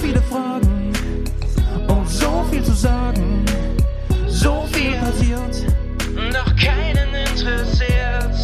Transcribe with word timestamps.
viele 0.00 0.22
Fragen 0.22 0.92
und 1.88 2.08
so 2.08 2.44
viel 2.50 2.62
zu 2.64 2.72
sagen. 2.72 3.44
So 4.26 4.64
viel 4.72 4.92
passiert, 4.96 5.66
doch 6.32 6.56
keinen 6.56 7.14
interessiert. 7.14 8.34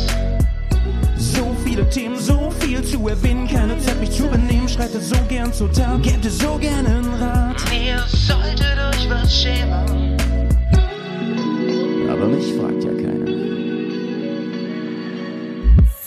So 1.16 1.56
viele 1.64 1.88
Themen, 1.88 2.18
so 2.18 2.50
viel 2.60 2.82
zu 2.82 3.08
erwähnen, 3.08 3.48
keine 3.48 3.78
Zeit 3.78 3.98
mich 4.00 4.10
zu 4.10 4.28
benehmen. 4.28 4.68
Schreitet 4.68 5.02
so 5.02 5.16
gern 5.28 5.52
zu 5.52 5.68
Tag, 5.68 6.02
gebt 6.02 6.24
es 6.24 6.38
so 6.38 6.58
gern 6.58 6.86
einen 6.86 7.14
Rat. 7.14 7.56
Ihr 7.72 8.02
solltet 8.08 8.76
euch 8.90 9.08
was 9.08 9.34
schämen. 9.34 10.16
Aber 12.10 12.26
mich 12.26 12.54
fragt 12.54 12.84
ja 12.84 12.92
keiner. 12.92 13.26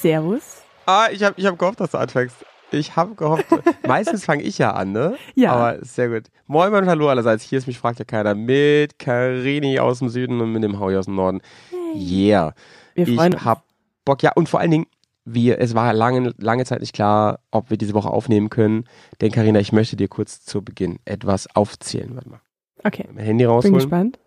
Servus. 0.02 0.61
Ah, 0.85 1.07
ich 1.11 1.23
habe 1.23 1.35
ich 1.38 1.45
hab 1.45 1.57
gehofft, 1.57 1.79
dass 1.79 1.91
du 1.91 1.97
anfängst. 1.97 2.35
Ich 2.71 2.95
habe 2.95 3.15
gehofft, 3.15 3.45
meistens 3.87 4.25
fange 4.25 4.43
ich 4.43 4.57
ja 4.57 4.71
an, 4.73 4.91
ne? 4.91 5.17
Ja. 5.35 5.53
Aber 5.53 5.83
sehr 5.83 6.09
gut. 6.09 6.27
Moin 6.47 6.73
und 6.73 6.87
hallo 6.87 7.09
allerseits. 7.09 7.43
Hier 7.43 7.57
ist 7.57 7.67
mich 7.67 7.79
fragt 7.79 7.99
ja 7.99 8.05
keiner 8.05 8.35
mit 8.35 8.99
Karini 8.99 9.79
aus 9.79 9.99
dem 9.99 10.09
Süden 10.09 10.39
und 10.41 10.51
mit 10.51 10.63
dem 10.63 10.79
Howie 10.79 10.95
aus 10.97 11.05
dem 11.05 11.15
Norden. 11.15 11.41
Yeah. 11.95 12.53
Wir 12.93 13.07
ich 13.07 13.15
freuen 13.15 13.33
uns. 13.33 13.45
hab 13.45 13.63
Bock. 14.05 14.21
Ja, 14.21 14.31
und 14.35 14.49
vor 14.49 14.59
allen 14.59 14.71
Dingen, 14.71 14.85
wir, 15.25 15.59
es 15.59 15.73
war 15.75 15.93
lange, 15.93 16.33
lange 16.37 16.65
Zeit 16.65 16.81
nicht 16.81 16.93
klar, 16.93 17.39
ob 17.51 17.69
wir 17.69 17.77
diese 17.77 17.93
Woche 17.93 18.09
aufnehmen 18.09 18.49
können. 18.49 18.85
Denn 19.21 19.31
Karina, 19.31 19.59
ich 19.59 19.71
möchte 19.71 19.95
dir 19.95 20.07
kurz 20.07 20.41
zu 20.43 20.63
Beginn 20.63 20.99
etwas 21.05 21.53
aufzählen. 21.55 22.15
Warte 22.15 22.29
mal. 22.29 22.41
Okay, 22.83 23.07
Mein 23.13 23.25
Handy 23.25 23.43
bin 23.45 23.51
rausholen. 23.51 23.75
gespannt. 23.75 24.20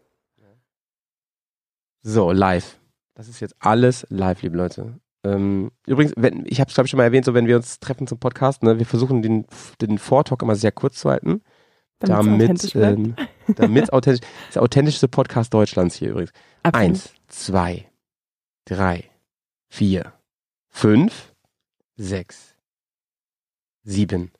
So, 2.02 2.32
live. 2.32 2.78
Das 3.14 3.28
ist 3.28 3.40
jetzt 3.40 3.54
alles 3.60 4.06
live, 4.10 4.42
liebe 4.42 4.56
Leute. 4.56 4.98
Ähm, 5.24 5.70
übrigens, 5.86 6.14
wenn, 6.16 6.44
ich 6.46 6.60
habe 6.60 6.68
es 6.68 6.74
glaube 6.74 6.86
ich 6.86 6.90
schon 6.90 6.98
mal 6.98 7.04
erwähnt, 7.04 7.24
so 7.24 7.34
wenn 7.34 7.46
wir 7.46 7.56
uns 7.56 7.78
treffen 7.78 8.06
zum 8.06 8.18
Podcast, 8.18 8.62
ne, 8.62 8.78
wir 8.78 8.86
versuchen 8.86 9.22
den, 9.22 9.46
den 9.80 9.98
Vortalk 9.98 10.42
immer 10.42 10.56
sehr 10.56 10.72
kurz 10.72 10.98
zu 10.98 11.10
halten, 11.10 11.42
Damit's 12.00 12.28
authentisch 12.28 12.72
damit 12.72 13.16
bleibt. 13.16 13.20
ähm, 13.48 13.54
damit 13.56 13.92
authentisch, 13.92 14.28
das 14.48 14.56
authentischste 14.58 15.08
Podcast 15.08 15.54
Deutschlands 15.54 15.94
hier 15.94 16.10
übrigens. 16.10 16.32
Absolut. 16.64 16.88
Eins, 16.88 17.14
zwei, 17.28 17.90
drei, 18.64 19.10
vier, 19.68 20.12
fünf, 20.68 21.34
sechs, 21.96 22.56
sieben, 23.84 24.32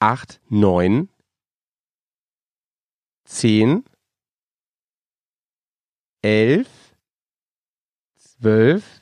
acht, 0.00 0.40
neun, 0.48 1.08
zehn, 3.24 3.84
elf, 6.22 6.68
zwölf, 8.16 9.01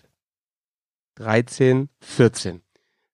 dreizehn, 1.20 1.88
vierzehn. 2.00 2.62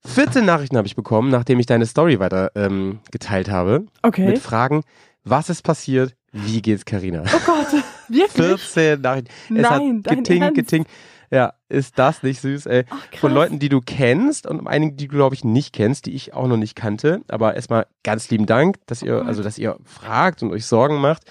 14 0.06 0.44
Nachrichten 0.44 0.76
habe 0.76 0.86
ich 0.86 0.94
bekommen, 0.94 1.30
nachdem 1.30 1.58
ich 1.58 1.66
deine 1.66 1.84
Story 1.84 2.20
weiter 2.20 2.52
ähm, 2.54 3.00
geteilt 3.10 3.50
habe. 3.50 3.86
Okay. 4.02 4.24
Mit 4.26 4.38
Fragen, 4.38 4.82
was 5.24 5.50
ist 5.50 5.62
passiert, 5.62 6.14
wie 6.32 6.62
geht's 6.62 6.84
Karina? 6.84 7.24
Oh 7.27 7.40
Gott, 7.44 7.66
wirklich? 8.08 8.30
14 8.62 9.00
Nachrichten. 9.00 9.30
Es 9.56 9.62
Nein, 9.62 10.02
hat 10.06 10.28
Ernst? 10.30 10.54
getingt. 10.54 10.86
Ja, 11.32 11.54
ist 11.68 11.98
das 11.98 12.22
nicht 12.22 12.40
süß, 12.40 12.66
ey. 12.66 12.84
Ach. 12.88 13.18
Von 13.18 13.32
Leuten, 13.34 13.58
die 13.58 13.68
du 13.68 13.80
kennst 13.80 14.46
und 14.46 14.64
einigen, 14.68 14.96
die 14.96 15.08
du, 15.08 15.16
glaube 15.16 15.34
ich, 15.34 15.42
nicht 15.42 15.72
kennst, 15.74 16.06
die 16.06 16.14
ich 16.14 16.34
auch 16.34 16.46
noch 16.46 16.56
nicht 16.56 16.77
kannte. 16.77 17.22
Aber 17.27 17.56
erstmal 17.56 17.86
ganz 18.04 18.30
lieben 18.30 18.46
Dank, 18.46 18.77
dass 18.86 19.02
ihr, 19.02 19.16
Gott. 19.18 19.27
also, 19.27 19.42
dass 19.42 19.58
ihr 19.58 19.77
fragt 19.82 20.44
und 20.44 20.52
euch 20.52 20.66
Sorgen 20.66 21.00
macht. 21.00 21.24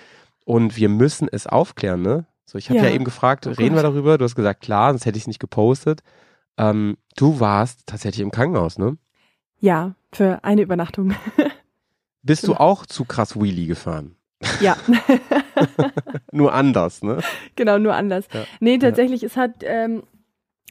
Und 0.44 0.76
wir 0.76 0.90
müssen 0.90 1.30
es 1.32 1.48
aufklären, 1.48 2.02
ne? 2.02 2.26
So, 2.46 2.58
ich 2.58 2.70
habe 2.70 2.80
ja. 2.80 2.86
Ja. 2.88 2.92
eben 2.92 3.06
gefragt, 3.06 3.48
Oh 3.48 3.52
reden 3.52 3.74
wir 3.76 3.84
Gott. 3.84 3.92
darüber? 3.94 4.18
Du 4.18 4.26
hast 4.26 4.36
gesagt, 4.36 4.60
klar, 4.62 4.92
sonst 4.92 5.06
hätte 5.06 5.18
ich 5.18 5.24
es 5.24 5.28
nicht 5.28 5.40
gepostet. 5.40 6.02
Ähm, 6.58 6.98
du 7.18 7.40
warst 7.40 7.86
tatsächlich 7.88 8.22
im 8.22 8.32
Krankenhaus, 8.32 8.78
ne? 8.78 8.98
Ja, 9.60 9.96
für 10.14 10.44
eine 10.44 10.62
Übernachtung. 10.62 11.14
Bist 12.24 12.44
du 12.44 12.48
Genau. 12.54 12.60
auch 12.60 12.86
zu 12.86 13.06
krass 13.06 13.40
Wheelie 13.40 13.68
gefahren? 13.68 14.16
ja, 14.60 14.76
Nur 16.32 16.54
anders, 16.54 17.02
ne? 17.04 17.20
genau, 17.56 17.78
nur 17.78 17.94
anders. 17.96 18.26
Ja. 18.34 18.46
Nee, 18.60 18.78
tatsächlich, 18.78 19.24
es 19.24 19.38
hat, 19.38 19.52
ähm, 19.62 20.04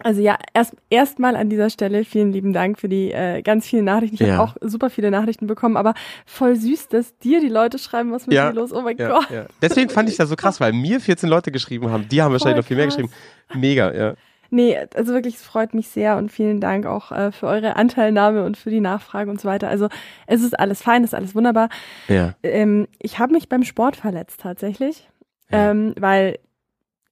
also 0.00 0.20
ja, 0.20 0.36
erst 0.52 0.74
erstmal 0.90 1.34
an 1.36 1.48
dieser 1.48 1.70
Stelle 1.70 2.04
vielen 2.04 2.32
lieben 2.32 2.52
Dank 2.52 2.78
für 2.78 2.88
die 2.88 3.10
äh, 3.12 3.42
ganz 3.42 3.66
vielen 3.66 3.84
Nachrichten. 3.84 4.16
Ich 4.16 4.20
Ja. 4.20 4.36
habe 4.36 4.42
auch 4.50 4.56
super 4.60 4.90
viele 4.90 5.10
Nachrichten 5.10 5.46
bekommen, 5.46 5.76
aber 5.76 5.94
voll 6.26 6.56
süß, 6.56 6.88
dass 6.88 7.16
dir 7.18 7.40
die 7.40 7.48
Leute 7.48 7.78
schreiben, 7.78 8.12
was 8.12 8.26
mit 8.26 8.34
Ja. 8.36 8.50
dir 8.50 8.54
los? 8.58 8.72
Oh 8.72 8.82
mein 8.82 8.96
Ja, 8.98 9.08
Gott. 9.08 9.30
ja. 9.30 9.46
Deswegen 9.62 9.88
fand 9.90 10.08
ich 10.08 10.16
das 10.16 10.28
so 10.28 10.36
krass, 10.36 10.60
weil 10.60 10.72
mir 10.72 11.00
14 11.00 11.28
Leute 11.28 11.50
geschrieben 11.52 11.90
haben. 11.90 12.08
Die 12.08 12.20
haben 12.20 12.32
wahrscheinlich 12.32 12.58
noch 12.58 12.66
viel 12.66 12.76
mehr 12.76 12.86
krass. 12.86 12.96
geschrieben. 12.96 13.12
Mega, 13.54 13.94
ja. 13.94 14.14
Nee, 14.54 14.78
also 14.94 15.12
wirklich, 15.14 15.34
es 15.34 15.42
freut 15.42 15.74
mich 15.74 15.88
sehr 15.88 16.16
und 16.16 16.30
vielen 16.30 16.60
Dank 16.60 16.86
auch 16.86 17.10
äh, 17.10 17.32
für 17.32 17.48
eure 17.48 17.74
Anteilnahme 17.74 18.44
und 18.44 18.56
für 18.56 18.70
die 18.70 18.78
Nachfrage 18.80 19.28
und 19.28 19.40
so 19.40 19.48
weiter. 19.48 19.68
Also 19.68 19.88
es 20.28 20.42
ist 20.42 20.56
alles 20.56 20.80
fein, 20.80 21.02
es 21.02 21.10
ist 21.10 21.14
alles 21.14 21.34
wunderbar. 21.34 21.68
Ja. 22.06 22.34
Ähm, 22.44 22.86
ich 23.00 23.18
habe 23.18 23.32
mich 23.32 23.48
beim 23.48 23.64
Sport 23.64 23.96
verletzt 23.96 24.40
tatsächlich, 24.40 25.08
Ja. 25.50 25.70
ähm, 25.72 25.94
weil 25.98 26.38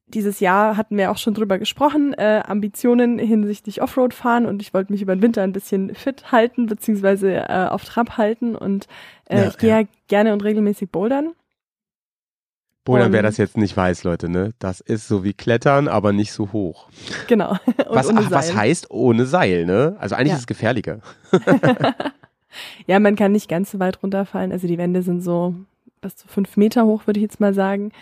dieses 0.06 0.38
Jahr 0.38 0.76
hatten 0.76 0.96
wir 0.98 1.10
auch 1.10 1.16
schon 1.18 1.34
drüber 1.34 1.58
gesprochen, 1.58 2.12
äh, 2.14 2.42
Ambitionen 2.46 3.18
hinsichtlich 3.18 3.82
Offroad 3.82 4.14
fahren 4.14 4.46
und 4.46 4.62
ich 4.62 4.72
wollte 4.72 4.92
mich 4.92 5.02
über 5.02 5.16
den 5.16 5.22
Winter 5.22 5.42
ein 5.42 5.52
bisschen 5.52 5.94
fit 5.96 6.30
halten, 6.30 6.66
beziehungsweise 6.66 7.34
äh, 7.48 7.66
auf 7.68 7.84
Trab 7.84 8.18
halten 8.18 8.54
und 8.54 8.86
äh, 9.28 9.38
Ja, 9.38 9.48
ich 9.48 9.58
gehe 9.58 9.80
ja. 9.80 9.86
gerne 10.06 10.32
und 10.32 10.44
regelmäßig 10.44 10.90
bouldern. 10.90 11.32
Und- 12.84 13.12
wer 13.12 13.22
das 13.22 13.36
jetzt 13.36 13.56
nicht 13.56 13.76
weiß, 13.76 14.04
Leute, 14.04 14.28
ne? 14.28 14.50
Das 14.58 14.80
ist 14.80 15.06
so 15.08 15.22
wie 15.24 15.32
Klettern, 15.34 15.86
aber 15.88 16.12
nicht 16.12 16.32
so 16.32 16.52
hoch. 16.52 16.88
Genau. 17.28 17.56
Was, 17.88 18.08
ach, 18.08 18.30
was 18.30 18.54
heißt 18.56 18.90
ohne 18.90 19.26
Seil, 19.26 19.64
ne? 19.66 19.96
Also 20.00 20.14
eigentlich 20.16 20.30
Ja. 20.30 20.34
ist 20.34 20.40
es 20.40 20.46
gefährlicher. 20.46 21.00
Ja, 22.86 23.00
man 23.00 23.16
kann 23.16 23.32
nicht 23.32 23.48
ganz 23.48 23.70
so 23.70 23.78
weit 23.78 24.02
runterfallen. 24.02 24.52
Also 24.52 24.66
die 24.66 24.76
Wände 24.76 25.02
sind 25.02 25.22
so 25.22 25.54
bis 26.02 26.16
zu 26.16 26.28
fünf 26.28 26.56
Meter 26.58 26.84
hoch, 26.84 27.06
würde 27.06 27.18
ich 27.18 27.22
jetzt 27.22 27.40
mal 27.40 27.54
sagen. 27.54 27.92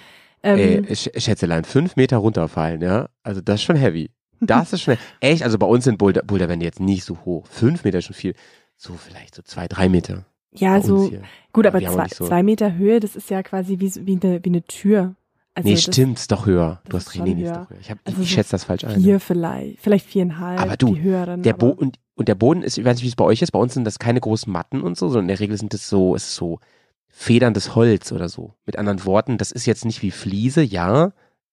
Ähm, 0.42 0.58
Ey, 0.58 0.84
ich, 0.88 1.14
ich 1.14 1.24
Schätzelein, 1.24 1.64
fünf 1.64 1.94
Meter 1.97 2.16
runterfallen, 2.16 2.80
ja? 2.80 3.08
Also 3.22 3.41
das 3.41 3.56
ist 3.56 3.62
schon 3.62 3.76
heavy. 3.76 4.10
Das 4.41 4.72
ist 4.72 4.82
schon, 4.82 4.97
echt, 5.20 5.44
also 5.44 5.58
bei 5.58 5.66
uns 5.66 5.84
sind 5.84 5.98
Boulder, 5.98 6.22
Boulderwände 6.22 6.64
jetzt 6.64 6.80
nicht 6.80 7.04
so 7.04 7.18
hoch. 7.24 7.47
Fünf 7.47 7.84
Meter 7.84 7.98
ist 7.98 8.06
schon 8.06 8.14
viel. 8.16 8.34
So 8.76 8.94
vielleicht 8.94 9.34
so 9.36 9.42
zwei, 9.42 9.68
drei 9.68 9.88
Meter. 9.88 10.24
Ja, 10.52 10.80
so 10.80 11.10
gut, 11.52 11.66
aber 11.66 11.80
zwei, 11.80 12.08
so- 12.08 12.26
zwei 12.26 12.42
Meter 12.42 12.74
Höhe, 12.74 13.00
das 13.00 13.16
ist 13.16 13.30
ja 13.30 13.42
quasi 13.42 13.78
wie, 13.80 13.92
wie, 14.06 14.18
eine, 14.22 14.44
wie 14.44 14.48
eine 14.48 14.62
Tür. 14.62 15.14
Also 15.54 15.68
nee, 15.68 15.74
das 15.74 15.82
stimmt, 15.82 16.18
ist 16.18 16.30
doch 16.30 16.46
höher. 16.46 16.80
Du 16.88 16.96
hast 16.96 17.12
recht, 17.14 17.24
nee, 17.24 17.42
ist 17.42 17.50
doch 17.54 17.70
höher. 17.70 17.78
Ich, 17.80 17.90
hab, 17.90 17.98
Also 18.04 18.22
ich 18.22 18.28
so 18.28 18.34
schätze 18.34 18.52
das 18.52 18.64
falsch 18.64 18.84
ein. 18.84 19.00
Vier 19.00 19.18
vielleicht, 19.20 19.80
vielleicht 19.80 20.06
viereinhalb, 20.06 20.60
Aber 20.60 20.76
du, 20.76 20.94
die 20.94 21.02
höheren. 21.02 21.42
Der 21.42 21.54
aber- 21.54 21.76
und, 21.78 21.98
und 22.14 22.28
der 22.28 22.34
Boden 22.36 22.62
ist, 22.62 22.78
ich 22.78 22.84
weiß 22.84 22.96
nicht, 22.96 23.04
wie 23.04 23.08
es 23.08 23.16
bei 23.16 23.24
euch 23.24 23.42
ist, 23.42 23.50
bei 23.50 23.58
uns 23.58 23.74
sind 23.74 23.84
das 23.84 23.98
keine 23.98 24.20
großen 24.20 24.52
Matten 24.52 24.80
und 24.82 24.96
so, 24.96 25.08
sondern 25.08 25.24
in 25.24 25.28
der 25.28 25.40
Regel 25.40 25.56
sind 25.56 25.74
das 25.74 25.88
so, 25.88 26.14
ist 26.14 26.34
so 26.34 26.60
federndes 27.08 27.74
Holz 27.74 28.12
oder 28.12 28.28
so. 28.28 28.54
Mit 28.66 28.78
anderen 28.78 29.04
Worten, 29.04 29.38
das 29.38 29.50
ist 29.50 29.66
jetzt 29.66 29.84
nicht 29.84 30.02
wie 30.02 30.10
Fliese, 30.12 30.62
ja, 30.62 31.12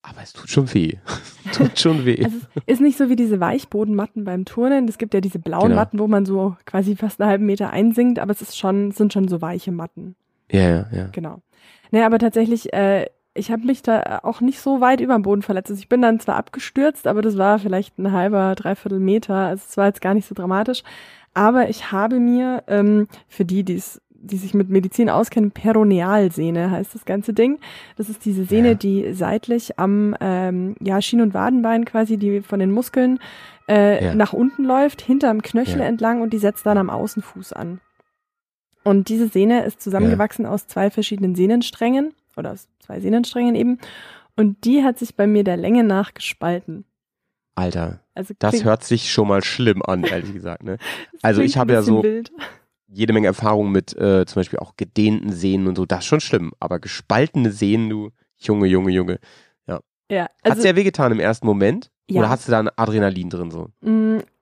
aber 0.10 0.22
es 0.24 0.34
tut 0.34 0.50
schon 0.50 0.74
weh. 0.74 0.94
tut 1.54 1.80
schon 1.80 2.06
weh. 2.06 2.24
Also 2.24 2.38
es 2.56 2.64
ist 2.76 2.82
nicht 2.82 2.98
so 2.98 3.10
wie 3.10 3.16
diese 3.16 3.40
Weichbodenmatten 3.40 4.24
beim 4.24 4.46
Turnen. 4.46 4.88
Es 4.88 4.98
gibt 4.98 5.14
ja 5.14 5.22
diese 5.22 5.40
blauen 5.40 5.70
Genau. 5.70 5.76
Matten, 5.76 6.00
wo 6.00 6.08
man 6.08 6.26
so 6.26 6.56
quasi 6.66 6.96
fast 6.96 7.20
einen 7.22 7.30
halben 7.30 7.46
Meter 7.46 7.70
einsinkt, 7.72 8.20
aber 8.20 8.32
es 8.32 8.42
ist 8.42 8.58
schon, 8.58 8.90
es 8.90 8.96
sind 8.98 9.14
schon 9.14 9.28
so 9.28 9.42
weiche 9.42 9.72
Matten. 9.72 10.16
ja, 10.52 10.62
ja, 10.70 10.86
ja. 10.92 11.08
Genau. 11.12 11.42
Nee, 11.92 12.04
aber 12.04 12.20
tatsächlich, 12.20 12.74
äh, 12.74 13.06
ich 13.34 13.52
habe 13.52 13.66
mich 13.66 13.82
da 13.84 14.20
auch 14.24 14.42
nicht 14.42 14.60
so 14.60 14.82
weit 14.82 15.00
über 15.00 15.14
den 15.18 15.22
Boden 15.22 15.42
verletzt. 15.44 15.70
Also 15.70 15.80
ich 15.80 15.90
bin 15.90 16.02
dann 16.02 16.20
zwar 16.20 16.36
abgestürzt, 16.36 17.06
aber 17.08 17.22
das 17.22 17.38
war 17.38 17.60
vielleicht 17.60 17.98
ein 18.00 18.12
halber, 18.12 18.56
dreiviertel 18.56 19.00
Meter. 19.00 19.36
Also 19.36 19.64
es 19.70 19.78
war 19.78 19.86
jetzt 19.86 20.02
gar 20.02 20.14
nicht 20.14 20.28
so 20.28 20.34
dramatisch. 20.36 20.84
Aber 21.34 21.70
ich 21.70 21.92
habe 21.92 22.20
mir, 22.20 22.64
ähm, 22.68 23.08
für 23.28 23.46
die, 23.46 23.64
die's, 23.64 24.02
die 24.20 24.38
sich 24.38 24.54
mit 24.54 24.70
Medizin 24.70 25.10
auskennen, 25.10 25.52
Peronealsehne 25.52 26.72
heißt 26.72 26.94
das 26.96 27.06
ganze 27.06 27.34
Ding. 27.34 27.60
Das 27.98 28.10
ist 28.10 28.26
diese 28.26 28.46
Sehne, 28.46 28.70
Ja. 28.70 28.74
die 28.76 29.14
seitlich 29.14 29.78
am 29.80 30.16
ähm, 30.20 30.76
ja, 30.82 31.02
Schien- 31.02 31.22
und 31.22 31.34
Wadenbein 31.34 31.86
quasi, 31.86 32.18
die 32.18 32.42
von 32.42 32.60
den 32.60 32.72
Muskeln 32.72 33.20
äh, 33.70 34.06
Ja. 34.06 34.16
nach 34.16 34.34
unten 34.34 34.64
läuft, 34.64 35.02
hinterm 35.02 35.42
Knöchel 35.42 35.80
Ja. 35.80 35.86
entlang 35.86 36.22
und 36.22 36.32
die 36.34 36.38
setzt 36.40 36.66
dann 36.66 36.78
am 36.78 36.90
Außenfuß 36.90 37.54
an. 37.54 37.80
Und 38.84 39.10
diese 39.10 39.28
Sehne 39.28 39.66
ist 39.66 39.82
zusammengewachsen 39.82 40.46
aus 40.46 40.68
zwei 40.68 40.90
verschiedenen 40.90 41.36
Sehnensträngen 41.36 42.14
oder 42.38 42.52
aus 42.54 42.70
zwei 42.80 43.00
Sehnensträngen 43.02 43.56
eben. 43.56 43.80
Und 44.38 44.64
die 44.66 44.84
hat 44.84 44.98
sich 45.00 45.16
bei 45.16 45.28
mir 45.28 45.44
der 45.44 45.58
Länge 45.58 45.84
nach 45.84 46.14
gespalten. 46.14 46.86
Alter, 47.56 48.02
Also 48.14 48.34
das 48.38 48.64
hört 48.64 48.84
sich 48.84 49.12
schon 49.12 49.28
mal 49.28 49.44
schlimm 49.44 49.82
an, 49.82 50.04
ehrlich 50.04 50.32
gesagt. 50.34 50.64
Ne? 50.64 50.78
Also 51.22 51.42
ich 51.42 51.58
habe 51.58 51.74
ja 51.74 51.82
so 51.82 52.04
Wild. 52.04 52.32
Jede 52.88 53.14
Menge 53.14 53.28
Erfahrung 53.28 53.72
mit 53.72 53.96
äh, 53.98 54.26
zum 54.26 54.40
Beispiel 54.40 54.60
auch 54.60 54.76
gedehnten 54.78 55.32
Sehnen 55.32 55.68
und 55.68 55.76
so, 55.76 55.86
das 55.86 56.00
ist 56.00 56.06
schon 56.06 56.22
schlimm. 56.22 56.54
Aber 56.60 56.80
gespaltene 56.80 57.52
Sehnen, 57.52 57.90
du, 57.90 58.12
Junge, 58.38 58.68
Junge, 58.68 58.92
Junge. 58.92 59.20
Ja, 60.10 60.24
Hat 60.24 60.32
also, 60.44 60.60
es 60.60 60.66
ja 60.66 60.76
wehgetan 60.76 61.12
im 61.12 61.20
ersten 61.20 61.46
Moment? 61.46 61.92
Ja. 62.10 62.20
Oder 62.20 62.30
hast 62.30 62.48
du 62.48 62.52
da 62.52 62.60
ein 62.60 62.70
Adrenalin 62.76 63.30
drin 63.30 63.52
so? 63.52 63.70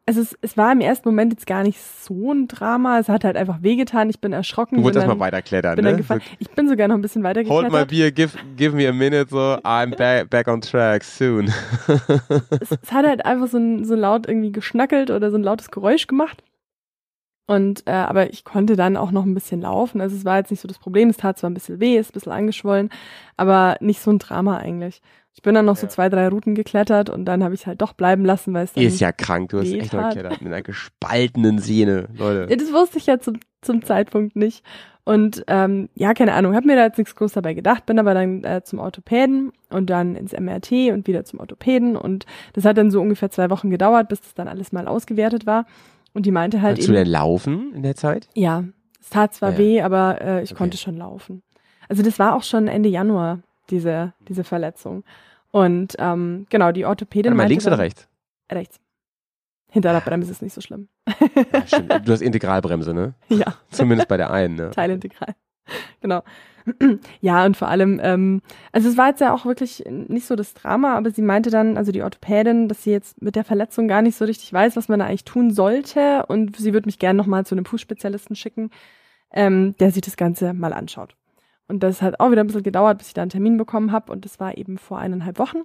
also 0.08 0.22
es, 0.22 0.38
es 0.42 0.56
war 0.56 0.72
im 0.72 0.82
ersten 0.82 1.10
Moment 1.10 1.34
jetzt 1.34 1.48
gar 1.48 1.64
nicht 1.64 1.80
so 1.82 2.32
ein 2.32 2.48
Drama. 2.48 3.00
Es 3.00 3.10
hat 3.10 3.24
halt 3.24 3.36
einfach 3.36 3.64
wehgetan. 3.64 4.08
Ich 4.12 4.22
bin 4.22 4.34
erschrocken. 4.34 4.78
Du 4.78 4.84
wolltest 4.84 5.04
erstmal 5.04 5.20
weiterklettern, 5.20 5.76
bin 5.76 5.86
ne? 5.86 5.96
gefallen. 5.96 6.22
Ich 6.38 6.50
bin 6.52 6.70
sogar 6.70 6.88
noch 6.88 6.96
ein 6.96 7.02
bisschen 7.02 7.24
weiter 7.24 7.44
Hold 7.46 7.72
my 7.72 7.86
beer, 7.86 8.12
give, 8.12 8.38
give 8.56 8.76
me 8.76 8.88
a 8.88 8.94
minute, 8.94 9.30
so, 9.32 9.58
I'm 9.64 9.96
back, 9.96 10.30
back 10.30 10.48
on 10.48 10.62
track 10.62 11.04
soon. 11.04 11.52
Es, 12.62 12.72
es 12.84 12.92
hat 12.92 13.08
halt 13.08 13.26
einfach 13.26 13.48
so, 13.48 13.58
ein, 13.58 13.84
so 13.86 13.96
laut 13.96 14.28
irgendwie 14.28 14.52
geschnackelt 14.52 15.10
oder 15.10 15.32
so 15.32 15.38
ein 15.38 15.44
lautes 15.44 15.72
Geräusch 15.72 16.06
gemacht. 16.06 16.44
Und 17.48 17.84
äh, 17.86 17.92
aber 17.92 18.32
ich 18.32 18.44
konnte 18.44 18.76
dann 18.76 18.98
auch 18.98 19.12
noch 19.12 19.24
ein 19.24 19.34
bisschen 19.36 19.62
laufen. 19.62 20.02
Also 20.02 20.16
es 20.16 20.26
war 20.26 20.38
jetzt 20.38 20.50
nicht 20.50 20.62
so 20.62 20.68
das 20.68 20.80
Problem. 20.80 21.10
Es 21.10 21.18
tat 21.18 21.38
zwar 21.38 21.50
ein 21.50 21.54
bisschen 21.54 21.80
weh, 21.80 21.98
ist 21.98 22.10
ein 22.10 22.14
bisschen 22.14 22.32
angeschwollen, 22.32 22.90
aber 23.38 23.78
nicht 23.82 24.02
so 24.02 24.12
ein 24.12 24.20
Drama 24.20 24.58
eigentlich. 24.58 25.02
Ich 25.36 25.42
bin 25.42 25.54
dann 25.54 25.66
noch 25.66 25.76
so 25.76 25.86
zwei, 25.88 26.08
drei 26.08 26.30
Routen 26.30 26.56
geklettert 26.56 27.10
und 27.10 27.26
dann 27.26 27.44
habe 27.44 27.54
ich 27.54 27.68
halt 27.68 27.82
doch 27.82 27.92
bleiben 27.92 28.24
lassen, 28.24 28.54
weil 28.54 28.64
es 28.64 28.74
dann 28.74 28.84
Ist 28.84 29.02
ja 29.02 29.12
krank, 29.12 29.50
du 29.50 29.60
hast 29.60 29.72
echt 29.72 29.92
noch 29.94 30.08
geklettert 30.08 30.42
mit 30.42 30.52
einer 30.52 30.64
gespaltenen 30.64 31.60
Sehne, 31.60 32.08
Leute. 32.18 32.48
Ja, 32.50 32.56
Das 32.56 32.72
wusste 32.72 32.98
ich 32.98 33.06
ja 33.06 33.20
zum, 33.20 33.40
zum 33.62 33.84
Zeitpunkt 33.84 34.38
nicht. 34.38 34.64
Und 35.04 35.44
ähm, 35.48 35.90
ja, 35.94 36.14
keine 36.14 36.34
Ahnung, 36.34 36.56
habe 36.56 36.66
mir 36.66 36.78
da 36.78 36.86
jetzt 36.86 36.98
nichts 36.98 37.16
groß 37.16 37.34
dabei 37.34 37.54
gedacht, 37.54 37.86
bin 37.86 38.00
aber 38.00 38.14
dann 38.14 38.44
äh, 38.44 38.64
zum 38.64 38.80
Orthopäden 38.80 39.52
und 39.70 39.90
dann 39.90 40.16
ins 40.16 40.32
MRT 40.32 40.72
und 40.94 41.06
wieder 41.06 41.26
zum 41.26 41.42
Orthopäden. 41.42 41.96
Und 41.96 42.26
das 42.54 42.66
hat 42.66 42.78
dann 42.78 42.90
so 42.90 43.02
ungefähr 43.02 43.30
zwei 43.30 43.50
Wochen 43.50 43.70
gedauert, 43.70 44.08
bis 44.08 44.22
das 44.22 44.34
dann 44.34 44.48
alles 44.48 44.72
mal 44.72 44.88
ausgewertet 44.88 45.46
war. 45.46 45.68
Und 46.16 46.26
die 46.26 46.32
meinte 46.32 46.62
halt 46.64 46.78
Kannst 46.78 46.90
du 46.90 46.94
denn 46.94 47.08
laufen 47.08 47.74
in 47.76 47.84
der 47.84 47.96
Zeit? 47.96 48.28
ja, 48.34 48.64
es 49.00 49.10
tat 49.12 49.36
zwar 49.36 49.52
Ja. 49.52 49.58
weh, 49.60 49.82
aber 49.82 50.20
äh, 50.22 50.42
ich 50.44 50.52
Okay. 50.52 50.58
konnte 50.58 50.78
schon 50.78 50.98
laufen. 50.98 51.44
Also 51.88 52.02
das 52.02 52.18
war 52.18 52.36
auch 52.36 52.42
schon 52.44 52.68
Ende 52.68 52.90
Januar, 52.90 53.40
diese, 53.70 54.14
diese 54.28 54.44
Verletzung. 54.44 55.04
Und 55.52 55.96
ähm, 56.00 56.48
genau, 56.50 56.72
die 56.72 56.86
Orthopädin 56.86 57.32
Warte 57.34 57.38
mal, 57.44 57.48
links 57.48 57.66
oder 57.68 57.76
dann- 57.76 57.82
rechts? 57.86 58.08
Rechts. 58.52 58.80
Hinter 59.70 59.92
der 59.94 60.00
Bremse 60.00 60.32
ist 60.32 60.42
nicht 60.42 60.54
so 60.54 60.62
schlimm. 60.62 60.88
Ja, 61.54 61.68
stimmt. 61.68 61.92
Du 62.08 62.12
hast 62.14 62.22
Integralbremse, 62.22 62.94
ne? 62.94 63.14
ja. 63.30 63.54
Zumindest 63.70 64.08
bei 64.08 64.18
der 64.18 64.32
einen, 64.32 64.56
ne? 64.56 64.72
Teilintegral. 64.72 65.36
Genau. 66.02 66.24
Ja, 67.22 67.46
und 67.46 67.58
vor 67.58 67.68
allem, 67.68 68.00
ähm, 68.04 68.42
also 68.72 68.90
es 68.90 68.98
war 68.98 69.10
jetzt 69.10 69.22
ja 69.22 69.34
auch 69.34 69.46
wirklich 69.46 69.84
nicht 69.88 70.26
so 70.26 70.36
das 70.36 70.54
Drama, 70.54 70.96
aber 70.96 71.12
sie 71.12 71.22
meinte 71.22 71.50
dann, 71.50 71.78
also 71.78 71.92
die 71.92 72.04
Orthopädin, 72.04 72.68
dass 72.68 72.84
sie 72.84 72.92
jetzt 72.92 73.22
mit 73.22 73.36
der 73.36 73.44
Verletzung 73.44 73.88
gar 73.88 74.02
nicht 74.02 74.16
so 74.18 74.26
richtig 74.26 74.52
weiß, 74.52 74.76
was 74.76 74.88
man 74.88 75.00
da 75.00 75.06
eigentlich 75.06 75.26
tun 75.26 75.52
sollte 75.52 76.26
und 76.28 76.56
sie 76.58 76.74
würde 76.74 76.88
mich 76.88 77.00
gerne 77.00 77.18
nochmal 77.18 77.46
zu 77.46 77.56
einem 77.56 77.66
Fußspezialisten 77.66 78.36
schicken, 78.36 78.72
ähm, 79.32 79.76
der 79.80 79.92
sich 79.92 80.02
das 80.02 80.18
Ganze 80.18 80.54
mal 80.54 80.74
anschaut. 80.74 81.16
Und 81.68 81.82
das 81.84 82.02
hat 82.02 82.20
auch 82.20 82.32
wieder 82.32 82.44
ein 82.44 82.48
bisschen 82.48 82.64
gedauert, 82.64 82.98
bis 83.00 83.08
ich 83.08 83.14
da 83.14 83.22
einen 83.22 83.32
Termin 83.32 83.58
bekommen 83.58 83.92
habe 83.92 84.12
und 84.12 84.26
das 84.26 84.40
war 84.40 84.58
eben 84.58 84.78
vor 84.78 85.00
eineinhalb 85.00 85.40
Wochen. 85.40 85.64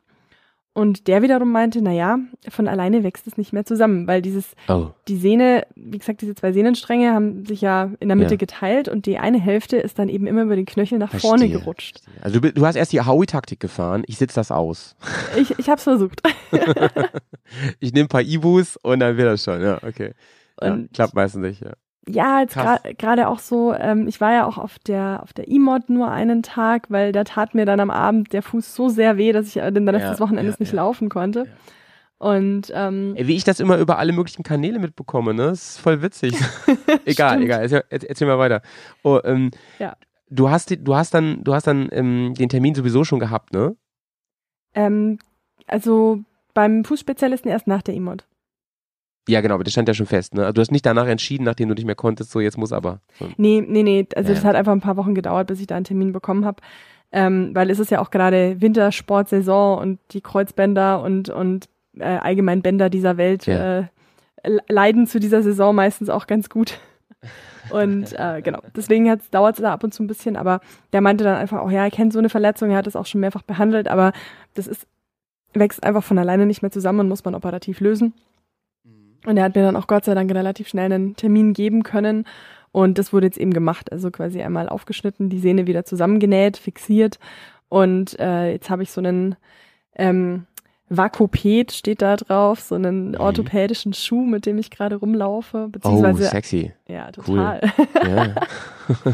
Und 0.72 1.08
der 1.08 1.20
wiederum 1.22 1.50
meinte, 1.50 1.82
na 1.82 1.90
ja, 1.92 2.18
von 2.48 2.68
alleine 2.68 3.02
wächst 3.02 3.26
es 3.26 3.36
nicht 3.36 3.52
mehr 3.52 3.64
zusammen, 3.64 4.06
weil 4.06 4.22
dieses 4.22 4.54
Oh. 4.68 4.90
die 5.08 5.16
Sehne, 5.16 5.66
wie 5.74 5.98
gesagt, 5.98 6.20
diese 6.22 6.36
zwei 6.36 6.52
Sehnenstränge 6.52 7.12
haben 7.12 7.44
sich 7.44 7.60
ja 7.60 7.90
in 7.98 8.08
der 8.08 8.16
Mitte 8.16 8.34
Ja. 8.34 8.38
geteilt 8.38 8.88
und 8.88 9.04
die 9.06 9.18
eine 9.18 9.40
Hälfte 9.40 9.76
ist 9.78 9.98
dann 9.98 10.08
eben 10.08 10.28
immer 10.28 10.42
über 10.42 10.54
den 10.54 10.66
Knöchel 10.66 10.98
nach 10.98 11.10
vorne 11.12 11.40
Verstehe. 11.44 11.58
gerutscht. 11.58 12.00
Also 12.20 12.38
du, 12.38 12.52
du 12.52 12.64
hast 12.64 12.76
erst 12.76 12.92
die 12.92 13.00
Howie-Taktik 13.00 13.58
gefahren, 13.58 14.04
ich 14.06 14.16
sitze 14.18 14.36
das 14.36 14.52
aus. 14.52 14.94
Ich, 15.36 15.58
ich 15.58 15.68
hab's 15.68 15.82
versucht. 15.82 16.22
Ich 17.80 17.92
nehme 17.92 18.04
ein 18.04 18.08
paar 18.08 18.22
Ibus 18.22 18.76
und 18.76 19.00
dann 19.00 19.16
wird 19.16 19.26
das 19.26 19.42
schon, 19.42 19.60
ja, 19.60 19.78
okay. 19.82 20.12
Ja, 20.62 20.78
klappt 20.92 21.14
meistens 21.14 21.42
nicht, 21.42 21.62
ja. 21.62 21.72
Ja, 22.12 22.40
jetzt 22.40 22.56
gra- 22.56 22.94
gerade 22.96 23.28
auch 23.28 23.38
so, 23.38 23.72
ähm, 23.74 24.06
ich 24.08 24.20
war 24.20 24.32
ja 24.32 24.46
auch 24.46 24.58
auf 24.58 24.78
der 24.78 25.20
auf 25.22 25.32
der 25.32 25.48
E-Mod 25.48 25.88
nur 25.90 26.10
einen 26.10 26.42
Tag, 26.42 26.86
weil 26.90 27.12
da 27.12 27.24
tat 27.24 27.54
mir 27.54 27.66
dann 27.66 27.80
am 27.80 27.90
Abend 27.90 28.32
der 28.32 28.42
Fuß 28.42 28.74
so 28.74 28.88
sehr 28.88 29.16
weh, 29.16 29.32
dass 29.32 29.46
ich 29.48 29.56
äh, 29.56 29.70
den 29.72 29.88
Rest 29.88 30.04
Ja, 30.04 30.10
des 30.10 30.20
Wochenendes 30.20 30.54
ja, 30.54 30.56
nicht 30.60 30.72
ja. 30.72 30.76
laufen 30.76 31.08
konnte. 31.08 31.46
Und 32.18 32.70
ähm, 32.74 33.14
Ey, 33.16 33.26
wie 33.28 33.36
ich 33.36 33.44
das 33.44 33.60
immer 33.60 33.78
über 33.78 33.98
alle 33.98 34.12
möglichen 34.12 34.42
Kanäle 34.42 34.78
mitbekomme, 34.78 35.32
ne? 35.32 35.44
Das 35.46 35.70
ist 35.70 35.78
voll 35.78 36.02
witzig. 36.02 36.34
egal, 37.06 37.30
Stimmt. 37.30 37.44
egal, 37.44 37.62
erzähl, 37.62 37.84
erzähl 37.88 38.28
mal 38.28 38.38
weiter. 38.38 38.60
Oh, 39.02 39.18
ähm, 39.24 39.50
Ja. 39.78 39.96
Du 40.32 40.48
hast, 40.50 40.70
die- 40.70 40.82
du 40.84 40.94
hast 40.94 41.12
dann, 41.14 41.42
du 41.42 41.54
hast 41.54 41.66
dann 41.66 41.88
ähm, 41.92 42.34
den 42.34 42.48
Termin 42.50 42.74
sowieso 42.74 43.04
schon 43.04 43.18
gehabt, 43.20 43.52
ne? 43.52 43.74
ähm, 44.74 45.18
also 45.66 46.20
beim 46.54 46.84
Fußspezialisten 46.84 47.50
erst 47.50 47.66
nach 47.66 47.82
der 47.82 47.94
E-Mod. 47.94 48.26
Ja, 49.30 49.40
genau, 49.40 49.54
aber 49.54 49.64
das 49.64 49.72
stand 49.72 49.88
ja 49.88 49.94
schon 49.94 50.06
fest, 50.06 50.34
ne? 50.34 50.42
Also 50.42 50.52
du 50.54 50.60
hast 50.60 50.72
nicht 50.72 50.84
danach 50.84 51.06
entschieden, 51.06 51.44
nachdem 51.44 51.68
du 51.68 51.74
nicht 51.74 51.84
mehr 51.86 51.94
konntest, 51.94 52.30
so 52.30 52.40
jetzt 52.40 52.58
muss 52.58 52.72
aber. 52.72 53.00
So. 53.18 53.28
Nee, 53.36 53.64
nee, 53.66 53.82
nee. 53.82 54.06
Also 54.16 54.30
Ja, 54.30 54.34
das 54.34 54.44
hat 54.44 54.56
einfach 54.56 54.72
ein 54.72 54.80
paar 54.80 54.96
Wochen 54.96 55.14
gedauert, 55.14 55.46
bis 55.46 55.60
ich 55.60 55.66
da 55.66 55.76
einen 55.76 55.84
Termin 55.84 56.12
bekommen 56.12 56.44
habe. 56.44 56.60
Ähm, 57.12 57.50
weil 57.54 57.70
es 57.70 57.78
ist 57.78 57.90
ja 57.90 58.00
auch 58.00 58.10
gerade 58.10 58.60
Wintersportsaison 58.60 59.78
und 59.78 59.98
die 60.12 60.20
Kreuzbänder 60.20 61.02
und, 61.02 61.28
und 61.28 61.68
äh, 61.98 62.04
allgemein 62.04 62.62
Bänder 62.62 62.88
dieser 62.90 63.16
Welt 63.16 63.46
Ja. 63.46 63.80
äh, 63.80 63.84
le- 64.44 64.62
leiden 64.68 65.06
zu 65.06 65.18
dieser 65.18 65.42
Saison 65.42 65.74
meistens 65.74 66.08
auch 66.08 66.26
ganz 66.26 66.48
gut. 66.48 66.78
Und 67.70 68.18
äh, 68.18 68.40
genau, 68.42 68.60
deswegen 68.74 69.04
dauert 69.30 69.56
es 69.56 69.62
da 69.62 69.72
ab 69.72 69.84
und 69.84 69.92
zu 69.94 70.02
ein 70.02 70.06
bisschen, 70.08 70.36
aber 70.36 70.60
der 70.92 71.00
meinte 71.02 71.22
dann 71.22 71.36
einfach 71.36 71.58
auch, 71.60 71.70
ja, 71.70 71.84
er 71.84 71.90
kennt 71.90 72.12
so 72.12 72.18
eine 72.18 72.28
Verletzung, 72.30 72.70
er 72.70 72.78
hat 72.78 72.86
das 72.86 72.96
auch 72.96 73.06
schon 73.06 73.20
mehrfach 73.20 73.42
behandelt, 73.42 73.86
aber 73.86 74.12
das 74.54 74.66
ist, 74.66 74.86
wächst 75.52 75.84
einfach 75.84 76.02
von 76.02 76.18
alleine 76.18 76.46
nicht 76.46 76.62
mehr 76.62 76.72
zusammen 76.72 77.00
und 77.00 77.08
muss 77.08 77.24
man 77.24 77.34
operativ 77.36 77.78
lösen. 77.80 78.12
Und 79.26 79.36
er 79.36 79.44
hat 79.44 79.54
mir 79.54 79.62
dann 79.62 79.76
auch 79.76 79.86
Gott 79.86 80.04
sei 80.04 80.14
Dank 80.14 80.32
relativ 80.32 80.68
schnell 80.68 80.92
einen 80.92 81.14
Termin 81.16 81.52
geben 81.52 81.82
können. 81.82 82.24
Und 82.72 82.98
das 82.98 83.12
wurde 83.12 83.26
jetzt 83.26 83.38
eben 83.38 83.52
gemacht. 83.52 83.92
Also 83.92 84.10
quasi 84.10 84.40
einmal 84.42 84.68
aufgeschnitten, 84.68 85.28
die 85.28 85.38
Sehne 85.40 85.66
wieder 85.66 85.84
zusammengenäht, 85.84 86.56
fixiert. 86.56 87.18
Und 87.68 88.18
äh, 88.18 88.52
jetzt 88.52 88.70
habe 88.70 88.82
ich 88.82 88.90
so 88.90 89.00
einen 89.00 89.36
ähm, 89.96 90.46
Vakoped 90.88 91.70
steht 91.72 92.02
da 92.02 92.16
drauf, 92.16 92.60
so 92.60 92.74
einen 92.74 93.10
Mhm. 93.10 93.20
orthopädischen 93.20 93.92
Schuh, 93.92 94.24
mit 94.24 94.44
dem 94.46 94.58
ich 94.58 94.70
gerade 94.70 94.96
rumlaufe. 94.96 95.64
Oh, 95.66 95.68
Beziehungsweise, 95.68 96.24
sexy. 96.24 96.72
ja, 96.88 97.08
cool. 97.28 97.36
total. 97.36 97.60
Ja. 98.08 98.34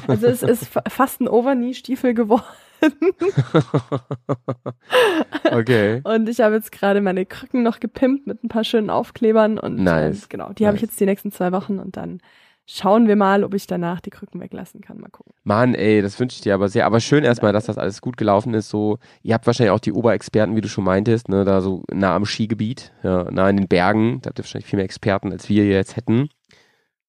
Also 0.09 0.27
es 0.29 0.43
ist 0.43 0.69
fa- 0.69 0.83
fast 0.89 1.21
ein 1.21 1.29
Overknee-Stiefel 1.29 2.15
geworden. 2.15 2.45
okay. 5.53 6.01
Und 6.05 6.29
ich 6.29 6.41
habe 6.41 6.55
jetzt 6.55 6.73
gerade 6.73 7.01
meine 7.01 7.27
Krücken 7.27 7.63
noch 7.63 7.81
gepimpt 7.81 8.27
mit 8.27 8.45
ein 8.45 8.49
paar 8.49 8.65
schönen 8.65 8.91
Aufklebern. 8.91 9.59
Und 9.59 9.77
Nice. 9.77 10.23
ähm, 10.23 10.27
genau, 10.29 10.53
die 10.53 10.67
habe 10.67 10.77
ich 10.77 10.83
Nice. 10.83 10.91
jetzt 10.91 11.01
die 11.01 11.07
nächsten 11.07 11.33
zwei 11.33 11.53
Wochen 11.53 11.79
und 11.79 11.97
dann 11.97 12.21
schauen 12.69 13.07
wir 13.07 13.17
mal, 13.17 13.45
ob 13.45 13.55
ich 13.55 13.67
danach 13.67 14.01
die 14.01 14.11
Krücken 14.11 14.41
weglassen 14.41 14.81
kann. 14.81 14.99
Mal 14.99 15.11
gucken. 15.11 15.33
Mann, 15.45 15.75
ey, 15.75 16.03
das 16.03 16.19
wünsche 16.19 16.35
ich 16.35 16.41
dir 16.41 16.55
aber 16.55 16.69
sehr. 16.69 16.87
Aber 16.87 17.01
schön 17.01 17.25
erstmal, 17.25 17.53
dass 17.53 17.67
das 17.67 17.79
alles 17.79 18.01
gut 18.01 18.17
gelaufen 18.17 18.55
ist. 18.55 18.69
So, 18.69 18.99
ihr 19.23 19.35
habt 19.35 19.47
wahrscheinlich 19.47 19.71
auch 19.71 19.81
die 19.81 19.93
Oberexperten, 19.93 20.57
wie 20.57 20.61
du 20.61 20.69
schon 20.69 20.85
meintest, 20.85 21.29
ne, 21.29 21.45
da 21.45 21.61
so 21.61 21.85
nah 21.93 22.17
am 22.17 22.27
Skigebiet, 22.27 22.93
ja, 23.03 23.31
nah 23.31 23.49
in 23.49 23.57
den 23.57 23.69
Bergen. 23.69 24.21
Da 24.23 24.29
habt 24.29 24.39
ihr 24.41 24.45
wahrscheinlich 24.45 24.69
viel 24.69 24.79
mehr 24.79 24.85
Experten, 24.85 25.33
als 25.33 25.49
wir 25.49 25.65
jetzt 25.67 25.97
hätten. 25.97 26.29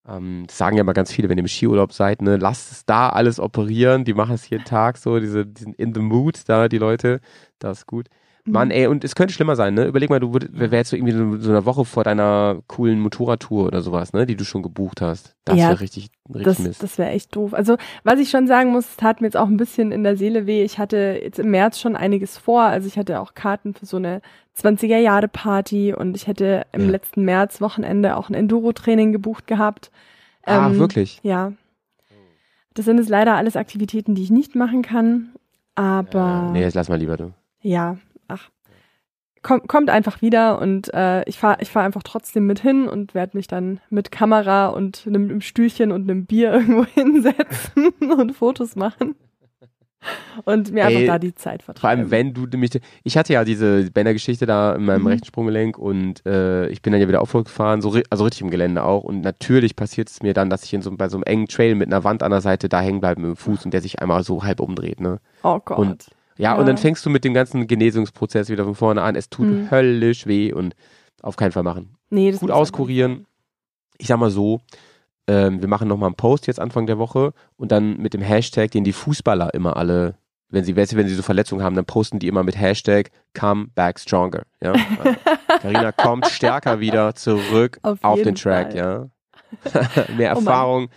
Ähm, 0.08 0.46
das 0.48 0.58
sagen 0.58 0.78
ja 0.78 0.84
mal 0.84 0.94
ganz 0.94 1.12
viele, 1.12 1.28
wenn 1.30 1.38
ihr 1.38 1.44
im 1.44 1.48
Skiurlaub 1.48 1.92
seid, 1.94 2.22
ne, 2.22 2.38
lasst 2.38 2.72
es 2.72 2.86
da 2.86 3.10
alles 3.10 3.40
operieren. 3.40 4.06
Die 4.06 4.14
machen 4.14 4.36
es 4.36 4.50
jeden 4.50 4.64
Tag 4.64 4.98
so, 4.98 5.20
diese, 5.20 5.46
die 5.46 5.64
sind 5.64 5.76
in 5.76 5.94
the 5.94 6.00
mood 6.02 6.40
da, 6.48 6.68
die 6.70 6.78
Leute. 6.78 7.20
Das 7.60 7.80
ist 7.80 7.88
gut. 7.88 8.08
Mhm. 8.46 8.54
Mann, 8.54 8.72
ey, 8.72 8.88
und 8.88 9.04
es 9.04 9.16
könnte 9.16 9.34
schlimmer 9.34 9.58
sein, 9.58 9.74
ne? 9.74 9.86
Überleg 9.86 10.10
mal, 10.10 10.22
du 10.22 10.32
würd- 10.32 10.48
wär 10.54 10.72
wär 10.72 10.80
jetzt 10.80 10.92
so 10.92 10.96
irgendwie 10.96 11.42
so, 11.44 11.50
eine 11.50 11.66
Woche 11.66 11.84
vor 11.84 12.06
deiner 12.06 12.62
coolen 12.68 13.02
Motorradtour 13.02 13.66
oder 13.68 13.82
sowas, 13.82 14.14
ne? 14.14 14.26
Die 14.26 14.38
du 14.38 14.46
schon 14.46 14.64
gebucht 14.64 15.02
hast. 15.02 15.36
Das 15.44 15.58
Ja, 15.58 15.70
wäre 15.70 15.82
richtig, 15.82 16.10
richtig 16.30 16.44
Das, 16.46 16.60
Mist. 16.60 16.82
das 16.84 16.98
wäre 16.98 17.10
echt 17.10 17.36
doof. 17.36 17.54
Also, 17.54 17.76
was 18.06 18.20
ich 18.20 18.30
schon 18.30 18.48
sagen 18.48 18.72
muss, 18.72 18.86
es 18.92 18.96
tat 18.96 19.20
mir 19.20 19.28
jetzt 19.28 19.36
auch 19.36 19.48
ein 19.48 19.58
bisschen 19.58 19.92
in 19.92 20.04
der 20.04 20.16
Seele 20.16 20.46
weh. 20.48 20.64
Ich 20.64 20.80
hatte 20.80 21.20
jetzt 21.22 21.40
im 21.40 21.52
März 21.52 21.80
schon 21.82 21.98
einiges 21.98 22.38
vor. 22.38 22.62
Also 22.62 22.88
ich 22.88 22.98
hatte 22.98 23.20
auch 23.20 23.34
Karten 23.34 23.74
für 23.74 23.86
so 23.86 23.98
eine 23.98 24.22
20er-Jahre-Party 24.58 25.94
und 25.94 26.16
ich 26.16 26.28
hätte 26.28 26.66
im 26.72 26.86
Ja. 26.86 26.92
letzten 26.92 27.24
März 27.26 27.62
Wochenende 27.62 28.18
auch 28.18 28.30
ein 28.30 28.34
Enduro-Training 28.34 29.12
gebucht 29.12 29.48
gehabt. 29.48 29.92
ah, 30.46 30.68
Ähm, 30.68 30.80
wirklich? 30.80 31.20
Ja. 31.24 31.54
Das 32.74 32.86
sind 32.86 32.98
jetzt 32.98 33.10
leider 33.10 33.36
alles 33.36 33.56
Aktivitäten, 33.56 34.16
die 34.16 34.24
ich 34.24 34.30
nicht 34.32 34.56
machen 34.56 34.82
kann. 34.82 35.30
Aber 35.76 36.50
Nee, 36.54 36.62
jetzt 36.62 36.74
lass 36.76 36.90
mal 36.90 36.98
lieber 37.00 37.18
du. 37.18 37.34
ja, 37.62 37.98
ach. 38.28 38.50
Komm, 39.44 39.66
kommt 39.68 39.90
einfach 39.90 40.22
wieder 40.22 40.60
und 40.60 40.94
äh, 40.94 41.24
ich 41.30 41.38
fahre 41.38 41.58
ich 41.62 41.70
fahr 41.70 41.84
einfach 41.84 42.04
trotzdem 42.04 42.48
mit 42.48 42.60
hin 42.60 42.88
und 42.90 43.14
werde 43.14 43.38
mich 43.38 43.48
dann 43.48 43.80
mit 43.90 44.12
Kamera 44.12 44.68
und 44.68 45.04
einem, 45.08 45.30
einem 45.30 45.42
Stühlchen 45.42 45.92
und 45.92 46.10
einem 46.10 46.26
Bier 46.26 46.52
irgendwo 46.54 46.84
hinsetzen 46.86 47.90
und 48.00 48.36
Fotos 48.36 48.76
machen. 48.76 49.16
Und 50.46 50.72
mir 50.72 50.84
Ey, 50.86 50.96
einfach 50.98 51.14
da 51.14 51.20
die 51.20 51.34
Zeit 51.36 51.64
vertreiben. 51.64 51.82
Vor 51.82 51.90
allem, 51.90 52.12
wenn 52.12 52.34
du 52.34 52.46
nämlich, 52.46 52.72
ich 53.04 53.18
hatte 53.18 53.34
ja 53.34 53.44
diese 53.44 53.90
Bändergeschichte 53.92 54.46
da 54.46 54.76
in 54.76 54.86
meinem 54.86 55.02
Mhm. 55.02 55.08
rechten 55.08 55.26
Sprunggelenk 55.26 55.78
und 55.78 56.26
äh, 56.26 56.68
ich 56.70 56.82
bin 56.82 56.94
dann 56.94 57.02
ja 57.02 57.08
wieder 57.08 57.22
Aufwärts 57.22 57.50
gefahren, 57.50 57.82
so, 57.82 57.98
also 58.10 58.24
richtig 58.24 58.42
im 58.42 58.50
Gelände 58.52 58.84
auch. 58.84 59.04
Und 59.04 59.22
natürlich 59.22 59.76
passiert 59.76 60.10
es 60.10 60.22
mir 60.22 60.34
dann, 60.34 60.50
dass 60.50 60.64
ich 60.64 60.74
in 60.74 60.82
so, 60.82 60.92
bei 60.96 61.10
so 61.10 61.18
einem 61.18 61.24
engen 61.24 61.48
Trail 61.48 61.76
mit 61.76 61.88
einer 61.88 62.04
Wand 62.04 62.24
an 62.24 62.32
der 62.32 62.42
Seite 62.42 62.70
da 62.70 62.80
hängen 62.82 63.00
bleibe 63.00 63.22
mit 63.22 63.30
dem 63.32 63.36
Fuß 63.36 63.66
und 63.66 63.74
der 63.74 63.82
sich 63.82 64.00
einmal 64.02 64.24
so 64.24 64.44
halb 64.44 64.60
umdreht, 64.60 65.00
ne? 65.02 65.20
Oh 65.44 65.60
Gott. 65.64 65.78
und- 65.78 66.06
Ja, 66.40 66.54
Ja. 66.54 66.60
und 66.60 66.68
dann 66.68 66.78
fängst 66.78 67.04
du 67.04 67.10
mit 67.10 67.24
dem 67.24 67.34
ganzen 67.34 67.66
Genesungsprozess 67.66 68.50
wieder 68.50 68.64
von 68.64 68.76
vorne 68.76 69.02
an. 69.02 69.16
Es 69.16 69.30
tut 69.32 69.48
Mhm. 69.48 69.72
höllisch 69.72 70.28
weh 70.28 70.54
und 70.54 70.76
auf 71.24 71.36
keinen 71.36 71.52
Fall 71.52 71.64
machen. 71.64 71.96
nee, 72.12 72.30
das 72.32 72.40
Gut 72.42 72.52
auskurieren. 72.52 73.26
Ich 73.98 74.06
sag 74.08 74.20
mal 74.20 74.30
so, 74.30 74.62
ähm, 75.28 75.62
wir 75.62 75.68
machen 75.68 75.88
nochmal 75.88 76.08
einen 76.08 76.16
Post 76.16 76.48
jetzt 76.48 76.60
Anfang 76.60 76.86
der 76.88 76.98
Woche 76.98 77.34
und 77.58 77.72
dann 77.72 77.98
mit 77.98 78.14
dem 78.14 78.22
Hashtag, 78.22 78.72
den 78.72 78.84
die 78.84 78.94
Fußballer 78.94 79.54
immer 79.54 79.78
alle, 79.78 80.16
wenn 80.50 80.64
sie, 80.64 80.76
wenn 80.76 80.86
sie 80.88 81.16
so 81.16 81.22
Verletzungen 81.24 81.64
haben, 81.64 81.76
dann 81.76 81.86
posten 81.86 82.20
die 82.20 82.28
immer 82.28 82.44
mit 82.44 82.58
Hashtag 82.58 83.12
come 83.38 83.68
back 83.76 84.00
stronger. 84.00 84.44
Ja? 84.62 84.74
Karina 85.62 85.92
kommt 85.92 86.28
stärker 86.28 86.80
wieder 86.80 87.16
zurück 87.16 87.80
Auf 87.82 88.00
auf, 88.04 88.22
den 88.22 88.36
Track, 88.36 88.72
Fall. 88.74 88.78
ja. 88.78 90.08
mehr 90.18 90.34
Oh. 90.34 90.40
Erfahrung. 90.40 90.90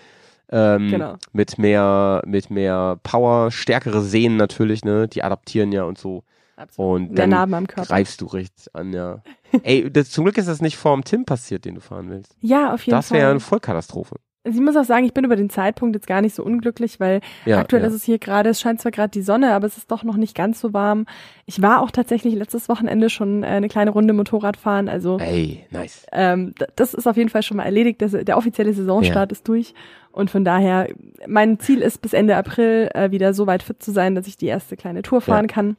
ähm, 0.52 0.88
Genau. 0.90 1.14
mit 1.32 1.58
mehr, 1.58 2.22
mit 2.26 2.50
mehr 2.50 2.98
Power, 3.02 3.50
stärkere 3.50 4.00
Sehnen 4.02 4.36
natürlich, 4.36 4.84
ne? 4.84 5.06
Die 5.08 5.22
adaptieren 5.22 5.70
ja 5.72 5.84
und 5.84 5.98
so. 5.98 6.24
Absolut. 6.60 7.10
Und 7.10 7.14
dann 7.18 7.30
Narben 7.30 7.54
am 7.54 7.66
Körper. 7.66 7.88
greifst 7.88 8.20
du 8.20 8.26
richtig 8.26 8.74
an, 8.74 8.92
ja. 8.92 9.22
Ey, 9.62 9.90
das, 9.90 10.10
zum 10.10 10.24
Glück 10.24 10.36
ist 10.38 10.48
das 10.48 10.60
nicht 10.60 10.76
vorm 10.76 11.04
Tim 11.04 11.24
passiert, 11.24 11.64
den 11.64 11.76
du 11.76 11.80
fahren 11.80 12.10
willst. 12.10 12.36
Ja, 12.40 12.74
auf 12.74 12.82
jeden 12.84 12.96
Das 12.96 13.10
wäre 13.10 13.22
Fall. 13.22 13.30
eine 13.32 13.40
Vollkatastrophe. 13.40 14.16
Ich 14.42 14.58
muss 14.58 14.74
auch 14.74 14.84
sagen, 14.84 15.04
ich 15.04 15.12
bin 15.12 15.24
über 15.26 15.36
den 15.36 15.50
Zeitpunkt 15.50 15.94
jetzt 15.94 16.06
gar 16.06 16.22
nicht 16.22 16.34
so 16.34 16.42
unglücklich, 16.42 16.98
weil 16.98 17.20
Ja, 17.44 17.58
aktuell 17.58 17.82
ja. 17.82 17.88
ist 17.88 17.94
es 17.94 18.04
hier 18.04 18.18
gerade, 18.18 18.48
es 18.48 18.58
scheint 18.60 18.80
zwar 18.80 18.90
gerade 18.90 19.10
die 19.10 19.20
Sonne, 19.20 19.52
aber 19.52 19.66
es 19.66 19.76
ist 19.76 19.90
doch 19.90 20.02
noch 20.02 20.16
nicht 20.16 20.34
ganz 20.34 20.60
so 20.60 20.72
warm. 20.72 21.04
Ich 21.44 21.60
war 21.60 21.82
auch 21.82 21.90
tatsächlich 21.90 22.34
letztes 22.34 22.70
Wochenende 22.70 23.10
schon 23.10 23.42
äh, 23.42 23.48
eine 23.48 23.68
kleine 23.68 23.90
Runde 23.90 24.14
Motorrad 24.14 24.56
fahren, 24.56 24.88
also 24.88 25.18
Ey, 25.18 25.66
nice. 25.70 26.06
ähm, 26.12 26.54
das 26.76 26.94
ist 26.94 27.06
auf 27.06 27.18
jeden 27.18 27.28
Fall 27.28 27.42
schon 27.42 27.58
mal 27.58 27.64
erledigt. 27.64 28.00
Das, 28.00 28.12
der 28.12 28.38
offizielle 28.38 28.72
Saisonstart 28.72 29.30
ist 29.30 29.46
durch. 29.46 29.74
Und 30.10 30.30
von 30.30 30.42
daher, 30.42 30.88
mein 31.26 31.58
Ziel 31.60 31.82
ist 31.82 32.00
bis 32.00 32.14
Ende 32.14 32.34
April 32.36 32.88
äh, 32.94 33.10
wieder 33.10 33.34
so 33.34 33.46
weit 33.46 33.62
fit 33.62 33.82
zu 33.82 33.92
sein, 33.92 34.14
dass 34.14 34.26
ich 34.26 34.38
die 34.38 34.46
erste 34.46 34.74
kleine 34.76 35.02
Tour 35.02 35.20
fahren 35.20 35.48
kann. 35.48 35.76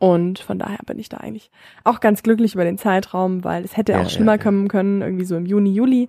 Ja. 0.00 0.08
Und 0.08 0.38
von 0.38 0.58
daher 0.58 0.78
bin 0.86 0.98
ich 0.98 1.08
da 1.08 1.18
eigentlich 1.18 1.50
auch 1.84 2.00
ganz 2.00 2.22
glücklich 2.22 2.54
über 2.54 2.64
den 2.64 2.78
Zeitraum, 2.78 3.44
weil 3.44 3.64
es 3.64 3.76
hätte 3.76 3.92
Ja, 3.92 3.98
auch 4.00 4.04
ja, 4.04 4.10
schlimmer 4.10 4.32
ja. 4.32 4.38
kommen 4.38 4.68
können, 4.68 5.02
irgendwie 5.02 5.24
so 5.24 5.36
im 5.36 5.46
Juni, 5.46 5.72
Juli. 5.72 6.08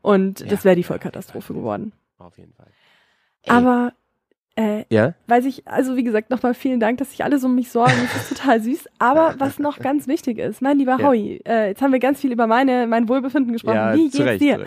Und 0.00 0.40
Ja. 0.40 0.46
das 0.46 0.64
wäre 0.64 0.76
die 0.76 0.84
Vollkatastrophe 0.84 1.52
geworden. 1.54 1.92
Auf 2.18 2.38
jeden 2.38 2.52
Fall. 2.54 2.68
Ey. 3.42 3.50
Aber 3.52 3.92
äh, 4.56 4.84
Ja? 4.90 5.14
weiß 5.26 5.44
ich, 5.46 5.66
also 5.66 5.96
wie 5.96 6.02
gesagt, 6.04 6.30
nochmal 6.30 6.54
vielen 6.54 6.80
Dank, 6.80 6.98
dass 6.98 7.10
sich 7.10 7.24
alle 7.24 7.38
so 7.38 7.46
um 7.46 7.54
mich 7.54 7.70
sorgen. 7.70 7.92
Das 8.12 8.30
ist 8.30 8.38
total 8.38 8.60
süß. 8.60 8.88
Aber 8.98 9.34
was 9.38 9.58
noch 9.58 9.78
ganz 9.78 10.06
wichtig 10.06 10.38
ist, 10.38 10.60
mein 10.62 10.78
lieber 10.78 10.98
Ja. 10.98 11.08
Howie, 11.08 11.40
äh, 11.46 11.68
jetzt 11.68 11.80
haben 11.82 11.92
wir 11.92 11.98
ganz 12.00 12.20
viel 12.20 12.32
über 12.32 12.46
meine, 12.46 12.86
mein 12.86 13.08
Wohlbefinden 13.08 13.52
gesprochen. 13.52 13.94
wie 13.94 14.10
geht's 14.10 14.20
Recht, 14.20 14.40
dir? 14.42 14.66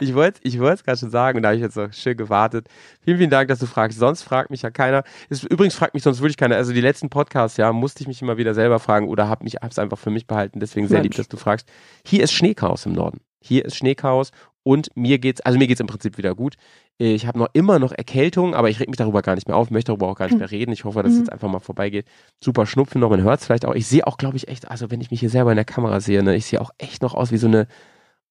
Ich 0.00 0.14
wollte 0.14 0.40
ich 0.42 0.56
es 0.58 0.84
gerade 0.84 0.98
schon 0.98 1.10
sagen 1.10 1.36
und 1.38 1.42
da 1.42 1.50
habe 1.50 1.56
ich 1.56 1.62
jetzt 1.62 1.76
noch 1.76 1.92
schön 1.92 2.16
gewartet. 2.16 2.66
Vielen, 3.02 3.18
vielen 3.18 3.30
Dank, 3.30 3.48
dass 3.48 3.60
du 3.60 3.66
fragst. 3.66 3.98
Sonst 3.98 4.22
fragt 4.22 4.50
mich 4.50 4.62
ja 4.62 4.70
keiner. 4.70 5.04
Es, 5.28 5.44
übrigens 5.44 5.74
fragt 5.76 5.94
mich 5.94 6.02
sonst 6.02 6.20
wirklich 6.20 6.36
keiner. 6.36 6.56
Also 6.56 6.72
die 6.72 6.80
letzten 6.80 7.08
Podcasts, 7.08 7.56
ja, 7.56 7.72
musste 7.72 8.02
ich 8.02 8.08
mich 8.08 8.20
immer 8.22 8.36
wieder 8.36 8.54
selber 8.54 8.80
fragen 8.80 9.08
oder 9.08 9.28
habe 9.28 9.44
mich 9.44 9.56
hab's 9.56 9.78
einfach 9.78 9.98
für 9.98 10.10
mich 10.10 10.26
behalten. 10.26 10.58
Deswegen 10.60 10.88
sehr 10.88 11.02
lieb, 11.02 11.10
Mensch. 11.12 11.16
dass 11.18 11.28
du 11.28 11.36
fragst. 11.36 11.68
Hier 12.04 12.24
ist 12.24 12.32
Schneechaos 12.32 12.86
im 12.86 12.92
Norden. 12.92 13.20
Hier 13.42 13.64
ist 13.64 13.76
Schneechaos 13.76 14.32
und 14.62 14.88
mir 14.94 15.18
geht's, 15.18 15.40
also 15.40 15.58
mir 15.58 15.66
geht's 15.66 15.80
im 15.80 15.86
Prinzip 15.86 16.18
wieder 16.18 16.34
gut. 16.34 16.56
Ich 17.02 17.26
habe 17.26 17.38
noch 17.38 17.48
immer 17.54 17.78
noch 17.78 17.92
Erkältung, 17.92 18.54
aber 18.54 18.68
ich 18.68 18.78
reg 18.78 18.88
mich 18.88 18.98
darüber 18.98 19.22
gar 19.22 19.34
nicht 19.34 19.48
mehr 19.48 19.56
auf, 19.56 19.70
möchte 19.70 19.90
darüber 19.90 20.08
auch 20.08 20.16
gar 20.18 20.26
nicht 20.26 20.38
mehr 20.38 20.50
reden. 20.50 20.70
Ich 20.72 20.84
hoffe, 20.84 21.02
dass 21.02 21.12
es 21.12 21.18
Mhm. 21.18 21.24
jetzt 21.24 21.32
einfach 21.32 21.48
mal 21.48 21.58
vorbeigeht. 21.58 22.04
Super 22.44 22.66
Schnupfen 22.66 23.00
noch, 23.00 23.08
man 23.08 23.22
hört 23.22 23.40
es 23.40 23.46
vielleicht 23.46 23.64
auch. 23.64 23.74
Ich 23.74 23.86
sehe 23.86 24.06
auch, 24.06 24.18
glaube 24.18 24.36
ich, 24.36 24.48
echt, 24.48 24.70
also 24.70 24.90
wenn 24.90 25.00
ich 25.00 25.10
mich 25.10 25.20
hier 25.20 25.30
selber 25.30 25.50
in 25.50 25.56
der 25.56 25.64
Kamera 25.64 26.00
sehe, 26.00 26.22
ne, 26.22 26.36
ich 26.36 26.44
sehe 26.44 26.60
auch 26.60 26.72
echt 26.76 27.00
noch 27.00 27.14
aus 27.14 27.32
wie 27.32 27.38
so 27.38 27.46
eine, 27.46 27.68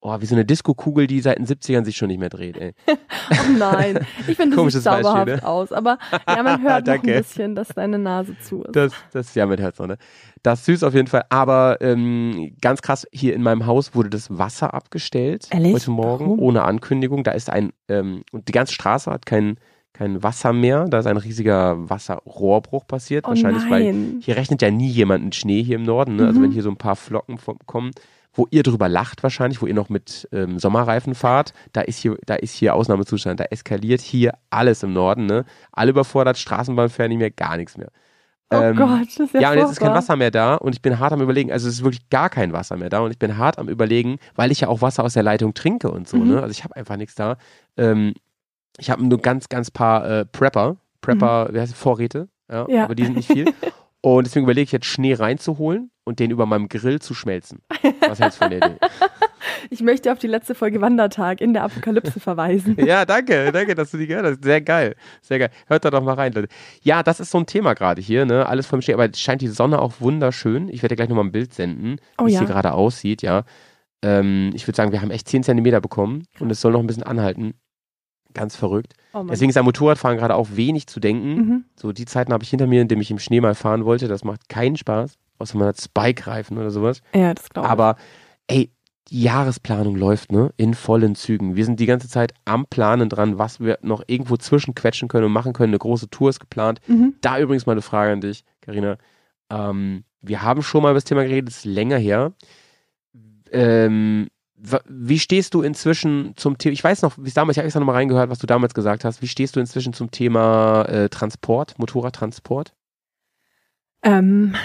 oh, 0.01 0.15
wie 0.21 0.25
so 0.25 0.35
eine 0.35 0.45
Disco-Kugel, 0.45 1.07
die 1.07 1.19
seit 1.21 1.37
den 1.39 1.45
70ern 1.45 1.83
sich 1.85 1.97
schon 1.97 2.07
nicht 2.07 2.19
mehr 2.19 2.29
dreht, 2.29 2.57
ey. 2.57 2.73
Oh 3.31 3.57
nein, 3.57 3.99
ich 4.27 4.35
finde, 4.37 4.55
das 4.55 4.73
sieht 4.73 4.81
zauberhaft 4.83 5.25
Beispiel, 5.27 5.35
ne? 5.35 5.45
aus. 5.45 5.71
Aber 5.71 5.97
ja, 6.27 6.41
man 6.41 6.61
hört 6.67 6.87
noch 6.87 6.93
ein 6.95 7.01
bisschen, 7.01 7.53
dass 7.55 7.67
deine 7.69 7.99
Nase 7.99 8.35
zu 8.39 8.63
ist. 8.63 8.75
Das, 8.75 8.91
das, 9.11 9.35
ja, 9.35 9.45
mit 9.45 9.59
Herz 9.59 9.77
noch, 9.77 9.85
ne? 9.87 9.97
Das 10.41 10.59
ist 10.61 10.65
süß 10.65 10.83
auf 10.83 10.93
jeden 10.95 11.07
Fall. 11.07 11.23
Aber 11.29 11.77
ähm, 11.81 12.55
ganz 12.61 12.81
krass, 12.81 13.05
hier 13.11 13.35
in 13.35 13.43
meinem 13.43 13.65
Haus 13.67 13.93
wurde 13.93 14.09
das 14.09 14.35
Wasser 14.35 14.73
abgestellt. 14.73 15.47
Ehrlich? 15.51 15.73
Heute 15.75 15.91
Morgen, 15.91 16.25
Warum? 16.25 16.39
ohne 16.39 16.63
Ankündigung. 16.63 17.23
Da 17.23 17.31
ist 17.31 17.49
ein, 17.49 17.71
ähm, 17.87 18.23
und 18.31 18.47
die 18.47 18.51
ganze 18.53 18.73
Straße 18.73 19.11
hat 19.11 19.25
kein, 19.27 19.57
kein 19.93 20.23
Wasser 20.23 20.53
mehr. 20.53 20.85
Da 20.85 20.99
ist 20.99 21.05
ein 21.07 21.17
riesiger 21.17 21.89
Wasserrohrbruch 21.89 22.87
passiert. 22.87 23.25
oh 23.25 23.29
Wahrscheinlich, 23.29 23.69
weil 23.69 23.83
nein. 23.93 24.19
hier 24.23 24.37
rechnet 24.37 24.61
ja 24.61 24.71
nie 24.71 24.87
jemand 24.89 25.23
mit 25.25 25.35
Schnee 25.35 25.61
hier 25.61 25.75
im 25.75 25.83
Norden. 25.83 26.15
Ne? 26.15 26.25
Also 26.27 26.39
Mhm. 26.39 26.43
wenn 26.45 26.51
hier 26.51 26.63
so 26.63 26.69
ein 26.71 26.77
paar 26.77 26.95
Flocken 26.95 27.37
kommen, 27.65 27.91
wo 28.39 28.48
ihr 28.51 28.63
drüber 28.63 28.88
lacht 28.89 29.22
wahrscheinlich, 29.22 29.62
wo 29.62 29.67
ihr 29.67 29.74
noch 29.74 29.89
mit 29.89 30.27
ähm, 30.31 30.58
Sommerreifen 30.60 31.13
fahrt, 31.13 31.53
da 31.74 31.81
ist 31.81 31.98
hier, 32.00 32.17
da 32.25 32.36
ist 32.36 32.53
hier 32.55 32.74
Ausnahmezustand. 32.74 33.39
Da 33.39 33.43
eskaliert 33.46 34.01
hier 34.01 34.34
alles 34.50 34.81
im 34.81 34.93
Norden. 34.93 35.25
Ne? 35.27 35.43
Alle 35.72 35.91
überfordert, 35.91 36.38
Straßenbahn 36.38 36.89
fährt 36.89 37.10
nicht 37.10 37.17
mehr, 37.19 37.29
gar 37.31 37.58
nichts 37.58 37.77
mehr. 37.77 37.89
Oh 38.51 38.55
Ähm, 38.55 38.75
Gott, 38.77 39.01
das 39.08 39.19
ist 39.19 39.34
ja 39.36 39.41
ja, 39.41 39.51
und 39.51 39.58
jetzt 39.60 39.72
ist 39.72 39.79
kein. 39.79 39.93
Wasser 39.93 40.15
mehr 40.15 40.31
da 40.31 40.55
und 40.55 40.74
ich 40.74 40.81
bin 40.81 40.98
hart 40.98 41.13
am 41.13 41.22
überlegen, 41.22 41.51
also 41.51 41.67
es 41.67 41.75
ist 41.75 41.84
wirklich 41.84 42.10
gar 42.10 42.29
kein 42.31 42.51
Wasser 42.51 42.77
mehr 42.77 42.89
da 42.89 43.01
und 43.01 43.12
ich 43.12 43.19
bin 43.19 43.38
hart 43.38 43.60
am 43.60 43.69
überlegen, 43.69 44.17
weil 44.36 44.51
ich 44.51 44.62
ja 44.62 44.69
auch 44.69 44.81
Wasser 44.81 45.03
aus 45.03 45.13
der 45.13 45.22
Leitung 45.22 45.53
trinke 45.53 45.91
und 45.91 46.08
so, 46.08 46.17
Mhm. 46.17 46.29
ne? 46.29 46.41
Also 46.41 46.50
ich 46.51 46.63
habe 46.63 46.75
einfach 46.75 46.96
nichts 46.98 47.13
da. 47.13 47.38
Ähm, 47.77 48.13
ich 48.79 48.89
habe 48.89 49.05
nur 49.05 49.19
ganz, 49.22 49.50
ganz 49.50 49.69
paar 49.69 50.10
äh, 50.10 50.25
Prepper, 50.25 50.77
Prepper, 51.01 51.50
wie 51.53 51.60
heißt 51.60 51.74
es, 51.74 51.77
Vorräte, 51.77 52.27
ja, 52.51 52.63
Mhm. 52.63 52.74
Ja. 52.74 52.84
aber 52.86 52.96
die 52.96 53.05
sind 53.05 53.17
nicht 53.17 53.31
viel. 53.31 53.46
und 54.01 54.25
deswegen 54.25 54.45
überlege 54.45 54.63
ich 54.63 54.71
jetzt 54.71 54.85
Schnee 54.85 55.13
reinzuholen 55.13 55.91
und 56.05 56.19
den 56.19 56.31
über 56.31 56.45
meinem 56.45 56.69
Grill 56.69 56.99
zu 56.99 57.13
schmelzen. 57.13 57.61
Was 58.07 58.19
hältst 58.19 58.39
du 58.39 58.45
von 58.45 58.51
der 58.51 58.65
Idee? 58.65 58.77
Ich 59.69 59.81
möchte 59.81 60.11
auf 60.11 60.19
die 60.19 60.27
letzte 60.27 60.55
Folge 60.55 60.81
Wandertag 60.81 61.41
in 61.41 61.53
der 61.53 61.63
Apokalypse 61.63 62.19
verweisen. 62.19 62.77
Ja, 62.83 63.05
danke, 63.05 63.51
danke, 63.51 63.75
dass 63.75 63.91
du 63.91 63.97
die 63.97 64.07
gehört 64.07 64.25
hast. 64.25 64.43
Sehr 64.43 64.61
geil, 64.61 64.95
sehr 65.21 65.37
geil. 65.37 65.49
Hört 65.67 65.85
da 65.85 65.91
doch 65.91 66.01
mal 66.01 66.13
rein, 66.13 66.33
Leute. 66.33 66.47
Ja, 66.81 67.03
das 67.03 67.19
ist 67.19 67.31
so 67.31 67.37
ein 67.39 67.45
Thema 67.45 67.73
gerade 67.73 68.01
hier, 68.01 68.25
ne? 68.25 68.47
Alles 68.47 68.67
vom 68.67 68.81
Schnee, 68.81 68.93
aber 68.93 69.09
es 69.09 69.19
scheint 69.19 69.41
die 69.41 69.47
Sonne 69.47 69.79
auch 69.79 69.93
wunderschön. 69.99 70.69
Ich 70.69 70.81
werde 70.81 70.93
dir 70.93 70.97
gleich 70.97 71.09
nochmal 71.09 71.25
ein 71.25 71.31
Bild 71.31 71.53
senden, 71.53 71.97
Oh 72.17 72.25
wie 72.25 72.29
es 72.29 72.35
ja. 72.35 72.39
hier 72.39 72.47
gerade 72.47 72.73
aussieht, 72.73 73.21
ja. 73.21 73.43
Ähm, 74.01 74.51
ich 74.53 74.65
würde 74.65 74.77
sagen, 74.77 74.91
wir 74.91 75.01
haben 75.01 75.11
echt 75.11 75.27
10 75.27 75.43
Zentimeter 75.43 75.81
bekommen 75.81 76.23
und 76.39 76.49
es 76.49 76.61
soll 76.61 76.71
noch 76.71 76.79
ein 76.79 76.87
bisschen 76.87 77.03
anhalten. 77.03 77.53
Ganz 78.33 78.55
verrückt. 78.55 78.93
Oh. 79.13 79.23
Deswegen 79.23 79.49
ist 79.49 79.57
am 79.57 79.65
Motorradfahren 79.65 80.17
gerade 80.17 80.35
auch 80.35 80.49
wenig 80.51 80.87
zu 80.87 80.99
denken. 80.99 81.35
Mhm. 81.35 81.65
So, 81.75 81.91
die 81.91 82.05
Zeiten 82.05 82.31
habe 82.33 82.43
ich 82.43 82.49
hinter 82.49 82.67
mir, 82.67 82.81
in 82.81 82.87
dem 82.87 83.01
ich 83.01 83.11
im 83.11 83.19
Schnee 83.19 83.41
mal 83.41 83.55
fahren 83.55 83.85
wollte. 83.85 84.07
Das 84.07 84.23
macht 84.23 84.49
keinen 84.49 84.77
Spaß. 84.77 85.17
Außer 85.39 85.57
man 85.57 85.67
hat 85.69 85.81
Spike-Reifen 85.81 86.57
oder 86.57 86.69
sowas. 86.69 87.01
Ja, 87.15 87.33
das 87.33 87.49
glaube 87.49 87.67
ich. 87.67 87.71
Aber 87.71 87.95
ey, 88.47 88.71
die 89.09 89.23
Jahresplanung 89.23 89.95
läuft, 89.95 90.31
ne? 90.31 90.51
In 90.57 90.75
vollen 90.75 91.15
Zügen. 91.15 91.55
Wir 91.55 91.65
sind 91.65 91.79
die 91.79 91.85
ganze 91.87 92.07
Zeit 92.07 92.33
am 92.45 92.67
Planen 92.67 93.09
dran, 93.09 93.39
was 93.39 93.59
wir 93.59 93.79
noch 93.81 94.03
irgendwo 94.05 94.37
zwischenquetschen 94.37 95.07
können 95.07 95.25
und 95.25 95.31
machen 95.31 95.53
können. 95.53 95.71
Eine 95.71 95.79
große 95.79 96.09
Tour 96.09 96.29
ist 96.29 96.39
geplant. 96.39 96.79
Mhm. 96.87 97.15
Da 97.21 97.39
übrigens 97.39 97.65
mal 97.65 97.71
eine 97.71 97.81
Frage 97.81 98.13
an 98.13 98.21
dich, 98.21 98.43
Karina. 98.61 98.97
Ähm, 99.49 100.03
wir 100.21 100.43
haben 100.43 100.61
schon 100.61 100.83
mal 100.83 100.89
über 100.89 100.97
das 100.97 101.05
Thema 101.05 101.23
geredet, 101.23 101.49
ist 101.49 101.65
länger 101.65 101.97
her. 101.97 102.33
Ähm, 103.51 104.27
wie 104.87 105.19
stehst 105.19 105.53
du 105.53 105.61
inzwischen 105.61 106.33
zum 106.35 106.57
Thema, 106.57 106.73
ich 106.73 106.83
weiß 106.83 107.01
noch, 107.01 107.17
wie 107.17 107.27
es 107.27 107.33
damals, 107.33 107.55
ich 107.55 107.59
habe 107.59 107.65
extra 107.65 107.79
nochmal 107.79 107.95
reingehört, 107.95 108.29
was 108.29 108.39
du 108.39 108.47
damals 108.47 108.73
gesagt 108.73 109.05
hast. 109.05 109.21
Wie 109.21 109.27
stehst 109.27 109.55
du 109.55 109.59
inzwischen 109.59 109.93
zum 109.93 110.11
Thema 110.11 110.83
äh, 110.83 111.09
Transport, 111.09 111.79
Motorradtransport? 111.79 112.73
Ähm, 114.03 114.55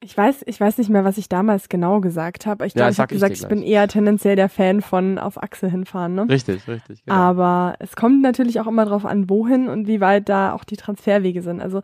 ich 0.00 0.16
weiß, 0.16 0.44
ich 0.46 0.60
weiß 0.60 0.78
nicht 0.78 0.90
mehr, 0.90 1.04
was 1.04 1.16
ich 1.16 1.28
damals 1.28 1.68
genau 1.68 2.00
gesagt 2.00 2.44
habe. 2.46 2.66
Ich 2.66 2.74
Ja, 2.74 2.80
glaube, 2.80 2.90
ich 2.90 2.96
sag 2.96 3.02
habe 3.04 3.14
ich 3.14 3.16
gesagt, 3.16 3.36
dir 3.36 3.42
ich 3.42 3.48
bin 3.48 3.62
eher 3.62 3.88
tendenziell 3.88 4.36
der 4.36 4.48
Fan 4.50 4.82
von 4.82 5.18
auf 5.18 5.42
Achse 5.42 5.68
hinfahren. 5.68 6.14
Ne? 6.14 6.26
Richtig, 6.28 6.68
richtig. 6.68 7.04
genau. 7.04 7.16
Aber 7.16 7.74
es 7.78 7.96
kommt 7.96 8.20
natürlich 8.20 8.60
auch 8.60 8.66
immer 8.66 8.84
drauf 8.84 9.06
an, 9.06 9.30
wohin 9.30 9.68
und 9.68 9.86
wie 9.86 10.00
weit 10.00 10.28
da 10.28 10.52
auch 10.52 10.64
die 10.64 10.76
Transferwege 10.76 11.40
sind. 11.42 11.60
Also 11.60 11.80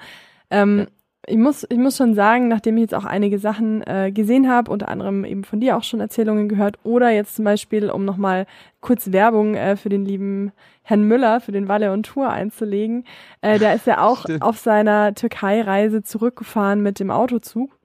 ähm, 0.50 0.80
Ja. 0.80 0.86
Ich 1.26 1.36
muss, 1.36 1.66
ich 1.68 1.78
muss 1.78 1.96
schon 1.96 2.14
sagen, 2.14 2.48
nachdem 2.48 2.76
ich 2.76 2.82
jetzt 2.82 2.94
auch 2.94 3.04
einige 3.04 3.38
Sachen 3.38 3.82
äh, 3.86 4.10
gesehen 4.10 4.48
habe, 4.48 4.70
unter 4.70 4.88
anderem 4.88 5.24
eben 5.24 5.44
von 5.44 5.60
dir 5.60 5.76
auch 5.76 5.82
schon 5.82 6.00
Erzählungen 6.00 6.48
gehört, 6.48 6.78
oder 6.82 7.10
jetzt 7.10 7.36
zum 7.36 7.44
Beispiel, 7.44 7.90
um 7.90 8.04
nochmal 8.04 8.46
kurz 8.80 9.12
Werbung 9.12 9.54
äh, 9.54 9.76
für 9.76 9.90
den 9.90 10.04
lieben 10.04 10.52
Herrn 10.82 11.04
Müller 11.04 11.40
für 11.40 11.52
den 11.52 11.68
Walle 11.68 11.92
und 11.92 12.04
Tour 12.04 12.30
einzulegen, 12.30 13.04
äh, 13.42 13.58
der 13.58 13.74
ist 13.74 13.86
ja 13.86 14.02
auch 14.04 14.22
Stimmt. 14.22 14.42
auf 14.42 14.58
seiner 14.58 15.14
Türkei-Reise 15.14 16.02
zurückgefahren 16.02 16.82
mit 16.82 16.98
dem 16.98 17.10
Autozug. 17.10 17.76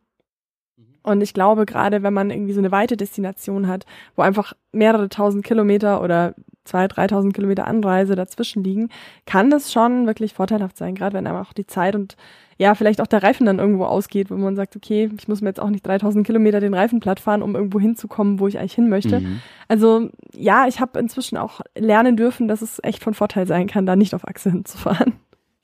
Und 1.04 1.22
ich 1.22 1.36
glaube, 1.36 1.68
gerade 1.68 2.02
wenn 2.02 2.14
man 2.14 2.32
irgendwie 2.32 2.54
so 2.54 2.60
eine 2.60 2.72
weite 2.72 2.98
Destination 2.98 3.68
hat, 3.68 3.86
wo 4.16 4.24
einfach 4.24 4.54
mehrere 4.72 5.08
tausend 5.08 5.46
Kilometer 5.46 6.02
oder 6.02 6.34
zwei, 6.64 6.88
dreitausend 6.88 7.36
Kilometer 7.36 7.68
Anreise 7.68 8.16
dazwischen 8.16 8.64
liegen, 8.64 8.90
kann 9.28 9.52
das 9.52 9.72
schon 9.72 10.08
wirklich 10.08 10.34
vorteilhaft 10.34 10.78
sein, 10.78 10.96
gerade 10.96 11.16
wenn 11.16 11.28
einem 11.28 11.38
auch 11.38 11.54
die 11.54 11.68
Zeit 11.68 11.94
und 11.94 12.18
ja, 12.58 12.74
vielleicht 12.76 13.02
auch 13.02 13.08
der 13.08 13.22
Reifen 13.22 13.46
dann 13.46 13.60
irgendwo 13.60 13.86
ausgeht, 13.86 14.32
wo 14.32 14.36
man 14.36 14.56
sagt, 14.56 14.76
okay, 14.76 15.10
ich 15.18 15.28
muss 15.28 15.42
mir 15.42 15.50
jetzt 15.50 15.60
auch 15.60 15.70
nicht 15.70 15.86
3000 15.86 16.26
Kilometer 16.26 16.60
den 16.60 16.74
Reifen 16.74 17.00
platt 17.00 17.20
fahren, 17.20 17.42
um 17.42 17.56
irgendwo 17.56 17.80
hinzukommen, 17.80 18.40
wo 18.40 18.48
ich 18.48 18.58
eigentlich 18.60 18.76
hin 18.76 18.90
möchte. 18.90 19.20
Mhm. 19.20 19.42
Also 19.68 20.10
ja, 20.34 20.66
ich 20.68 20.80
habe 20.80 21.00
inzwischen 21.00 21.38
auch 21.38 21.62
lernen 21.78 22.16
dürfen, 22.16 22.48
dass 22.48 22.62
es 22.62 22.80
echt 22.84 23.04
von 23.04 23.14
Vorteil 23.14 23.46
sein 23.48 23.68
kann, 23.68 23.86
da 23.86 23.96
nicht 23.96 24.16
auf 24.16 24.28
Achse 24.28 24.52
hinzufahren. 24.52 25.14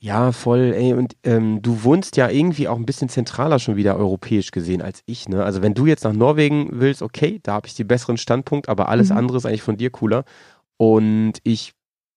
Ja, 0.04 0.32
voll, 0.32 0.74
ey, 0.76 0.94
und 0.94 1.16
ähm, 1.24 1.62
du 1.62 1.84
wohnst 1.84 2.18
ja 2.18 2.28
irgendwie 2.28 2.68
auch 2.68 2.78
ein 2.78 2.88
bisschen 2.88 3.08
zentraler 3.08 3.60
schon 3.60 3.76
wieder 3.76 3.96
europäisch 3.98 4.50
gesehen 4.50 4.82
als 4.82 5.04
ich, 5.06 5.30
ne? 5.30 5.44
Also 5.46 5.62
wenn 5.62 5.76
du 5.76 5.86
jetzt 5.86 6.04
nach 6.04 6.14
Norwegen 6.14 6.70
willst, 6.72 7.04
okay, 7.04 7.40
da 7.44 7.54
habe 7.54 7.68
ich 7.68 7.76
die 7.76 7.84
besseren 7.84 8.18
Standpunkt, 8.18 8.68
aber 8.68 8.90
alles 8.90 9.12
Mhm. 9.12 9.18
andere 9.18 9.38
ist 9.38 9.46
eigentlich 9.46 9.62
von 9.62 9.78
dir 9.78 9.92
cooler. 9.92 10.24
Und 10.78 11.34
ich 11.44 11.74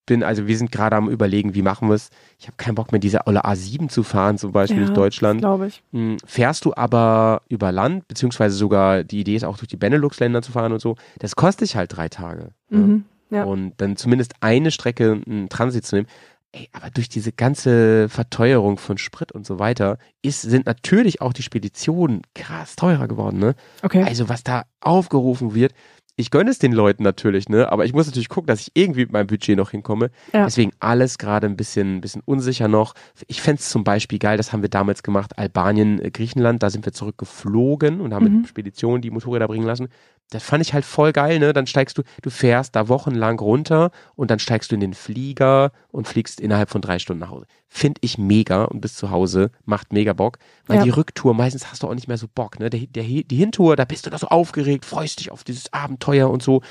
bin, 0.06 0.22
also 0.22 0.46
wir 0.46 0.56
sind 0.58 0.70
gerade 0.72 0.96
am 0.96 1.08
überlegen, 1.08 1.54
wie 1.54 1.62
machen 1.62 1.88
wir 1.88 1.94
es. 1.94 2.10
Ich 2.38 2.46
habe 2.46 2.56
keinen 2.56 2.74
Bock 2.74 2.92
mehr, 2.92 2.98
diese 2.98 3.26
olle 3.26 3.44
A7 3.44 3.88
zu 3.88 4.02
fahren, 4.02 4.38
zum 4.38 4.52
Beispiel 4.52 4.78
durch 4.80 4.90
Deutschland. 4.92 5.40
glaube 5.40 5.66
ich. 5.68 5.82
Hm, 5.92 6.16
Fährst 6.26 6.64
du 6.64 6.74
aber 6.74 7.42
über 7.48 7.72
Land, 7.72 8.06
beziehungsweise 8.08 8.54
sogar 8.56 9.04
die 9.04 9.20
Idee 9.20 9.36
ist 9.36 9.44
auch 9.44 9.56
durch 9.56 9.68
die 9.68 9.76
Benelux-Länder 9.76 10.42
zu 10.42 10.52
fahren 10.52 10.72
und 10.72 10.80
so, 10.80 10.96
das 11.18 11.36
kostet 11.36 11.68
dich 11.68 11.76
halt 11.76 11.96
drei 11.96 12.08
Tage. 12.08 12.50
ne? 12.68 12.78
Mhm. 12.78 13.04
Ja. 13.30 13.44
Und 13.44 13.72
dann 13.78 13.96
zumindest 13.96 14.34
eine 14.40 14.70
Strecke 14.70 15.20
einen 15.26 15.48
Transit 15.48 15.84
zu 15.86 15.96
nehmen. 15.96 16.08
Ey, 16.52 16.68
aber 16.72 16.90
durch 16.90 17.08
diese 17.08 17.32
ganze 17.32 18.08
Verteuerung 18.08 18.76
von 18.78 18.96
Sprit 18.96 19.32
und 19.32 19.44
so 19.44 19.58
weiter 19.58 19.98
ist, 20.22 20.42
sind 20.42 20.66
natürlich 20.66 21.20
auch 21.20 21.32
die 21.32 21.42
Speditionen 21.42 22.22
krass 22.34 22.76
teurer 22.76 23.08
geworden, 23.08 23.38
ne? 23.40 23.56
Okay. 23.82 24.04
Also 24.04 24.28
was 24.28 24.44
da 24.44 24.62
aufgerufen 24.80 25.54
wird, 25.56 25.72
ich 26.16 26.30
gönne 26.30 26.50
es 26.50 26.58
den 26.58 26.72
Leuten 26.72 27.02
natürlich, 27.02 27.48
ne? 27.48 27.70
Aber 27.72 27.84
ich 27.84 27.92
muss 27.92 28.06
natürlich 28.06 28.28
gucken, 28.28 28.46
dass 28.46 28.60
ich 28.60 28.70
irgendwie 28.74 29.00
mit 29.00 29.12
meinem 29.12 29.26
Budget 29.26 29.56
noch 29.56 29.70
hinkomme. 29.70 30.10
Ja. 30.32 30.44
Deswegen 30.44 30.70
alles 30.78 31.18
gerade 31.18 31.46
ein 31.46 31.56
bisschen, 31.56 31.96
ein 31.96 32.00
bisschen 32.00 32.22
unsicher 32.24 32.68
noch. 32.68 32.94
Ich 33.26 33.42
fände 33.42 33.60
es 33.60 33.68
zum 33.68 33.82
Beispiel 33.82 34.18
geil, 34.18 34.36
das 34.36 34.52
haben 34.52 34.62
wir 34.62 34.68
damals 34.68 35.02
gemacht, 35.02 35.36
Albanien, 35.38 36.00
äh, 36.00 36.10
Griechenland, 36.10 36.62
da 36.62 36.70
sind 36.70 36.84
wir 36.86 36.92
zurückgeflogen 36.92 38.00
und 38.00 38.14
haben 38.14 38.26
Mhm. 38.26 38.36
mit 38.42 38.48
Speditionen 38.48 39.02
die 39.02 39.10
Motorräder 39.10 39.48
bringen 39.48 39.66
lassen. 39.66 39.88
Das 40.30 40.42
fand 40.42 40.62
ich 40.62 40.74
halt 40.74 40.84
voll 40.84 41.12
geil, 41.12 41.38
ne? 41.38 41.52
Dann 41.52 41.66
steigst 41.66 41.96
du, 41.98 42.02
du 42.22 42.30
fährst 42.30 42.74
da 42.74 42.88
wochenlang 42.88 43.38
runter 43.38 43.90
und 44.16 44.30
dann 44.30 44.38
steigst 44.38 44.70
du 44.70 44.74
in 44.74 44.80
den 44.80 44.94
Flieger 44.94 45.70
und 45.92 46.08
fliegst 46.08 46.40
innerhalb 46.40 46.70
von 46.70 46.80
drei 46.80 46.98
Stunden 46.98 47.20
nach 47.20 47.30
Hause. 47.30 47.46
Find 47.68 47.98
ich 48.00 48.18
mega 48.18 48.64
und 48.64 48.80
bis 48.80 48.94
zu 48.96 49.10
Hause 49.10 49.50
macht 49.64 49.92
mega 49.92 50.12
Bock. 50.12 50.38
Weil 50.66 50.78
Ja. 50.78 50.82
die 50.84 50.90
Rücktour, 50.90 51.34
meistens 51.34 51.70
hast 51.70 51.82
du 51.82 51.88
auch 51.88 51.94
nicht 51.94 52.08
mehr 52.08 52.18
so 52.18 52.26
Bock, 52.34 52.58
ne? 52.58 52.70
Der, 52.70 52.80
der, 52.80 53.04
die 53.04 53.36
Hintour, 53.36 53.76
da 53.76 53.84
bist 53.84 54.06
du 54.06 54.10
da 54.10 54.18
so 54.18 54.26
aufgeregt, 54.28 54.84
freust 54.84 55.20
dich 55.20 55.30
auf 55.30 55.44
dieses 55.44 55.72
Abenteuer 55.72 56.30
und 56.30 56.42
so. 56.42 56.62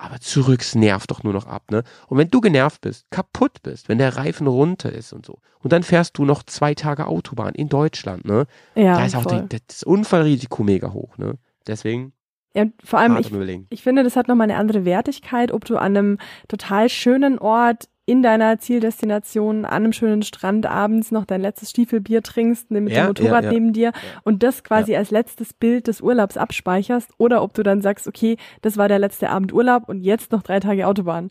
Aber 0.00 0.20
zurück's 0.20 0.76
nervt 0.76 1.10
doch 1.10 1.24
nur 1.24 1.32
noch 1.32 1.46
ab, 1.46 1.72
ne? 1.72 1.82
Und 2.06 2.18
wenn 2.18 2.30
du 2.30 2.40
genervt 2.40 2.82
bist, 2.82 3.10
kaputt 3.10 3.62
bist, 3.64 3.88
wenn 3.88 3.98
der 3.98 4.16
Reifen 4.16 4.46
runter 4.46 4.92
ist 4.92 5.12
und 5.12 5.26
so, 5.26 5.40
und 5.58 5.72
dann 5.72 5.82
fährst 5.82 6.16
du 6.18 6.24
noch 6.24 6.44
zwei 6.44 6.74
Tage 6.74 7.08
Autobahn 7.08 7.52
in 7.54 7.68
Deutschland, 7.68 8.24
ne? 8.24 8.46
Ja, 8.76 8.94
da 8.98 9.04
ist 9.06 9.16
auch 9.16 9.26
die, 9.26 9.42
das 9.66 9.82
Unfallrisiko 9.82 10.62
mega 10.62 10.92
hoch, 10.92 11.18
ne? 11.18 11.34
Deswegen 11.66 12.12
ja, 12.54 12.64
vor 12.82 12.98
allem, 12.98 13.16
ich, 13.18 13.30
ich 13.70 13.82
finde, 13.82 14.02
das 14.02 14.16
hat 14.16 14.28
nochmal 14.28 14.50
eine 14.50 14.58
andere 14.58 14.84
Wertigkeit, 14.84 15.52
ob 15.52 15.64
du 15.64 15.76
an 15.76 15.96
einem 15.96 16.18
total 16.48 16.88
schönen 16.88 17.38
Ort 17.38 17.88
in 18.08 18.22
deiner 18.22 18.58
Zieldestination 18.58 19.66
an 19.66 19.84
einem 19.84 19.92
schönen 19.92 20.22
Strand 20.22 20.64
abends 20.64 21.10
noch 21.10 21.26
dein 21.26 21.42
letztes 21.42 21.68
Stiefelbier 21.68 22.22
trinkst, 22.22 22.70
mit 22.70 22.90
Ja, 22.90 23.02
dem 23.02 23.06
Motorrad 23.08 23.44
ja, 23.44 23.50
ja. 23.50 23.52
neben 23.52 23.74
dir 23.74 23.92
und 24.24 24.42
das 24.42 24.64
quasi 24.64 24.96
als 24.96 25.10
letztes 25.10 25.52
Bild 25.52 25.88
des 25.88 26.00
Urlaubs 26.00 26.38
abspeicherst 26.38 27.10
oder 27.18 27.42
ob 27.42 27.52
du 27.52 27.62
dann 27.62 27.82
sagst, 27.82 28.08
okay, 28.08 28.38
das 28.62 28.78
war 28.78 28.88
der 28.88 28.98
letzte 28.98 29.28
Abend 29.28 29.52
Urlaub 29.52 29.90
und 29.90 30.00
jetzt 30.00 30.32
noch 30.32 30.42
drei 30.42 30.58
Tage 30.58 30.86
Autobahn. 30.86 31.28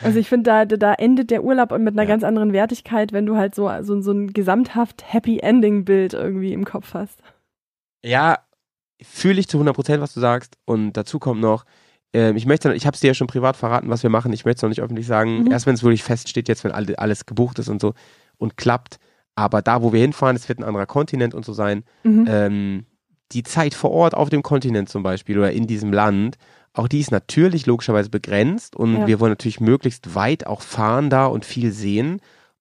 Also 0.00 0.20
ich 0.20 0.28
finde, 0.28 0.50
da, 0.50 0.64
da 0.64 0.94
endet 0.94 1.32
der 1.32 1.42
Urlaub 1.42 1.72
und 1.72 1.82
mit 1.82 1.98
einer 1.98 2.06
ganz 2.06 2.22
anderen 2.22 2.52
Wertigkeit, 2.52 3.12
wenn 3.12 3.26
du 3.26 3.36
halt 3.36 3.56
so, 3.56 3.68
so, 3.82 4.00
so 4.00 4.12
ein 4.12 4.32
gesamthaft 4.32 5.12
Happy 5.12 5.40
Ending 5.40 5.84
Bild 5.84 6.14
irgendwie 6.14 6.52
im 6.52 6.64
Kopf 6.64 6.94
hast. 6.94 7.20
Ja, 8.04 8.38
fühle 9.08 9.40
ich 9.40 9.48
zu 9.48 9.56
100 9.58 9.74
Prozent, 9.74 10.02
was 10.02 10.14
du 10.14 10.20
sagst. 10.20 10.56
Und 10.64 10.92
dazu 10.94 11.18
kommt 11.18 11.40
noch, 11.40 11.64
ähm, 12.12 12.36
ich 12.36 12.46
möchte, 12.46 12.72
ich 12.74 12.86
habe 12.86 12.94
es 12.94 13.00
dir 13.00 13.08
ja 13.08 13.14
schon 13.14 13.26
privat 13.26 13.56
verraten, 13.56 13.88
was 13.90 14.02
wir 14.02 14.10
machen. 14.10 14.32
Ich 14.32 14.44
möchte 14.44 14.58
es 14.58 14.62
noch 14.62 14.68
nicht 14.68 14.80
öffentlich 14.82 15.06
sagen. 15.06 15.44
Mhm. 15.44 15.50
Erst 15.52 15.66
wenn 15.66 15.74
es 15.74 15.82
wirklich 15.82 16.02
feststeht, 16.02 16.48
jetzt 16.48 16.64
wenn 16.64 16.72
alle, 16.72 16.98
alles 16.98 17.26
gebucht 17.26 17.58
ist 17.58 17.68
und 17.68 17.80
so 17.80 17.94
und 18.38 18.56
klappt. 18.56 18.98
Aber 19.36 19.62
da, 19.62 19.82
wo 19.82 19.92
wir 19.92 20.00
hinfahren, 20.00 20.36
es 20.36 20.48
wird 20.48 20.60
ein 20.60 20.64
anderer 20.64 20.86
Kontinent 20.86 21.34
und 21.34 21.44
so 21.44 21.52
sein. 21.52 21.84
Mhm. 22.04 22.24
Ähm, 22.28 22.86
die 23.32 23.42
Zeit 23.42 23.74
vor 23.74 23.90
Ort 23.90 24.14
auf 24.14 24.28
dem 24.28 24.42
Kontinent 24.42 24.88
zum 24.88 25.02
Beispiel 25.02 25.38
oder 25.38 25.50
in 25.50 25.66
diesem 25.66 25.92
Land, 25.92 26.36
auch 26.72 26.88
die 26.88 27.00
ist 27.00 27.10
natürlich 27.10 27.66
logischerweise 27.66 28.10
begrenzt 28.10 28.76
und 28.76 28.96
Ja. 28.96 29.06
wir 29.06 29.20
wollen 29.20 29.32
natürlich 29.32 29.60
möglichst 29.60 30.14
weit 30.14 30.46
auch 30.46 30.60
fahren 30.62 31.10
da 31.10 31.26
und 31.26 31.44
viel 31.44 31.72
sehen. 31.72 32.20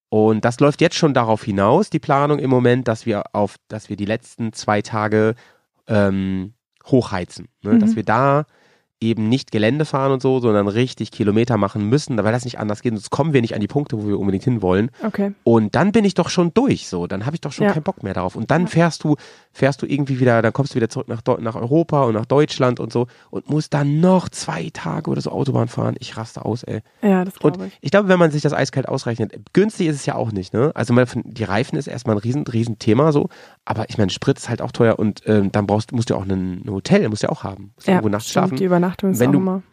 Und 0.10 0.46
das 0.46 0.60
läuft 0.60 0.82
jetzt 0.82 0.96
schon 0.96 1.14
darauf 1.16 1.44
hinaus, 1.44 1.90
die 1.90 2.00
Planung 2.00 2.38
im 2.40 2.50
Moment, 2.50 2.88
dass 2.88 3.06
wir 3.08 3.24
auf, 3.34 3.56
dass 3.68 3.90
wir 3.90 3.98
die 3.98 4.06
letzten 4.06 4.54
zwei 4.54 4.82
Tage 4.84 5.34
ähm, 5.88 6.54
hochheizen. 6.86 7.48
Ne? 7.62 7.74
Mhm. 7.74 7.80
Dass 7.80 7.96
wir 7.96 8.04
da 8.04 8.46
eben 9.04 9.30
nicht 9.30 9.52
Gelände 9.52 9.86
fahren 9.86 10.12
und 10.12 10.22
so, 10.22 10.40
sondern 10.40 10.68
richtig 10.68 11.12
Kilometer 11.12 11.58
machen 11.58 11.88
müssen, 11.90 12.18
weil 12.24 12.32
das 12.32 12.46
nicht 12.46 12.60
anders 12.60 12.82
geht. 12.82 12.94
Sonst 12.94 13.10
kommen 13.10 13.34
wir 13.34 13.42
nicht 13.42 13.54
an 13.54 13.62
die 13.62 13.68
Punkte, 13.68 14.02
wo 14.02 14.08
wir 14.08 14.20
unbedingt 14.20 14.44
hinwollen. 14.44 14.90
Okay. 15.06 15.34
Und 15.44 15.76
dann 15.76 15.92
bin 15.92 16.06
ich 16.06 16.14
doch 16.14 16.30
schon 16.30 16.54
durch, 16.54 16.88
so. 16.88 17.08
Dann 17.08 17.26
habe 17.26 17.36
ich 17.36 17.42
doch 17.42 17.52
schon 17.52 17.66
Ja. 17.66 17.74
keinen 17.74 17.84
Bock 17.84 18.04
mehr 18.04 18.14
darauf. 18.14 18.36
Und 18.36 18.50
dann 18.52 18.68
fährst 18.68 19.04
du, 19.04 19.16
fährst 19.52 19.82
du 19.82 19.86
irgendwie 19.86 20.20
wieder, 20.20 20.42
dann 20.42 20.54
kommst 20.54 20.74
du 20.74 20.76
wieder 20.78 20.90
zurück 20.90 21.08
nach, 21.08 21.22
nach 21.40 21.56
Europa 21.56 22.04
und 22.04 22.14
nach 22.14 22.26
Deutschland 22.26 22.80
und 22.80 22.92
so 22.94 23.08
und 23.30 23.50
musst 23.50 23.74
dann 23.74 24.00
noch 24.00 24.30
zwei 24.30 24.70
Tage 24.74 25.10
oder 25.12 25.22
so 25.22 25.32
Autobahn 25.32 25.68
fahren. 25.68 25.96
Ich 26.00 26.18
raste 26.18 26.46
aus, 26.46 26.64
ey. 26.64 26.82
Ja, 27.02 27.26
das 27.26 27.36
Und 27.38 27.54
glaube 27.54 27.68
ich. 27.68 27.78
ich 27.82 27.92
glaube, 27.92 28.08
wenn 28.10 28.20
man 28.20 28.32
sich 28.32 28.42
das 28.42 28.54
eiskalt 28.54 28.88
ausrechnet, 28.88 29.34
günstig 29.54 29.88
ist 29.88 29.96
es 29.98 30.06
ja 30.06 30.16
auch 30.16 30.32
nicht, 30.32 30.54
ne? 30.54 30.72
Also 30.76 30.94
die 31.26 31.44
Reifen 31.44 31.78
ist 31.78 31.88
erstmal 31.88 32.16
ein 32.16 32.20
riesen, 32.20 32.46
riesen 32.48 32.80
Thema 32.80 33.12
so, 33.12 33.30
aber 33.66 33.90
ich 33.90 33.98
meine, 33.98 34.10
Sprit 34.12 34.38
ist 34.38 34.50
halt 34.50 34.62
auch 34.62 34.72
teuer 34.72 35.00
und 35.00 35.22
ähm, 35.26 35.52
dann 35.52 35.68
brauchst 35.68 35.92
musst 35.92 36.10
du 36.10 36.16
auch 36.16 36.24
ein, 36.24 36.64
ein 36.66 36.70
Hotel, 36.70 37.10
musst 37.10 37.24
du 37.24 37.28
ja 37.28 37.32
auch 37.32 37.44
haben. 37.44 37.72
Musst 37.76 37.88
ja, 37.88 37.96
irgendwo 37.96 38.10
nachts 38.10 38.30
stimmt, 38.30 38.48
schlafen 38.48 38.58
Die 38.58 38.64
Übernachtung 38.66 38.93
ist 39.02 39.20
Wenn 39.20 39.30
auch 39.30 39.32
du- 39.34 39.38
immer. 39.40 39.64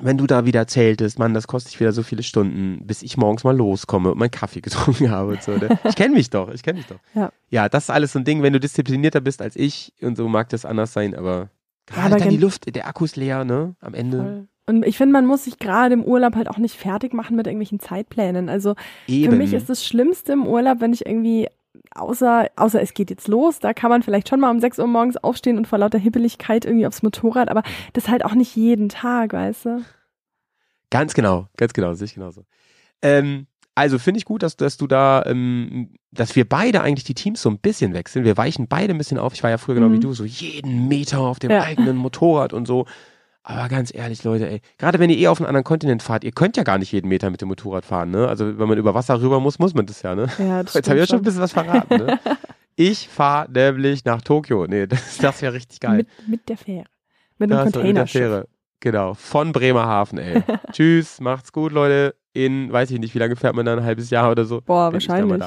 wenn 0.00 0.16
du 0.18 0.26
da 0.26 0.46
wieder 0.46 0.66
zeltest, 0.66 1.18
Mann, 1.18 1.34
das 1.34 1.46
kostet 1.46 1.78
wieder 1.78 1.92
so 1.92 2.02
viele 2.02 2.22
Stunden, 2.22 2.86
bis 2.86 3.02
ich 3.02 3.16
morgens 3.16 3.44
mal 3.44 3.56
loskomme 3.56 4.10
und 4.12 4.18
meinen 4.18 4.30
Kaffee 4.30 4.60
getrunken 4.62 5.10
habe. 5.10 5.38
So, 5.40 5.52
ne? 5.52 5.78
Ich 5.84 5.94
kenne 5.96 6.14
mich 6.14 6.30
doch, 6.30 6.52
ich 6.52 6.62
kenne 6.62 6.78
mich 6.78 6.86
doch. 6.86 6.98
Ja. 7.14 7.30
ja, 7.50 7.68
das 7.68 7.84
ist 7.84 7.90
alles 7.90 8.12
so 8.12 8.18
ein 8.18 8.24
Ding, 8.24 8.42
wenn 8.42 8.52
du 8.52 8.60
disziplinierter 8.60 9.20
bist 9.20 9.42
als 9.42 9.56
ich 9.56 9.92
und 10.00 10.16
so 10.16 10.28
mag 10.28 10.48
das 10.48 10.64
anders 10.64 10.92
sein, 10.92 11.14
aber 11.14 11.50
gerade 11.86 12.16
dann 12.16 12.30
die 12.30 12.36
Luft, 12.38 12.74
der 12.74 12.86
Akku 12.88 13.04
ist 13.04 13.16
leer, 13.16 13.44
ne? 13.44 13.74
Am 13.80 13.94
Ende. 13.94 14.16
Voll. 14.18 14.48
Und 14.64 14.86
ich 14.86 14.96
finde, 14.96 15.12
man 15.12 15.26
muss 15.26 15.44
sich 15.44 15.58
gerade 15.58 15.92
im 15.92 16.04
Urlaub 16.04 16.36
halt 16.36 16.48
auch 16.48 16.56
nicht 16.58 16.76
fertig 16.76 17.12
machen 17.12 17.34
mit 17.36 17.48
irgendwelchen 17.48 17.80
Zeitplänen. 17.80 18.48
Also 18.48 18.76
Eben. 19.08 19.32
für 19.32 19.36
mich 19.36 19.52
ist 19.52 19.68
das 19.68 19.84
Schlimmste 19.84 20.32
im 20.34 20.46
Urlaub, 20.46 20.80
wenn 20.80 20.92
ich 20.92 21.04
irgendwie 21.04 21.48
außer, 21.94 22.48
außer 22.56 22.80
es 22.82 22.94
geht 22.94 23.10
jetzt 23.10 23.28
los, 23.28 23.58
da 23.58 23.72
kann 23.72 23.90
man 23.90 24.02
vielleicht 24.02 24.28
schon 24.28 24.40
mal 24.40 24.50
um 24.50 24.60
6 24.60 24.78
Uhr 24.78 24.86
morgens 24.86 25.16
aufstehen 25.16 25.56
und 25.58 25.66
vor 25.66 25.78
lauter 25.78 25.98
Hibbeligkeit 25.98 26.64
irgendwie 26.64 26.86
aufs 26.86 27.02
Motorrad, 27.02 27.48
aber 27.50 27.62
das 27.92 28.08
halt 28.08 28.24
auch 28.24 28.34
nicht 28.34 28.54
jeden 28.56 28.88
Tag, 28.88 29.32
weißt 29.32 29.64
du? 29.66 29.84
Ganz 30.90 31.14
genau, 31.14 31.48
ganz 31.56 31.72
genau, 31.72 31.94
sehe 31.94 32.04
ich 32.06 32.14
genauso. 32.14 32.44
Ähm, 33.00 33.46
also 33.74 33.98
finde 33.98 34.18
ich 34.18 34.26
gut, 34.26 34.42
dass, 34.42 34.56
dass 34.56 34.76
du 34.76 34.86
da, 34.86 35.24
ähm, 35.24 35.94
dass 36.10 36.36
wir 36.36 36.46
beide 36.46 36.82
eigentlich 36.82 37.04
die 37.04 37.14
Teams 37.14 37.40
so 37.40 37.48
ein 37.48 37.58
bisschen 37.58 37.94
wechseln. 37.94 38.24
Wir 38.26 38.36
weichen 38.36 38.68
beide 38.68 38.92
ein 38.92 38.98
bisschen 38.98 39.18
auf. 39.18 39.32
Ich 39.32 39.42
war 39.42 39.48
ja 39.50 39.56
früher 39.56 39.76
genau 39.76 39.88
Mhm. 39.88 39.94
wie 39.94 40.00
du, 40.00 40.12
so 40.12 40.24
jeden 40.24 40.88
Meter 40.88 41.20
auf 41.20 41.38
dem 41.38 41.50
Ja. 41.50 41.62
eigenen 41.62 41.96
Motorrad 41.96 42.52
und 42.52 42.66
so. 42.66 42.84
Aber 43.44 43.68
ganz 43.68 43.92
ehrlich, 43.92 44.22
Leute, 44.22 44.48
ey, 44.48 44.60
gerade 44.78 44.98
wenn 44.98 45.10
ihr 45.10 45.18
eh 45.18 45.26
auf 45.28 45.40
einen 45.40 45.48
anderen 45.48 45.64
Kontinent 45.64 46.02
fahrt, 46.02 46.22
ihr 46.22 46.30
könnt 46.30 46.56
ja 46.56 46.62
gar 46.62 46.78
nicht 46.78 46.92
jeden 46.92 47.08
Meter 47.08 47.28
mit 47.30 47.40
dem 47.40 47.48
Motorrad 47.48 47.84
fahren, 47.84 48.10
ne? 48.10 48.28
Also 48.28 48.58
wenn 48.58 48.68
man 48.68 48.78
über 48.78 48.94
Wasser 48.94 49.20
rüber 49.20 49.40
muss, 49.40 49.58
muss 49.58 49.74
man 49.74 49.86
das 49.86 50.02
ja, 50.02 50.14
ne? 50.14 50.28
Ja, 50.38 50.62
das 50.62 50.74
Jetzt 50.74 50.88
habe 50.88 51.00
ich 51.00 51.02
ja 51.02 51.06
schon 51.08 51.20
ein 51.20 51.24
bisschen 51.24 51.40
was 51.40 51.52
verraten, 51.52 51.96
ne? 51.96 52.20
Ich 52.74 53.06
fahre 53.06 53.50
nämlich 53.50 54.04
nach 54.06 54.22
Tokio. 54.22 54.66
Nee, 54.66 54.86
das, 54.86 55.18
das 55.18 55.42
wäre 55.42 55.52
richtig 55.52 55.78
geil. 55.80 55.98
Mit, 55.98 56.08
mit 56.26 56.48
der 56.48 56.56
Fähre. 56.56 56.86
Mit 57.36 57.52
einem 57.52 57.66
Ja, 57.66 57.70
so 57.70 57.82
mit 57.82 57.96
der. 57.96 58.06
Fähre. 58.06 58.48
Genau, 58.80 59.14
von 59.14 59.52
Bremerhaven, 59.52 60.18
ey. 60.18 60.42
Tschüss, 60.72 61.20
macht's 61.20 61.52
gut, 61.52 61.72
Leute. 61.72 62.14
In, 62.32 62.72
weiß 62.72 62.90
ich 62.90 62.98
nicht, 62.98 63.14
wie 63.14 63.18
lange 63.18 63.36
fährt 63.36 63.54
man 63.54 63.66
da, 63.66 63.74
ein 63.74 63.84
halbes 63.84 64.08
Jahr 64.08 64.30
oder 64.30 64.46
so? 64.46 64.62
Boah, 64.62 64.90
wahrscheinlich. 64.92 65.42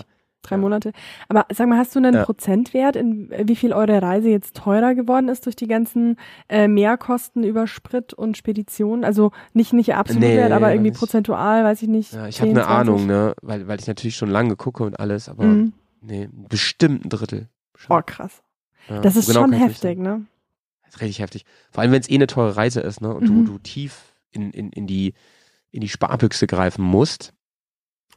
Drei. 0.49 0.57
Monate. 0.57 0.91
Aber 1.29 1.45
sag 1.53 1.67
mal, 1.67 1.77
hast 1.77 1.95
du 1.95 1.99
einen 1.99 2.15
Ja. 2.15 2.23
Prozentwert, 2.25 2.95
in 2.95 3.29
wie 3.47 3.55
viel 3.55 3.73
eure 3.73 4.01
Reise 4.01 4.29
jetzt 4.29 4.55
teurer 4.55 4.95
geworden 4.95 5.27
ist 5.29 5.45
durch 5.45 5.55
die 5.55 5.67
ganzen 5.67 6.17
äh, 6.49 6.67
Mehrkosten 6.67 7.43
über 7.43 7.67
Sprit 7.67 8.13
und 8.13 8.37
Spedition? 8.37 9.03
Also 9.03 9.31
nicht 9.53 9.73
nicht 9.73 9.93
absolut 9.95 10.23
Nee, 10.23 10.35
Wert, 10.37 10.51
aber 10.51 10.71
irgendwie 10.71 10.89
nicht. 10.91 10.99
prozentual, 10.99 11.63
weiß 11.63 11.81
ich 11.81 11.89
nicht. 11.89 12.13
Ja, 12.13 12.27
ich 12.27 12.39
habe 12.41 12.49
10, 12.51 12.57
eine 12.57 12.65
20? 12.67 12.79
Ahnung, 12.89 13.05
ne? 13.07 13.33
Weil, 13.41 13.67
weil 13.67 13.79
ich 13.79 13.87
natürlich 13.87 14.15
schon 14.15 14.29
lange 14.29 14.55
gucke 14.55 14.83
und 14.83 14.99
alles, 14.99 15.29
aber 15.29 15.43
Mhm. 15.43 15.73
nee, 16.01 16.29
bestimmt 16.31 17.05
ein 17.05 17.09
Drittel. 17.09 17.49
Oh, 17.89 17.99
krass. 18.05 18.41
Ja, 18.89 19.01
Das 19.01 19.15
ist 19.15 19.27
genau 19.27 19.41
schon 19.41 19.53
heftig, 19.53 19.99
ne? 19.99 20.25
Das 20.83 20.95
ist 20.95 21.01
richtig 21.01 21.19
heftig. 21.19 21.45
Vor 21.71 21.81
allem, 21.81 21.91
wenn 21.91 22.01
es 22.01 22.09
eh 22.09 22.15
eine 22.15 22.27
teure 22.27 22.55
Reise 22.55 22.79
ist, 22.81 23.01
ne? 23.01 23.13
Und 23.13 23.29
Mhm. 23.29 23.43
du, 23.45 23.53
du 23.53 23.57
tief 23.59 24.13
in, 24.31 24.51
in, 24.51 24.71
in 24.71 24.87
die 24.87 25.13
in 25.71 25.81
die 25.81 25.89
Sparbüchse 25.89 26.47
greifen 26.47 26.85
musst, 26.85 27.33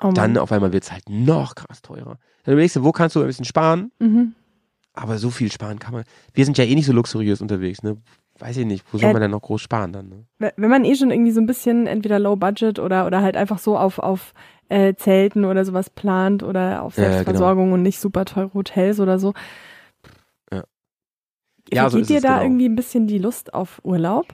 Oh 0.03 0.13
dann 0.13 0.37
auf 0.39 0.53
einmal 0.53 0.73
wird's 0.73 0.93
halt 0.93 1.09
noch 1.09 1.55
krass 1.55 1.83
teurer. 1.83 2.19
Dann 2.45 2.53
überlegst 2.55 2.77
du, 2.77 2.85
wo 2.85 2.93
kannst 2.93 3.17
du 3.17 3.21
ein 3.21 3.27
bisschen 3.27 3.45
sparen? 3.45 3.91
Mhm. 3.99 4.35
Aber 4.95 5.19
so 5.19 5.31
viel 5.31 5.51
sparen 5.53 5.79
kann 5.79 5.93
man. 5.95 6.05
Wir 6.35 6.45
sind 6.45 6.59
ja 6.59 6.65
eh 6.65 6.75
nicht 6.75 6.87
so 6.87 6.93
luxuriös 6.93 7.41
unterwegs, 7.41 7.83
ne? 7.83 7.97
Weiß 8.39 8.57
ich 8.57 8.67
nicht, 8.67 8.85
wo 8.93 8.99
soll 8.99 9.11
Äh, 9.11 9.13
man 9.13 9.23
denn 9.23 9.31
noch 9.33 9.43
groß 9.43 9.61
sparen 9.61 9.93
dann, 9.93 10.09
ne? 10.09 10.25
Wenn- 10.39 10.71
man 10.71 10.85
eh 10.85 10.95
schon 10.95 11.11
irgendwie 11.11 11.33
so 11.33 11.41
ein 11.41 11.47
bisschen 11.47 11.87
entweder 11.89 12.19
Low 12.21 12.37
Budget 12.37 12.79
oder, 12.79 13.07
oder 13.07 13.23
halt 13.23 13.37
einfach 13.37 13.59
so 13.59 13.77
auf, 13.77 13.99
auf 13.99 14.33
äh, 14.69 14.95
Zelten 14.95 15.45
oder 15.45 15.65
sowas 15.65 15.91
plant 15.91 16.43
oder 16.43 16.83
auf 16.83 16.97
ja, 16.97 17.05
Selbstversorgung 17.11 17.73
und 17.73 17.83
nicht 17.83 17.99
super 18.01 18.25
teure 18.25 18.55
Hotels 18.55 19.01
oder 19.01 19.19
so. 19.19 19.35
Ja. 20.53 20.63
Ja, 21.73 21.85
so 21.85 21.99
Vergeht 21.99 22.03
ist 22.03 22.11
dir 22.11 22.17
es, 22.19 22.23
da 22.23 22.29
genau. 22.35 22.43
irgendwie 22.43 22.69
ein 22.69 22.77
bisschen 22.77 23.07
die 23.07 23.19
Lust 23.19 23.55
auf 23.55 23.81
Urlaub? 23.85 24.27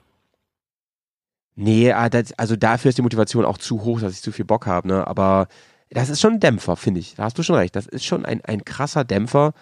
Nee, 1.57 1.93
ah, 1.93 2.09
also 2.37 2.57
dafür 2.57 2.89
ist 2.89 2.99
die 2.99 3.03
Motivation 3.03 3.45
auch 3.45 3.59
zu 3.59 3.85
hoch, 3.85 4.01
dass 4.01 4.15
ich 4.15 4.23
zu 4.23 4.33
viel 4.33 4.45
Bock 4.45 4.67
habe, 4.67 4.89
ne? 4.89 5.07
Aber 5.07 5.47
das 5.91 6.09
ist 6.09 6.21
schon 6.21 6.35
ein 6.35 6.41
Dämpfer, 6.41 6.77
finde 6.77 7.01
ich. 7.01 7.15
Da 7.15 7.25
hast 7.25 7.39
du 7.39 7.43
schon 7.45 7.55
recht. 7.57 7.77
Das 7.77 7.87
ist 7.87 8.05
schon 8.05 8.25
ein, 8.25 8.41
ein 8.45 8.65
krasser 8.65 9.05
Dämpfer, 9.05 9.53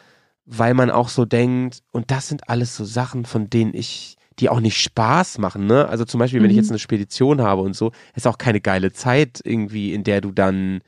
weil 0.47 0.73
man 0.75 0.91
auch 0.91 1.09
so 1.11 1.25
denkt, 1.27 1.83
und 1.93 2.11
das 2.11 2.29
sind 2.29 2.49
alles 2.49 2.77
so 2.77 2.85
Sachen, 2.85 3.27
von 3.27 3.51
denen 3.51 3.75
ich, 3.75 4.17
die 4.39 4.49
auch 4.49 4.61
nicht 4.61 4.81
Spaß 4.81 5.37
machen, 5.39 5.67
ne? 5.67 5.87
Also 5.89 6.05
zum 6.07 6.19
Beispiel, 6.19 6.43
wenn 6.43 6.49
ich 6.51 6.57
Mhm. 6.57 6.63
jetzt 6.63 6.71
eine 6.71 6.79
Spedition 6.79 7.43
habe 7.43 7.61
und 7.63 7.77
so, 7.77 7.93
ist 8.15 8.27
auch 8.27 8.39
keine 8.39 8.61
geile 8.63 8.93
Zeit 8.93 9.41
irgendwie, 9.45 9.93
in 9.93 10.05
der 10.05 10.23
du 10.23 10.33
dann 10.33 10.81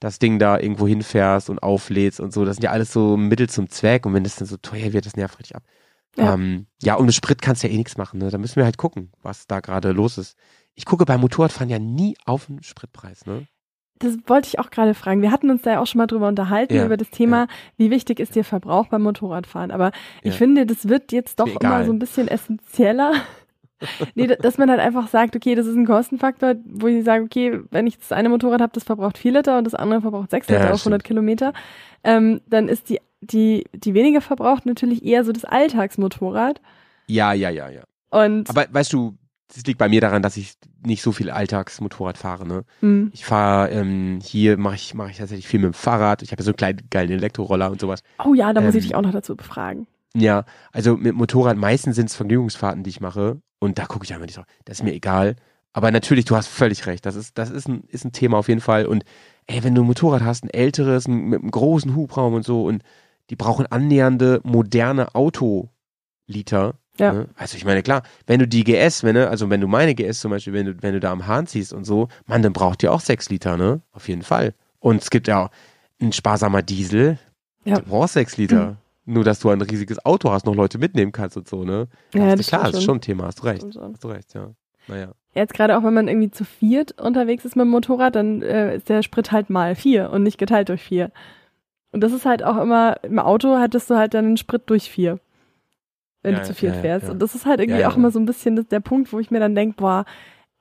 das 0.00 0.18
Ding 0.18 0.38
da 0.38 0.58
irgendwo 0.58 0.86
hinfährst 0.86 1.48
und 1.48 1.62
auflädst 1.62 2.20
und 2.20 2.32
so. 2.32 2.44
Das 2.44 2.56
sind 2.56 2.64
ja 2.64 2.70
alles 2.72 2.92
so 2.92 3.16
Mittel 3.16 3.48
zum 3.48 3.70
Zweck 3.70 4.04
und 4.04 4.12
wenn 4.14 4.24
das 4.24 4.36
dann 4.36 4.48
so 4.48 4.56
teuer 4.58 4.92
wird, 4.92 5.06
das 5.06 5.16
nervt 5.16 5.38
richtig 5.38 5.56
ab. 5.56 5.62
Ja. 6.16 6.24
Ja, 6.24 6.34
ähm, 6.34 6.66
ja 6.82 6.94
und 6.96 7.06
mit 7.06 7.14
Sprit 7.14 7.40
kannst 7.40 7.62
du 7.62 7.68
ja 7.68 7.72
eh 7.74 7.76
nichts 7.76 7.96
machen, 7.96 8.18
ne? 8.18 8.30
Da 8.30 8.38
müssen 8.38 8.56
wir 8.56 8.64
halt 8.64 8.76
gucken, 8.78 9.10
was 9.22 9.46
da 9.46 9.60
gerade 9.60 9.92
los 9.92 10.18
ist. 10.18 10.36
Ich 10.74 10.84
gucke 10.84 11.04
beim 11.04 11.20
Motorradfahren 11.20 11.68
ja 11.70 11.78
nie 11.78 12.16
auf 12.26 12.46
den 12.46 12.62
Spritpreis, 12.62 13.24
ne? 13.26 13.46
Das 13.98 14.16
wollte 14.26 14.48
ich 14.48 14.58
auch 14.58 14.70
gerade 14.70 14.94
fragen. 14.94 15.22
Wir 15.22 15.30
hatten 15.30 15.48
uns 15.50 15.62
da 15.62 15.72
ja 15.72 15.80
auch 15.80 15.86
schon 15.86 15.98
mal 15.98 16.06
drüber 16.08 16.26
unterhalten, 16.28 16.74
Ja, 16.74 16.86
über 16.86 16.96
das 16.96 17.10
Thema, 17.10 17.46
wie 17.76 17.90
wichtig 17.90 18.18
ist 18.18 18.34
dir 18.34 18.44
Verbrauch 18.44 18.88
beim 18.88 19.02
Motorradfahren. 19.02 19.70
Aber 19.70 19.92
ich 20.22 20.32
Ja. 20.32 20.38
finde, 20.38 20.66
das 20.66 20.88
wird 20.88 21.12
jetzt 21.12 21.38
doch 21.38 21.46
immer 21.60 21.84
so 21.84 21.92
ein 21.92 21.98
bisschen 22.00 22.26
essentieller. 22.26 23.12
nee, 24.14 24.26
da- 24.26 24.34
dass 24.36 24.58
man 24.58 24.70
halt 24.70 24.80
einfach 24.80 25.06
sagt, 25.08 25.36
okay, 25.36 25.54
das 25.54 25.66
ist 25.66 25.76
ein 25.76 25.86
Kostenfaktor, 25.86 26.54
wo 26.64 26.88
ich 26.88 27.04
sage, 27.04 27.24
okay, 27.24 27.60
wenn 27.70 27.86
ich 27.86 27.96
das 27.98 28.10
eine 28.12 28.28
Motorrad 28.28 28.60
habe, 28.60 28.72
das 28.72 28.84
verbraucht 28.84 29.18
4 29.18 29.32
Liter 29.32 29.56
und 29.58 29.64
das 29.64 29.74
andere 29.74 30.00
verbraucht 30.00 30.30
6 30.30 30.48
Ja, 30.48 30.56
Liter 30.56 30.74
auf 30.74 30.80
100 30.80 31.00
stimmt. 31.00 31.04
Kilometer, 31.04 31.52
ähm, 32.02 32.40
dann 32.46 32.68
ist 32.68 32.88
die, 32.88 33.00
die, 33.22 33.64
die 33.74 33.94
weniger 33.94 34.20
verbraucht 34.20 34.66
natürlich 34.66 35.04
eher 35.04 35.24
so 35.24 35.32
das 35.32 35.44
Alltagsmotorrad. 35.44 36.60
Ja, 37.06 37.32
ja, 37.32 37.50
ja, 37.50 37.68
ja. 37.70 37.82
Und 38.10 38.50
Aber 38.50 38.66
weißt 38.70 38.92
du, 38.92 39.16
das 39.54 39.64
liegt 39.64 39.78
bei 39.78 39.88
mir 39.88 40.00
daran, 40.00 40.22
dass 40.22 40.36
ich 40.36 40.54
nicht 40.84 41.02
so 41.02 41.12
viel 41.12 41.30
Alltagsmotorrad 41.30 42.18
fahre. 42.18 42.46
Ne? 42.46 42.64
Mhm. 42.80 43.10
Ich 43.14 43.24
fahre 43.24 43.70
ähm, 43.70 44.18
hier 44.22 44.56
mache 44.56 44.74
ich 44.74 44.94
mache 44.94 45.10
ich 45.10 45.18
tatsächlich 45.18 45.46
viel 45.46 45.60
mit 45.60 45.68
dem 45.68 45.74
Fahrrad. 45.74 46.22
Ich 46.22 46.32
habe 46.32 46.40
ja 46.40 46.44
so 46.44 46.50
einen 46.50 46.56
kleinen 46.56 46.80
geilen 46.90 47.10
Elektroroller 47.10 47.70
und 47.70 47.80
sowas. 47.80 48.02
Oh 48.24 48.34
ja, 48.34 48.52
da 48.52 48.60
muss 48.60 48.74
ich 48.74 48.82
Ähm, 48.84 48.88
dich 48.88 48.94
auch 48.94 49.02
noch 49.02 49.12
dazu 49.12 49.36
befragen. 49.36 49.86
Ja, 50.14 50.44
also 50.72 50.96
mit 50.96 51.14
Motorrad 51.14 51.56
meistens 51.56 51.96
sind 51.96 52.10
es 52.10 52.16
Vergnügungsfahrten, 52.16 52.82
die 52.82 52.90
ich 52.90 53.00
mache 53.00 53.40
und 53.60 53.78
da 53.78 53.86
gucke 53.86 54.04
ich 54.04 54.12
einfach 54.12 54.26
nicht 54.26 54.36
drauf. 54.36 54.46
Das 54.64 54.78
ist 54.78 54.84
mir 54.84 54.92
egal. 54.92 55.36
Aber 55.74 55.90
natürlich, 55.90 56.26
du 56.26 56.36
hast 56.36 56.48
völlig 56.48 56.86
recht. 56.86 57.06
Das 57.06 57.14
ist 57.16 57.38
das 57.38 57.50
ist 57.50 57.68
ein 57.68 57.84
ist 57.88 58.04
ein 58.04 58.12
Thema 58.12 58.36
auf 58.38 58.48
jeden 58.48 58.60
Fall. 58.60 58.86
Und 58.86 59.04
ey, 59.46 59.64
wenn 59.64 59.74
du 59.74 59.82
ein 59.82 59.86
Motorrad 59.86 60.22
hast, 60.22 60.44
ein 60.44 60.50
älteres, 60.50 61.06
ein, 61.06 61.28
mit 61.28 61.40
einem 61.40 61.50
großen 61.50 61.94
Hubraum 61.94 62.34
und 62.34 62.44
so 62.44 62.64
und 62.64 62.82
die 63.30 63.36
brauchen 63.36 63.66
annähernde 63.66 64.40
moderne 64.44 65.14
Autoliter. 65.14 66.74
Ja. 66.98 67.12
Ne? 67.12 67.28
Also 67.36 67.56
ich 67.56 67.64
meine, 67.64 67.82
klar, 67.82 68.02
wenn 68.26 68.38
du 68.40 68.46
die 68.46 68.64
GS, 68.64 69.02
wenn 69.02 69.14
du, 69.14 69.28
also 69.28 69.48
wenn 69.48 69.60
du 69.60 69.66
meine 69.66 69.94
GS 69.94 70.20
zum 70.20 70.30
Beispiel, 70.30 70.52
wenn 70.52 70.66
du, 70.66 70.74
wenn 70.82 70.92
du 70.92 71.00
da 71.00 71.10
am 71.12 71.26
Hahn 71.26 71.46
ziehst 71.46 71.72
und 71.72 71.84
so, 71.84 72.08
Mann, 72.26 72.42
dann 72.42 72.52
braucht 72.52 72.82
die 72.82 72.88
auch 72.88 73.00
sechs 73.00 73.30
Liter, 73.30 73.56
ne? 73.56 73.80
Auf 73.92 74.08
jeden 74.08 74.22
Fall. 74.22 74.54
Und 74.78 75.00
es 75.02 75.10
gibt 75.10 75.28
ja 75.28 75.44
auch 75.44 75.50
ein 76.00 76.12
sparsamer 76.12 76.62
Diesel, 76.62 77.18
Ja. 77.64 77.76
du 77.78 77.82
brauchst 77.84 78.14
sechs 78.14 78.36
Liter. 78.36 78.76
Nur, 79.04 79.24
dass 79.24 79.40
du 79.40 79.48
ein 79.50 79.60
riesiges 79.60 80.04
Auto 80.04 80.30
hast, 80.30 80.46
noch 80.46 80.54
Leute 80.54 80.78
mitnehmen 80.78 81.10
kannst 81.10 81.36
und 81.36 81.48
so, 81.48 81.64
ne? 81.64 81.88
Ja, 82.14 82.28
ist 82.34 82.38
das 82.40 82.46
klar, 82.48 82.64
das 82.64 82.78
ist 82.78 82.84
schon. 82.84 82.98
ein 82.98 83.00
Thema, 83.00 83.24
hast 83.26 83.40
du 83.40 83.44
recht. 83.44 83.64
Hast 83.64 84.04
du 84.04 84.08
recht, 84.08 84.34
ja. 84.34 84.50
Naja. 84.86 85.12
Jetzt 85.34 85.54
gerade 85.54 85.76
auch, 85.78 85.82
wenn 85.82 85.94
man 85.94 86.08
irgendwie 86.08 86.30
zu 86.30 86.44
viert 86.44 87.00
unterwegs 87.00 87.44
ist 87.44 87.56
mit 87.56 87.64
dem 87.64 87.70
Motorrad, 87.70 88.14
dann 88.14 88.42
äh, 88.42 88.76
ist 88.76 88.88
der 88.88 89.02
Sprit 89.02 89.32
halt 89.32 89.48
mal 89.50 89.74
vier 89.74 90.10
und 90.10 90.22
nicht 90.22 90.38
geteilt 90.38 90.68
durch 90.68 90.82
vier. 90.82 91.10
Und 91.92 92.00
das 92.00 92.12
ist 92.12 92.24
halt 92.26 92.42
auch 92.42 92.56
immer, 92.56 92.96
im 93.02 93.18
Auto 93.18 93.58
hattest 93.58 93.90
du 93.90 93.96
halt 93.96 94.14
dann 94.14 94.24
den 94.24 94.36
Sprit 94.36 94.62
durch 94.66 94.90
vier, 94.90 95.18
wenn 96.22 96.34
Ja, 96.34 96.40
du 96.40 96.46
zu 96.46 96.54
viert 96.54 96.76
ja, 96.76 96.80
fährst. 96.80 97.06
ja. 97.06 97.12
Und 97.12 97.20
das 97.20 97.34
ist 97.34 97.46
halt 97.46 97.60
irgendwie 97.60 97.84
auch 97.84 97.96
immer 97.96 98.10
so 98.10 98.18
ein 98.18 98.26
bisschen 98.26 98.66
der 98.68 98.80
Punkt, 98.80 99.12
wo 99.12 99.18
ich 99.18 99.30
mir 99.30 99.40
dann 99.40 99.54
denke, 99.54 99.76
boah, 99.76 100.04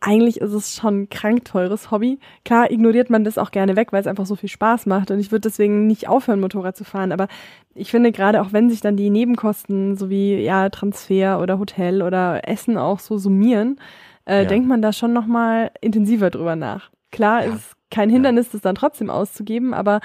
eigentlich 0.04 0.41
ist 0.41 0.52
es 0.54 0.76
schon 0.76 1.02
ein 1.04 1.10
krank 1.10 1.46
teures 1.46 1.91
Hobby. 1.91 2.17
Klar 2.44 2.72
ignoriert 2.72 3.12
man 3.12 3.24
das 3.24 3.38
auch 3.38 3.52
gerne 3.52 3.76
weg, 3.76 3.94
weil 3.94 4.02
es 4.02 4.08
einfach 4.08 4.26
so 4.26 4.36
viel 4.36 4.50
Spaß 4.50 4.88
macht 4.88 5.12
und 5.12 5.20
ich 5.20 5.32
würde 5.32 5.48
deswegen 5.48 5.86
nicht 5.86 6.08
aufhören, 6.10 6.39
Motorrad 6.39 6.76
zu 6.76 6.84
fahren. 6.84 7.12
Aber 7.12 7.28
ich 7.76 7.91
finde 7.91 8.12
gerade 8.12 8.41
auch 8.41 8.52
wenn 8.52 8.70
sich 8.70 8.82
dann 8.82 8.98
die 8.98 9.12
Nebenkosten 9.12 9.96
sowie 9.98 10.38
ja 10.41 10.70
Transfer 10.70 11.39
oder 11.39 11.60
Hotel 11.60 12.02
oder 12.02 12.48
Essen 12.50 12.78
auch 12.80 13.00
so 13.00 13.20
summieren, 13.20 13.80
äh, 14.26 14.46
denkt 14.48 14.67
man 14.67 14.82
da 14.82 14.91
schon 14.91 15.13
nochmal 15.13 15.70
intensiver 15.82 16.32
drüber 16.32 16.56
nach. 16.56 16.89
Klar 17.12 17.46
ist 17.46 17.54
es 17.56 17.76
kein 17.91 18.10
Hindernis, 18.10 18.50
das 18.50 18.62
dann 18.62 18.76
trotzdem 18.76 19.10
auszugeben, 19.12 19.74
aber 19.74 20.00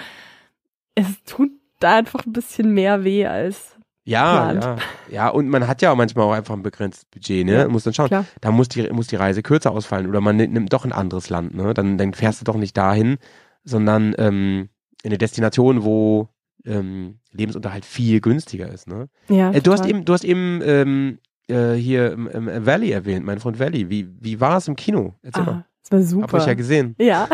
es 0.97 1.23
tut 1.25 1.51
da 1.79 1.97
einfach 1.99 2.27
ein 2.27 2.33
bisschen 2.33 2.75
mehr 2.75 3.05
weh 3.05 3.27
als 3.27 3.77
Ja, 4.05 4.53
ja. 4.53 4.77
Ja, 5.11 5.29
und 5.29 5.49
man 5.49 5.69
hat 5.69 5.83
ja 5.83 5.93
auch 5.93 5.97
manchmal 5.97 6.25
auch 6.27 6.33
einfach 6.33 6.55
ein 6.55 6.63
begrenztes 6.63 7.05
Budget, 7.05 7.47
ne? 7.47 7.53
Ja, 7.53 7.69
muss 7.69 7.85
dann 7.85 7.95
schauen. 7.95 8.09
klar. 8.09 8.25
Da 8.41 8.51
muss 8.51 8.69
die, 8.69 8.91
muss 8.91 9.07
die 9.07 9.17
Reise 9.17 9.43
kürzer 9.43 9.71
ausfallen 9.71 10.09
oder 10.09 10.21
man 10.21 10.37
nimmt, 10.37 10.73
doch 10.73 10.85
ein 10.85 10.93
anderes 10.93 11.31
Land, 11.31 11.55
ne? 11.55 11.75
Dann, 11.75 11.99
dann 11.99 12.15
fährst 12.15 12.41
du 12.41 12.45
doch 12.45 12.57
nicht 12.57 12.77
dahin, 12.77 13.19
sondern 13.63 14.15
ähm, 14.19 14.69
in 15.03 15.11
eine 15.11 15.19
Destination, 15.19 15.85
wo 15.85 16.29
ähm, 16.65 17.19
Lebensunterhalt 17.33 17.85
viel 17.85 18.21
günstiger 18.21 18.69
ist, 18.69 18.89
ne? 18.89 19.09
Ja, 19.29 19.53
Äh, 19.53 19.61
du 19.61 19.73
hast 19.73 19.87
eben, 19.87 20.05
du 20.05 20.13
hast 20.13 20.25
eben 20.25 20.61
ähm, 20.65 21.19
äh, 21.49 21.75
hier 21.75 22.13
im, 22.13 22.27
im 22.27 22.67
Valley 22.67 22.91
erwähnt, 22.91 23.25
mein 23.25 23.39
Freund 23.39 23.59
Valley. 23.59 23.91
Wie, 23.91 24.09
wie 24.21 24.41
war 24.41 24.57
es 24.57 24.67
im 24.67 24.77
Kino? 24.77 25.15
Erzähl 25.23 25.45
mal. 25.45 25.67
Das 25.91 25.93
war 25.93 26.03
super. 26.03 26.23
Hab 26.27 26.35
euch 26.35 26.47
ja 26.47 26.55
gesehen. 26.55 26.95
ja, 26.99 27.29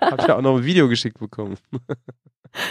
Hab 0.00 0.20
ich 0.20 0.26
ja 0.28 0.36
auch 0.38 0.42
noch 0.42 0.56
ein 0.56 0.64
Video 0.64 0.88
geschickt 0.88 1.18
bekommen. 1.18 1.56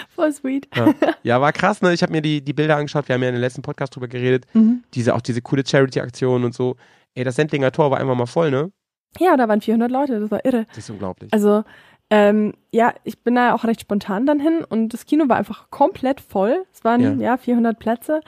voll 0.09 0.31
sweet. 0.31 0.67
Ja, 0.75 0.93
ja 1.23 1.41
war 1.41 1.51
krass, 1.51 1.81
ne? 1.81 1.93
Ich 1.93 2.01
habe 2.01 2.11
mir 2.11 2.21
die, 2.21 2.43
die 2.43 2.53
Bilder 2.53 2.77
angeschaut. 2.77 3.07
Wir 3.07 3.15
haben 3.15 3.21
ja 3.23 3.29
in 3.29 3.35
den 3.35 3.41
letzten 3.41 3.61
Podcast 3.61 3.95
drüber 3.95 4.07
geredet. 4.07 4.45
Mhm. 4.53 4.83
Diese, 4.93 5.13
auch 5.15 5.21
diese 5.21 5.41
coole 5.41 5.63
Charity-Aktion 5.65 6.43
und 6.43 6.53
so. 6.53 6.75
Ey, 7.15 7.23
das 7.23 7.35
Sendlinger 7.35 7.71
Tor 7.71 7.91
war 7.91 7.99
einfach 7.99 8.15
mal 8.15 8.25
voll, 8.25 8.51
ne? 8.51 8.71
Ja, 9.19 9.37
da 9.37 9.47
waren 9.47 9.61
400 9.61 9.91
Leute, 9.91 10.19
das 10.19 10.31
war 10.31 10.43
irre. 10.43 10.65
Das 10.69 10.79
ist 10.79 10.89
unglaublich. 10.89 11.31
Also, 11.33 11.63
ähm, 12.09 12.53
ja, 12.71 12.93
ich 13.03 13.19
bin 13.23 13.35
da 13.35 13.53
auch 13.53 13.63
recht 13.63 13.81
spontan 13.81 14.25
dann 14.25 14.39
hin 14.39 14.63
und 14.67 14.89
das 14.93 15.05
Kino 15.05 15.29
war 15.29 15.37
einfach 15.37 15.69
komplett 15.69 16.19
voll. 16.21 16.63
Es 16.73 16.83
waren 16.83 17.01
Ja. 17.01 17.13
ja, 17.33 17.37
400 17.37 17.77
Plätze, 17.77 18.21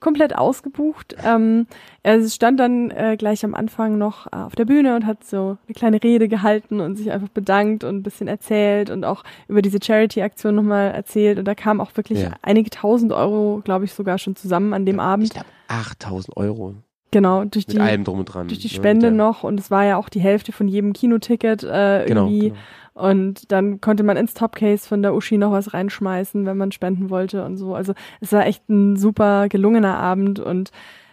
komplett 0.00 0.36
ausgebucht. 0.36 1.16
Ähm, 1.24 1.66
er 2.02 2.22
stand 2.28 2.60
dann 2.60 2.90
äh, 2.90 3.16
gleich 3.18 3.44
am 3.44 3.54
Anfang 3.54 3.98
noch 3.98 4.26
äh, 4.28 4.36
auf 4.36 4.54
der 4.54 4.64
Bühne 4.64 4.94
und 4.94 5.06
hat 5.06 5.24
so 5.24 5.58
eine 5.66 5.74
kleine 5.74 6.02
Rede 6.02 6.28
gehalten 6.28 6.80
und 6.80 6.96
sich 6.96 7.10
einfach 7.10 7.28
bedankt 7.28 7.82
und 7.84 7.96
ein 7.96 8.02
bisschen 8.02 8.28
erzählt 8.28 8.90
und 8.90 9.04
auch 9.04 9.24
über 9.48 9.60
diese 9.62 9.78
Charity-Aktion 9.82 10.54
nochmal 10.54 10.92
erzählt. 10.92 11.38
Und 11.38 11.46
da 11.46 11.54
kamen 11.54 11.80
auch 11.80 11.96
wirklich 11.96 12.20
Ja. 12.22 12.30
einige 12.42 12.70
tausend 12.70 13.12
Euro, 13.12 13.60
glaube 13.64 13.84
ich, 13.86 13.92
sogar 13.92 14.18
schon 14.18 14.36
zusammen 14.36 14.72
an 14.74 14.86
dem 14.86 14.96
ich 14.96 15.02
Abend. 15.02 15.30
glaube 15.30 15.46
8000 15.68 16.36
Euro 16.36 16.74
Genau, 17.10 17.44
durch 17.44 17.66
mit 17.66 17.76
die, 17.76 17.80
allem 17.80 18.04
drum 18.04 18.18
und 18.18 18.26
dran. 18.26 18.48
durch 18.48 18.58
die 18.60 18.68
ne? 18.68 18.74
Spende 18.74 19.06
Ja. 19.06 19.12
noch 19.12 19.42
und 19.42 19.58
es 19.58 19.70
war 19.70 19.82
ja 19.84 19.96
auch 19.96 20.10
die 20.10 20.20
Hälfte 20.20 20.52
von 20.52 20.68
jedem 20.68 20.92
Kinoticket 20.92 21.62
äh, 21.64 22.04
Genau, 22.06 22.26
irgendwie. 22.26 22.48
genau. 22.50 22.54
Und 22.98 23.52
dann 23.52 23.80
konnte 23.80 24.02
man 24.02 24.16
ins 24.16 24.34
Topcase 24.34 24.88
von 24.88 25.02
der 25.02 25.14
Uschi 25.14 25.38
noch 25.38 25.52
was 25.52 25.72
reinschmeißen, 25.72 26.44
wenn 26.46 26.56
man 26.56 26.72
spenden 26.72 27.10
wollte 27.10 27.44
und 27.44 27.56
so. 27.56 27.76
Also 27.76 27.94
es 28.20 28.32
war 28.32 28.44
echt 28.44 28.68
ein 28.68 28.96
super 28.96 29.48
gelungener 29.48 29.96
Abend 29.96 30.40
und 30.40 30.72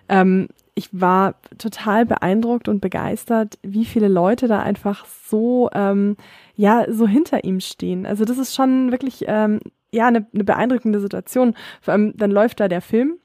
ähm, 0.09 0.47
ich 0.73 0.89
war 0.91 1.35
total 1.59 2.07
beeindruckt 2.07 2.69
und 2.69 2.81
begeistert, 2.81 3.59
wie 3.61 3.85
viele 3.85 4.07
Leute 4.07 4.47
da 4.47 4.63
einfach 4.63 5.05
so 5.05 5.69
ähm, 5.73 6.17
ja 6.55 6.91
so 6.91 7.07
hinter 7.07 7.43
ihm 7.43 7.59
stehen. 7.59 8.07
Also 8.07 8.25
das 8.25 8.39
ist 8.39 8.55
schon 8.55 8.91
wirklich 8.91 9.25
ähm, 9.27 9.59
ja 9.91 10.07
eine, 10.07 10.25
eine 10.33 10.43
beeindruckende 10.43 10.99
Situation. 10.99 11.53
Vor 11.81 11.91
allem 11.93 12.17
dann 12.17 12.31
läuft 12.31 12.61
da 12.61 12.67
der 12.67 12.81
Film 12.81 13.19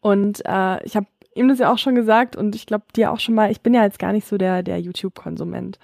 und 0.00 0.42
äh, 0.46 0.82
ich 0.86 0.96
habe 0.96 1.06
ihm 1.34 1.48
das 1.48 1.58
ja 1.58 1.70
auch 1.70 1.78
schon 1.78 1.96
gesagt 1.96 2.34
und 2.34 2.54
ich 2.54 2.64
glaube 2.64 2.86
dir 2.96 3.12
auch 3.12 3.20
schon 3.20 3.34
mal. 3.34 3.50
Ich 3.50 3.60
bin 3.60 3.74
ja 3.74 3.84
jetzt 3.84 3.98
gar 3.98 4.12
nicht 4.12 4.26
so 4.26 4.38
der 4.38 4.62
der 4.62 4.80
YouTube-Konsument. 4.80 5.78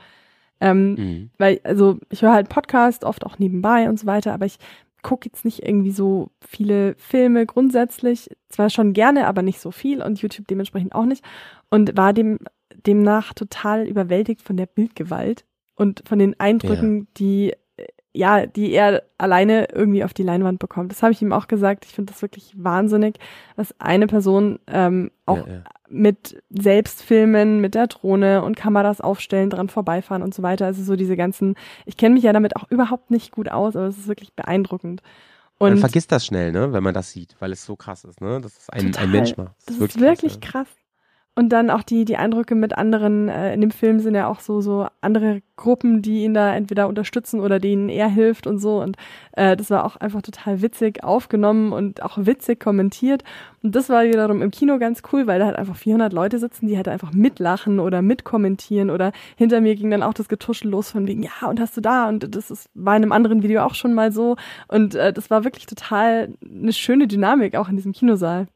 Ähm, 0.62 0.94
Mhm. 0.94 1.30
weil, 1.38 1.60
also 1.64 1.98
ich 2.10 2.22
höre 2.22 2.32
halt 2.32 2.48
Podcast, 2.48 3.04
oft 3.04 3.26
auch 3.26 3.38
nebenbei 3.38 3.88
und 3.88 3.98
so 3.98 4.06
weiter, 4.06 4.32
aber 4.32 4.46
ich 4.46 4.56
gucke 5.02 5.28
jetzt 5.28 5.44
nicht 5.44 5.66
irgendwie 5.66 5.90
so 5.90 6.30
viele 6.40 6.94
Filme 6.96 7.44
grundsätzlich. 7.44 8.30
Zwar 8.48 8.70
schon 8.70 8.92
gerne, 8.92 9.26
aber 9.26 9.42
nicht 9.42 9.58
so 9.60 9.72
viel 9.72 10.00
und 10.00 10.20
YouTube 10.22 10.46
dementsprechend 10.46 10.94
auch 10.94 11.04
nicht. 11.06 11.24
Und 11.70 11.96
war 11.96 12.12
dem 12.12 12.38
demnach 12.86 13.34
total 13.34 13.86
überwältigt 13.88 14.42
von 14.42 14.56
der 14.56 14.66
Bildgewalt 14.66 15.44
und 15.74 16.02
von 16.06 16.18
den 16.20 16.38
Eindrücken, 16.38 17.08
die 17.16 17.52
äh, 17.76 17.86
ja, 18.14 18.46
die 18.46 18.70
er 18.72 19.02
alleine 19.18 19.68
irgendwie 19.72 20.04
auf 20.04 20.12
die 20.14 20.22
Leinwand 20.22 20.58
bekommt. 20.58 20.92
Das 20.92 21.02
habe 21.02 21.12
ich 21.12 21.22
ihm 21.22 21.32
auch 21.32 21.48
gesagt. 21.48 21.84
Ich 21.86 21.92
finde 21.92 22.12
das 22.12 22.22
wirklich 22.22 22.52
wahnsinnig, 22.56 23.16
was 23.56 23.74
eine 23.80 24.06
Person 24.06 24.58
ähm, 24.68 25.10
auch 25.26 25.46
Ja, 25.46 25.52
ja. 25.54 25.62
Mit 25.92 26.42
Selbstfilmen, 26.50 27.60
mit 27.60 27.74
der 27.74 27.86
Drohne 27.86 28.42
und 28.42 28.56
Kameras 28.56 29.00
aufstellen, 29.00 29.50
dran 29.50 29.68
vorbeifahren 29.68 30.22
und 30.22 30.34
so 30.34 30.42
weiter. 30.42 30.66
Also 30.66 30.82
so 30.82 30.96
diese 30.96 31.16
ganzen, 31.16 31.54
ich 31.84 31.96
kenne 31.96 32.14
mich 32.14 32.24
ja 32.24 32.32
damit 32.32 32.56
auch 32.56 32.70
überhaupt 32.70 33.10
nicht 33.10 33.30
gut 33.32 33.50
aus, 33.50 33.76
aber 33.76 33.86
es 33.86 33.98
ist 33.98 34.08
wirklich 34.08 34.32
beeindruckend. 34.32 35.02
Man 35.58 35.74
Und 35.74 35.78
vergisst 35.78 36.10
das 36.10 36.26
schnell, 36.26 36.50
ne, 36.50 36.72
wenn 36.72 36.82
man 36.82 36.94
das 36.94 37.12
sieht, 37.12 37.36
weil 37.38 37.52
es 37.52 37.64
so 37.64 37.76
krass 37.76 38.04
ist, 38.04 38.20
ne? 38.20 38.40
Das 38.40 38.56
ist 38.56 38.72
ein, 38.72 38.96
ein 38.96 39.10
Mensch 39.10 39.36
macht. 39.36 39.54
das 39.66 39.76
ist 39.76 40.00
wirklich 40.00 40.40
krass. 40.40 40.66
Und 41.34 41.48
dann 41.48 41.70
auch 41.70 41.82
die, 41.82 42.04
die 42.04 42.18
Eindrücke 42.18 42.54
mit 42.54 42.76
anderen, 42.76 43.30
äh, 43.30 43.54
in 43.54 43.62
dem 43.62 43.70
Film 43.70 44.00
sind 44.00 44.14
ja 44.14 44.26
auch 44.26 44.40
so, 44.40 44.60
so 44.60 44.86
andere 45.00 45.40
Gruppen, 45.56 46.02
die 46.02 46.24
ihn 46.24 46.34
da 46.34 46.54
entweder 46.54 46.88
unterstützen 46.88 47.40
oder 47.40 47.58
denen 47.58 47.88
er 47.88 48.08
hilft 48.08 48.46
und 48.46 48.58
so. 48.58 48.82
Und 48.82 48.98
äh, 49.32 49.56
das 49.56 49.70
war 49.70 49.86
auch 49.86 49.96
einfach 49.96 50.20
total 50.20 50.60
witzig 50.60 51.02
aufgenommen 51.02 51.72
und 51.72 52.02
auch 52.02 52.18
witzig 52.18 52.60
kommentiert. 52.60 53.24
Und 53.62 53.74
das 53.74 53.88
war 53.88 54.04
wiederum 54.04 54.42
im 54.42 54.50
Kino 54.50 54.78
ganz 54.78 55.02
cool, 55.10 55.26
weil 55.26 55.38
da 55.38 55.46
halt 55.46 55.56
einfach 55.56 55.76
400 55.76 56.12
Leute 56.12 56.38
sitzen, 56.38 56.66
die 56.66 56.76
halt 56.76 56.88
einfach 56.88 57.12
mitlachen 57.12 57.80
oder 57.80 58.02
mitkommentieren 58.02 58.90
oder 58.90 59.12
hinter 59.36 59.62
mir 59.62 59.74
ging 59.74 59.90
dann 59.90 60.02
auch 60.02 60.14
das 60.14 60.28
Getuschel 60.28 60.70
los 60.70 60.90
von 60.90 61.06
wegen, 61.06 61.22
ja, 61.22 61.48
und 61.48 61.60
hast 61.60 61.74
du 61.78 61.80
da? 61.80 62.10
Und 62.10 62.36
das 62.36 62.50
ist, 62.50 62.68
war 62.74 62.94
in 62.94 63.04
einem 63.04 63.12
anderen 63.12 63.42
Video 63.42 63.62
auch 63.62 63.74
schon 63.74 63.94
mal 63.94 64.12
so. 64.12 64.36
Und 64.68 64.94
äh, 64.96 65.14
das 65.14 65.30
war 65.30 65.44
wirklich 65.44 65.64
total 65.64 66.34
eine 66.44 66.74
schöne 66.74 67.06
Dynamik 67.06 67.56
auch 67.56 67.70
in 67.70 67.76
diesem 67.76 67.92
Kinosaal. 67.92 68.48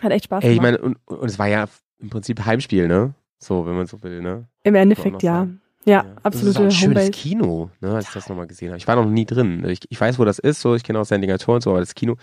Hat 0.00 0.12
echt 0.12 0.24
Spaß 0.24 0.44
Ey, 0.44 0.52
ich 0.52 0.58
gemacht. 0.58 0.80
meine, 0.80 0.94
und, 0.94 0.96
und 1.06 1.28
es 1.28 1.38
war 1.38 1.46
ja 1.48 1.66
im 1.98 2.10
Prinzip 2.10 2.44
Heimspiel, 2.44 2.88
ne? 2.88 3.14
So, 3.38 3.66
wenn 3.66 3.74
man 3.74 3.86
so 3.86 4.02
will, 4.02 4.20
ne? 4.22 4.46
Im 4.62 4.74
Endeffekt 4.74 5.22
ja. 5.22 5.40
sagen. 5.40 5.60
Ja, 5.84 6.04
Das 6.22 6.40
ist 6.42 6.56
ein 6.58 6.70
schönes. 6.70 7.10
Kino, 7.10 7.70
ne, 7.80 7.94
als 7.96 8.06
ich 8.06 8.14
das 8.14 8.28
nochmal 8.28 8.46
gesehen 8.46 8.68
habe. 8.68 8.78
Ich 8.78 8.86
war 8.86 8.94
noch 8.94 9.04
nie 9.06 9.26
drin. 9.26 9.64
Ich, 9.66 9.80
ich 9.88 10.00
weiß, 10.00 10.18
wo 10.20 10.24
das 10.24 10.38
ist, 10.38 10.60
so, 10.60 10.76
ich 10.76 10.84
kenne 10.84 11.00
auch 11.00 11.04
Sendinger 11.04 11.38
Tor 11.38 11.56
und 11.56 11.62
so, 11.62 11.70
aber 11.70 11.80
das 11.80 11.96
Kino, 11.96 12.14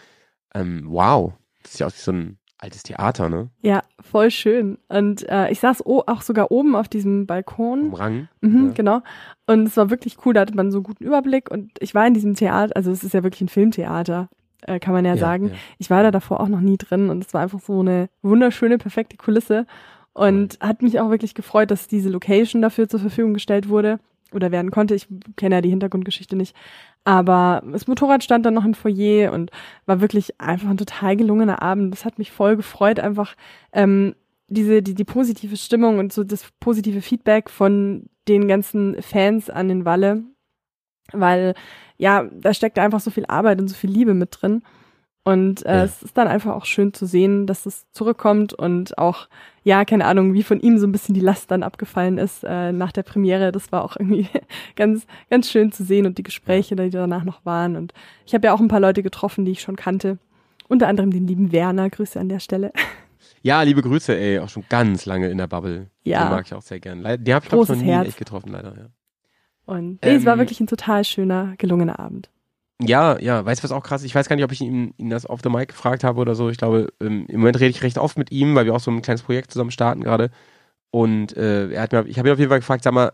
ähm, 0.55 0.85
wow. 0.87 1.33
Das 1.63 1.73
sieht 1.73 1.83
aus 1.85 1.93
wie 1.95 2.01
so 2.01 2.13
ein 2.13 2.37
altes 2.57 2.83
Theater, 2.83 3.27
ne? 3.27 3.49
Ja, 3.61 3.83
voll 3.99 4.31
schön. 4.31 4.77
Und 4.87 5.27
äh, 5.27 5.49
ich 5.51 5.59
saß 5.59 5.83
auch 5.85 6.21
sogar 6.21 6.51
oben 6.51 6.75
auf 6.75 6.87
diesem 6.87 7.25
Balkon. 7.25 7.87
Im 7.87 7.93
Rang. 7.93 8.27
Mhm, 8.39 8.67
Ja. 8.67 8.73
Genau. 8.73 9.01
Und 9.47 9.67
es 9.67 9.75
war 9.75 9.89
wirklich 9.89 10.17
cool, 10.25 10.33
da 10.33 10.41
hatte 10.41 10.55
man 10.55 10.71
so 10.71 10.77
einen 10.77 10.83
guten 10.83 11.03
Überblick. 11.03 11.51
Und 11.51 11.71
ich 11.81 11.93
war 11.93 12.07
in 12.07 12.13
diesem 12.13 12.35
Theater, 12.35 12.75
also 12.77 12.91
es 12.91 13.03
ist 13.03 13.13
ja 13.13 13.23
wirklich 13.23 13.41
ein 13.41 13.49
Filmtheater, 13.49 14.29
äh, 14.61 14.79
kann 14.79 14.93
man 14.93 15.05
ja, 15.05 15.17
sagen. 15.17 15.49
ja. 15.49 15.55
Ich 15.77 15.89
war 15.89 16.03
da 16.03 16.11
davor 16.11 16.39
auch 16.39 16.47
noch 16.47 16.61
nie 16.61 16.77
drin 16.77 17.09
und 17.09 17.25
es 17.25 17.33
war 17.33 17.41
einfach 17.41 17.59
so 17.59 17.79
eine 17.79 18.09
wunderschöne, 18.21 18.77
perfekte 18.77 19.17
Kulisse. 19.17 19.65
Und 20.13 20.57
hat 20.59 20.81
mich 20.81 20.99
auch 20.99 21.09
wirklich 21.11 21.33
gefreut, 21.33 21.71
dass 21.71 21.87
diese 21.87 22.09
Location 22.09 22.61
dafür 22.61 22.89
zur 22.89 22.99
Verfügung 22.99 23.33
gestellt 23.33 23.69
wurde 23.69 23.99
oder 24.33 24.51
werden 24.51 24.71
konnte. 24.71 24.95
Ich 24.95 25.07
kenne 25.37 25.55
ja 25.55 25.61
die 25.61 25.69
Hintergrundgeschichte 25.69 26.35
nicht. 26.35 26.55
Aber 27.03 27.63
das 27.71 27.87
Motorrad 27.87 28.23
stand 28.23 28.45
dann 28.45 28.53
noch 28.53 28.65
im 28.65 28.73
Foyer 28.73 29.31
und 29.31 29.51
war 29.85 30.01
wirklich 30.01 30.39
einfach 30.39 30.69
ein 30.69 30.77
total 30.77 31.15
gelungener 31.15 31.61
Abend. 31.61 31.93
Das 31.93 32.05
hat 32.05 32.19
mich 32.19 32.31
voll 32.31 32.57
gefreut, 32.57 32.99
einfach 32.99 33.35
ähm, 33.71 34.13
diese, 34.47 34.81
die, 34.81 34.95
die 34.95 35.05
positive 35.05 35.55
Stimmung 35.57 35.99
und 35.99 36.11
so 36.11 36.23
das 36.23 36.49
positive 36.59 37.01
Feedback 37.01 37.49
von 37.49 38.09
den 38.27 38.47
ganzen 38.47 39.01
Fans 39.01 39.49
an 39.49 39.67
den 39.69 39.85
Walle, 39.85 40.23
weil 41.13 41.53
ja, 41.99 42.25
da 42.31 42.53
steckt 42.53 42.79
einfach 42.79 43.01
so 43.01 43.11
viel 43.11 43.25
Arbeit 43.27 43.61
und 43.61 43.67
so 43.67 43.75
viel 43.75 43.91
Liebe 43.91 44.15
mit 44.15 44.39
drin. 44.41 44.63
Und 45.25 45.65
äh, 45.65 45.77
ja. 45.77 45.83
es 45.83 46.01
ist 46.01 46.17
dann 46.17 46.27
einfach 46.27 46.55
auch 46.55 46.65
schön 46.65 46.93
zu 46.93 47.05
sehen, 47.05 47.45
dass 47.45 47.65
es 47.65 47.91
zurückkommt 47.91 48.53
und 48.53 48.97
auch, 48.97 49.27
ja, 49.63 49.83
keine 49.83 50.05
Ahnung, 50.05 50.33
wie 50.33 50.41
von 50.43 50.61
ihm 50.61 50.79
so 50.79 50.87
ein 50.87 50.93
bisschen 50.93 51.13
die 51.13 51.21
Last 51.21 51.51
dann 51.51 51.61
abgefallen 51.61 52.17
ist 52.17 52.43
äh, 52.43 52.71
nach 52.71 52.93
der 52.93 53.03
Premiere. 53.03 53.51
Das 53.51 53.71
war 53.71 53.83
auch 53.83 53.97
irgendwie 53.97 54.27
ganz, 54.75 55.05
ganz 55.29 55.51
schön 55.51 55.71
zu 55.71 55.83
sehen 55.83 56.07
und 56.07 56.17
die 56.17 56.23
Gespräche, 56.23 56.75
die 56.77 56.89
danach 56.89 57.25
noch 57.25 57.45
waren. 57.45 57.75
Und 57.75 57.93
ich 58.25 58.33
habe 58.33 58.47
ja 58.47 58.53
auch 58.53 58.61
ein 58.61 58.69
paar 58.69 58.79
Leute 58.79 59.03
getroffen, 59.03 59.45
die 59.45 59.51
ich 59.51 59.61
schon 59.61 59.75
kannte. 59.75 60.17
Unter 60.69 60.87
anderem 60.87 61.11
den 61.11 61.27
lieben 61.27 61.51
Werner. 61.51 61.89
Grüße 61.89 62.19
an 62.19 62.29
der 62.29 62.39
Stelle. 62.39 62.71
Ja, 63.41 63.61
liebe 63.61 63.81
Grüße, 63.81 64.17
ey, 64.17 64.39
auch 64.39 64.49
schon 64.49 64.65
ganz 64.67 65.05
lange 65.05 65.29
in 65.29 65.37
der 65.37 65.47
Bubble. 65.47 65.89
Ja. 66.03 66.25
Den 66.25 66.31
mag 66.31 66.45
ich 66.45 66.53
auch 66.53 66.61
sehr 66.61 66.81
gern. 66.81 67.03
Die 67.23 67.33
habe 67.33 67.45
ich, 67.45 67.49
glaube 67.49 67.63
ich, 67.63 67.69
noch 67.69 67.75
nie 67.77 67.85
Herz. 67.85 68.09
echt 68.09 68.17
getroffen, 68.17 68.51
leider, 68.51 68.75
ja. 68.75 68.87
Und 69.69 70.03
nee, 70.03 70.09
ähm, 70.09 70.17
es 70.17 70.25
war 70.25 70.33
ähm, 70.33 70.39
wirklich 70.39 70.59
ein 70.59 70.67
total 70.67 71.03
schöner, 71.03 71.53
gelungener 71.57 71.99
Abend. 71.99 72.29
Ja, 72.81 73.19
ja, 73.19 73.45
weißt 73.45 73.61
du 73.61 73.65
was 73.65 73.71
auch 73.71 73.83
krass? 73.83 74.03
Ich 74.03 74.15
weiß 74.15 74.27
gar 74.27 74.35
nicht, 74.35 74.45
ob 74.45 74.51
ich 74.51 74.61
ihn, 74.61 74.93
ihn 74.97 75.09
das 75.09 75.25
auf 75.25 75.41
the 75.43 75.49
mic 75.49 75.67
gefragt 75.67 76.03
habe 76.03 76.19
oder 76.19 76.33
so. 76.33 76.49
Ich 76.49 76.57
glaube, 76.57 76.91
ähm, 76.99 77.25
im 77.27 77.41
Moment 77.41 77.59
rede 77.59 77.69
ich 77.69 77.83
recht 77.83 77.97
oft 77.97 78.17
mit 78.17 78.31
ihm, 78.31 78.55
weil 78.55 78.65
wir 78.65 78.73
auch 78.73 78.79
so 78.79 78.89
ein 78.89 79.01
kleines 79.01 79.21
Projekt 79.21 79.51
zusammen 79.51 79.71
starten 79.71 80.03
gerade. 80.03 80.31
Und 80.89 81.37
äh, 81.37 81.69
er 81.69 81.83
hat 81.83 81.91
mir, 81.91 82.05
ich 82.07 82.17
habe 82.17 82.29
ihn 82.29 82.33
auf 82.33 82.39
jeden 82.39 82.49
Fall 82.49 82.59
gefragt, 82.59 82.83
sag 82.83 82.93
mal, 82.93 83.11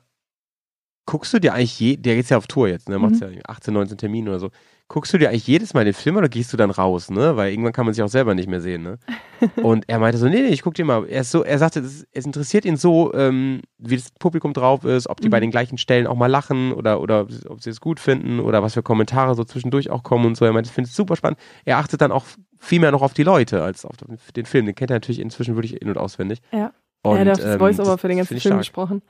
guckst 1.05 1.33
du 1.33 1.39
dir 1.39 1.53
eigentlich 1.53 1.77
je, 1.79 1.97
der 1.97 2.15
geht 2.15 2.29
ja 2.29 2.37
auf 2.37 2.47
Tour 2.47 2.67
jetzt, 2.69 2.87
ne? 2.87 2.99
Macht 2.99 3.15
mhm. 3.15 3.33
ja 3.33 3.41
18, 3.47 3.73
19 3.73 3.97
Termine 3.97 4.29
oder 4.29 4.39
so 4.39 4.51
guckst 4.88 5.13
du 5.13 5.17
dir 5.17 5.30
eigentlich 5.30 5.48
jedes 5.48 5.74
Mal 5.74 5.84
den 5.84 5.93
Film 5.93 6.17
oder 6.17 6.30
gehst 6.30 6.54
du 6.54 6.58
dann 6.58 6.69
raus, 6.69 7.10
ne? 7.10 7.36
Weil 7.36 7.52
irgendwann 7.52 7.74
kann 7.74 7.86
man 7.86 7.93
sich 7.93 8.04
auch 8.04 8.10
selber 8.10 8.36
nicht 8.36 8.48
mehr 8.48 8.62
sehen, 8.62 8.84
ne? 8.84 9.00
Und 9.63 9.86
er 9.88 10.00
meinte 10.00 10.17
so, 10.17 10.28
nee, 10.28 10.41
nee, 10.41 10.50
ich 10.50 10.62
guck 10.62 10.76
dir 10.76 10.86
mal. 10.86 11.08
Er 11.08 11.21
ist 11.21 11.32
so, 11.32 11.43
er 11.43 11.58
sagte, 11.58 11.80
es, 11.80 12.06
es 12.12 12.26
interessiert 12.26 12.65
ihn 12.65 12.78
so, 12.78 13.13
ähm, 13.13 13.62
wie 13.80 13.95
das 13.95 14.12
Publikum 14.12 14.54
drauf 14.54 14.86
ist, 14.86 15.08
ob 15.10 15.21
die 15.21 15.28
mhm. 15.28 15.32
bei 15.32 15.39
den 15.39 15.52
gleichen 15.52 15.78
Stellen 15.78 16.06
auch 16.06 16.15
mal 16.15 16.28
lachen 16.28 16.71
oder, 16.71 17.02
oder 17.02 17.28
ob 17.48 17.62
sie 17.63 17.69
es 17.69 17.82
gut 17.82 18.00
finden 18.00 18.39
oder 18.39 18.62
was 18.62 18.76
für 18.76 18.84
Kommentare 18.84 19.34
so 19.34 19.43
zwischendurch 19.43 19.89
auch 19.89 20.04
kommen 20.04 20.26
und 20.26 20.38
so. 20.38 20.45
Er 20.45 20.54
meinte, 20.54 20.67
ich 20.69 20.74
finde 20.74 20.89
es 20.89 20.95
super 20.95 21.15
spannend. 21.15 21.39
Er 21.65 21.78
achtet 21.78 22.02
dann 22.02 22.12
auch 22.12 22.26
viel 22.60 22.80
mehr 22.80 22.91
noch 22.91 23.02
auf 23.02 23.13
die 23.13 23.24
Leute 23.24 23.63
als 23.63 23.86
auf 23.86 23.95
den 24.36 24.45
Film. 24.45 24.67
Den 24.67 24.76
kennt 24.76 24.91
er 24.91 24.98
natürlich 24.98 25.19
inzwischen 25.19 25.56
wirklich 25.56 25.82
in- 25.82 25.89
und 25.89 25.98
auswendig. 25.98 26.41
Ja. 26.52 26.71
Und, 27.02 27.17
er 27.17 27.19
hat 27.21 27.39
das 27.39 27.45
ähm, 27.45 27.60
Voice-Over 27.60 27.98
für 27.98 28.08
den 28.08 28.17
ganzen 28.17 28.39
Film 28.39 28.58
gesprochen. 28.58 29.02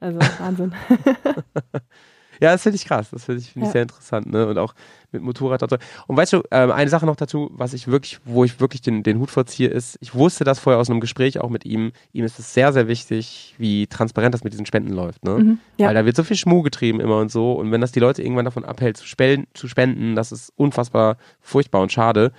Also 0.00 0.18
Wahnsinn. 0.38 0.74
Ja, 2.40 2.52
das 2.52 2.62
finde 2.62 2.76
ich 2.76 2.84
krass. 2.84 3.10
Das 3.10 3.24
finde 3.24 3.40
ich, 3.40 3.50
find 3.50 3.66
ich 3.66 3.72
sehr 3.72 3.82
interessant, 3.82 4.30
ne? 4.30 4.46
Und 4.46 4.58
auch 4.58 4.74
mit 5.12 5.22
Motorrad 5.22 5.62
und 5.62 5.70
so. 5.70 5.76
Und 6.06 6.16
weißt 6.16 6.32
du, 6.34 6.42
ähm, 6.50 6.70
eine 6.70 6.90
Sache 6.90 7.06
noch 7.06 7.16
dazu, 7.16 7.50
was 7.52 7.72
ich 7.72 7.88
wirklich, 7.88 8.18
wo 8.24 8.44
ich 8.44 8.60
wirklich 8.60 8.82
den, 8.82 9.02
den 9.02 9.18
Hut 9.18 9.30
vorziehe, 9.30 9.68
ist, 9.68 9.96
ich 10.00 10.14
wusste 10.14 10.44
das 10.44 10.58
vorher 10.58 10.80
aus 10.80 10.90
einem 10.90 11.00
Gespräch 11.00 11.40
auch 11.40 11.50
mit 11.50 11.64
ihm. 11.64 11.92
Ihm 12.12 12.24
ist 12.24 12.38
es 12.38 12.52
sehr, 12.52 12.72
sehr 12.72 12.88
wichtig, 12.88 13.54
wie 13.58 13.86
transparent 13.86 14.34
das 14.34 14.44
mit 14.44 14.52
diesen 14.52 14.66
Spenden 14.66 14.92
läuft, 14.92 15.24
ne? 15.24 15.38
Mhm, 15.38 15.58
ja. 15.78 15.88
Weil 15.88 15.94
da 15.94 16.04
wird 16.04 16.16
so 16.16 16.24
viel 16.24 16.36
Schmuh 16.36 16.62
getrieben 16.62 17.00
immer 17.00 17.18
und 17.18 17.30
so. 17.30 17.52
Und 17.52 17.70
wenn 17.72 17.80
das 17.80 17.92
die 17.92 18.00
Leute 18.00 18.22
irgendwann 18.22 18.44
davon 18.44 18.64
abhält, 18.64 18.96
zu, 18.96 19.06
spenden, 19.06 19.46
zu 19.54 19.68
spenden, 19.68 20.14
das 20.14 20.32
ist 20.32 20.52
unfassbar 20.56 21.16
furchtbar 21.40 21.82
und 21.82 21.92
schade. 21.92 22.32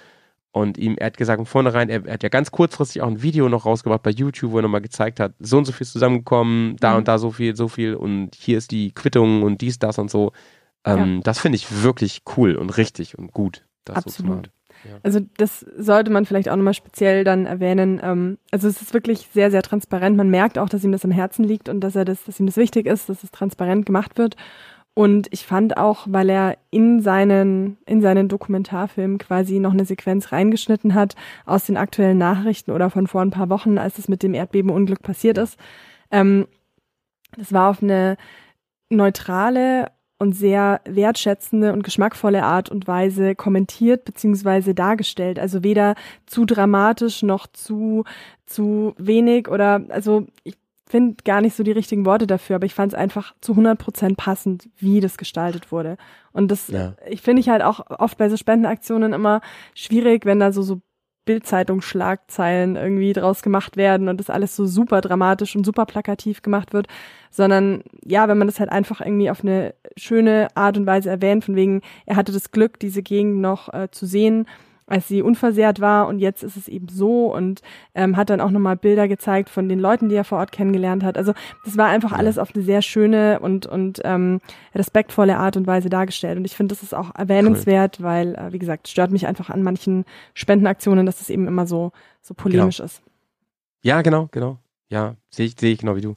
Und 0.51 0.77
ihm, 0.77 0.95
er 0.97 1.07
hat 1.07 1.17
gesagt 1.17 1.37
von 1.37 1.45
vornherein, 1.45 1.89
er, 1.89 2.05
er, 2.05 2.13
hat 2.13 2.23
ja 2.23 2.29
ganz 2.29 2.51
kurzfristig 2.51 3.01
auch 3.01 3.07
ein 3.07 3.21
Video 3.21 3.47
noch 3.49 3.65
rausgebracht 3.65 4.01
bei 4.01 4.09
YouTube, 4.09 4.51
wo 4.51 4.59
er 4.59 4.63
nochmal 4.63 4.81
gezeigt 4.81 5.19
hat, 5.19 5.33
so 5.39 5.57
und 5.57 5.65
so 5.65 5.71
viel 5.71 5.83
ist 5.83 5.93
zusammengekommen, 5.93 6.77
da 6.79 6.91
mhm. 6.91 6.97
und 6.97 7.07
da 7.07 7.19
so 7.19 7.31
viel, 7.31 7.55
so 7.55 7.67
viel 7.67 7.95
und 7.95 8.33
hier 8.35 8.57
ist 8.57 8.71
die 8.71 8.91
Quittung 8.91 9.43
und 9.43 9.61
dies, 9.61 9.77
das 9.77 9.99
und 9.99 10.09
so. 10.09 10.31
Ähm, 10.83 11.15
ja. 11.15 11.21
Das 11.21 11.39
finde 11.39 11.57
ich 11.57 11.83
wirklich 11.83 12.21
cool 12.37 12.55
und 12.55 12.77
richtig 12.77 13.17
und 13.17 13.33
gut, 13.33 13.65
das 13.85 13.97
Absolut. 13.97 14.47
So 14.47 14.51
ja. 14.89 14.99
Also 15.03 15.19
das 15.37 15.65
sollte 15.77 16.11
man 16.11 16.25
vielleicht 16.25 16.49
auch 16.49 16.55
nochmal 16.55 16.73
speziell 16.73 17.23
dann 17.23 17.45
erwähnen. 17.45 17.99
Ähm, 18.03 18.37
also 18.51 18.67
es 18.67 18.81
ist 18.81 18.93
wirklich 18.93 19.27
sehr, 19.33 19.51
sehr 19.51 19.61
transparent. 19.61 20.17
Man 20.17 20.29
merkt 20.29 20.57
auch, 20.57 20.69
dass 20.69 20.83
ihm 20.83 20.91
das 20.91 21.05
am 21.05 21.11
Herzen 21.11 21.43
liegt 21.43 21.69
und 21.69 21.81
dass 21.81 21.95
er 21.95 22.05
das, 22.05 22.23
dass 22.23 22.39
ihm 22.39 22.45
das 22.45 22.57
wichtig 22.57 22.85
ist, 22.85 23.09
dass 23.09 23.23
es 23.23 23.31
transparent 23.31 23.85
gemacht 23.85 24.17
wird. 24.17 24.35
Und 24.97 25.27
ich 25.29 25.45
fand 25.45 25.77
auch, 25.77 26.07
weil 26.09 26.27
er 26.27 26.57
in 26.71 27.01
seinen, 27.01 27.77
in 27.85 28.01
seinen 28.01 28.29
Dokumentarfilm 28.29 29.19
quasi 29.19 29.59
noch 29.59 29.73
eine 29.73 29.85
Sequenz 29.85 30.31
reingeschnitten 30.31 30.95
hat 30.95 31.13
aus 31.45 31.65
den 31.67 31.77
aktuellen 31.77 32.17
Nachrichten 32.17 32.71
oder 32.71 32.89
von 32.89 33.05
vor 33.05 33.21
ein 33.21 33.29
paar 33.29 33.47
Wochen, 33.51 33.77
als 33.77 33.99
es 33.99 34.07
mit 34.07 34.23
dem 34.23 34.33
Erdbebenunglück 34.33 35.03
passiert 35.03 35.37
ist. 35.37 35.59
Ähm, 36.09 36.47
das 37.37 37.53
war 37.53 37.69
auf 37.69 37.83
eine 37.83 38.17
neutrale 38.89 39.91
und 40.17 40.33
sehr 40.33 40.81
wertschätzende 40.85 41.73
und 41.73 41.83
geschmackvolle 41.83 42.41
Art 42.41 42.69
und 42.69 42.87
Weise 42.87 43.35
kommentiert 43.35 44.03
beziehungsweise 44.03 44.73
dargestellt. 44.73 45.37
Also 45.37 45.61
weder 45.61 45.93
zu 46.25 46.43
dramatisch 46.43 47.21
noch 47.21 47.45
zu, 47.45 48.03
zu 48.47 48.95
wenig 48.97 49.47
oder, 49.47 49.83
also 49.89 50.25
ich 50.43 50.57
finde 50.87 51.17
gar 51.23 51.41
nicht 51.41 51.55
so 51.55 51.63
die 51.63 51.71
richtigen 51.71 52.05
Worte 52.05 52.27
dafür, 52.27 52.55
aber 52.55 52.65
ich 52.65 52.73
fand 52.73 52.93
es 52.93 52.97
einfach 52.97 53.35
zu 53.41 53.51
100 53.53 53.77
Prozent 53.77 54.17
passend, 54.17 54.69
wie 54.77 54.99
das 54.99 55.17
gestaltet 55.17 55.71
wurde. 55.71 55.97
Und 56.31 56.49
das, 56.49 56.69
ja. 56.69 56.95
ich 57.07 57.21
finde 57.21 57.41
ich 57.41 57.49
halt 57.49 57.61
auch 57.61 57.81
oft 57.99 58.17
bei 58.17 58.29
so 58.29 58.37
Spendenaktionen 58.37 59.13
immer 59.13 59.41
schwierig, 59.73 60.25
wenn 60.25 60.39
da 60.39 60.51
so, 60.51 60.61
so 60.61 60.81
Bildzeitungsschlagzeilen 61.25 62.77
irgendwie 62.77 63.11
draus 63.11 63.43
gemacht 63.43 63.75
werden 63.75 64.07
und 64.07 64.19
das 64.19 64.29
alles 64.29 64.55
so 64.55 64.65
super 64.65 65.01
dramatisch 65.01 65.55
und 65.55 65.65
super 65.65 65.85
plakativ 65.85 66.41
gemacht 66.41 66.71
wird, 66.71 66.87
sondern 67.29 67.83
ja, 68.03 68.29
wenn 68.29 68.37
man 68.37 68.47
das 68.47 68.59
halt 68.59 68.71
einfach 68.71 69.01
irgendwie 69.01 69.29
auf 69.29 69.41
eine 69.41 69.75
schöne 69.97 70.47
Art 70.55 70.77
und 70.77 70.85
Weise 70.85 71.09
erwähnt, 71.09 71.43
von 71.43 71.55
wegen, 71.55 71.81
er 72.05 72.15
hatte 72.15 72.31
das 72.31 72.51
Glück, 72.51 72.79
diese 72.79 73.03
Gegend 73.03 73.41
noch 73.41 73.73
äh, 73.73 73.89
zu 73.91 74.05
sehen 74.05 74.47
als 74.87 75.07
sie 75.07 75.21
unversehrt 75.21 75.81
war 75.81 76.07
und 76.07 76.19
jetzt 76.19 76.43
ist 76.43 76.55
es 76.55 76.67
eben 76.69 76.87
so 76.87 77.33
und 77.33 77.61
ähm, 77.93 78.15
hat 78.15 78.29
dann 78.29 78.39
auch 78.39 78.49
nochmal 78.49 78.77
Bilder 78.77 79.07
gezeigt 79.07 79.49
von 79.49 79.67
den 79.67 79.79
Leuten, 79.79 80.07
die 80.07 80.15
er 80.15 80.23
vor 80.23 80.39
Ort 80.39 80.53
kennengelernt 80.53 81.03
hat. 81.03 81.17
Also 81.17 81.33
das 81.65 81.77
war 81.77 81.87
einfach 81.87 82.13
alles 82.13 82.37
auf 82.37 82.55
eine 82.55 82.63
sehr 82.63 82.81
schöne 82.81 83.39
und, 83.41 83.65
und 83.65 84.01
ähm, 84.05 84.39
respektvolle 84.73 85.37
Art 85.37 85.57
und 85.57 85.67
Weise 85.67 85.89
dargestellt. 85.89 86.37
Und 86.37 86.45
ich 86.45 86.55
finde, 86.55 86.73
das 86.73 86.83
ist 86.83 86.95
auch 86.95 87.13
erwähnenswert, 87.15 87.97
cool. 87.99 88.05
weil, 88.05 88.35
äh, 88.35 88.53
wie 88.53 88.59
gesagt, 88.59 88.87
stört 88.87 89.11
mich 89.11 89.27
einfach 89.27 89.49
an 89.49 89.61
manchen 89.61 90.05
Spendenaktionen, 90.33 91.05
dass 91.05 91.19
es 91.19 91.29
eben 91.29 91.47
immer 91.47 91.67
so, 91.67 91.91
so 92.21 92.33
polemisch 92.33 92.77
genau. 92.77 92.85
ist. 92.85 93.01
Ja, 93.83 94.01
genau, 94.01 94.29
genau. 94.31 94.57
Ja, 94.89 95.15
sehe 95.29 95.47
ich, 95.47 95.55
sehe 95.59 95.73
ich 95.73 95.79
genau 95.79 95.97
wie 95.97 96.01
du. 96.01 96.15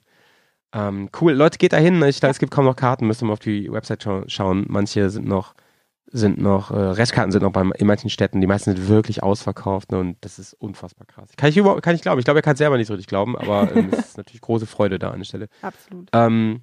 Ähm, 0.73 1.11
cool, 1.21 1.33
Leute, 1.33 1.59
geht 1.59 1.73
da 1.73 1.77
hin. 1.77 2.01
Ich 2.05 2.21
glaube, 2.21 2.31
es 2.31 2.39
gibt 2.39 2.53
kaum 2.53 2.67
noch 2.67 2.77
Karten, 2.77 3.09
müssen 3.09 3.27
wir 3.27 3.33
auf 3.33 3.41
die 3.41 3.71
Website 3.73 4.07
schauen. 4.27 4.67
Manche 4.69 5.11
sind 5.11 5.27
noch 5.27 5.55
sind 6.13 6.39
noch, 6.41 6.71
äh, 6.71 6.75
Restkarten 6.75 7.31
sind 7.33 7.43
noch 7.43 7.53
bei, 7.53 7.63
in 7.63 7.87
manchen 7.87 8.11
Städten, 8.11 8.41
die 8.41 8.47
meisten 8.47 8.75
sind 8.75 8.89
wirklich 8.89 9.23
ausverkauft 9.23 9.93
ne, 9.93 9.99
und 9.99 10.17
das 10.23 10.39
ist 10.39 10.55
unfassbar 10.55 11.07
krass. 11.07 11.31
Kann 11.37 11.51
ich 11.51 11.57
überhaupt, 11.57 11.83
kann 11.83 11.95
ich 11.95 12.03
glauben. 12.03 12.19
Ich 12.19 12.25
glaube, 12.25 12.41
er 12.41 12.43
kann 12.43 12.55
es 12.55 12.59
selber 12.59 12.77
nicht 12.77 12.89
so 12.89 12.95
richtig 12.95 13.09
glauben, 13.09 13.37
aber 13.37 13.75
ähm, 13.75 13.91
es 13.93 13.99
ist 13.99 14.17
natürlich 14.17 14.41
große 14.41 14.67
Freude 14.67 14.99
da 14.99 15.11
an 15.11 15.19
der 15.19 15.25
Stelle. 15.25 15.49
Absolut. 15.63 16.09
Ähm, 16.13 16.63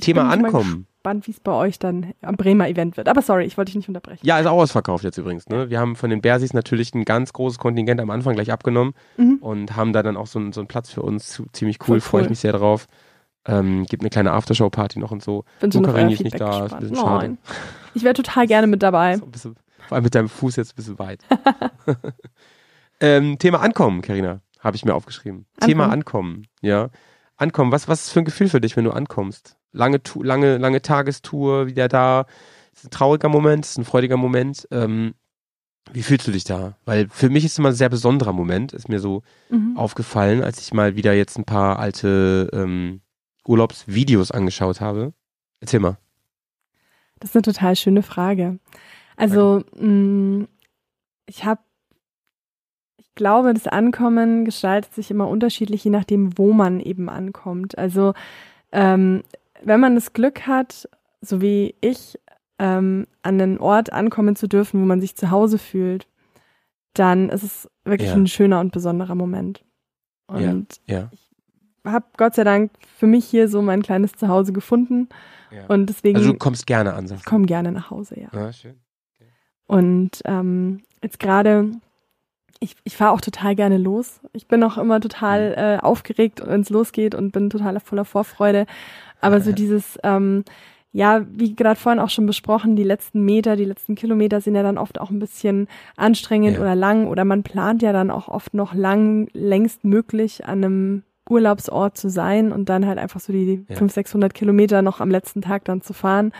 Thema 0.00 0.30
Ankommen. 0.30 0.86
Spannend, 1.00 1.26
wie 1.26 1.32
es 1.32 1.40
bei 1.40 1.52
euch 1.52 1.78
dann 1.78 2.14
am 2.22 2.36
Bremer 2.36 2.68
Event 2.68 2.96
wird. 2.96 3.08
Aber 3.08 3.20
sorry, 3.20 3.44
ich 3.44 3.58
wollte 3.58 3.70
dich 3.70 3.76
nicht 3.76 3.88
unterbrechen. 3.88 4.26
Ja, 4.26 4.38
ist 4.38 4.46
auch 4.46 4.58
ausverkauft 4.58 5.04
jetzt 5.04 5.18
übrigens. 5.18 5.48
Ne? 5.48 5.68
Wir 5.68 5.78
haben 5.78 5.96
von 5.96 6.08
den 6.08 6.22
Bersis 6.22 6.54
natürlich 6.54 6.94
ein 6.94 7.04
ganz 7.04 7.34
großes 7.34 7.58
Kontingent 7.58 8.00
am 8.00 8.08
Anfang 8.08 8.34
gleich 8.34 8.50
abgenommen 8.50 8.94
mhm. 9.18 9.36
und 9.40 9.76
haben 9.76 9.92
da 9.92 10.02
dann 10.02 10.16
auch 10.16 10.26
so, 10.26 10.40
so 10.50 10.60
einen 10.60 10.68
Platz 10.68 10.90
für 10.90 11.02
uns. 11.02 11.42
Ziemlich 11.52 11.78
cool, 11.86 12.00
freue 12.00 12.22
ich 12.22 12.30
mich 12.30 12.38
sehr 12.38 12.52
drauf. 12.52 12.86
Ähm, 13.46 13.84
gibt 13.84 14.02
eine 14.02 14.10
kleine 14.10 14.32
Aftershow-Party 14.32 14.98
noch 14.98 15.10
und 15.10 15.22
so. 15.22 15.44
Bin 15.60 15.70
so 15.70 15.82
ist 15.82 16.24
nicht 16.24 16.40
da, 16.40 16.66
ist 16.66 16.72
ein 16.72 16.80
bisschen 16.80 16.96
schade. 16.96 17.36
Ich 17.92 18.02
wäre 18.02 18.14
total 18.14 18.46
gerne 18.46 18.66
mit 18.66 18.82
dabei. 18.82 19.18
Bisschen, 19.18 19.56
vor 19.86 19.96
allem 19.96 20.04
mit 20.04 20.14
deinem 20.14 20.28
Fuß 20.28 20.56
jetzt 20.56 20.72
ein 20.72 20.76
bisschen 20.76 20.98
weit. 20.98 21.20
ähm, 23.00 23.38
Thema 23.38 23.60
Ankommen, 23.60 24.00
Karina, 24.00 24.40
habe 24.60 24.76
ich 24.76 24.84
mir 24.84 24.94
aufgeschrieben. 24.94 25.46
Ankommen. 25.56 25.68
Thema 25.68 25.90
Ankommen, 25.90 26.46
ja. 26.62 26.88
Ankommen, 27.36 27.72
was, 27.72 27.88
was 27.88 28.06
ist 28.06 28.10
für 28.10 28.20
ein 28.20 28.24
Gefühl 28.24 28.48
für 28.48 28.60
dich, 28.60 28.76
wenn 28.76 28.84
du 28.84 28.92
ankommst? 28.92 29.56
Lange, 29.72 30.00
lange, 30.14 30.56
lange 30.56 30.80
Tagestour, 30.80 31.66
wieder 31.66 31.88
da. 31.88 32.26
Ist 32.72 32.86
ein 32.86 32.90
trauriger 32.90 33.28
Moment, 33.28 33.66
ist 33.66 33.76
ein 33.76 33.84
freudiger 33.84 34.16
Moment. 34.16 34.66
Ähm, 34.70 35.14
wie 35.92 36.02
fühlst 36.02 36.26
du 36.26 36.32
dich 36.32 36.44
da? 36.44 36.76
Weil 36.84 37.08
für 37.10 37.28
mich 37.28 37.44
ist 37.44 37.52
es 37.52 37.58
immer 37.58 37.68
ein 37.68 37.74
sehr 37.74 37.88
besonderer 37.88 38.32
Moment, 38.32 38.72
ist 38.72 38.88
mir 38.88 39.00
so 39.00 39.22
mhm. 39.50 39.76
aufgefallen, 39.76 40.42
als 40.42 40.60
ich 40.60 40.72
mal 40.72 40.96
wieder 40.96 41.12
jetzt 41.12 41.36
ein 41.36 41.44
paar 41.44 41.78
alte 41.78 42.48
ähm, 42.52 43.00
Urlaubsvideos 43.46 44.30
angeschaut 44.30 44.80
habe? 44.80 45.12
Erzähl 45.60 45.80
mal. 45.80 45.98
Das 47.20 47.30
ist 47.30 47.36
eine 47.36 47.42
total 47.42 47.76
schöne 47.76 48.02
Frage. 48.02 48.58
Also, 49.16 49.62
mh, 49.76 49.86
mm, 49.86 50.48
ich 51.26 51.44
habe, 51.44 51.60
ich 52.98 53.14
glaube, 53.14 53.54
das 53.54 53.66
Ankommen 53.66 54.44
gestaltet 54.44 54.92
sich 54.92 55.10
immer 55.10 55.28
unterschiedlich, 55.28 55.84
je 55.84 55.90
nachdem, 55.90 56.36
wo 56.36 56.52
man 56.52 56.80
eben 56.80 57.08
ankommt. 57.08 57.78
Also, 57.78 58.14
ähm, 58.72 59.22
wenn 59.62 59.80
man 59.80 59.94
das 59.94 60.12
Glück 60.12 60.46
hat, 60.46 60.88
so 61.20 61.40
wie 61.40 61.74
ich, 61.80 62.18
ähm, 62.58 63.06
an 63.22 63.40
einen 63.40 63.58
Ort 63.58 63.92
ankommen 63.92 64.36
zu 64.36 64.48
dürfen, 64.48 64.80
wo 64.80 64.84
man 64.84 65.00
sich 65.00 65.16
zu 65.16 65.30
Hause 65.30 65.58
fühlt, 65.58 66.06
dann 66.92 67.28
ist 67.28 67.42
es 67.42 67.70
wirklich 67.84 68.10
ja. 68.10 68.16
ein 68.16 68.26
schöner 68.26 68.60
und 68.60 68.72
besonderer 68.72 69.14
Moment. 69.14 69.64
Und 70.26 70.80
ja, 70.86 70.98
ja. 70.98 71.08
ich 71.12 71.23
habe 71.84 72.06
Gott 72.16 72.34
sei 72.34 72.44
Dank 72.44 72.70
für 72.98 73.06
mich 73.06 73.24
hier 73.24 73.48
so 73.48 73.62
mein 73.62 73.82
kleines 73.82 74.12
Zuhause 74.14 74.52
gefunden. 74.52 75.08
Ja. 75.50 75.66
Und 75.68 75.86
deswegen. 75.86 76.16
Also 76.16 76.32
du 76.32 76.38
kommst 76.38 76.66
gerne 76.66 76.94
an, 76.94 77.04
Ich 77.14 77.24
komme 77.24 77.46
gerne 77.46 77.70
nach 77.72 77.90
Hause, 77.90 78.18
ja. 78.20 78.28
Ah, 78.32 78.52
schön. 78.52 78.80
Okay. 79.14 79.28
Und 79.66 80.10
ähm, 80.24 80.82
jetzt 81.02 81.18
gerade 81.20 81.70
Ich, 82.60 82.76
ich 82.84 82.96
fahre 82.96 83.12
auch 83.12 83.20
total 83.20 83.54
gerne 83.54 83.76
los. 83.76 84.20
Ich 84.32 84.48
bin 84.48 84.62
auch 84.62 84.78
immer 84.78 85.00
total 85.00 85.50
Mhm. 85.50 85.54
äh, 85.58 85.78
aufgeregt, 85.80 86.42
wenn 86.46 86.62
es 86.62 86.70
losgeht 86.70 87.14
und 87.14 87.32
bin 87.32 87.50
total 87.50 87.78
voller 87.80 88.04
Vorfreude. 88.04 88.66
Aber 89.20 89.40
so 89.40 89.52
dieses, 89.62 89.98
ähm, 90.02 90.44
ja, 90.92 91.26
wie 91.28 91.54
gerade 91.54 91.78
vorhin 91.78 92.00
auch 92.00 92.08
schon 92.10 92.24
besprochen, 92.26 92.76
die 92.76 92.84
letzten 92.84 93.24
Meter, 93.24 93.56
die 93.56 93.64
letzten 93.64 93.96
Kilometer 93.96 94.40
sind 94.40 94.54
ja 94.54 94.62
dann 94.62 94.78
oft 94.78 95.00
auch 95.00 95.10
ein 95.10 95.18
bisschen 95.18 95.66
anstrengend 95.96 96.54
Ja. 96.56 96.60
oder 96.62 96.74
lang 96.76 97.06
oder 97.08 97.24
man 97.24 97.42
plant 97.42 97.82
ja 97.82 97.92
dann 97.92 98.10
auch 98.10 98.28
oft 98.28 98.54
noch 98.54 98.72
lang, 98.74 99.28
längst 99.32 99.84
möglich 99.84 100.46
an 100.46 100.64
einem 100.64 101.02
Urlaubsort 101.28 101.96
zu 101.96 102.08
sein 102.08 102.52
und 102.52 102.68
dann 102.68 102.86
halt 102.86 102.98
einfach 102.98 103.20
so 103.20 103.32
die 103.32 103.64
Ja. 103.68 103.76
500, 103.76 103.92
600 103.92 104.34
Kilometer 104.34 104.82
noch 104.82 105.00
am 105.00 105.10
letzten 105.10 105.42
Tag 105.42 105.64
dann 105.64 105.80
zu 105.80 105.92
fahren. 105.92 106.32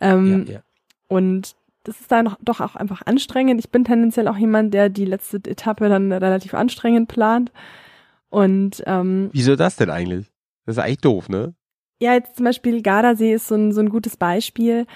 Ähm, 0.00 0.44
ja, 0.46 0.54
ja. 0.54 0.60
und 1.08 1.54
das 1.84 2.00
ist 2.00 2.10
dann 2.10 2.34
doch 2.40 2.60
auch 2.60 2.76
einfach 2.76 3.02
anstrengend. 3.04 3.60
Ich 3.60 3.70
bin 3.70 3.84
tendenziell 3.84 4.26
auch 4.28 4.38
jemand, 4.38 4.72
der 4.72 4.88
die 4.88 5.04
letzte 5.04 5.36
Etappe 5.36 5.88
dann 5.88 6.10
relativ 6.12 6.54
anstrengend 6.54 7.08
plant. 7.08 7.52
Und 8.30 8.82
ähm, 8.86 9.28
Wieso 9.32 9.54
das 9.54 9.76
denn 9.76 9.90
eigentlich? 9.90 10.32
Das 10.66 10.76
ist 10.76 10.82
eigentlich 10.82 10.98
doof, 10.98 11.28
ne? 11.28 11.54
ja, 12.00 12.14
jetzt 12.14 12.36
zum 12.36 12.44
Beispiel 12.44 12.82
Gardasee 12.82 13.32
ist 13.34 13.48
so 13.48 13.54
ein, 13.54 13.72
so 13.72 13.80
ein 13.80 13.88
gutes 13.88 14.16
Beispiel. 14.16 14.86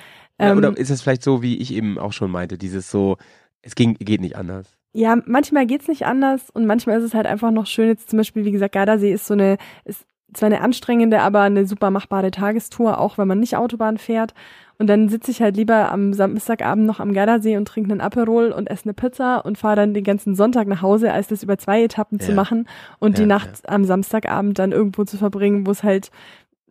Ja, 0.41 0.51
Ähm, 0.53 0.59
oder 0.59 0.77
ist 0.77 0.91
es 0.91 1.01
vielleicht 1.03 1.23
so, 1.23 1.43
wie 1.43 1.59
ich 1.59 1.73
eben 1.73 1.99
auch 1.99 2.13
schon 2.13 2.31
meinte, 2.31 2.59
dieses 2.59 2.91
so, 2.91 3.17
es 3.63 3.75
ging, 3.75 3.95
geht 3.95 4.21
nicht 4.21 4.37
anders. 4.37 4.78
Ja, 4.99 5.17
manchmal 5.27 5.65
geht's 5.67 5.87
nicht 5.87 6.07
anders 6.07 6.51
und 6.51 6.67
manchmal 6.67 6.99
ist 6.99 7.05
es 7.05 7.15
halt 7.15 7.27
einfach 7.27 7.53
noch 7.53 7.67
schön. 7.67 7.87
Jetzt 7.87 8.11
zum 8.11 8.17
Beispiel, 8.17 8.45
wie 8.45 8.51
gesagt, 8.51 8.75
Gardasee 8.75 9.13
ist 9.13 9.27
so 9.27 9.35
eine, 9.35 9.57
ist 9.85 10.05
zwar 10.33 10.47
eine 10.49 10.61
anstrengende, 10.61 11.21
aber 11.21 11.43
eine 11.43 11.67
super 11.69 11.93
machbare 11.93 12.33
Tagestour, 12.33 12.99
auch 12.99 13.17
wenn 13.17 13.29
man 13.29 13.39
nicht 13.39 13.57
Autobahn 13.57 13.97
fährt. 13.97 14.35
Und 14.77 14.89
dann 14.89 15.09
sitze 15.09 15.31
ich 15.31 15.41
halt 15.41 15.57
lieber 15.57 15.93
am 15.93 16.13
Samstagabend 16.15 16.85
noch 16.85 16.99
am 16.99 17.13
Gardasee 17.13 17.57
und 17.57 17.69
trinke 17.69 17.93
einen 17.93 18.01
Aperol 18.01 18.51
und 18.51 18.69
esse 18.69 18.87
eine 18.87 18.95
Pizza 18.95 19.39
und 19.45 19.57
fahre 19.57 19.77
dann 19.77 19.95
den 19.95 20.03
ganzen 20.03 20.35
Sonntag 20.35 20.67
nach 20.67 20.83
Hause, 20.83 21.13
als 21.13 21.29
das 21.29 21.45
über 21.45 21.59
zwei 21.59 21.85
Etappen 21.85 22.19
zu 22.19 22.31
Ja. 22.31 22.35
machen 22.35 22.69
und 22.99 23.19
die 23.19 23.23
Ja, 23.23 23.29
Nacht 23.29 23.69
am 23.69 23.85
Samstagabend 23.85 24.59
dann 24.59 24.73
irgendwo 24.73 25.05
zu 25.05 25.17
verbringen, 25.17 25.65
wo 25.65 25.71
es 25.71 25.85
halt 25.85 26.11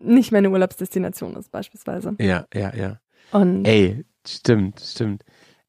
nicht 0.02 0.34
meine 0.34 0.50
Urlaubsdestination 0.50 1.36
ist, 1.38 1.50
beispielsweise. 1.52 2.16
Ja, 2.20 2.46
ja, 2.54 2.76
ja. 2.76 3.00
Und 3.32 3.66
Ey, 3.66 4.04
stimmt, 4.28 4.82
stimmt. 4.82 5.24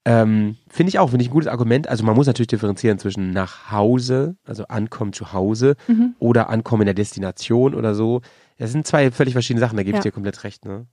Ähm, 0.09 0.57
finde 0.69 0.89
ich 0.91 0.99
auch, 0.99 1.11
finde 1.11 1.23
ich 1.23 1.29
ein 1.29 1.33
gutes 1.33 1.49
Argument. 1.49 1.89
Also 1.89 2.05
man 2.05 2.15
muss 2.17 2.27
natürlich 2.27 2.47
differenzieren 2.49 2.99
zwischen 2.99 3.31
nach 3.33 3.71
Hause, 3.71 4.37
also 4.45 4.65
ankommen 4.69 5.13
zu 5.13 5.33
Hause 5.33 5.77
mhm. 5.87 6.15
oder 6.19 6.49
ankommen 6.51 6.83
in 6.83 6.87
der 6.87 6.95
Destination 6.95 7.75
oder 7.75 7.95
so. 7.95 8.21
Das 8.59 8.73
sind 8.73 8.87
zwei 8.87 9.11
völlig 9.11 9.35
verschiedene 9.35 9.61
Sachen, 9.61 9.77
da 9.77 9.83
gebe 9.83 9.99
ich 9.99 10.05
Ja. 10.05 10.11
dir 10.11 10.13
komplett 10.13 10.43
recht. 10.45 10.65
Ne? 10.65 10.87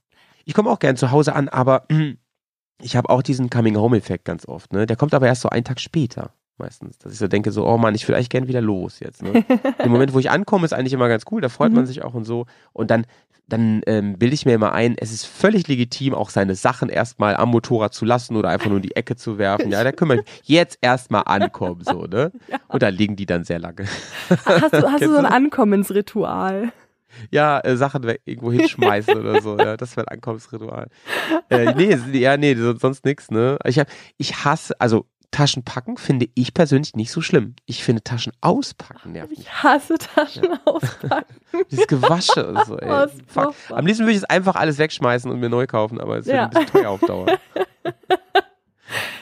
Ich 0.44 0.54
komme 0.54 0.70
auch 0.70 0.78
gern 0.78 0.96
zu 0.96 1.10
Hause 1.10 1.34
an, 1.34 1.48
aber 1.48 1.86
ich 2.82 2.96
habe 2.96 3.08
auch 3.10 3.22
diesen 3.22 3.48
Coming-Home-Effekt 3.50 4.24
ganz 4.24 4.46
oft. 4.46 4.72
Ne? 4.72 4.86
Der 4.86 4.96
kommt 4.96 5.14
aber 5.14 5.26
erst 5.26 5.42
so 5.42 5.48
einen 5.48 5.64
Tag 5.64 5.80
später 5.80 6.30
meistens. 6.58 6.96
Dass 6.98 7.12
ich 7.12 7.18
so 7.18 7.28
denke, 7.28 7.52
so, 7.52 7.66
oh 7.66 7.76
Mann, 7.76 7.94
ich 7.94 8.08
will 8.08 8.14
eigentlich 8.14 8.30
gern 8.30 8.48
wieder 8.48 8.62
los 8.62 9.00
jetzt. 9.00 9.22
Ne? 9.22 9.44
Im 9.84 9.90
Moment, 9.90 10.14
wo 10.14 10.18
ich 10.18 10.30
ankomme, 10.30 10.64
ist 10.64 10.72
eigentlich 10.72 10.94
immer 10.94 11.08
ganz 11.08 11.24
cool, 11.30 11.40
da 11.42 11.48
freut 11.50 11.70
Mhm. 11.70 11.76
man 11.76 11.86
sich 11.86 12.02
auch 12.02 12.14
und 12.14 12.24
so. 12.24 12.46
Und 12.72 12.90
dann, 12.90 13.04
dann 13.48 13.80
ähm, 13.86 14.18
bilde 14.18 14.34
ich 14.34 14.44
mir 14.44 14.54
immer 14.54 14.72
ein, 14.72 14.96
es 14.98 15.12
ist 15.12 15.24
völlig 15.26 15.68
legitim, 15.68 16.14
auch 16.14 16.30
seine 16.30 16.54
Sachen 16.56 16.88
erstmal 16.88 17.36
am 17.36 17.50
Motorrad 17.50 17.94
zu 17.94 18.04
lassen 18.04 18.36
oder 18.36 18.48
einfach 18.48 18.66
nur 18.68 18.76
in 18.78 18.82
die 18.82 18.96
Ecke 18.96 19.14
zu 19.16 19.38
werfen. 19.38 19.70
Ja, 19.70 19.84
da 19.84 19.90
ich 19.90 20.00
mich. 20.00 20.20
Jetzt 20.42 20.78
erstmal 20.80 21.22
ankommen, 21.26 21.82
so, 21.84 22.04
ne? 22.06 22.32
Und 22.68 22.82
da 22.82 22.88
liegen 22.88 23.14
die 23.16 23.26
dann 23.26 23.44
sehr 23.44 23.58
lange. 23.60 23.86
hast 24.44 24.72
du, 24.72 24.90
hast 24.90 25.02
du 25.02 25.10
so 25.10 25.18
ein? 25.18 25.26
Ankommensritual? 25.46 26.72
Ja, 27.30 27.60
äh, 27.60 27.76
Sachen 27.76 28.02
weg, 28.04 28.20
irgendwo 28.24 28.52
hinschmeißen 28.52 29.16
oder 29.16 29.40
so. 29.40 29.56
Ja, 29.58 29.76
das 29.76 29.96
wäre 29.96 30.06
ein 30.08 30.16
Ankommensritual. 30.16 30.88
Äh, 31.48 31.72
nee, 31.74 31.96
ja, 32.18 32.36
nee, 32.36 32.54
so- 32.54 32.76
sonst 32.76 33.04
nix, 33.04 33.30
ne? 33.30 33.58
Ich, 33.64 33.78
hab, 33.78 33.88
ich 34.18 34.44
hasse, 34.44 34.78
also 34.80 35.06
Taschen 35.30 35.64
packen 35.64 35.96
finde 35.96 36.28
ich 36.34 36.54
persönlich 36.54 36.94
nicht 36.94 37.10
so 37.10 37.20
schlimm. 37.20 37.54
Ich 37.66 37.84
finde 37.84 38.02
Taschen 38.02 38.32
auspacken 38.40 39.12
nervt 39.12 39.30
mich. 39.30 39.40
Ich 39.40 39.52
hasse 39.62 39.96
Taschen 39.98 40.48
auspacken. 40.64 41.34
Dieses 41.70 41.86
Gewasche 41.86 42.46
und 42.48 42.64
so, 42.66 42.78
ey. 42.78 43.08
Fuck. 43.26 43.54
Am 43.70 43.86
liebsten 43.86 44.04
würde 44.04 44.12
ich 44.12 44.18
es 44.18 44.24
einfach 44.24 44.56
alles 44.56 44.78
wegschmeißen 44.78 45.30
und 45.30 45.40
mir 45.40 45.48
neu 45.48 45.66
kaufen, 45.66 46.00
aber 46.00 46.18
es 46.18 46.26
wird 46.26 46.36
Ja. 46.36 46.44
ein 46.44 46.50
bisschen 46.50 46.66
teuer 46.68 46.90
auf 46.90 47.00
Dauer. 47.00 47.26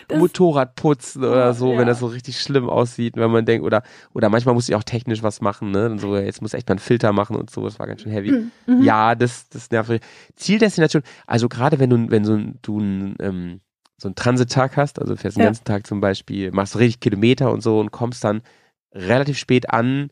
Das- 0.09 0.19
Motorrad 0.19 0.75
putzen 0.77 1.25
oder 1.25 1.55
so, 1.55 1.73
ja. 1.73 1.79
wenn 1.79 1.87
das 1.87 2.01
so 2.01 2.07
richtig 2.07 2.39
schlimm 2.39 2.69
aussieht, 2.69 3.17
wenn 3.17 3.31
man 3.31 3.47
denkt, 3.47 3.65
oder, 3.65 3.83
oder 4.13 4.29
manchmal 4.29 4.55
muss 4.55 4.69
ich 4.69 4.75
auch 4.75 4.83
technisch 4.83 5.23
was 5.23 5.41
machen, 5.41 5.71
ne? 5.71 5.87
Und 5.89 5.99
so, 5.99 6.15
jetzt 6.15 6.43
muss 6.43 6.53
echt 6.53 6.69
mal 6.69 6.75
einen 6.75 6.79
Filter 6.81 7.13
machen 7.15 7.35
und 7.37 7.49
so, 7.49 7.65
das 7.65 7.79
war 7.79 7.87
ganz 7.87 8.03
schön 8.03 8.13
heavy. 8.13 8.51
Mhm. 8.67 8.83
Ja, 8.83 9.15
das, 9.15 9.49
das 9.49 9.71
nervt. 9.71 9.89
mich. 9.89 10.03
Zieldestination, 10.37 11.03
also 11.27 11.49
gerade 11.49 11.79
wenn 11.79 11.89
du, 11.89 12.11
wenn 12.11 12.25
so, 12.27 12.35
ein- 12.35 12.59
du 12.61 12.79
ein, 12.79 13.17
ähm, 13.21 13.61
so 14.05 14.09
einen 14.09 14.15
Transittag 14.15 14.77
hast, 14.77 15.01
also 15.01 15.17
fährst 15.17 15.37
den 15.37 15.41
Ja. 15.43 15.47
ganzen 15.49 15.65
Tag 15.65 15.87
zum 15.87 16.01
Beispiel, 16.01 16.53
machst 16.53 16.79
richtig 16.79 17.01
Kilometer 17.01 17.51
und 17.51 17.63
so 17.63 17.81
und 17.81 17.91
kommst 17.91 18.23
dann 18.23 18.43
relativ 18.93 19.39
spät 19.39 19.71
an 19.71 20.11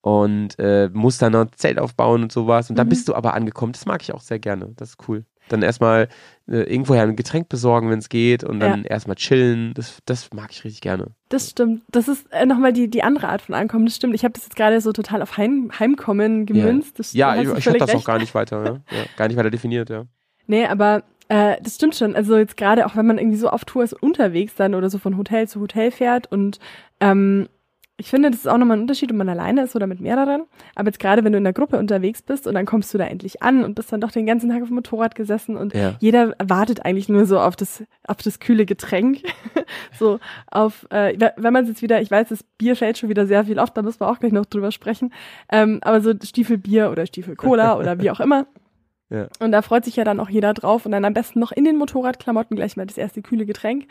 und 0.00 0.58
äh, 0.58 0.90
musst 0.92 1.22
dann 1.22 1.32
noch 1.32 1.42
ein 1.42 1.50
Zelt 1.56 1.78
aufbauen 1.78 2.22
und 2.24 2.32
sowas 2.32 2.68
und 2.70 2.76
dann 2.78 2.86
Mhm. 2.86 2.90
bist 2.90 3.08
du 3.08 3.14
aber 3.14 3.34
angekommen. 3.34 3.72
Das 3.72 3.86
mag 3.86 4.02
ich 4.02 4.12
auch 4.12 4.20
sehr 4.20 4.38
gerne. 4.38 4.72
Das 4.76 4.90
ist 4.90 5.08
cool. 5.08 5.24
Dann 5.50 5.60
erstmal 5.62 6.08
äh, 6.48 6.62
irgendwoher 6.62 7.02
ein 7.02 7.16
Getränk 7.16 7.50
besorgen, 7.50 7.90
wenn 7.90 7.98
es 7.98 8.08
geht 8.08 8.44
und 8.44 8.60
dann 8.60 8.84
erstmal 8.84 9.16
chillen. 9.16 9.72
Das, 9.74 9.98
das 10.06 10.32
mag 10.32 10.50
ich 10.50 10.64
richtig 10.64 10.80
gerne. 10.80 11.08
Das 11.28 11.50
stimmt. 11.50 11.82
Das 11.90 12.08
ist 12.08 12.26
äh, 12.32 12.46
nochmal 12.46 12.72
die, 12.72 12.88
die 12.88 13.02
andere 13.02 13.28
Art 13.28 13.42
von 13.42 13.54
Ankommen. 13.54 13.84
Das 13.84 13.94
stimmt. 13.96 14.14
Ich 14.14 14.24
habe 14.24 14.32
das 14.32 14.44
jetzt 14.44 14.56
gerade 14.56 14.80
so 14.80 14.92
total 14.92 15.20
auf 15.20 15.36
Heim, 15.36 15.70
Heimkommen 15.78 16.46
gemünzt. 16.46 16.98
Das, 16.98 17.12
Ja, 17.12 17.36
ich, 17.36 17.46
ich 17.48 17.66
habe 17.66 17.76
das 17.78 17.94
auch 17.94 18.04
gar 18.04 18.18
nicht 18.18 18.34
weiter, 18.34 18.64
ja. 18.90 18.98
ja. 18.98 19.04
Gar 19.16 19.28
nicht 19.28 19.36
weiter 19.36 19.50
definiert, 19.50 19.90
ja. 19.90 20.04
Nee, 20.46 20.66
aber 20.66 21.02
äh, 21.28 21.56
das 21.62 21.76
stimmt 21.76 21.94
schon. 21.94 22.14
Also 22.14 22.36
jetzt 22.36 22.56
gerade 22.56 22.86
auch 22.86 22.96
wenn 22.96 23.06
man 23.06 23.18
irgendwie 23.18 23.38
so 23.38 23.48
auf 23.48 23.64
Tour 23.64 23.84
ist 23.84 23.92
und 23.94 24.02
unterwegs 24.02 24.54
dann 24.54 24.74
oder 24.74 24.90
so 24.90 24.98
von 24.98 25.16
Hotel 25.16 25.48
zu 25.48 25.60
Hotel 25.60 25.90
fährt 25.90 26.30
und 26.30 26.58
ähm, 27.00 27.48
ich 27.96 28.10
finde, 28.10 28.28
das 28.30 28.40
ist 28.40 28.48
auch 28.48 28.58
nochmal 28.58 28.76
ein 28.78 28.82
Unterschied, 28.82 29.12
ob 29.12 29.16
man 29.18 29.28
alleine 29.28 29.62
ist 29.62 29.76
oder 29.76 29.86
mit 29.86 30.00
mehreren. 30.00 30.46
Aber 30.74 30.88
jetzt 30.88 30.98
gerade, 30.98 31.22
wenn 31.22 31.30
du 31.30 31.38
in 31.38 31.44
der 31.44 31.52
Gruppe 31.52 31.78
unterwegs 31.78 32.22
bist 32.22 32.48
und 32.48 32.54
dann 32.54 32.66
kommst 32.66 32.92
du 32.92 32.98
da 32.98 33.04
endlich 33.04 33.40
an 33.44 33.62
und 33.62 33.76
bist 33.76 33.92
dann 33.92 34.00
doch 34.00 34.10
den 34.10 34.26
ganzen 34.26 34.50
Tag 34.50 34.62
auf 34.62 34.68
dem 34.68 34.74
Motorrad 34.74 35.14
gesessen 35.14 35.56
und 35.56 35.74
Ja. 35.74 35.94
jeder 36.00 36.34
wartet 36.44 36.84
eigentlich 36.84 37.08
nur 37.08 37.24
so 37.24 37.38
auf 37.38 37.54
das, 37.54 37.84
auf 38.08 38.16
das 38.16 38.40
kühle 38.40 38.66
Getränk. 38.66 39.22
so 39.96 40.18
auf, 40.50 40.88
äh, 40.90 41.16
wenn 41.36 41.52
man 41.52 41.66
jetzt 41.66 41.82
wieder, 41.82 42.02
ich 42.02 42.10
weiß, 42.10 42.30
das 42.30 42.42
Bier 42.58 42.74
fällt 42.74 42.98
schon 42.98 43.10
wieder 43.10 43.28
sehr 43.28 43.44
viel 43.44 43.60
auf, 43.60 43.70
da 43.70 43.82
müssen 43.82 44.00
wir 44.00 44.08
auch 44.08 44.18
gleich 44.18 44.32
noch 44.32 44.46
drüber 44.46 44.72
sprechen. 44.72 45.12
Ähm, 45.52 45.78
aber 45.82 46.00
so 46.00 46.12
Stiefel 46.20 46.58
Bier 46.58 46.90
oder 46.90 47.06
Stiefel 47.06 47.36
Cola 47.36 47.78
oder 47.78 48.00
wie 48.00 48.10
auch 48.10 48.18
immer. 48.18 48.46
Ja. 49.10 49.28
Und 49.40 49.52
da 49.52 49.62
freut 49.62 49.84
sich 49.84 49.96
ja 49.96 50.04
dann 50.04 50.20
auch 50.20 50.28
jeder 50.28 50.54
drauf 50.54 50.86
und 50.86 50.92
dann 50.92 51.04
am 51.04 51.14
besten 51.14 51.38
noch 51.40 51.52
in 51.52 51.64
den 51.64 51.76
Motorradklamotten 51.76 52.56
gleich 52.56 52.76
mal 52.76 52.86
das 52.86 52.96
erste 52.98 53.22
kühle 53.22 53.46
Getränk 53.46 53.86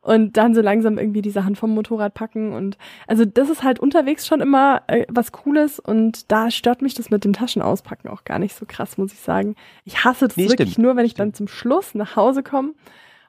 und 0.00 0.36
dann 0.36 0.54
so 0.54 0.60
langsam 0.60 0.98
irgendwie 0.98 1.22
die 1.22 1.30
Sachen 1.30 1.56
vom 1.56 1.70
Motorrad 1.74 2.12
packen 2.14 2.52
und 2.52 2.76
also 3.06 3.24
das 3.24 3.48
ist 3.50 3.62
halt 3.62 3.78
unterwegs 3.78 4.26
schon 4.26 4.40
immer 4.40 4.82
äh, 4.86 5.06
was 5.08 5.32
Cooles 5.32 5.78
und 5.80 6.30
da 6.30 6.50
stört 6.50 6.82
mich 6.82 6.94
das 6.94 7.10
mit 7.10 7.24
dem 7.24 7.32
Taschenauspacken 7.32 8.10
auch 8.10 8.24
gar 8.24 8.38
nicht 8.38 8.54
so 8.54 8.64
krass, 8.66 8.98
muss 8.98 9.12
ich 9.12 9.20
sagen. 9.20 9.54
Ich 9.84 10.04
hasse 10.04 10.28
das 10.28 10.36
Nee, 10.36 10.48
wirklich 10.48 10.72
stimmt. 10.72 10.84
nur, 10.84 10.96
wenn 10.96 11.06
ich 11.06 11.14
dann 11.14 11.34
zum 11.34 11.48
Schluss 11.48 11.94
nach 11.94 12.16
Hause 12.16 12.42
komme 12.42 12.72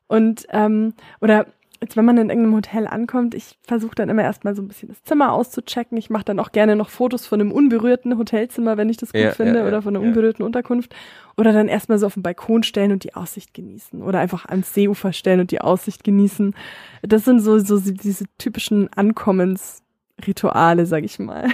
und 0.07 0.45
ähm, 0.49 0.93
oder 1.21 1.45
jetzt 1.81 1.97
wenn 1.97 2.05
man 2.05 2.17
in 2.17 2.29
irgendeinem 2.29 2.55
Hotel 2.55 2.87
ankommt, 2.87 3.35
ich 3.35 3.57
versuche 3.61 3.95
dann 3.95 4.09
immer 4.09 4.23
erstmal 4.23 4.55
so 4.55 4.61
ein 4.61 4.67
bisschen 4.67 4.89
das 4.89 5.03
Zimmer 5.03 5.33
auszuchecken. 5.33 5.97
Ich 5.97 6.09
mache 6.09 6.25
dann 6.25 6.39
auch 6.39 6.51
gerne 6.51 6.75
noch 6.75 6.89
Fotos 6.89 7.25
von 7.27 7.41
einem 7.41 7.51
unberührten 7.51 8.17
Hotelzimmer, 8.17 8.77
wenn 8.77 8.89
ich 8.89 8.97
das 8.97 9.13
gut 9.13 9.21
Ja, 9.21 9.31
finde, 9.31 9.59
ja, 9.59 9.67
oder 9.67 9.81
von 9.81 9.95
einer 9.95 10.03
ja. 10.03 10.09
unberührten 10.09 10.43
Unterkunft. 10.45 10.95
Oder 11.37 11.53
dann 11.53 11.67
erstmal 11.67 11.99
so 11.99 12.05
auf 12.05 12.13
den 12.13 12.23
Balkon 12.23 12.63
stellen 12.63 12.91
und 12.91 13.03
die 13.03 13.13
Aussicht 13.13 13.53
genießen. 13.53 14.01
Oder 14.01 14.19
einfach 14.19 14.45
ans 14.45 14.73
Seeufer 14.73 15.13
stellen 15.13 15.41
und 15.41 15.51
die 15.51 15.61
Aussicht 15.61 16.03
genießen. 16.03 16.55
Das 17.01 17.25
sind 17.25 17.41
so, 17.41 17.59
so 17.59 17.79
diese 17.79 18.25
typischen 18.37 18.91
Ankommensrituale, 18.93 20.85
sag 20.85 21.03
ich 21.03 21.19
mal. 21.19 21.49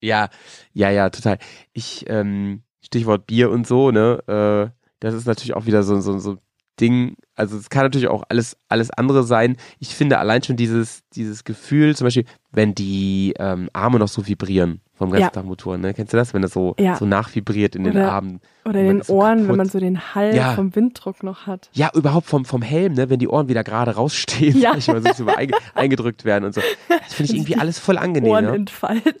Ja, 0.00 0.28
ja, 0.72 0.90
ja, 0.90 1.08
total. 1.10 1.38
Ich, 1.72 2.04
ähm, 2.08 2.62
Stichwort 2.82 3.26
Bier 3.26 3.50
und 3.50 3.66
so, 3.66 3.90
ne, 3.90 4.22
äh, 4.26 4.70
das 5.00 5.14
ist 5.14 5.26
natürlich 5.26 5.54
auch 5.54 5.66
wieder 5.66 5.82
so, 5.82 5.98
so, 6.00 6.18
so 6.18 6.36
Ding, 6.80 7.16
also 7.36 7.56
es 7.56 7.68
kann 7.70 7.82
natürlich 7.84 8.08
auch 8.08 8.22
alles, 8.28 8.56
alles 8.68 8.90
andere 8.90 9.24
sein. 9.24 9.56
Ich 9.80 9.88
finde 9.94 10.18
allein 10.18 10.42
schon 10.42 10.56
dieses, 10.56 11.02
dieses 11.14 11.44
Gefühl, 11.44 11.96
zum 11.96 12.06
Beispiel, 12.06 12.24
wenn 12.52 12.74
die 12.74 13.34
ähm, 13.38 13.68
Arme 13.72 13.98
noch 13.98 14.08
so 14.08 14.26
vibrieren 14.26 14.80
vom 14.96 15.10
ganzen 15.10 15.22
Ja. 15.24 15.30
Tag 15.30 15.44
Motoren, 15.44 15.80
ne? 15.80 15.92
Kennst 15.92 16.12
du 16.12 16.16
das? 16.16 16.32
Wenn 16.34 16.42
das 16.42 16.52
so, 16.52 16.76
Ja. 16.78 16.94
so 16.94 17.04
nachvibriert 17.04 17.74
in 17.74 17.82
den 17.82 17.94
Oder- 17.96 18.12
Armen. 18.12 18.40
Oder 18.64 18.80
in 18.80 18.86
den 18.86 19.02
so 19.02 19.14
Ohren, 19.14 19.38
kaputt. 19.38 19.48
wenn 19.50 19.56
man 19.56 19.68
so 19.68 19.80
den 19.80 20.14
Hall 20.14 20.34
Ja. 20.36 20.54
vom 20.54 20.74
Winddruck 20.76 21.22
noch 21.24 21.46
hat. 21.48 21.68
Ja, 21.72 21.90
überhaupt 21.94 22.28
vom, 22.28 22.44
vom 22.44 22.62
Helm, 22.62 22.94
ne, 22.94 23.10
wenn 23.10 23.18
die 23.18 23.26
Ohren 23.28 23.48
wieder 23.48 23.64
gerade 23.64 23.90
rausstehen, 23.96 24.56
Ja. 24.58 24.74
ich 24.78 24.86
mal, 24.86 25.02
so, 25.02 25.24
so 25.24 25.26
einge, 25.26 25.54
eingedrückt 25.74 26.24
werden 26.24 26.44
und 26.44 26.54
so. 26.54 26.60
Das 26.88 27.12
finde 27.12 27.32
ich 27.32 27.38
irgendwie 27.38 27.56
alles 27.56 27.80
voll 27.80 27.98
angenehm. 27.98 28.30
Ohren 28.30 28.44
ne? 28.44 28.52
entfalten. 28.54 29.12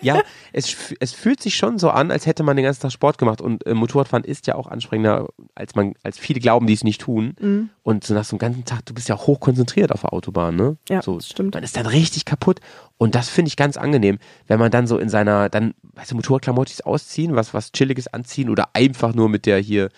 Ja, 0.00 0.22
es, 0.54 0.94
es 1.00 1.12
fühlt 1.12 1.42
sich 1.42 1.54
schon 1.54 1.78
so 1.78 1.90
an, 1.90 2.10
als 2.10 2.24
hätte 2.24 2.42
man 2.42 2.56
den 2.56 2.64
ganzen 2.64 2.80
Tag 2.80 2.90
Sport 2.92 3.18
gemacht. 3.18 3.42
Und 3.42 3.66
äh, 3.66 3.74
Motorradfahren 3.74 4.24
ist 4.24 4.46
ja 4.46 4.54
auch 4.54 4.66
anstrengender, 4.68 5.28
als 5.54 5.74
man, 5.74 5.92
als 6.02 6.18
viele 6.18 6.40
glauben, 6.40 6.66
die 6.66 6.72
es 6.72 6.82
nicht 6.82 7.02
tun. 7.02 7.34
Mhm. 7.38 7.49
Und 7.82 8.04
so 8.04 8.14
nach 8.14 8.24
so 8.24 8.34
einem 8.34 8.38
ganzen 8.38 8.64
Tag, 8.64 8.84
du 8.86 8.94
bist 8.94 9.08
ja 9.08 9.16
hochkonzentriert 9.16 9.92
auf 9.92 10.00
der 10.02 10.12
Autobahn, 10.12 10.56
ne? 10.56 10.76
Ja, 10.88 11.02
so, 11.02 11.16
das 11.16 11.28
stimmt. 11.28 11.54
Man 11.54 11.62
ist 11.64 11.76
dann 11.76 11.86
richtig 11.86 12.24
kaputt. 12.24 12.60
Und 12.98 13.14
das 13.14 13.28
finde 13.28 13.48
ich 13.48 13.56
ganz 13.56 13.76
angenehm, 13.76 14.18
wenn 14.46 14.58
man 14.58 14.70
dann 14.70 14.86
so 14.86 14.98
in 14.98 15.08
seiner, 15.08 15.48
dann, 15.48 15.74
weißt 15.94 16.10
du, 16.12 16.16
Motorradklamottis 16.16 16.80
ausziehen, 16.82 17.34
was, 17.36 17.54
was 17.54 17.72
Chilliges 17.72 18.08
anziehen 18.08 18.50
oder 18.50 18.70
einfach 18.74 19.14
nur 19.14 19.28
mit 19.28 19.46
der 19.46 19.58
hier 19.58 19.88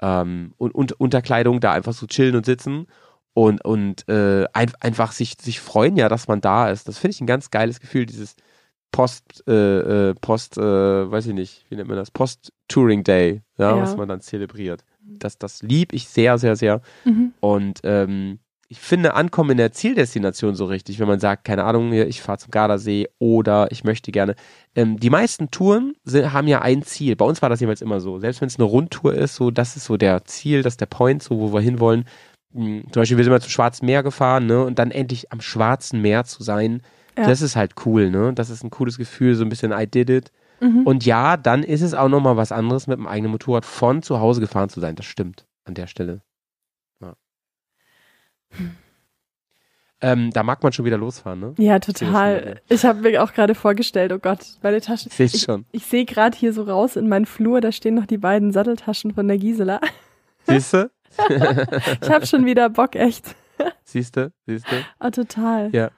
ähm, 0.00 0.52
und, 0.58 0.74
und 0.74 0.92
Unterkleidung 1.00 1.60
da 1.60 1.72
einfach 1.72 1.92
so 1.92 2.06
chillen 2.06 2.36
und 2.36 2.46
sitzen 2.46 2.86
und, 3.32 3.64
und 3.64 4.08
äh, 4.08 4.46
ein, 4.52 4.72
einfach 4.80 5.12
sich, 5.12 5.36
sich 5.40 5.60
freuen 5.60 5.96
ja, 5.96 6.08
dass 6.08 6.28
man 6.28 6.40
da 6.40 6.70
ist. 6.70 6.88
Das 6.88 6.98
finde 6.98 7.12
ich 7.14 7.20
ein 7.20 7.26
ganz 7.26 7.50
geiles 7.50 7.80
Gefühl, 7.80 8.06
dieses 8.06 8.34
Post, 8.92 9.44
äh, 9.46 10.10
äh, 10.10 10.14
Post, 10.20 10.58
äh, 10.58 10.60
weiß 11.10 11.26
ich 11.26 11.34
nicht, 11.34 11.64
wie 11.68 11.76
nennt 11.76 11.88
man 11.88 11.96
das? 11.96 12.10
Post-Touring 12.10 13.04
Day, 13.04 13.42
ja, 13.56 13.76
Ja. 13.76 13.82
was 13.82 13.96
man 13.96 14.08
dann 14.08 14.20
zelebriert. 14.20 14.84
Das, 15.18 15.38
das 15.38 15.62
lieb 15.62 15.92
ich 15.92 16.08
sehr, 16.08 16.38
sehr, 16.38 16.56
sehr. 16.56 16.80
Mhm. 17.04 17.32
Und 17.40 17.80
ähm, 17.84 18.38
ich 18.68 18.78
finde 18.78 19.14
Ankommen 19.14 19.50
in 19.50 19.56
der 19.56 19.72
Zieldestination 19.72 20.54
so 20.54 20.64
richtig, 20.66 21.00
wenn 21.00 21.08
man 21.08 21.18
sagt, 21.18 21.44
keine 21.44 21.64
Ahnung, 21.64 21.92
ich 21.92 22.22
fahre 22.22 22.38
zum 22.38 22.52
Gardasee 22.52 23.08
oder 23.18 23.66
ich 23.72 23.82
möchte 23.82 24.12
gerne. 24.12 24.36
Ähm, 24.76 24.96
die 25.00 25.10
meisten 25.10 25.50
Touren 25.50 25.94
sind, 26.04 26.32
haben 26.32 26.46
ja 26.46 26.62
ein 26.62 26.82
Ziel. 26.82 27.16
Bei 27.16 27.24
uns 27.24 27.42
war 27.42 27.48
das 27.48 27.58
jeweils 27.60 27.82
immer 27.82 27.98
so. 28.00 28.20
Selbst 28.20 28.40
wenn 28.40 28.46
es 28.46 28.56
eine 28.60 28.64
Rundtour 28.66 29.12
ist, 29.14 29.34
so 29.34 29.50
das 29.50 29.76
ist 29.76 29.86
so 29.86 29.96
der 29.96 30.24
Ziel, 30.24 30.62
das 30.62 30.74
ist 30.74 30.80
der 30.80 30.86
Point, 30.86 31.22
so 31.22 31.40
wo 31.40 31.52
wir 31.52 31.60
hinwollen. 31.60 32.04
Hm, 32.54 32.84
Zum 32.92 33.00
Beispiel, 33.02 33.16
wir 33.16 33.24
sind 33.24 33.32
mal 33.32 33.40
zum 33.40 33.50
Schwarzen 33.50 33.86
Meer 33.86 34.04
gefahren, 34.04 34.46
ne? 34.46 34.64
Und 34.64 34.78
dann 34.78 34.92
endlich 34.92 35.32
am 35.32 35.40
Schwarzen 35.40 36.00
Meer 36.00 36.24
zu 36.24 36.42
sein, 36.44 36.82
Ja. 37.18 37.26
das 37.26 37.42
ist 37.42 37.56
halt 37.56 37.72
cool, 37.86 38.08
ne? 38.10 38.32
Das 38.34 38.50
ist 38.50 38.62
ein 38.62 38.70
cooles 38.70 38.98
Gefühl, 38.98 39.34
so 39.34 39.42
ein 39.44 39.48
bisschen 39.48 39.72
I 39.72 39.86
did 39.88 40.10
it. 40.10 40.30
Mhm. 40.60 40.86
Und 40.86 41.04
ja, 41.06 41.36
dann 41.36 41.62
ist 41.62 41.80
es 41.82 41.94
auch 41.94 42.08
nochmal 42.08 42.36
was 42.36 42.52
anderes, 42.52 42.86
mit 42.86 42.98
dem 42.98 43.06
eigenen 43.06 43.32
Motorrad 43.32 43.64
von 43.64 44.02
zu 44.02 44.20
Hause 44.20 44.40
gefahren 44.40 44.68
zu 44.68 44.80
sein. 44.80 44.94
Das 44.96 45.06
stimmt 45.06 45.46
an 45.64 45.74
der 45.74 45.86
Stelle. 45.86 46.22
Ja. 47.00 47.14
Ähm, 50.02 50.30
da 50.30 50.42
mag 50.42 50.62
man 50.62 50.72
schon 50.72 50.86
wieder 50.86 50.96
losfahren, 50.96 51.40
ne? 51.40 51.54
Ja, 51.58 51.78
total. 51.78 52.60
Ich 52.70 52.84
habe 52.86 53.00
mir 53.02 53.22
auch 53.22 53.32
gerade 53.34 53.54
vorgestellt, 53.54 54.12
oh 54.12 54.18
Gott, 54.18 54.56
meine 54.62 54.80
Taschen. 54.80 55.10
Sehe 55.10 55.26
ich 55.26 55.34
Ich, 55.34 55.42
schon. 55.42 55.66
ich 55.72 55.84
sehe 55.84 56.06
gerade 56.06 56.36
hier 56.36 56.54
so 56.54 56.62
raus 56.62 56.96
in 56.96 57.08
meinen 57.08 57.26
Flur, 57.26 57.60
da 57.60 57.70
stehen 57.70 57.94
noch 57.96 58.06
die 58.06 58.16
beiden 58.16 58.50
Satteltaschen 58.50 59.12
von 59.12 59.28
der 59.28 59.36
Gisela. 59.38 59.80
Siehst 60.46 60.72
du? 60.74 60.90
Ich 62.00 62.08
habe 62.08 62.24
schon 62.24 62.46
wieder 62.46 62.70
Bock, 62.70 62.94
echt. 62.94 63.34
Siehst 63.84 64.16
du? 64.16 64.32
Siehst 64.46 64.64
du? 64.70 64.76
Ah, 65.00 65.10
total. 65.10 65.68
Ja. 65.74 65.90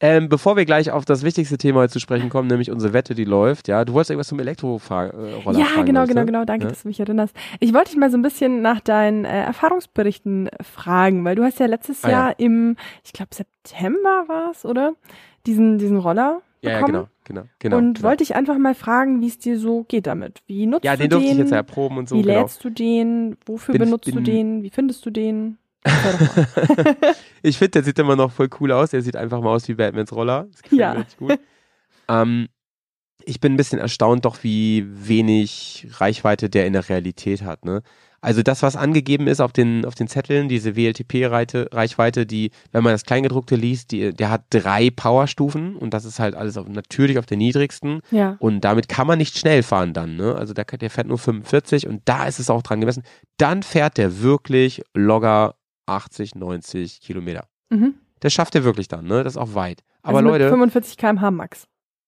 Ähm, 0.00 0.28
bevor 0.28 0.56
wir 0.56 0.64
gleich 0.64 0.90
auf 0.90 1.04
das 1.04 1.22
wichtigste 1.22 1.56
Thema 1.56 1.88
zu 1.88 2.00
sprechen 2.00 2.28
kommen, 2.28 2.48
nämlich 2.48 2.70
unsere 2.70 2.92
Wette, 2.92 3.14
die 3.14 3.24
läuft, 3.24 3.68
ja, 3.68 3.84
du 3.84 3.92
wolltest 3.92 4.10
irgendwas 4.10 4.28
zum 4.28 4.40
Elektroroller 4.40 5.58
Ja, 5.58 5.64
fragen. 5.66 5.86
genau, 5.86 6.02
ich, 6.02 6.08
genau, 6.08 6.20
ne? 6.22 6.26
genau. 6.26 6.44
Danke, 6.44 6.64
Ja. 6.64 6.70
dass 6.70 6.82
du 6.82 6.88
mich 6.88 6.98
erinnerst. 7.00 7.34
Ich 7.60 7.72
wollte 7.72 7.90
dich 7.90 7.98
mal 7.98 8.10
so 8.10 8.18
ein 8.18 8.22
bisschen 8.22 8.60
nach 8.60 8.80
deinen 8.80 9.24
äh, 9.24 9.44
Erfahrungsberichten 9.44 10.50
fragen, 10.62 11.24
weil 11.24 11.36
du 11.36 11.44
hast 11.44 11.60
ja 11.60 11.66
letztes 11.66 12.04
Ah, 12.04 12.08
ja. 12.08 12.12
Jahr 12.26 12.38
im, 12.38 12.76
ich 13.04 13.12
glaube 13.12 13.30
September 13.34 14.24
war 14.26 14.50
es, 14.50 14.64
oder? 14.64 14.94
Diesen, 15.46 15.78
diesen 15.78 15.98
Roller 15.98 16.42
Ja, 16.62 16.70
ja, 16.72 16.76
bekommen. 16.78 16.92
genau, 17.24 17.42
genau, 17.42 17.48
genau. 17.58 17.76
und 17.78 17.94
genau. 17.94 18.08
wollte 18.08 18.22
ich 18.24 18.34
einfach 18.34 18.58
mal 18.58 18.74
fragen, 18.74 19.20
wie 19.20 19.28
es 19.28 19.38
dir 19.38 19.58
so 19.58 19.84
geht 19.84 20.06
damit. 20.06 20.40
Wie 20.46 20.66
nutzt 20.66 20.84
ja, 20.84 20.92
du 20.96 21.02
den 21.02 21.10
durfte 21.10 21.26
ich 21.26 21.32
den? 21.32 21.38
jetzt 21.40 21.50
ja 21.50 21.56
erproben 21.58 21.98
und 21.98 22.08
so, 22.08 22.16
wie 22.16 22.22
genau. 22.22 22.40
lädst 22.40 22.64
du 22.64 22.70
den? 22.70 23.36
Wofür 23.46 23.74
Bin- 23.74 23.82
benutzt 23.84 24.08
du 24.08 24.14
bin- 24.16 24.24
den? 24.24 24.62
Wie 24.62 24.70
findest 24.70 25.04
du 25.06 25.10
den? 25.10 25.58
Ich 27.42 27.58
finde, 27.58 27.70
der 27.72 27.84
sieht 27.84 27.98
immer 27.98 28.16
noch 28.16 28.32
voll 28.32 28.48
cool 28.60 28.72
aus. 28.72 28.90
Der 28.90 29.02
sieht 29.02 29.16
einfach 29.16 29.40
mal 29.40 29.50
aus 29.50 29.68
wie 29.68 29.74
Batmans 29.74 30.12
Roller. 30.12 30.46
Das 30.50 30.62
gefällt 30.62 30.80
Ja. 30.80 30.94
mir 30.94 31.00
richtig 31.00 31.18
gut. 31.18 31.38
ähm, 32.08 32.48
ich 33.26 33.40
bin 33.40 33.54
ein 33.54 33.56
bisschen 33.56 33.78
erstaunt 33.78 34.24
doch, 34.24 34.42
wie 34.42 34.86
wenig 34.88 35.86
Reichweite 35.92 36.48
der 36.50 36.66
in 36.66 36.72
der 36.72 36.88
Realität 36.88 37.42
hat. 37.42 37.64
Ne? 37.64 37.82
Also 38.20 38.42
das, 38.42 38.62
was 38.62 38.76
angegeben 38.76 39.26
ist 39.26 39.40
auf 39.40 39.52
den, 39.52 39.84
auf 39.84 39.94
den 39.94 40.08
Zetteln, 40.08 40.48
diese 40.48 40.74
WLTP-Reichweite, 40.76 42.24
die, 42.26 42.50
wenn 42.72 42.82
man 42.82 42.92
das 42.94 43.04
Kleingedruckte 43.04 43.54
liest, 43.56 43.92
die, 43.92 44.12
der 44.14 44.30
hat 44.30 44.44
drei 44.50 44.88
Powerstufen 44.90 45.76
und 45.76 45.92
das 45.92 46.06
ist 46.06 46.18
halt 46.18 46.34
alles 46.34 46.56
auf, 46.56 46.66
natürlich 46.66 47.18
auf 47.18 47.26
der 47.26 47.36
niedrigsten. 47.36 48.00
ja. 48.10 48.36
Und 48.40 48.62
damit 48.62 48.88
kann 48.88 49.06
man 49.06 49.18
nicht 49.18 49.36
schnell 49.38 49.62
fahren 49.62 49.92
dann, 49.92 50.16
ne? 50.16 50.34
Also 50.34 50.54
der, 50.54 50.64
der 50.64 50.88
fährt 50.90 51.06
nur 51.06 51.18
45 51.18 51.86
und 51.86 52.00
da 52.06 52.26
ist 52.26 52.38
es 52.40 52.48
auch 52.50 52.62
dran 52.62 52.80
gemessen. 52.80 53.02
Dann 53.36 53.62
fährt 53.62 53.98
der 53.98 54.22
wirklich 54.22 54.82
locker 54.94 55.54
80, 55.86 56.34
90 56.34 57.00
Kilometer. 57.00 57.46
Mhm. 57.70 57.94
Das 58.20 58.32
schafft 58.32 58.54
er 58.54 58.64
wirklich 58.64 58.88
dann, 58.88 59.06
ne? 59.06 59.22
Das 59.24 59.34
ist 59.34 59.38
auch 59.38 59.54
weit. 59.54 59.82
Aber 60.02 60.18
also 60.18 60.30
Leute, 60.30 60.48
45 60.48 60.96
km/h 60.96 61.30
Max. 61.30 61.64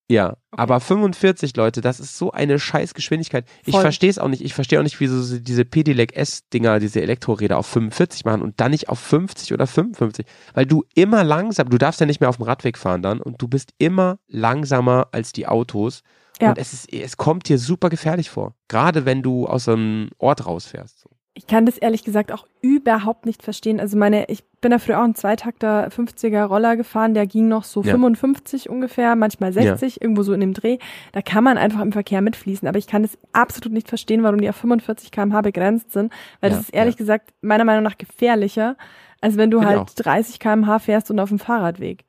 ja, 0.09 0.37
aber 0.51 0.81
45 0.81 1.57
Leute, 1.57 1.81
das 1.81 1.99
ist 2.01 2.16
so 2.16 2.31
eine 2.31 2.59
scheiß 2.59 2.95
Geschwindigkeit. 2.95 3.45
Ich 3.64 3.72
Voll. 3.72 3.83
verstehe 3.83 4.09
es 4.11 4.18
auch 4.18 4.29
nicht. 4.29 4.43
Ich 4.43 4.55
verstehe 4.55 4.79
auch 4.79 4.83
nicht, 4.85 5.01
wieso 5.01 5.39
diese 5.39 5.64
Pedelec 5.64 6.16
S-Dinger, 6.16 6.79
diese 6.79 7.03
Elektroräder 7.03 7.59
auf 7.59 7.66
45 7.66 8.24
machen 8.24 8.43
und 8.43 8.61
dann 8.61 8.70
nicht 8.70 8.89
auf 8.89 8.99
50 9.01 9.53
oder 9.53 9.66
55. 9.66 10.24
Weil 10.55 10.66
du 10.66 10.85
immer 10.95 11.24
langsam, 11.24 11.68
du 11.68 11.79
darfst 11.79 12.01
ja 12.01 12.07
nicht 12.07 12.20
mehr 12.20 12.29
auf 12.29 12.37
dem 12.37 12.45
Radweg 12.45 12.79
fahren 12.79 13.03
dann 13.03 13.20
und 13.20 13.43
du 13.43 13.49
bist 13.49 13.72
immer 13.79 14.18
langsamer 14.29 15.09
als 15.12 15.33
die 15.33 15.47
Autos. 15.47 16.03
Ja. 16.41 16.51
Und 16.51 16.59
es, 16.59 16.72
ist, 16.72 16.93
es 16.93 17.16
kommt 17.16 17.49
dir 17.49 17.59
super 17.59 17.89
gefährlich 17.89 18.29
vor. 18.31 18.55
Gerade 18.68 19.07
wenn 19.07 19.22
du 19.22 19.47
aus 19.47 19.68
einem 19.68 20.11
Ort 20.18 20.47
rausfährst. 20.47 21.01
So. 21.01 21.11
Ich 21.39 21.47
kann 21.47 21.66
das 21.66 21.76
ehrlich 21.76 22.03
gesagt 22.03 22.32
auch 22.32 22.47
überhaupt 22.62 23.26
nicht 23.26 23.43
verstehen. 23.43 23.78
Also 23.78 23.99
meine, 23.99 24.24
ich 24.30 24.43
bin 24.62 24.70
da 24.70 24.78
früher 24.78 24.99
auch 24.99 25.05
einen 25.05 25.14
Zweitakter 25.14 25.89
50er 25.89 26.45
Roller 26.45 26.76
gefahren, 26.76 27.12
der 27.12 27.26
ging 27.26 27.47
noch 27.47 27.64
so 27.64 27.82
Ja. 27.82 27.93
55 27.93 28.70
ungefähr, 28.70 29.14
manchmal 29.16 29.53
60, 29.53 30.01
irgendwo 30.01 30.22
so 30.22 30.32
in 30.32 30.41
dem 30.41 30.55
Dreh. 30.55 30.78
Da 31.12 31.20
kann 31.20 31.45
man 31.45 31.59
einfach 31.59 31.82
im 31.82 31.93
Verkehr 31.93 32.22
mitfließen. 32.22 32.66
Aber 32.66 32.78
ich 32.78 32.87
kann 32.87 33.05
es 33.05 33.18
absolut 33.32 33.74
nicht 33.74 33.89
verstehen, 33.89 34.22
warum 34.22 34.41
die 34.41 34.49
auf 34.49 34.57
45 34.57 35.11
km/h 35.12 35.43
begrenzt 35.43 35.93
sind, 35.93 36.11
weil 36.41 36.51
Ja, 36.53 36.57
das 36.57 36.64
ist 36.68 36.74
ehrlich 36.74 36.95
ja. 36.95 36.99
gesagt 37.01 37.34
meiner 37.43 37.64
Meinung 37.64 37.84
nach 37.84 37.99
gefährlicher, 37.99 38.76
als 39.20 39.37
wenn 39.37 39.51
du 39.51 39.61
ich 39.61 39.66
halt 39.66 39.78
auch. 39.78 39.91
30 39.91 40.39
km/h 40.41 40.78
fährst 40.78 41.11
und 41.11 41.20
auf 41.20 41.28
dem 41.28 41.39
Fahrradweg. 41.39 42.05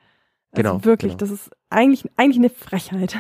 Also 0.54 0.64
Genau, 0.64 0.86
wirklich, 0.86 1.12
genau. 1.12 1.20
das 1.20 1.32
ist 1.32 1.52
eigentlich, 1.70 2.06
eigentlich 2.16 2.38
eine 2.38 2.50
Frechheit. 2.50 3.18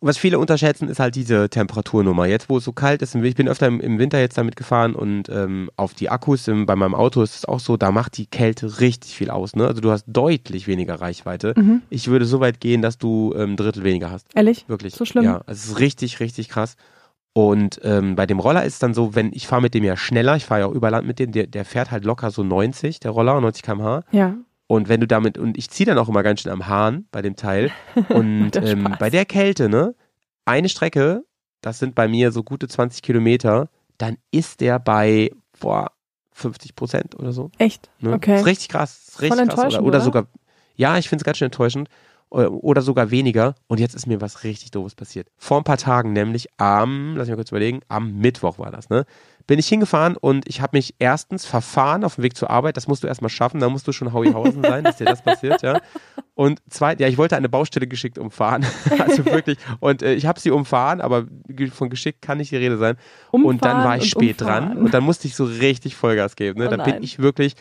Und 0.00 0.08
was 0.08 0.16
viele 0.16 0.38
unterschätzen, 0.38 0.88
ist 0.88 0.98
halt 0.98 1.14
diese 1.14 1.50
Temperaturnummer. 1.50 2.24
Jetzt, 2.24 2.48
wo 2.48 2.56
es 2.56 2.64
so 2.64 2.72
kalt 2.72 3.02
ist, 3.02 3.14
ich 3.14 3.34
bin 3.34 3.48
öfter 3.48 3.66
im, 3.66 3.98
Winter 3.98 4.18
jetzt 4.18 4.38
damit 4.38 4.56
gefahren 4.56 4.94
und 4.94 5.28
ähm, 5.28 5.70
auf 5.76 5.92
die 5.92 6.08
Akkus 6.08 6.48
im, 6.48 6.64
bei 6.64 6.74
meinem 6.74 6.94
Auto 6.94 7.20
ist 7.22 7.36
es 7.36 7.44
auch 7.44 7.60
so, 7.60 7.76
da 7.76 7.92
macht 7.92 8.16
die 8.16 8.24
Kälte 8.24 8.80
richtig 8.80 9.14
viel 9.14 9.30
aus. 9.30 9.54
Ne? 9.54 9.66
Also 9.66 9.82
du 9.82 9.90
hast 9.90 10.04
deutlich 10.06 10.66
weniger 10.66 11.02
Reichweite. 11.02 11.52
Mhm. 11.54 11.82
Ich 11.90 12.08
würde 12.08 12.24
so 12.24 12.40
weit 12.40 12.60
gehen, 12.60 12.80
dass 12.80 12.96
du 12.96 13.34
ähm, 13.36 13.50
ein 13.50 13.56
Drittel 13.56 13.84
weniger 13.84 14.10
hast. 14.10 14.26
Ehrlich? 14.34 14.64
Wirklich. 14.68 14.94
So 14.94 15.04
schlimm? 15.04 15.24
Ja, 15.24 15.42
es 15.46 15.66
ist 15.66 15.78
richtig, 15.78 16.18
richtig 16.20 16.48
krass. 16.48 16.76
Und 17.34 17.80
ähm, 17.84 18.16
bei 18.16 18.24
dem 18.24 18.40
Roller 18.40 18.64
ist 18.64 18.74
es 18.74 18.78
dann 18.78 18.94
so, 18.94 19.14
wenn 19.14 19.32
ich 19.34 19.46
fahre 19.46 19.62
mit 19.62 19.74
dem 19.74 19.84
ja 19.84 19.98
schneller, 19.98 20.34
ich 20.34 20.46
fahre 20.46 20.62
ja 20.62 20.66
auch 20.66 20.72
über 20.72 20.90
Land 20.90 21.06
mit 21.06 21.18
dem, 21.18 21.30
der, 21.30 21.46
der 21.46 21.66
fährt 21.66 21.90
halt 21.90 22.06
locker 22.06 22.30
so 22.30 22.42
90, 22.42 23.00
der 23.00 23.10
Roller, 23.10 23.38
90 23.38 23.62
km/h. 23.62 24.02
Ja. 24.12 24.34
Und 24.70 24.88
wenn 24.88 25.00
du 25.00 25.08
damit, 25.08 25.36
und 25.36 25.58
ich 25.58 25.68
ziehe 25.68 25.84
dann 25.84 25.98
auch 25.98 26.08
immer 26.08 26.22
ganz 26.22 26.42
schön 26.42 26.52
am 26.52 26.68
Hahn 26.68 27.08
bei 27.10 27.22
dem 27.22 27.34
Teil. 27.34 27.72
Und 28.08 28.54
ähm, 28.54 28.94
bei 29.00 29.10
der 29.10 29.24
Kälte, 29.24 29.68
ne, 29.68 29.96
eine 30.44 30.68
Strecke, 30.68 31.24
das 31.60 31.80
sind 31.80 31.96
bei 31.96 32.06
mir 32.06 32.30
so 32.30 32.44
gute 32.44 32.68
20 32.68 33.02
Kilometer, 33.02 33.68
dann 33.98 34.16
ist 34.30 34.60
der 34.60 34.78
bei, 34.78 35.32
boah, 35.58 35.90
50 36.34 36.76
Prozent 36.76 37.18
oder 37.18 37.32
so. 37.32 37.50
Echt? 37.58 37.90
Ne? 37.98 38.12
Okay. 38.12 38.38
Ist 38.38 38.46
richtig 38.46 38.68
krass. 38.68 39.08
Ist 39.08 39.20
richtig 39.22 39.38
Voll 39.38 39.46
krass. 39.48 39.56
Oder, 39.56 39.62
enttäuschend, 39.64 39.82
oder 39.82 39.96
oder? 39.96 40.04
sogar, 40.04 40.26
ja, 40.76 40.98
ich 40.98 41.08
finde 41.08 41.22
es 41.22 41.24
ganz 41.24 41.38
schön 41.38 41.46
enttäuschend. 41.46 41.88
Oder, 42.28 42.52
oder 42.52 42.82
sogar 42.82 43.10
weniger. 43.10 43.56
Und 43.66 43.80
jetzt 43.80 43.96
ist 43.96 44.06
mir 44.06 44.20
was 44.20 44.44
richtig 44.44 44.70
doofes 44.70 44.94
passiert. 44.94 45.26
Vor 45.36 45.58
ein 45.58 45.64
paar 45.64 45.78
Tagen, 45.78 46.12
nämlich 46.12 46.46
am, 46.58 47.16
lass 47.16 47.26
mich 47.26 47.32
mal 47.32 47.38
kurz 47.38 47.50
überlegen, 47.50 47.80
am 47.88 48.18
Mittwoch 48.18 48.60
war 48.60 48.70
das, 48.70 48.88
ne? 48.88 49.04
Bin 49.50 49.58
ich 49.58 49.66
hingefahren 49.66 50.16
und 50.16 50.48
ich 50.48 50.60
habe 50.60 50.76
mich 50.76 50.94
erstens 51.00 51.44
verfahren 51.44 52.04
auf 52.04 52.14
dem 52.14 52.22
Weg 52.22 52.36
zur 52.36 52.50
Arbeit. 52.50 52.76
Das 52.76 52.86
musst 52.86 53.02
du 53.02 53.08
erstmal 53.08 53.30
schaffen. 53.30 53.58
Da 53.58 53.68
musst 53.68 53.84
du 53.88 53.90
schon 53.90 54.12
Hauihausen 54.12 54.62
sein, 54.62 54.84
dass 54.84 54.98
dir 54.98 55.06
das 55.06 55.22
passiert, 55.22 55.60
ja. 55.62 55.80
Und 56.36 56.62
zweitens, 56.70 57.02
ja, 57.02 57.08
ich 57.08 57.18
wollte 57.18 57.36
eine 57.36 57.48
Baustelle 57.48 57.88
geschickt 57.88 58.16
umfahren. 58.16 58.64
also 59.00 59.24
wirklich. 59.24 59.58
Und 59.80 60.02
äh, 60.04 60.14
ich 60.14 60.26
habe 60.26 60.38
sie 60.38 60.52
umfahren, 60.52 61.00
aber 61.00 61.26
von 61.72 61.90
geschickt 61.90 62.22
kann 62.22 62.38
nicht 62.38 62.52
die 62.52 62.58
Rede 62.58 62.78
sein. 62.78 62.96
und 63.32 63.42
dann 63.42 63.48
Umfahren 63.54 63.84
war 63.84 63.96
ich 63.96 64.10
spät 64.10 64.40
umfahren. 64.40 64.68
dran 64.68 64.78
und 64.78 64.94
dann 64.94 65.02
musste 65.02 65.26
ich 65.26 65.34
so 65.34 65.46
richtig 65.46 65.96
Vollgas 65.96 66.36
geben. 66.36 66.60
Ne? 66.60 66.68
Oh 66.68 66.70
dann 66.70 66.84
bin 66.84 67.02
ich 67.02 67.18
wirklich, 67.18 67.56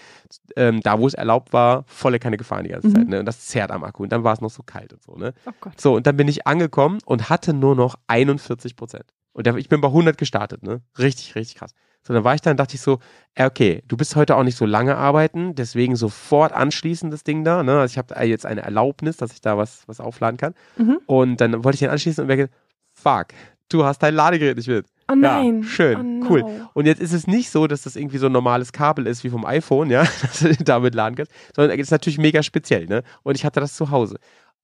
ähm, 0.57 0.81
da 0.81 0.99
wo 0.99 1.07
es 1.07 1.15
erlaubt 1.15 1.53
war, 1.53 1.85
volle 1.87 2.19
Kanne 2.19 2.37
gefahren 2.37 2.65
die 2.65 2.69
ganze 2.69 2.89
Mhm. 2.89 2.95
Zeit. 2.95 3.07
Ne? 3.07 3.19
Und 3.21 3.25
das 3.25 3.47
zerrt 3.47 3.71
am 3.71 3.83
Akku. 3.83 4.03
Und 4.03 4.11
dann 4.11 4.23
war 4.23 4.33
es 4.33 4.41
noch 4.41 4.51
so 4.51 4.61
kalt 4.63 4.93
und 4.93 5.01
so. 5.01 5.15
Ne? 5.15 5.33
Oh. 5.47 5.51
So, 5.75 5.95
und 5.95 6.05
dann 6.05 6.17
bin 6.17 6.27
ich 6.27 6.45
angekommen 6.45 6.99
und 7.05 7.31
hatte 7.31 7.51
nur 7.51 7.75
noch 7.75 7.95
41 8.05 8.75
Prozent. 8.75 9.05
Und 9.39 9.47
da, 9.47 9.55
ich 9.55 9.69
bin 9.69 9.79
bei 9.79 9.87
100 9.87 10.17
gestartet. 10.17 10.63
Ne? 10.63 10.81
Richtig, 10.97 11.33
richtig 11.35 11.55
krass. 11.55 11.71
So, 12.03 12.13
dann 12.13 12.25
war 12.25 12.35
ich 12.35 12.41
dann, 12.41 12.57
dachte 12.57 12.75
ich 12.75 12.81
so, 12.81 12.99
okay, 13.39 13.81
du 13.87 13.95
bist 13.95 14.17
heute 14.17 14.35
auch 14.35 14.43
nicht 14.43 14.57
so 14.57 14.65
lange 14.65 14.97
arbeiten, 14.97 15.55
deswegen 15.55 15.95
sofort 15.95 16.51
anschließen 16.51 17.09
das 17.09 17.23
Ding 17.23 17.45
da. 17.45 17.63
Ne? 17.63 17.79
Also 17.79 17.93
ich 17.93 17.97
habe 17.97 18.21
jetzt 18.25 18.45
eine 18.45 18.63
Erlaubnis, 18.63 19.15
dass 19.15 19.31
ich 19.31 19.39
da 19.39 19.57
was, 19.57 19.87
was 19.87 20.01
aufladen 20.01 20.35
kann. 20.35 20.55
Mhm. 20.75 20.99
Und 21.05 21.39
dann 21.39 21.63
wollte 21.63 21.77
ich 21.77 21.79
den 21.79 21.89
anschließen 21.89 22.21
und 22.21 22.27
merke, 22.27 22.49
fuck, 22.91 23.27
du 23.69 23.85
hast 23.85 23.99
dein 23.99 24.13
Ladegerät 24.13 24.57
nicht 24.57 24.67
mit. 24.67 24.87
Oh 25.09 25.15
nein. 25.15 25.61
Ja, 25.61 25.67
schön, 25.69 26.21
oh 26.21 26.29
cool. 26.29 26.41
no. 26.41 26.69
Und 26.73 26.85
jetzt 26.85 26.99
ist 27.01 27.13
es 27.13 27.25
nicht 27.25 27.49
so, 27.49 27.65
dass 27.65 27.83
das 27.83 27.95
irgendwie 27.95 28.17
so 28.17 28.25
ein 28.25 28.33
normales 28.33 28.73
Kabel 28.73 29.07
ist 29.07 29.23
wie 29.23 29.29
vom 29.29 29.45
iPhone, 29.45 29.89
ja, 29.89 30.03
dass 30.21 30.39
du 30.39 30.53
damit 30.65 30.95
laden 30.95 31.15
kannst, 31.15 31.31
sondern 31.55 31.79
es 31.79 31.83
ist 31.83 31.91
natürlich 31.91 32.19
mega 32.19 32.43
speziell, 32.43 32.87
ne? 32.87 33.03
Und 33.23 33.35
ich 33.35 33.45
hatte 33.45 33.61
das 33.61 33.73
zu 33.73 33.89
Hause. 33.89 34.17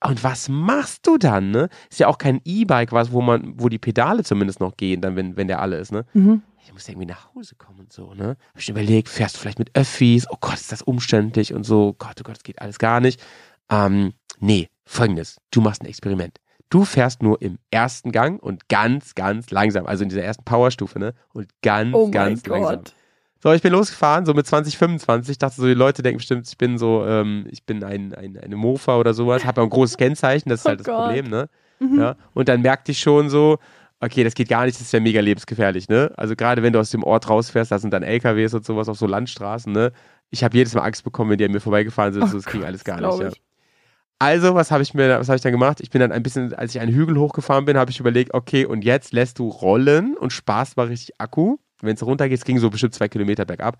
Und 0.03 0.23
was 0.23 0.49
machst 0.49 1.07
du 1.07 1.17
dann, 1.17 1.51
ne? 1.51 1.69
Ist 1.89 1.99
ja 1.99 2.07
auch 2.07 2.17
kein 2.17 2.41
E-Bike, 2.43 2.91
was, 2.91 3.11
wo 3.11 3.21
man, 3.21 3.53
wo 3.59 3.69
die 3.69 3.79
Pedale 3.79 4.23
zumindest 4.23 4.59
noch 4.59 4.77
gehen, 4.77 5.01
dann, 5.01 5.15
wenn, 5.15 5.37
wenn 5.37 5.47
der 5.47 5.61
alle 5.61 5.77
ist, 5.77 5.91
ne? 5.91 6.05
Mhm. 6.13 6.43
Ich 6.63 6.73
muss 6.73 6.87
irgendwie 6.89 7.05
nach 7.05 7.33
Hause 7.33 7.55
kommen 7.55 7.79
und 7.79 7.93
so, 7.93 8.13
ne? 8.13 8.37
Hab 8.53 8.59
ich 8.59 8.69
überlegt, 8.69 9.09
fährst 9.09 9.35
du 9.35 9.39
vielleicht 9.39 9.59
mit 9.59 9.75
Öffis? 9.75 10.27
Oh 10.29 10.37
Gott, 10.39 10.55
ist 10.55 10.71
das 10.71 10.81
umständlich 10.81 11.53
und 11.53 11.63
so. 11.63 11.95
Gott, 11.97 12.15
oh 12.19 12.23
Gott, 12.23 12.35
das 12.35 12.43
geht 12.43 12.61
alles 12.61 12.79
gar 12.79 12.99
nicht. 12.99 13.23
Ähm, 13.69 14.13
nee, 14.39 14.69
folgendes. 14.85 15.37
Du 15.51 15.61
machst 15.61 15.81
ein 15.81 15.87
Experiment. 15.87 16.39
Du 16.69 16.83
fährst 16.83 17.21
nur 17.21 17.41
im 17.41 17.59
ersten 17.71 18.11
Gang 18.11 18.41
und 18.41 18.67
ganz, 18.67 19.15
ganz 19.15 19.51
langsam. 19.51 19.85
Also 19.85 20.03
in 20.03 20.09
dieser 20.09 20.23
ersten 20.23 20.43
Powerstufe, 20.43 20.99
ne? 20.99 21.13
Und 21.33 21.47
ganz, 21.61 21.93
Oh 21.93 22.09
ganz 22.09 22.45
langsam. 22.47 22.81
So, 23.45 23.53
ich 23.53 23.61
bin 23.61 23.73
losgefahren, 23.73 24.25
so 24.25 24.33
mit 24.33 24.47
20, 24.47 24.75
25. 24.75 25.37
Dachte 25.37 25.61
so, 25.61 25.67
die 25.67 25.75
Leute 25.75 26.01
denken 26.01 26.17
bestimmt, 26.17 26.47
ich 26.47 26.57
bin 26.57 26.79
so, 26.79 27.05
ähm, 27.05 27.45
ich 27.51 27.63
bin 27.63 27.83
ein, 27.83 28.15
ein, 28.15 28.39
eine 28.39 28.55
Mofa 28.55 28.97
oder 28.97 29.13
sowas. 29.13 29.45
Habe 29.45 29.61
ja 29.61 29.67
ein 29.67 29.69
großes 29.69 29.97
Kennzeichen, 29.97 30.49
das 30.49 30.61
ist 30.61 30.65
Oh 30.65 30.69
halt 30.69 30.79
das 30.79 30.87
Gott. 30.87 31.05
Problem, 31.05 31.27
ne? 31.29 31.47
Mhm. 31.79 31.99
Ja. 31.99 32.15
Und 32.33 32.49
dann 32.49 32.63
merkte 32.63 32.91
ich 32.91 32.99
schon 32.99 33.29
so, 33.29 33.59
okay, 33.99 34.23
das 34.23 34.33
geht 34.33 34.49
gar 34.49 34.65
nicht, 34.65 34.77
das 34.79 34.87
ist 34.87 34.93
ja 34.93 34.99
mega 34.99 35.21
lebensgefährlich, 35.21 35.89
ne? 35.89 36.11
Also 36.17 36.35
gerade 36.35 36.63
wenn 36.63 36.73
du 36.73 36.79
aus 36.79 36.89
dem 36.89 37.03
Ort 37.03 37.29
rausfährst, 37.29 37.71
da 37.71 37.77
sind 37.77 37.93
dann 37.93 38.01
LKWs 38.01 38.55
und 38.55 38.65
sowas 38.65 38.89
auf 38.89 38.97
so 38.97 39.05
Landstraßen, 39.05 39.71
ne? 39.71 39.91
Ich 40.31 40.43
habe 40.43 40.57
jedes 40.57 40.73
Mal 40.73 40.81
Angst 40.81 41.03
bekommen, 41.03 41.29
wenn 41.29 41.37
die 41.37 41.45
an 41.45 41.51
mir 41.51 41.59
vorbeigefahren 41.59 42.13
sind. 42.13 42.23
Oh 42.23 42.25
so, 42.25 42.37
das 42.37 42.47
ging 42.47 42.63
alles 42.63 42.83
gar 42.83 42.99
nicht. 42.99 43.21
Ja. 43.21 43.29
Also, 44.17 44.55
was 44.55 44.71
habe 44.71 44.81
ich 44.81 44.95
mir, 44.95 45.19
was 45.19 45.29
habe 45.29 45.35
ich 45.35 45.43
dann 45.43 45.51
gemacht? 45.51 45.81
Ich 45.81 45.91
bin 45.91 45.99
dann 46.01 46.11
ein 46.11 46.23
bisschen, 46.23 46.55
als 46.55 46.73
ich 46.73 46.81
einen 46.81 46.95
Hügel 46.95 47.19
hochgefahren 47.19 47.65
bin, 47.65 47.77
habe 47.77 47.91
ich 47.91 47.99
überlegt, 47.99 48.33
okay, 48.33 48.65
und 48.65 48.83
jetzt 48.83 49.13
lässt 49.13 49.37
du 49.37 49.49
rollen 49.49 50.17
und 50.17 50.33
sparst 50.33 50.77
mal 50.77 50.87
richtig 50.87 51.21
Akku. 51.21 51.57
Wenn 51.81 51.95
es 51.95 52.05
runtergeht, 52.05 52.37
es 52.37 52.45
ging 52.45 52.59
so 52.59 52.69
bestimmt 52.69 52.93
zwei 52.95 53.07
Kilometer 53.07 53.45
bergab. 53.45 53.77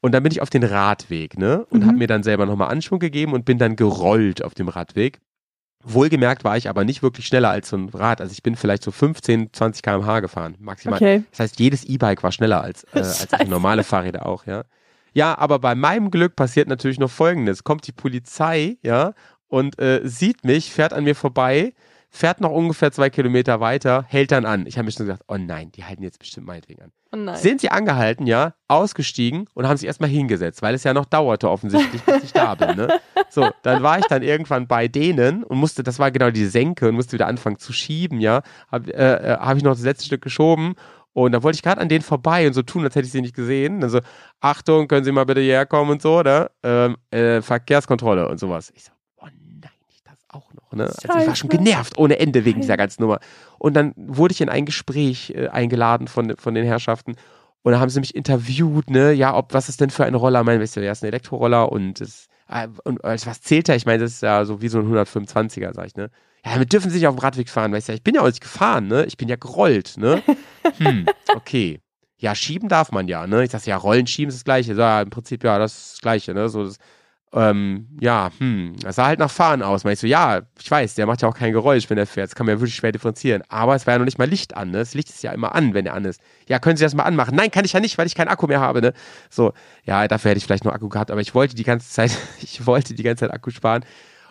Und 0.00 0.12
dann 0.12 0.22
bin 0.22 0.32
ich 0.32 0.42
auf 0.42 0.50
den 0.50 0.64
Radweg, 0.64 1.38
ne? 1.38 1.64
Und 1.70 1.82
Mhm. 1.82 1.86
habe 1.86 1.98
mir 1.98 2.06
dann 2.08 2.22
selber 2.22 2.44
nochmal 2.46 2.70
Anschwung 2.70 2.98
gegeben 2.98 3.32
und 3.32 3.44
bin 3.44 3.58
dann 3.58 3.76
gerollt 3.76 4.44
auf 4.44 4.54
dem 4.54 4.68
Radweg. 4.68 5.20
Wohlgemerkt 5.84 6.44
war 6.44 6.56
ich 6.56 6.68
aber 6.68 6.84
nicht 6.84 7.02
wirklich 7.02 7.26
schneller 7.26 7.50
als 7.50 7.68
so 7.68 7.76
ein 7.76 7.88
Rad. 7.88 8.20
Also 8.20 8.32
ich 8.32 8.42
bin 8.42 8.54
vielleicht 8.54 8.84
so 8.84 8.92
15, 8.92 9.52
20 9.52 9.82
km/h 9.82 10.20
gefahren, 10.20 10.54
maximal. 10.60 10.96
Okay. 10.96 11.24
Das 11.32 11.40
heißt, 11.40 11.58
jedes 11.60 11.84
E-Bike 11.84 12.22
war 12.22 12.30
schneller 12.30 12.62
als, 12.62 12.84
äh, 12.94 12.98
als 13.00 13.48
normale 13.48 13.82
Fahrräder 13.84 14.26
auch, 14.26 14.46
ja. 14.46 14.62
Ja, 15.12 15.36
aber 15.36 15.58
bei 15.58 15.74
meinem 15.74 16.10
Glück 16.10 16.36
passiert 16.36 16.68
natürlich 16.68 16.98
noch 17.00 17.10
Folgendes. 17.10 17.64
Kommt 17.64 17.86
die 17.86 17.92
Polizei, 17.92 18.76
ja, 18.82 19.12
und 19.48 19.78
äh, 19.80 20.00
sieht 20.04 20.44
mich, 20.44 20.72
fährt 20.72 20.92
an 20.92 21.04
mir 21.04 21.14
vorbei, 21.16 21.74
fährt 22.14 22.42
noch 22.42 22.50
ungefähr 22.50 22.92
zwei 22.92 23.10
Kilometer 23.10 23.58
weiter, 23.60 24.04
hält 24.06 24.32
dann 24.32 24.44
an. 24.44 24.66
Ich 24.66 24.76
habe 24.76 24.84
mir 24.84 24.92
schon 24.92 25.06
gedacht, 25.06 25.22
oh 25.28 25.38
nein, 25.38 25.72
die 25.72 25.84
halten 25.84 26.02
jetzt 26.02 26.18
bestimmt 26.18 26.46
meinetwegen 26.46 26.82
an. 26.82 26.92
Oh. 27.28 27.34
Sind 27.34 27.60
sie 27.62 27.70
angehalten, 27.70 28.26
ja, 28.26 28.54
ausgestiegen 28.68 29.48
und 29.54 29.66
haben 29.66 29.76
sich 29.76 29.86
erstmal 29.86 30.10
hingesetzt, 30.10 30.62
weil 30.62 30.74
es 30.74 30.84
ja 30.84 30.94
noch 30.94 31.06
dauerte 31.06 31.50
offensichtlich, 31.50 32.02
bis 32.02 32.24
ich 32.24 32.32
da 32.32 32.54
bin. 32.54 32.76
Ne? 32.76 33.00
So, 33.30 33.50
dann 33.62 33.82
war 33.82 33.98
ich 33.98 34.06
dann 34.06 34.22
irgendwann 34.22 34.66
bei 34.66 34.88
denen 34.88 35.42
und 35.42 35.58
musste, 35.58 35.82
das 35.82 35.98
war 35.98 36.10
genau 36.10 36.30
die 36.30 36.46
Senke 36.46 36.88
und 36.88 36.94
musste 36.94 37.14
wieder 37.14 37.26
anfangen 37.26 37.58
zu 37.58 37.72
schieben, 37.72 38.20
ja. 38.20 38.42
Habe 38.70 38.92
äh, 38.94 39.32
äh, 39.32 39.36
hab 39.38 39.56
ich 39.56 39.62
noch 39.62 39.72
das 39.72 39.82
letzte 39.82 40.04
Stück 40.04 40.22
geschoben 40.22 40.74
und 41.14 41.32
dann 41.32 41.42
wollte 41.42 41.56
ich 41.56 41.62
gerade 41.62 41.80
an 41.80 41.88
denen 41.88 42.02
vorbei 42.02 42.46
und 42.46 42.52
so 42.52 42.62
tun, 42.62 42.84
als 42.84 42.94
hätte 42.94 43.06
ich 43.06 43.12
sie 43.12 43.20
nicht 43.20 43.34
gesehen. 43.34 43.80
Dann 43.80 43.90
so, 43.90 44.00
Achtung, 44.40 44.88
können 44.88 45.04
Sie 45.04 45.12
mal 45.12 45.24
bitte 45.24 45.40
hierher 45.40 45.66
kommen 45.66 45.92
und 45.92 46.02
so, 46.02 46.18
oder? 46.18 46.50
Ähm, 46.62 46.96
äh, 47.10 47.42
Verkehrskontrolle 47.42 48.28
und 48.28 48.38
sowas. 48.38 48.72
Ich 48.74 48.84
so, 48.84 48.92
oh 49.16 49.26
nein, 49.26 49.70
nicht 49.88 50.06
das 50.06 50.18
auch 50.28 50.52
noch, 50.54 50.61
ne? 50.74 50.86
Also 50.86 51.18
ich 51.18 51.26
war 51.26 51.36
schon 51.36 51.50
genervt 51.50 51.98
ohne 51.98 52.18
Ende 52.18 52.44
wegen 52.44 52.60
dieser 52.60 52.76
ganzen 52.76 53.02
Nummer. 53.02 53.20
Und 53.58 53.74
dann 53.74 53.92
wurde 53.96 54.32
ich 54.32 54.40
in 54.40 54.48
ein 54.48 54.66
Gespräch 54.66 55.32
äh, 55.36 55.48
eingeladen 55.48 56.08
von, 56.08 56.36
von 56.36 56.54
den 56.54 56.64
Herrschaften. 56.64 57.16
Und 57.62 57.72
da 57.72 57.80
haben 57.80 57.90
sie 57.90 58.00
mich 58.00 58.14
interviewt, 58.14 58.90
ne, 58.90 59.12
ja, 59.12 59.36
ob, 59.36 59.54
was 59.54 59.68
ist 59.68 59.80
denn 59.80 59.90
für 59.90 60.04
ein 60.04 60.14
Roller? 60.14 60.42
Mein, 60.42 60.60
weißt 60.60 60.76
du, 60.76 60.84
ja, 60.84 60.92
ist 60.92 61.04
ein 61.04 61.08
Elektroroller 61.08 61.70
und 61.70 62.00
das, 62.00 62.26
äh, 62.48 62.68
und 62.84 63.04
als 63.04 63.26
was 63.26 63.40
zählt 63.40 63.68
er? 63.68 63.76
Ich 63.76 63.86
meine, 63.86 64.02
das 64.02 64.14
ist 64.14 64.22
ja 64.22 64.44
so 64.44 64.60
wie 64.60 64.68
so 64.68 64.80
ein 64.80 64.92
125er, 64.92 65.72
sag 65.74 65.86
ich, 65.86 65.94
ne? 65.96 66.10
Ja, 66.44 66.54
damit 66.54 66.72
dürfen 66.72 66.90
sie 66.90 66.96
nicht 66.98 67.06
auf 67.06 67.14
dem 67.14 67.20
Radweg 67.20 67.48
fahren, 67.48 67.72
weißt 67.72 67.88
du, 67.88 67.92
ja, 67.92 67.96
ich 67.96 68.02
bin 68.02 68.16
ja 68.16 68.22
auch 68.22 68.26
nicht 68.26 68.40
gefahren, 68.40 68.88
ne? 68.88 69.04
Ich 69.04 69.16
bin 69.16 69.28
ja 69.28 69.36
gerollt, 69.36 69.96
ne? 69.96 70.22
Hm, 70.78 71.06
okay. 71.34 71.80
Ja, 72.16 72.34
schieben 72.34 72.68
darf 72.68 72.92
man 72.92 73.08
ja, 73.08 73.26
ne? 73.26 73.44
Ich 73.44 73.50
dachte, 73.50 73.68
ja, 73.68 73.76
rollen, 73.76 74.06
schieben 74.06 74.28
ist 74.30 74.38
das 74.38 74.44
Gleiche. 74.44 74.74
So, 74.74 74.80
ja, 74.80 75.02
im 75.02 75.10
Prinzip, 75.10 75.42
ja, 75.44 75.58
das 75.58 75.76
ist 75.76 75.92
das 75.94 76.00
Gleiche, 76.00 76.34
ne? 76.34 76.48
So, 76.48 76.64
das, 76.64 76.78
ähm, 77.34 77.86
ja, 78.00 78.30
hm, 78.38 78.74
das 78.82 78.96
sah 78.96 79.06
halt 79.06 79.18
nach 79.18 79.30
Fahren 79.30 79.62
aus. 79.62 79.84
Meinst 79.84 80.02
du, 80.02 80.06
ja, 80.06 80.42
ich 80.60 80.70
weiß, 80.70 80.94
der 80.96 81.06
macht 81.06 81.22
ja 81.22 81.28
auch 81.28 81.34
kein 81.34 81.52
Geräusch, 81.52 81.88
wenn 81.88 81.96
er 81.96 82.06
fährt. 82.06 82.28
Das 82.28 82.34
kann 82.34 82.44
man 82.46 82.56
ja 82.56 82.60
wirklich 82.60 82.74
schwer 82.74 82.92
differenzieren. 82.92 83.42
Aber 83.48 83.74
es 83.74 83.86
war 83.86 83.94
ja 83.94 83.98
noch 83.98 84.04
nicht 84.04 84.18
mal 84.18 84.28
Licht 84.28 84.54
an, 84.56 84.70
ne? 84.70 84.78
Das 84.78 84.92
Licht 84.94 85.08
ist 85.08 85.22
ja 85.22 85.32
immer 85.32 85.54
an, 85.54 85.72
wenn 85.72 85.86
er 85.86 85.94
an 85.94 86.04
ist. 86.04 86.20
Ja, 86.46 86.58
können 86.58 86.76
Sie 86.76 86.84
das 86.84 86.94
mal 86.94 87.04
anmachen? 87.04 87.34
Nein, 87.34 87.50
kann 87.50 87.64
ich 87.64 87.72
ja 87.72 87.80
nicht, 87.80 87.96
weil 87.96 88.06
ich 88.06 88.14
keinen 88.14 88.28
Akku 88.28 88.46
mehr 88.46 88.60
habe, 88.60 88.82
ne? 88.82 88.92
So, 89.30 89.52
ja, 89.84 90.06
dafür 90.08 90.30
hätte 90.32 90.38
ich 90.38 90.44
vielleicht 90.44 90.64
noch 90.64 90.72
Akku 90.74 90.88
gehabt, 90.90 91.10
aber 91.10 91.20
ich 91.22 91.34
wollte 91.34 91.54
die 91.54 91.64
ganze 91.64 91.88
Zeit, 91.90 92.16
ich 92.42 92.66
wollte 92.66 92.94
die 92.94 93.02
ganze 93.02 93.26
Zeit 93.26 93.32
Akku 93.34 93.50
sparen. 93.50 93.84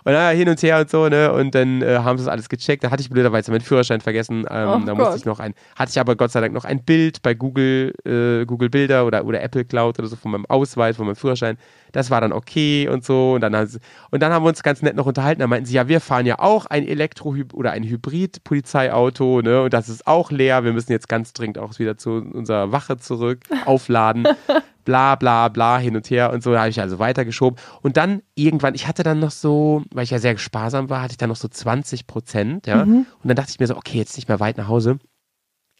Und 0.03 0.13
dann 0.13 0.35
hin 0.35 0.49
und 0.49 0.61
her 0.63 0.79
und 0.79 0.89
so, 0.89 1.09
ne? 1.09 1.31
Und 1.31 1.53
dann 1.53 1.83
äh, 1.83 1.99
haben 1.99 2.17
sie 2.17 2.25
das 2.25 2.31
alles 2.31 2.49
gecheckt. 2.49 2.83
Da 2.83 2.89
hatte 2.89 3.01
ich 3.01 3.09
blöderweise 3.11 3.51
meinen 3.51 3.61
Führerschein 3.61 4.01
vergessen. 4.01 4.45
Ähm, 4.49 4.67
Oh 4.67 4.79
da 4.79 4.93
Gott. 4.93 4.97
musste 4.97 5.17
ich 5.17 5.25
noch 5.25 5.39
ein, 5.39 5.53
hatte 5.75 5.91
ich 5.91 5.99
aber 5.99 6.15
Gott 6.15 6.31
sei 6.31 6.41
Dank 6.41 6.53
noch 6.53 6.65
ein 6.65 6.83
Bild 6.83 7.21
bei 7.21 7.35
Google, 7.35 7.93
äh, 8.03 8.45
Google 8.47 8.69
Bilder 8.71 9.05
oder, 9.05 9.23
oder 9.25 9.41
Apple 9.43 9.63
Cloud 9.63 9.99
oder 9.99 10.07
so 10.07 10.15
von 10.15 10.31
meinem 10.31 10.47
Ausweis, 10.47 10.95
von 10.97 11.05
meinem 11.05 11.15
Führerschein. 11.15 11.57
Das 11.91 12.09
war 12.09 12.21
dann 12.21 12.33
okay 12.33 12.87
und 12.89 13.03
so. 13.03 13.33
Und 13.33 13.41
dann, 13.41 13.67
sie, 13.67 13.79
und 14.09 14.21
dann 14.21 14.31
haben 14.31 14.43
wir 14.43 14.49
uns 14.49 14.63
ganz 14.63 14.81
nett 14.81 14.95
noch 14.95 15.05
unterhalten. 15.05 15.39
Da 15.41 15.47
meinten 15.47 15.65
sie, 15.65 15.75
ja, 15.75 15.87
wir 15.87 16.01
fahren 16.01 16.25
ja 16.25 16.39
auch 16.39 16.65
ein 16.65 16.85
Elektro- 16.85 17.35
oder 17.53 17.71
ein 17.71 17.83
Hybrid-Polizeiauto, 17.83 19.41
ne? 19.41 19.63
Und 19.63 19.73
das 19.73 19.89
ist 19.89 20.07
auch 20.07 20.31
leer. 20.31 20.63
Wir 20.63 20.73
müssen 20.73 20.91
jetzt 20.91 21.09
ganz 21.09 21.33
dringend 21.33 21.57
auch 21.57 21.77
wieder 21.79 21.97
zu 21.97 22.11
unserer 22.11 22.71
Wache 22.71 22.97
zurück, 22.97 23.41
aufladen. 23.65 24.27
bla 24.83 25.15
bla 25.15 25.47
bla 25.47 25.77
hin 25.77 25.95
und 25.95 26.09
her 26.09 26.33
und 26.33 26.41
so, 26.41 26.51
da 26.53 26.61
habe 26.61 26.69
ich 26.69 26.81
also 26.81 26.99
weitergeschoben. 26.99 27.59
Und 27.81 27.97
dann 27.97 28.21
irgendwann, 28.35 28.73
ich 28.75 28.87
hatte 28.87 29.03
dann 29.03 29.19
noch 29.19 29.31
so, 29.31 29.83
weil 29.93 30.03
ich 30.03 30.09
ja 30.09 30.19
sehr 30.19 30.37
sparsam 30.37 30.89
war, 30.89 31.01
hatte 31.01 31.11
ich 31.11 31.17
dann 31.17 31.29
noch 31.29 31.35
so 31.35 31.47
20 31.47 32.07
Prozent, 32.07 32.67
ja. 32.67 32.85
Mhm. 32.85 33.05
Und 33.21 33.27
dann 33.27 33.35
dachte 33.35 33.51
ich 33.51 33.59
mir 33.59 33.67
so, 33.67 33.77
okay, 33.77 33.97
jetzt 33.97 34.15
nicht 34.15 34.27
mehr 34.27 34.39
weit 34.39 34.57
nach 34.57 34.67
Hause. 34.67 34.97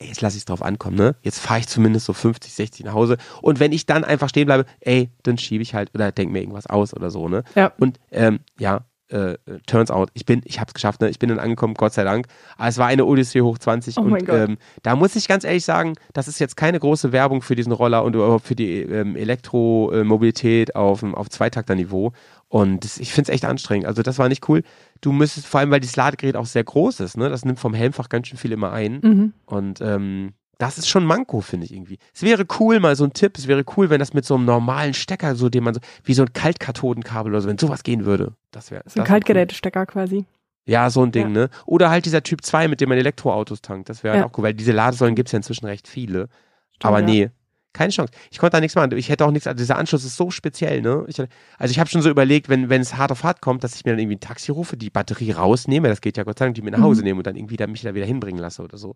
Ey, 0.01 0.07
jetzt 0.07 0.21
lasse 0.21 0.35
ich 0.35 0.41
es 0.41 0.45
drauf 0.45 0.63
ankommen, 0.63 0.97
ne? 0.97 1.15
Jetzt 1.21 1.39
fahre 1.39 1.59
ich 1.59 1.67
zumindest 1.67 2.07
so 2.07 2.13
50, 2.13 2.51
60 2.51 2.85
nach 2.85 2.93
Hause. 2.93 3.17
Und 3.43 3.59
wenn 3.59 3.71
ich 3.71 3.85
dann 3.85 4.03
einfach 4.03 4.29
stehen 4.29 4.47
bleibe, 4.47 4.65
ey, 4.79 5.11
dann 5.21 5.37
schiebe 5.37 5.61
ich 5.61 5.75
halt 5.75 5.91
oder 5.93 6.11
denke 6.11 6.33
mir 6.33 6.39
irgendwas 6.39 6.65
aus 6.65 6.95
oder 6.95 7.11
so, 7.11 7.29
ne? 7.29 7.43
Ja. 7.53 7.71
Und 7.77 7.99
ähm, 8.11 8.39
ja, 8.57 8.85
äh, 9.11 9.37
turns 9.67 9.91
out, 9.91 10.09
ich 10.13 10.25
bin, 10.25 10.41
ich 10.45 10.59
habe 10.59 10.69
es 10.69 10.73
geschafft, 10.73 11.01
ne? 11.01 11.09
Ich 11.09 11.19
bin 11.19 11.29
dann 11.29 11.39
angekommen, 11.39 11.73
Gott 11.73 11.93
sei 11.93 12.03
Dank. 12.03 12.27
Aber 12.57 12.67
es 12.67 12.77
war 12.77 12.87
eine 12.87 13.05
Odyssee 13.05 13.41
hoch 13.41 13.57
20 13.57 13.97
Oh 13.97 14.01
und 14.01 14.29
ähm, 14.29 14.57
da 14.83 14.95
muss 14.95 15.15
ich 15.15 15.27
ganz 15.27 15.43
ehrlich 15.43 15.65
sagen, 15.65 15.95
das 16.13 16.27
ist 16.27 16.39
jetzt 16.39 16.57
keine 16.57 16.79
große 16.79 17.11
Werbung 17.11 17.41
für 17.41 17.55
diesen 17.55 17.71
Roller 17.71 18.03
und 18.03 18.15
überhaupt 18.15 18.45
für 18.45 18.55
die 18.55 18.81
ähm, 18.81 19.15
Elektromobilität 19.15 20.75
auf, 20.75 21.03
auf 21.03 21.29
Zweitakterniveau. 21.29 22.13
Und 22.47 22.83
das, 22.83 22.97
ich 22.97 23.13
finde 23.13 23.31
es 23.31 23.35
echt 23.35 23.45
anstrengend. 23.45 23.87
Also 23.87 24.01
das 24.01 24.19
war 24.19 24.27
nicht 24.27 24.47
cool. 24.49 24.63
Du 24.99 25.11
müsstest, 25.11 25.47
vor 25.47 25.59
allem, 25.59 25.71
weil 25.71 25.79
dieses 25.79 25.95
Ladegerät 25.95 26.35
auch 26.35 26.45
sehr 26.45 26.63
groß 26.63 26.99
ist, 26.99 27.17
ne? 27.17 27.29
Das 27.29 27.45
nimmt 27.45 27.59
vom 27.59 27.73
Helmfach 27.73 28.09
ganz 28.09 28.27
schön 28.27 28.37
viel 28.37 28.51
immer 28.51 28.71
ein. 28.71 28.99
Mhm. 29.01 29.33
Und 29.45 29.81
ähm, 29.81 30.33
das 30.61 30.77
ist 30.77 30.87
schon 30.87 31.05
Manko, 31.05 31.41
finde 31.41 31.65
ich 31.65 31.73
irgendwie. 31.73 31.97
Es 32.13 32.21
wäre 32.21 32.45
cool, 32.59 32.79
mal 32.79 32.95
so 32.95 33.03
ein 33.03 33.13
Tipp, 33.13 33.37
es 33.37 33.47
wäre 33.47 33.63
cool, 33.75 33.89
wenn 33.89 33.99
das 33.99 34.13
mit 34.13 34.25
so 34.25 34.35
einem 34.35 34.45
normalen 34.45 34.93
Stecker, 34.93 35.35
so 35.35 35.49
den 35.49 35.63
man 35.63 35.73
so, 35.73 35.79
wie 36.03 36.13
so 36.13 36.21
ein 36.21 36.33
Kaltkathodenkabel 36.33 37.31
oder 37.31 37.41
so, 37.41 37.49
wenn 37.49 37.57
sowas 37.57 37.83
gehen 37.83 38.05
würde. 38.05 38.33
Das 38.51 38.69
wäre. 38.71 38.83
So 38.87 38.99
ein 38.99 39.05
Kaltgerätestecker 39.05 39.85
quasi. 39.85 40.25
Ja, 40.65 40.89
so 40.91 41.01
ein 41.03 41.11
Ding, 41.11 41.27
Ja. 41.27 41.29
ne? 41.43 41.49
Oder 41.65 41.89
halt 41.89 42.05
dieser 42.05 42.21
Typ 42.21 42.43
2, 42.45 42.67
mit 42.67 42.79
dem 42.81 42.89
man 42.89 42.97
Elektroautos 42.99 43.61
tankt. 43.61 43.89
Das 43.89 44.03
wäre 44.03 44.15
Ja. 44.15 44.21
halt 44.21 44.31
auch 44.31 44.37
cool, 44.37 44.43
weil 44.43 44.53
diese 44.53 44.71
Ladesäulen 44.71 45.15
gibt 45.15 45.29
es 45.29 45.33
ja 45.33 45.37
inzwischen 45.37 45.65
recht 45.65 45.87
viele. 45.87 46.29
Stimmt, 46.75 46.85
Aber 46.85 46.99
ja. 46.99 47.05
nee, 47.05 47.29
keine 47.73 47.91
Chance. 47.91 48.13
Ich 48.29 48.37
konnte 48.37 48.57
da 48.57 48.61
nichts 48.61 48.75
machen. 48.75 48.91
Ich 48.97 49.09
hätte 49.09 49.25
auch 49.25 49.31
nichts, 49.31 49.47
also 49.47 49.57
dieser 49.57 49.77
Anschluss 49.77 50.03
ist 50.05 50.15
so 50.17 50.29
speziell, 50.29 50.81
ne? 50.81 51.05
Ich, 51.07 51.19
also 51.19 51.71
ich 51.71 51.79
habe 51.79 51.89
schon 51.89 52.01
so 52.03 52.09
überlegt, 52.09 52.49
wenn, 52.49 52.69
wenn 52.69 52.81
es 52.81 52.97
hart 52.97 53.11
auf 53.11 53.23
hart 53.23 53.41
kommt, 53.41 53.63
dass 53.63 53.75
ich 53.75 53.85
mir 53.85 53.91
dann 53.93 53.99
irgendwie 53.99 54.17
ein 54.17 54.19
Taxi 54.19 54.51
rufe, 54.51 54.77
die 54.77 54.89
Batterie 54.91 55.31
rausnehme, 55.31 55.87
das 55.87 56.01
geht 56.01 56.17
ja 56.17 56.23
Gott 56.23 56.37
sei 56.37 56.45
Dank, 56.45 56.55
die 56.55 56.61
mit 56.61 56.73
nach 56.75 56.81
Hause 56.83 57.01
Mhm. 57.01 57.05
nehme 57.05 57.17
und 57.19 57.27
dann 57.27 57.35
irgendwie 57.35 57.57
da, 57.57 57.65
mich 57.67 57.81
da 57.81 57.95
wieder 57.95 58.05
hinbringen 58.05 58.39
lasse 58.41 58.61
oder 58.61 58.77
so. 58.77 58.95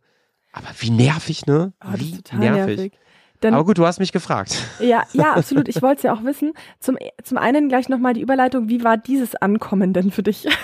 Aber 0.56 0.68
wie 0.80 0.90
nervig, 0.90 1.46
ne? 1.46 1.74
Das 1.82 2.00
wie 2.00 2.16
total 2.16 2.40
nervig. 2.40 2.94
Dann, 3.42 3.54
Aber 3.54 3.66
gut, 3.66 3.78
du 3.78 3.86
hast 3.86 4.00
mich 4.00 4.14
gefragt. 4.14 4.58
ja, 4.80 5.04
ja, 5.12 5.34
absolut. 5.36 5.68
Ich 5.68 5.82
wollte 5.82 5.98
es 5.98 6.04
ja 6.04 6.14
auch 6.14 6.24
wissen. 6.24 6.54
Zum, 6.80 6.98
zum 7.22 7.38
einen 7.38 7.68
gleich 7.68 7.90
nochmal 7.90 8.14
die 8.14 8.22
Überleitung. 8.22 8.70
Wie 8.70 8.82
war 8.84 8.96
dieses 8.96 9.36
Ankommen 9.36 9.92
denn 9.92 10.12
für 10.12 10.24
dich? 10.24 10.48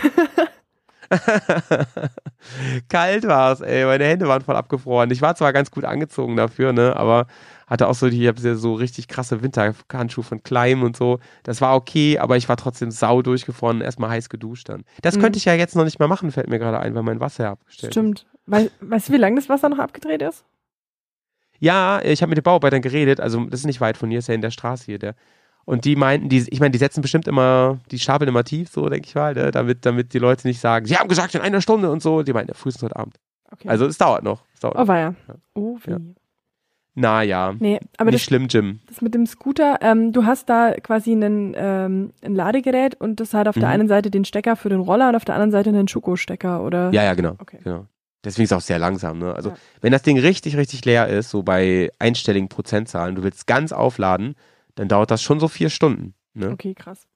Kalt 2.90 3.28
war 3.28 3.52
es, 3.52 3.60
ey. 3.60 3.84
Meine 3.86 4.06
Hände 4.06 4.30
waren 4.30 4.42
voll 4.42 4.56
abgefroren. 4.56 5.12
Ich 5.12 5.22
war 5.22 5.36
zwar 5.36 5.52
ganz 5.52 5.70
gut 5.72 5.84
angezogen 5.84 6.38
dafür, 6.38 6.72
ne, 6.72 6.96
aber 6.96 7.28
hatte 7.72 7.88
auch 7.88 7.96
so 7.96 8.10
die, 8.10 8.22
ich 8.22 8.28
hab 8.28 8.38
so 8.38 8.74
richtig 8.76 9.08
krasse 9.08 9.42
Winterhandschuhe 9.42 10.24
von 10.24 10.44
Kleim 10.44 10.84
und 10.84 10.96
so. 10.98 11.20
Das 11.44 11.62
war 11.62 11.76
okay, 11.76 12.20
aber 12.20 12.38
ich 12.38 12.50
war 12.50 12.58
trotzdem 12.58 12.92
sau 12.92 13.22
durchgefroren 13.22 13.78
und 13.78 13.82
erstmal 13.82 14.10
heiß 14.12 14.30
geduscht 14.30 14.70
dann. 14.70 14.84
Das 15.02 15.16
Mhm. 15.18 15.22
könnte 15.22 15.38
ich 15.38 15.46
ja 15.46 15.54
jetzt 15.54 15.76
noch 15.76 15.86
nicht 15.86 15.98
mal 16.00 16.08
machen, 16.08 16.32
fällt 16.32 16.50
mir 16.50 16.60
gerade 16.60 16.80
ein, 16.80 16.94
weil 16.94 17.04
mein 17.04 17.20
Wasser 17.20 17.46
ja 17.46 17.52
abgestellt 17.54 17.90
ist. 17.92 17.94
Stimmt. 17.94 18.28
Wei 18.46 18.70
weißt 18.82 19.10
du, 19.10 19.14
wie 19.14 19.18
lange 19.18 19.38
das 19.38 19.50
Wasser 19.50 19.70
noch 19.70 19.80
abgedreht 19.80 20.22
ist? 20.22 20.44
Ja, 21.60 22.02
ich 22.04 22.22
habe 22.22 22.30
mit 22.32 22.38
den 22.38 22.44
Bauarbeitern 22.44 22.82
geredet, 22.82 23.20
also 23.20 23.46
das 23.46 23.62
ist 23.62 23.66
nicht 23.68 23.82
weit 23.82 23.96
von 23.98 24.10
hier, 24.10 24.20
ist 24.20 24.28
ja 24.28 24.34
in 24.34 24.42
der 24.42 24.52
Straße 24.52 24.86
hier, 24.86 25.00
der. 25.00 25.16
Und 25.64 25.86
die 25.86 25.96
meinten, 25.96 26.28
die, 26.28 26.46
ich 26.50 26.60
meine, 26.60 26.72
die 26.72 26.80
setzen 26.80 27.02
bestimmt 27.02 27.28
immer, 27.28 27.78
die 27.92 28.00
stapeln 28.00 28.28
immer 28.28 28.44
tief, 28.44 28.70
so 28.70 28.90
denke 28.90 29.08
ich 29.08 29.14
mal, 29.16 29.36
ne, 29.36 29.52
damit, 29.52 29.86
damit 29.86 30.14
die 30.14 30.20
Leute 30.20 30.48
nicht 30.48 30.60
sagen, 30.60 30.88
sie 30.88 30.98
haben 30.98 31.08
gesagt 31.08 31.36
in 31.36 31.42
einer 31.42 31.62
Stunde 31.62 31.92
und 31.92 32.02
so. 32.02 32.24
Die 32.24 32.34
meinten, 32.34 32.52
ja, 32.52 32.56
frühestens 32.56 32.84
heute 32.84 32.96
Abend. 32.96 33.20
Okay. 33.52 33.70
Also 33.70 33.86
es 33.86 33.98
dauert 33.98 34.24
noch. 34.24 34.44
Es 34.56 34.62
dauert 34.62 34.76
oh, 34.78 34.88
war 34.88 34.98
ja. 34.98 35.14
Ja. 35.28 35.36
Oh, 35.54 35.78
wie. 35.86 35.92
Ja. 35.92 35.98
Na 36.94 37.22
ja, 37.24 37.54
Nee, 37.58 37.80
aber 37.98 38.12
nicht 38.12 38.16
das, 38.16 38.24
schlimm, 38.24 38.48
Jim. 38.50 38.80
das 38.88 39.02
mit 39.02 39.14
dem 39.14 39.26
Scooter, 39.26 39.78
ähm, 39.82 40.12
du 40.12 40.26
hast 40.26 40.50
da 40.50 40.74
quasi 40.74 41.12
einen, 41.14 41.54
ähm, 41.56 42.12
ein 42.22 42.36
Ladegerät 42.36 42.96
und 43.00 43.20
das 43.22 43.34
hat 43.34 43.48
auf 43.48 43.56
der 43.56 43.68
Mhm. 43.70 43.74
einen 43.74 43.88
Seite 43.88 44.12
den 44.12 44.26
Stecker 44.26 44.56
für 44.58 44.68
den 44.70 44.82
Roller 44.82 45.08
und 45.10 45.16
auf 45.16 45.24
der 45.24 45.36
anderen 45.36 45.52
Seite 45.52 45.70
einen 45.70 45.88
Schuko-Stecker, 45.88 46.62
oder? 46.64 46.92
Ja, 46.92 47.04
ja, 47.04 47.14
genau. 47.14 47.36
Okay. 47.40 47.60
genau. 47.64 47.86
Deswegen 48.24 48.44
ist 48.44 48.52
es 48.52 48.58
auch 48.58 48.62
sehr 48.62 48.78
langsam. 48.78 49.20
Ne? 49.20 49.34
Also 49.34 49.50
Ja. 49.52 49.56
wenn 49.80 49.92
das 49.94 50.04
Ding 50.04 50.20
richtig, 50.20 50.58
richtig 50.58 50.84
leer 50.86 51.08
ist, 51.08 51.30
so 51.30 51.44
bei 51.44 51.90
einstelligen 51.98 52.50
Prozentzahlen, 52.50 53.16
du 53.16 53.24
willst 53.24 53.48
ganz 53.48 53.72
aufladen, 53.72 54.36
dann 54.76 54.88
dauert 54.90 55.12
das 55.12 55.24
schon 55.24 55.40
so 55.40 55.48
vier 55.48 55.70
Stunden. 55.70 56.14
Ne? 56.34 56.52
Okay, 56.52 56.74
krass. 56.76 57.08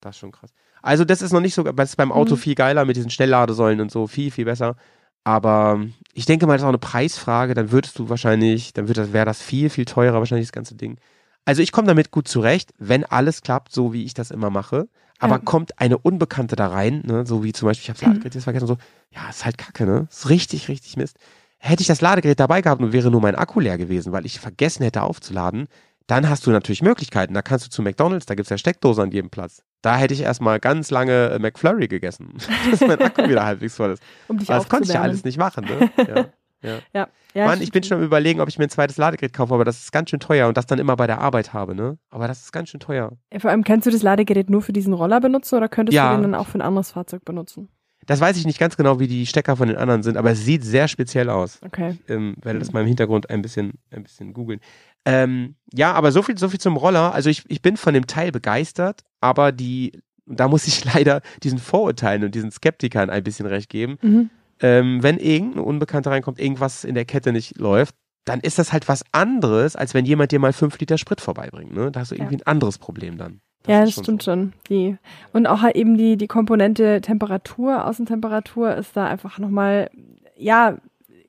Das 0.00 0.16
ist 0.16 0.20
schon 0.20 0.32
krass. 0.32 0.50
Also 0.82 1.04
das 1.04 1.20
ist 1.22 1.32
noch 1.32 1.40
nicht 1.40 1.54
so, 1.54 1.62
das 1.62 1.90
ist 1.90 1.96
beim 1.96 2.12
Auto 2.12 2.34
Mhm. 2.34 2.38
viel 2.38 2.54
geiler 2.54 2.84
mit 2.84 2.94
diesen 2.96 3.10
Schnellladesäulen 3.10 3.80
und 3.80 3.90
so, 3.90 4.06
viel, 4.06 4.30
viel 4.30 4.44
besser. 4.44 4.76
Aber 5.24 5.84
ich 6.12 6.26
denke 6.26 6.46
mal, 6.46 6.52
das 6.54 6.62
ist 6.62 6.64
auch 6.64 6.68
eine 6.68 6.78
Preisfrage, 6.78 7.54
dann 7.54 7.72
würdest 7.72 7.98
du 7.98 8.08
wahrscheinlich, 8.08 8.72
dann 8.74 8.88
wird 8.88 8.98
das, 8.98 9.12
wäre 9.12 9.24
das 9.24 9.40
viel, 9.42 9.70
viel 9.70 9.86
teurer, 9.86 10.18
wahrscheinlich 10.18 10.46
das 10.48 10.52
ganze 10.52 10.74
Ding. 10.74 10.98
Also 11.46 11.62
ich 11.62 11.72
komme 11.72 11.88
damit 11.88 12.10
gut 12.10 12.28
zurecht, 12.28 12.72
wenn 12.78 13.04
alles 13.04 13.42
klappt, 13.42 13.72
so 13.72 13.92
wie 13.92 14.04
ich 14.04 14.14
das 14.14 14.30
immer 14.30 14.50
mache. 14.50 14.88
Aber 15.18 15.36
Ja. 15.36 15.42
kommt 15.42 15.78
eine 15.80 15.96
Unbekannte 15.98 16.56
da 16.56 16.68
rein, 16.68 17.02
ne, 17.06 17.24
so 17.26 17.42
wie 17.44 17.52
zum 17.52 17.66
Beispiel, 17.66 17.84
ich 17.84 17.88
habe 17.90 17.98
das 17.98 18.08
Ladegerät 18.08 18.34
jetzt 18.34 18.44
vergessen, 18.44 18.66
so, 18.66 18.76
ja, 19.14 19.28
ist 19.30 19.44
halt 19.44 19.56
kacke, 19.58 19.86
ne? 19.86 20.06
Ist 20.10 20.28
richtig, 20.28 20.68
richtig 20.68 20.96
Mist. 20.96 21.16
Hätte 21.58 21.80
ich 21.80 21.86
das 21.86 22.00
Ladegerät 22.02 22.40
dabei 22.40 22.60
gehabt 22.60 22.82
und 22.82 22.92
wäre 22.92 23.10
nur 23.10 23.20
mein 23.20 23.34
Akku 23.36 23.60
leer 23.60 23.78
gewesen, 23.78 24.12
weil 24.12 24.26
ich 24.26 24.40
vergessen 24.40 24.82
hätte 24.82 25.02
aufzuladen, 25.02 25.68
dann 26.06 26.28
hast 26.28 26.46
du 26.46 26.50
natürlich 26.50 26.82
Möglichkeiten. 26.82 27.32
Da 27.32 27.40
kannst 27.40 27.64
du 27.64 27.70
zu 27.70 27.80
McDonalds, 27.80 28.26
da 28.26 28.34
gibt's 28.34 28.50
ja 28.50 28.58
Steckdose 28.58 29.00
an 29.02 29.10
jedem 29.12 29.30
Platz. 29.30 29.62
Da 29.84 29.98
hätte 29.98 30.14
ich 30.14 30.22
erstmal 30.22 30.60
ganz 30.60 30.90
lange 30.90 31.28
äh, 31.28 31.38
McFlurry 31.38 31.88
gegessen, 31.88 32.32
dass 32.70 32.80
mein 32.80 32.98
Akku 33.02 33.28
wieder 33.28 33.44
halbwegs 33.44 33.76
voll 33.76 33.90
ist. 33.90 34.02
Um 34.28 34.38
dich 34.38 34.48
Aber 34.48 34.60
das 34.60 34.68
konnte 34.70 34.88
ich 34.88 34.94
ja 34.94 35.02
alles 35.02 35.24
nicht 35.24 35.36
machen, 35.36 35.66
ne? 35.66 35.90
Ja. 36.62 36.78
Ja. 36.94 37.08
ja 37.34 37.46
Mann, 37.46 37.60
ich 37.60 37.70
bin 37.70 37.82
schon 37.82 37.98
am 37.98 38.02
überlegen, 38.02 38.40
ob 38.40 38.48
ich 38.48 38.56
mir 38.56 38.64
ein 38.64 38.70
zweites 38.70 38.96
Ladegerät 38.96 39.34
kaufe, 39.34 39.52
aber 39.52 39.66
das 39.66 39.80
ist 39.80 39.92
ganz 39.92 40.08
schön 40.08 40.20
teuer 40.20 40.48
und 40.48 40.56
das 40.56 40.64
dann 40.64 40.78
immer 40.78 40.96
bei 40.96 41.06
der 41.06 41.20
Arbeit 41.20 41.52
habe, 41.52 41.74
ne? 41.74 41.98
Aber 42.08 42.26
das 42.26 42.40
ist 42.40 42.52
ganz 42.52 42.70
schön 42.70 42.80
teuer. 42.80 43.12
Ja, 43.30 43.40
Vor 43.40 43.50
allem, 43.50 43.62
kannst 43.64 43.86
du 43.86 43.90
das 43.90 44.00
Ladegerät 44.00 44.48
nur 44.48 44.62
für 44.62 44.72
diesen 44.72 44.94
Roller 44.94 45.20
benutzen 45.20 45.56
oder 45.56 45.68
könntest 45.68 45.94
Ja. 45.94 46.08
du 46.08 46.16
den 46.16 46.22
dann 46.22 46.34
auch 46.40 46.46
für 46.46 46.56
ein 46.56 46.62
anderes 46.62 46.92
Fahrzeug 46.92 47.26
benutzen? 47.26 47.68
Das 48.06 48.20
weiß 48.20 48.36
ich 48.36 48.46
nicht 48.46 48.58
ganz 48.58 48.76
genau, 48.76 49.00
wie 49.00 49.06
die 49.06 49.26
Stecker 49.26 49.56
von 49.56 49.68
den 49.68 49.76
anderen 49.76 50.02
sind, 50.02 50.16
aber 50.16 50.32
es 50.32 50.44
sieht 50.44 50.64
sehr 50.64 50.88
speziell 50.88 51.30
aus. 51.30 51.58
Okay. 51.62 51.98
Ähm, 52.08 52.36
werde 52.42 52.58
das 52.58 52.72
mal 52.72 52.80
im 52.80 52.86
Hintergrund 52.86 53.30
ein 53.30 53.42
bisschen, 53.42 53.74
ein 53.90 54.02
bisschen 54.02 54.32
googeln. 54.32 54.60
Ähm, 55.04 55.56
ja, 55.72 55.92
aber 55.92 56.12
so 56.12 56.22
viel, 56.22 56.38
so 56.38 56.48
viel 56.48 56.60
zum 56.60 56.76
Roller. 56.76 57.14
Also 57.14 57.30
ich, 57.30 57.44
ich 57.48 57.62
bin 57.62 57.76
von 57.76 57.94
dem 57.94 58.06
Teil 58.06 58.32
begeistert, 58.32 59.02
aber 59.20 59.52
die, 59.52 59.92
da 60.26 60.48
muss 60.48 60.66
ich 60.66 60.84
leider 60.94 61.20
diesen 61.42 61.58
Vorurteilen 61.58 62.24
und 62.24 62.34
diesen 62.34 62.50
Skeptikern 62.50 63.10
ein 63.10 63.24
bisschen 63.24 63.46
recht 63.46 63.68
geben. 63.68 63.98
Mhm. 64.02 64.30
ähm, 64.60 65.02
wenn 65.02 65.18
irgendein 65.18 65.64
Unbekannter 65.64 66.10
reinkommt, 66.10 66.40
irgendwas 66.40 66.84
in 66.84 66.94
der 66.94 67.04
Kette 67.04 67.32
nicht 67.32 67.58
läuft, 67.58 67.94
dann 68.24 68.40
ist 68.40 68.58
das 68.58 68.72
halt 68.72 68.88
was 68.88 69.04
anderes, 69.12 69.76
als 69.76 69.92
wenn 69.94 70.06
jemand 70.06 70.32
dir 70.32 70.38
mal 70.38 70.52
fünf 70.52 70.78
Liter 70.78 70.96
Sprit 70.98 71.20
vorbeibringt. 71.20 71.74
Ne? 71.74 71.90
Da 71.90 72.00
hast 72.00 72.10
du 72.10 72.14
irgendwie 72.14 72.36
ein 72.36 72.46
anderes 72.46 72.78
Problem 72.78 73.18
dann. 73.18 73.40
Ja, 73.66 73.82
ist 73.82 73.88
das 73.88 73.94
schon 73.94 74.04
stimmt 74.04 74.22
so. 74.22 74.30
schon. 74.30 74.52
Die, 74.68 74.96
und 75.32 75.46
auch 75.46 75.62
halt 75.62 75.76
eben 75.76 75.96
die, 75.96 76.16
die 76.16 76.26
Komponente 76.26 77.00
Temperatur, 77.00 77.86
Außentemperatur 77.86 78.74
ist 78.74 78.96
da 78.96 79.06
einfach 79.06 79.38
nochmal, 79.38 79.90
ja, 80.36 80.76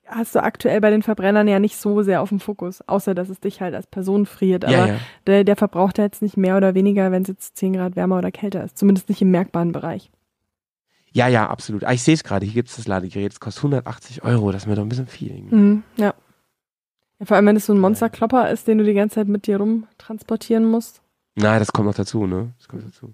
hast 0.08 0.36
du 0.36 0.44
aktuell 0.44 0.82
bei 0.82 0.92
den 0.92 1.02
Verbrennern 1.02 1.48
ja 1.48 1.60
nicht 1.60 1.78
so 1.78 2.04
sehr 2.04 2.22
auf 2.22 2.30
dem 2.30 2.40
Fokus, 2.40 2.82
außer 2.88 3.16
dass 3.16 3.30
es 3.30 3.40
dich 3.40 3.62
halt 3.62 3.74
als 3.74 3.88
Person 3.88 4.26
friert. 4.26 4.66
Aber 4.66 4.74
Ja, 4.74 4.88
ja. 4.88 4.96
Der, 5.28 5.44
der 5.44 5.56
verbraucht 5.56 5.98
ja 5.98 6.04
jetzt 6.04 6.22
nicht 6.22 6.38
mehr 6.38 6.58
oder 6.58 6.76
weniger, 6.76 7.12
wenn 7.12 7.24
es 7.24 7.28
jetzt 7.28 7.58
10 7.58 7.74
Grad 7.74 7.96
wärmer 7.96 8.18
oder 8.18 8.32
kälter 8.32 8.64
ist. 8.64 8.78
Zumindest 8.78 9.10
nicht 9.10 9.22
im 9.22 9.32
merkbaren 9.32 9.72
Bereich. 9.72 10.12
ja, 11.12 11.28
ja, 11.28 11.48
absolut. 11.50 11.84
Ah, 11.86 11.94
ich 11.94 12.04
sehe 12.04 12.14
es 12.14 12.24
gerade, 12.24 12.46
hier 12.46 12.54
gibt 12.54 12.70
es 12.70 12.76
das 12.76 12.88
Ladegerät, 12.88 13.32
das 13.32 13.40
kostet 13.40 13.64
180 13.64 14.24
Euro, 14.24 14.52
das 14.52 14.64
ist 14.64 14.68
mir 14.68 14.76
doch 14.76 14.84
ein 14.84 14.90
bisschen 14.90 15.08
viel. 15.08 15.34
Mhm, 15.50 15.84
ja. 15.98 16.14
ja. 17.20 17.26
Vor 17.26 17.38
allem, 17.38 17.46
wenn 17.46 17.56
es 17.56 17.66
so 17.66 17.74
ein 17.74 17.80
Monsterklopper 17.80 18.50
ist, 18.50 18.68
den 18.68 18.78
du 18.78 18.84
die 18.84 18.94
ganze 18.94 19.16
Zeit 19.16 19.28
mit 19.28 19.48
dir 19.48 19.58
rumtransportieren 19.58 20.66
musst. 20.66 21.02
Na, 21.36 21.60
das 21.60 21.72
kommt 21.72 21.88
noch 21.88 21.96
dazu, 21.96 22.26
ne? 22.28 22.54
Das 22.58 22.68
kommt 22.68 22.86
dazu. 22.86 23.14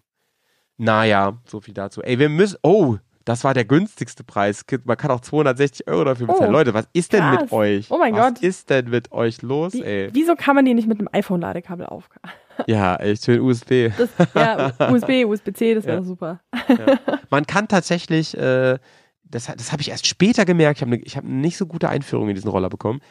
Naja, 0.78 1.38
so 1.46 1.60
viel 1.62 1.74
dazu. 1.74 2.02
Ey, 2.02 2.18
wir 2.20 2.30
müssen, 2.30 2.58
oh, 2.64 2.98
das 3.26 3.44
war 3.44 3.54
der 3.54 3.66
günstigste 3.66 4.24
Preis. 4.24 4.64
Man 4.84 4.98
kann 4.98 5.12
auch 5.12 5.20
260 5.22 5.88
Euro 5.88 6.04
dafür 6.06 6.28
bezahlen. 6.28 6.50
Oh, 6.50 6.54
Leute, 6.54 6.74
was 6.74 6.88
ist 6.94 7.14
denn 7.14 7.22
krass. 7.22 7.42
mit 7.42 7.52
euch? 7.52 7.92
Oh 7.92 7.98
mein 7.98 8.14
was 8.16 8.34
Gott. 8.36 8.44
ist 8.44 8.70
denn 8.70 8.90
mit 8.90 9.12
euch 9.12 9.42
los, 9.44 9.74
Wie, 9.74 9.84
ey? 9.84 10.10
wieso 10.14 10.36
kann 10.36 10.56
man 10.56 10.66
die 10.66 10.74
nicht 10.74 10.88
mit 10.88 11.00
einem 11.00 11.10
iPhone-Ladekabel 11.12 11.86
auf? 11.86 12.10
Ja, 12.68 12.96
echt 12.96 13.26
schön 13.26 13.42
USB. 13.42 13.90
Das, 13.98 14.10
ja, 14.34 14.72
USB, 14.92 15.26
USB-C, 15.26 15.76
das 15.76 15.86
wäre 15.86 15.98
Ja. 15.98 16.04
super. 16.04 16.40
Man 17.30 17.46
kann 17.46 17.68
tatsächlich, 17.68 18.36
äh, 18.38 18.78
das, 19.24 19.46
das 19.46 19.72
habe 19.72 19.82
ich 19.82 19.90
erst 19.90 20.08
später 20.08 20.46
gemerkt, 20.46 20.78
ich 20.80 20.82
habe 20.82 20.92
ne, 20.92 21.02
ich 21.04 21.16
hab 21.18 21.24
eine 21.24 21.34
nicht 21.36 21.58
so 21.58 21.66
gute 21.68 21.90
Einführung 21.90 22.30
in 22.30 22.36
diesen 22.36 22.50
Roller 22.50 22.70
bekommen. 22.70 23.02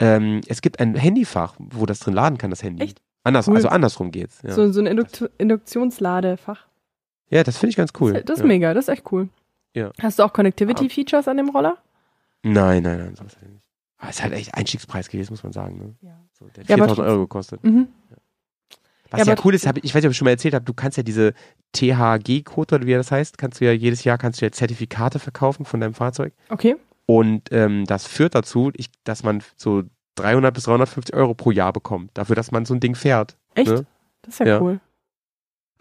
Ähm, 0.00 0.40
es 0.48 0.62
gibt 0.62 0.80
ein 0.80 0.94
Handyfach, 0.94 1.54
wo 1.58 1.86
das 1.86 2.00
drin 2.00 2.14
laden 2.14 2.38
kann, 2.38 2.50
das 2.50 2.62
Handy. 2.62 2.82
Echt? 2.84 3.00
Anders, 3.22 3.48
Cool. 3.48 3.56
Also 3.56 3.68
andersrum 3.68 4.10
geht's. 4.10 4.40
Ja, 4.42 4.52
So, 4.52 4.70
so 4.72 4.80
ein 4.80 4.86
Induktu 4.86 5.26
Induktionsladefach. 5.38 6.66
ja 7.28 7.42
das 7.42 7.58
finde 7.58 7.70
ich 7.70 7.76
ganz 7.76 7.92
cool. 8.00 8.12
Das, 8.14 8.24
das 8.24 8.36
ist 8.38 8.42
ja. 8.42 8.46
mega, 8.48 8.74
das 8.74 8.86
ist 8.86 8.94
echt 8.94 9.12
cool. 9.12 9.28
Ja. 9.74 9.90
Hast 10.00 10.18
du 10.18 10.24
auch 10.24 10.32
Connectivity-Features 10.32 11.28
an 11.28 11.36
dem 11.36 11.50
Roller? 11.50 11.78
Nein, 12.42 12.82
nein, 12.82 12.98
nein, 12.98 13.14
sowas 13.14 13.36
nicht. 13.40 13.62
Aber 13.98 14.10
es 14.10 14.16
ist 14.16 14.22
halt 14.22 14.32
echt 14.32 14.54
Einstiegspreis 14.54 15.08
gewesen, 15.08 15.32
muss 15.32 15.42
man 15.42 15.52
sagen. 15.52 15.78
Ne? 15.78 15.94
Ja. 16.00 16.18
So, 16.32 16.46
der 16.46 16.64
hat 16.64 16.68
Ja, 16.70 16.76
aber 16.76 16.86
4000 16.86 17.06
Euro 17.08 17.20
gekostet. 17.20 17.62
Mhm. 17.62 17.88
Was 19.10 19.26
Ja, 19.26 19.34
ja, 19.34 19.40
cool 19.44 19.54
ist, 19.54 19.66
hab 19.66 19.76
ich, 19.76 19.84
ich 19.84 19.94
weiß 19.94 20.02
nicht, 20.02 20.06
ob 20.06 20.12
ich 20.12 20.16
schon 20.16 20.24
mal 20.24 20.30
erzählt 20.30 20.54
habe, 20.54 20.64
du 20.64 20.72
kannst 20.72 20.96
ja 20.96 21.02
diese 21.02 21.34
THG-Code 21.72 22.76
oder 22.76 22.86
wie 22.86 22.94
das 22.94 23.10
heißt, 23.10 23.38
kannst 23.38 23.60
du 23.60 23.64
ja 23.64 23.72
jedes 23.72 24.04
Jahr 24.04 24.18
kannst 24.18 24.40
du 24.40 24.46
ja 24.46 24.52
Zertifikate 24.52 25.18
verkaufen 25.18 25.64
von 25.64 25.80
deinem 25.80 25.94
Fahrzeug. 25.94 26.32
Okay. 26.48 26.76
Und 27.06 27.50
ähm, 27.52 27.84
das 27.86 28.06
führt 28.06 28.34
dazu, 28.34 28.70
ich, 28.76 28.88
dass 29.04 29.22
man 29.24 29.42
so 29.56 29.82
300 30.16 30.52
bis 30.54 30.64
350 30.64 31.14
Euro 31.14 31.34
pro 31.34 31.50
Jahr 31.50 31.72
bekommt, 31.72 32.10
dafür, 32.14 32.36
dass 32.36 32.50
man 32.50 32.64
so 32.64 32.74
ein 32.74 32.80
Ding 32.80 32.94
fährt. 32.94 33.36
Echt? 33.54 33.70
Ne? 33.70 33.86
Das 34.22 34.34
ist 34.34 34.40
ja, 34.40 34.46
Ja. 34.46 34.60
cool. 34.60 34.80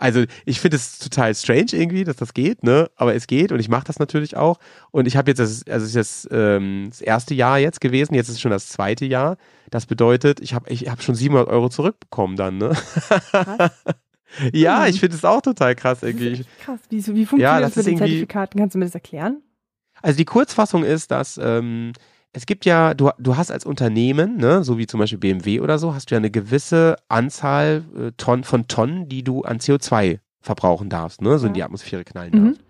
Also 0.01 0.23
ich 0.45 0.61
finde 0.61 0.77
es 0.77 0.97
total 0.97 1.35
strange 1.35 1.73
irgendwie, 1.73 2.05
dass 2.05 2.15
das 2.15 2.33
geht, 2.33 2.63
ne? 2.63 2.89
Aber 2.95 3.15
es 3.15 3.27
geht 3.27 3.51
und 3.51 3.59
ich 3.59 3.67
mache 3.67 3.83
das 3.83 3.99
natürlich 3.99 4.37
auch. 4.37 4.57
Und 4.91 5.07
ich 5.07 5.17
habe 5.17 5.29
jetzt, 5.29 5.39
das, 5.39 5.67
also 5.67 5.83
es 5.83 5.89
ist 5.89 5.95
jetzt 5.95 6.27
ähm, 6.31 6.87
das 6.89 7.01
erste 7.01 7.33
Jahr 7.33 7.59
jetzt 7.59 7.81
gewesen, 7.81 8.13
jetzt 8.13 8.29
ist 8.29 8.35
es 8.35 8.39
schon 8.41 8.51
das 8.51 8.69
zweite 8.69 9.05
Jahr. 9.05 9.35
Das 9.71 9.87
bedeutet, 9.87 10.39
ich 10.39 10.53
habe 10.53 10.69
ich 10.69 10.87
hab 10.87 11.01
schon 11.03 11.15
700 11.15 11.49
Euro 11.49 11.67
zurückbekommen 11.67 12.37
dann, 12.37 12.57
ne? 12.59 12.77
Krass. 13.31 13.71
ja, 14.53 14.83
Hm. 14.85 14.89
ich 14.89 15.01
finde 15.01 15.17
es 15.17 15.25
auch 15.25 15.41
total 15.41 15.75
krass 15.75 15.99
Das 15.99 16.09
irgendwie. 16.09 16.45
krass. 16.63 16.79
Wie, 16.89 16.97
wie 16.97 17.01
funktioniert 17.25 17.41
Ja, 17.41 17.59
das, 17.59 17.73
das 17.73 17.85
mit 17.85 17.93
den 17.93 17.97
Zertifikaten? 17.97 18.57
Kannst 18.57 18.75
du 18.75 18.79
mir 18.79 18.85
das 18.85 18.95
erklären? 18.95 19.41
Also 20.01 20.15
die 20.15 20.23
Kurzfassung 20.25 20.85
ist, 20.85 21.11
dass 21.11 21.37
ähm, 21.43 21.91
es 22.33 22.45
gibt 22.45 22.65
ja, 22.65 22.93
du, 22.93 23.09
du 23.17 23.37
hast 23.37 23.51
als 23.51 23.65
Unternehmen, 23.65 24.37
ne, 24.37 24.63
so 24.63 24.77
wie 24.77 24.85
zum 24.87 24.99
Beispiel 24.99 25.17
BMW 25.19 25.59
oder 25.61 25.79
so, 25.79 25.93
hast 25.93 26.11
du 26.11 26.15
ja 26.15 26.19
eine 26.19 26.29
gewisse 26.31 26.95
Anzahl 27.07 27.83
äh, 27.97 28.11
Tonnen 28.17 28.43
von 28.43 28.67
Tonnen, 28.67 29.09
die 29.09 29.23
du 29.23 29.41
an 29.43 29.57
CO2 29.59 30.19
verbrauchen 30.41 30.89
darfst, 30.89 31.21
ne, 31.21 31.39
so 31.39 31.47
in 31.47 31.53
die 31.53 31.63
Atmosphäre 31.63 32.03
knallen 32.03 32.31
Mhm. 32.33 32.45
darfst. 32.45 32.61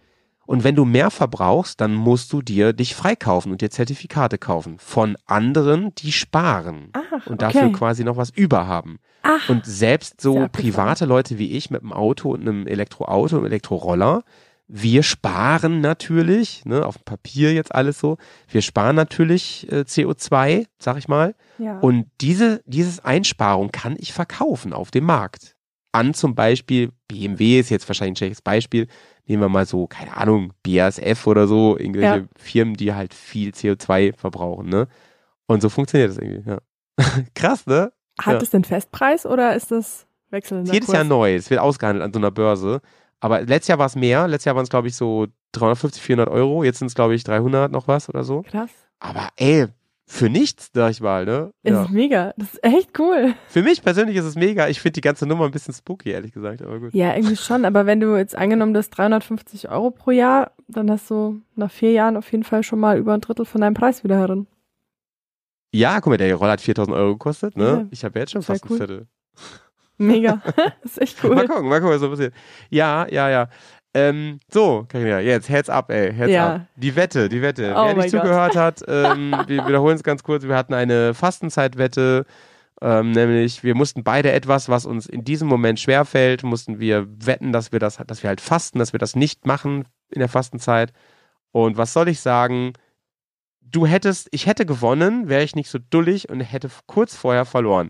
Und 0.45 0.64
wenn 0.64 0.74
du 0.76 0.84
mehr 0.84 1.12
verbrauchst, 1.12 1.80
dann 1.80 1.93
musst 1.93 2.34
du 2.34 2.41
dir 2.41 2.74
dich 2.74 2.95
freikaufen 2.95 3.51
und 3.51 3.62
dir 3.62 3.70
Zertifikate 3.70 4.39
kaufen 4.39 4.80
von 4.80 5.16
anderen, 5.28 5.93
die 5.99 6.12
sparen 6.12 6.89
Ach, 6.93 7.28
und 7.28 7.43
okay. 7.43 7.53
dafür 7.53 7.72
quasi 7.72 8.03
noch 8.03 8.18
was 8.18 8.32
über 8.32 8.66
haben. 8.66 8.97
Ach, 9.22 9.47
Und 9.47 9.68
selbst 9.68 10.22
so 10.22 10.47
private 10.51 11.05
Leute 11.05 11.38
wie 11.38 11.51
ich 11.51 11.70
mit 11.70 11.82
einem 11.84 11.93
Auto 11.93 12.32
und 12.32 12.41
einem 12.41 12.66
Elektroauto, 12.66 13.36
einem 13.38 13.45
Elektroroller, 13.45 14.24
wir 14.72 15.01
sparen 15.01 15.82
natürlich, 15.82 16.63
ne, 16.63 16.86
auf 16.86 16.97
dem 16.99 17.03
Papier 17.03 17.53
jetzt 17.53 17.74
alles 17.74 17.99
so, 17.99 18.17
wir 18.47 18.61
sparen 18.61 18.95
natürlich 18.95 19.70
äh, 19.72 19.80
CO2, 19.80 20.67
sag 20.78 20.97
ich 20.97 21.07
mal. 21.07 21.34
ja. 21.57 21.80
Und 21.80 22.05
diese, 22.22 22.61
dieses 22.65 23.03
Einsparung 23.03 23.72
kann 23.72 23.95
ich 23.99 24.13
verkaufen 24.13 24.72
auf 24.72 24.91
dem 24.91 25.05
Markt. 25.05 25.55
An 25.91 26.13
zum 26.13 26.36
Beispiel, 26.36 26.91
BMW 27.07 27.59
ist 27.59 27.72
jetzt 27.72 27.89
wahrscheinlich 27.89 28.13
ein 28.13 28.17
schlechtes 28.17 28.43
Beispiel, 28.43 28.88
nehmen 29.26 29.41
wir 29.41 29.49
mal 29.49 29.65
so, 29.65 29.88
keine 29.88 30.15
Ahnung, 30.15 30.53
BASF 30.63 31.26
oder 31.26 31.47
so, 31.47 31.76
irgendwelche 31.76 32.20
Ja. 32.20 32.28
Firmen, 32.38 32.76
die 32.76 32.93
halt 32.93 33.15
viel 33.15 33.49
CO2 33.49 34.15
verbrauchen, 34.15 34.70
ne? 34.70 34.88
Und 35.47 35.63
so 35.63 35.70
funktioniert 35.70 36.11
das 36.11 36.20
irgendwie, 36.20 36.47
ja. 36.47 36.59
Krass, 37.34 37.65
ne? 37.65 37.91
Hat 38.22 38.34
ja. 38.36 38.39
es 38.41 38.51
den 38.51 38.63
Festpreis 38.63 39.26
oder 39.26 39.55
ist 39.55 39.72
das 39.72 40.05
wechselnder 40.30 40.72
Jedes 40.72 40.88
Kurs? 40.88 40.95
Jahr 40.95 41.05
neu. 41.05 41.34
Es 41.34 41.49
wird 41.49 41.59
ausgehandelt 41.59 42.05
an 42.05 42.13
so 42.13 42.20
einer 42.20 42.30
Börse. 42.30 42.82
Aber 43.22 43.41
letztes 43.41 43.67
Jahr 43.67 43.80
war 43.80 43.86
es 43.88 43.95
mehr. 43.95 44.28
Letztes 44.28 44.45
Jahr 44.45 44.55
waren 44.55 44.63
es, 44.63 44.70
glaube 44.70 44.88
ich, 44.88 44.95
so 44.95 45.28
350, 45.53 46.01
400 46.01 46.30
Euro. 46.30 46.63
Jetzt 46.63 46.80
sind 46.80 46.88
es, 46.88 46.95
glaube 46.95 47.15
ich, 47.15 47.24
300 47.24 47.72
noch 47.72 47.88
was 47.88 48.07
oder 48.09 48.24
so. 48.24 48.43
Krass. 48.43 48.70
Aber 48.99 49.28
ey, 49.36 49.67
für 50.05 50.30
nichts, 50.30 50.72
sag 50.74 50.91
ich 50.91 51.01
mal, 51.01 51.26
ne? 51.26 51.51
Das 51.63 51.74
Ja. 51.74 51.84
ist 51.84 51.89
mega. 51.91 52.34
Das 52.38 52.53
ist 52.53 52.63
echt 52.63 52.97
cool. 52.99 53.34
Für 53.47 53.61
mich 53.61 53.84
persönlich 53.84 54.15
ist 54.15 54.26
es 54.26 54.36
mega. 54.36 54.67
Ich 54.67 54.80
finde 54.82 54.93
die 54.93 55.01
ganze 55.01 55.26
Nummer 55.26 55.45
ein 55.45 55.51
bisschen 55.51 55.74
spooky, 55.74 56.09
ehrlich 56.11 56.32
gesagt. 56.32 56.61
Aber 56.61 56.80
gut. 56.80 56.93
Ja, 56.93 57.13
irgendwie 57.15 57.36
schon. 57.36 57.65
Aber 57.65 57.86
wenn 57.86 57.99
du 57.99 58.15
jetzt 58.17 58.36
angenommen 58.36 58.74
das 58.74 58.89
350 58.89 59.70
Euro 59.70 59.91
pro 59.91 60.11
Jahr, 60.11 60.51
dann 60.67 60.89
hast 60.89 61.09
du 61.11 61.41
nach 61.55 61.70
vier 61.72 61.91
Jahren 61.91 62.17
auf 62.17 62.32
jeden 62.32 62.43
Fall 62.43 62.63
schon 62.63 62.80
mal 62.80 62.97
über 62.97 63.13
ein 63.13 63.22
Drittel 63.22 63.45
von 63.45 63.61
deinem 63.61 63.74
Preis 63.76 64.03
wieder 64.03 64.17
herin. 64.17 64.47
Ja, 65.72 65.99
guck 66.01 66.07
mal, 66.11 66.17
der 66.17 66.34
Roller 66.34 66.53
hat 66.53 66.61
4000 66.61 66.95
Euro 66.97 67.11
gekostet, 67.13 67.55
ne? 67.55 67.63
Ja. 67.65 67.86
Ich 67.91 68.03
habe 68.03 68.17
jetzt 68.17 68.32
schon 68.32 68.41
fast 68.41 68.65
cool. 68.65 68.72
ein 68.72 68.78
Viertel. 68.78 69.07
Mega. 70.00 70.41
das 70.82 70.93
ist 70.93 71.02
echt 71.02 71.24
Mal 71.24 71.38
cool. 71.38 71.47
gucken, 71.47 71.70
mal 71.70 71.80
gucken, 71.80 71.93
was 71.93 72.02
so 72.02 72.10
passiert. 72.10 72.34
Ja, 72.70 73.06
ja, 73.10 73.30
ja. 73.30 73.47
Ähm, 73.93 74.39
so, 74.52 74.86
Carina, 74.88 75.20
jetzt 75.20 75.50
Heads 75.50 75.70
up, 75.70 75.89
ey, 75.91 76.14
Heads 76.14 76.32
Ja. 76.32 76.56
up. 76.56 76.62
Die 76.76 76.95
Wette, 76.95 77.28
die 77.30 77.41
Wette. 77.41 77.74
Oh 77.76 77.86
Wer 77.86 77.95
nicht 77.95 78.12
Gott. 78.12 78.22
zugehört 78.22 78.56
hat, 78.56 78.82
ähm, 78.88 79.36
wir 79.47 79.68
wiederholen 79.68 79.95
es 79.95 80.04
ganz 80.04 80.24
kurz. 80.24 80.43
Wir 80.43 80.56
hatten 80.56 80.74
eine 80.74 81.14
Fastenzeitwette, 81.14 82.26
ähm, 82.82 83.12
nämlich 83.12 83.64
wir 83.64 83.76
mussten 83.76 84.04
beide 84.04 84.32
etwas, 84.32 84.70
was 84.70 84.86
uns 84.86 85.06
in 85.08 85.24
diesem 85.24 85.47
Moment 85.47 85.80
schwerfällt, 85.80 86.43
mussten 86.43 86.80
wir 86.80 87.08
wetten, 87.26 87.52
dass 87.52 87.72
wir 87.72 87.80
das, 87.80 87.97
dass 88.08 88.24
wir 88.24 88.28
halt 88.30 88.41
fasten, 88.41 88.80
dass 88.80 88.93
wir 88.93 89.00
das 89.00 89.16
nicht 89.16 89.45
machen 89.45 89.86
in 90.12 90.20
der 90.20 90.30
Fastenzeit. 90.30 90.93
Und 91.52 91.78
was 91.78 91.91
soll 91.93 92.08
ich 92.10 92.20
sagen? 92.22 92.74
Du 93.62 93.86
hättest, 93.86 94.30
ich 94.32 94.45
hätte 94.45 94.66
gewonnen, 94.66 95.30
wäre 95.30 95.43
ich 95.43 95.56
nicht 95.56 95.70
so 95.70 95.78
dullig 95.89 96.30
und 96.30 96.39
hätte 96.41 96.70
kurz 96.88 97.16
vorher 97.16 97.45
verloren. 97.45 97.89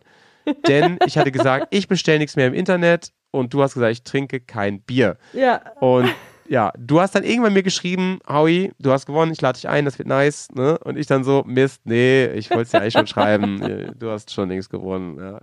Denn 0.67 0.99
ich 1.05 1.17
hatte 1.17 1.31
gesagt, 1.31 1.67
ich 1.71 1.87
bestelle 1.87 2.19
nichts 2.19 2.35
mehr 2.35 2.47
im 2.47 2.53
Internet 2.53 3.11
und 3.31 3.53
du 3.53 3.61
hast 3.61 3.73
gesagt, 3.73 3.91
ich 3.91 4.03
trinke 4.03 4.39
kein 4.39 4.81
Bier. 4.81 5.17
Ja. 5.33 5.61
Und 5.79 6.09
ja, 6.47 6.73
du 6.77 6.99
hast 6.99 7.13
dann 7.13 7.23
irgendwann 7.23 7.53
mir 7.53 7.63
geschrieben, 7.63 8.19
Howie, 8.27 8.71
du 8.79 8.91
hast 8.91 9.05
gewonnen, 9.05 9.31
ich 9.31 9.39
lade 9.39 9.57
dich 9.57 9.69
ein, 9.69 9.85
das 9.85 9.99
wird 9.99 10.07
nice, 10.07 10.47
ne? 10.53 10.79
Und 10.79 10.97
ich 10.97 11.05
dann 11.05 11.23
so, 11.23 11.43
Mist, 11.45 11.81
nee, 11.85 12.25
ich 12.27 12.49
wollte 12.49 12.63
es 12.63 12.71
dir 12.71 12.81
eigentlich 12.81 12.93
schon 12.93 13.07
schreiben, 13.07 13.93
du 13.99 14.09
hast 14.09 14.33
schon 14.33 14.49
nichts 14.49 14.69
gewonnen. 14.69 15.19
Ja. 15.19 15.41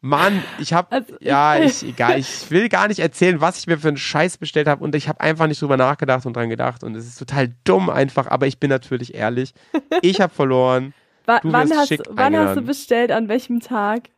Mann, 0.00 0.42
ich 0.58 0.72
habe 0.72 0.90
Also, 0.90 1.14
ja, 1.20 1.56
ich 1.62 1.82
egal, 1.84 2.18
ich 2.18 2.50
will 2.50 2.68
gar 2.68 2.88
nicht 2.88 2.98
erzählen, 2.98 3.40
was 3.40 3.58
ich 3.58 3.66
mir 3.66 3.78
für 3.78 3.88
einen 3.88 3.96
Scheiß 3.96 4.38
bestellt 4.38 4.66
habe 4.66 4.82
und 4.82 4.94
ich 4.94 5.08
habe 5.08 5.20
einfach 5.20 5.46
nicht 5.46 5.62
drüber 5.62 5.76
nachgedacht 5.76 6.26
und 6.26 6.34
dran 6.34 6.48
gedacht 6.48 6.82
und 6.82 6.96
es 6.96 7.06
ist 7.06 7.18
total 7.18 7.54
dumm 7.64 7.88
einfach, 7.90 8.26
aber 8.26 8.46
ich 8.46 8.58
bin 8.58 8.70
natürlich 8.70 9.14
ehrlich. 9.14 9.54
Ich 10.02 10.20
habe 10.20 10.34
verloren. 10.34 10.94
Du 11.26 11.52
wann 11.52 11.70
hast, 11.70 11.96
wann 12.08 12.36
hast 12.36 12.56
du 12.56 12.62
bestellt? 12.62 13.12
An 13.12 13.28
welchem 13.28 13.60
Tag? 13.60 14.08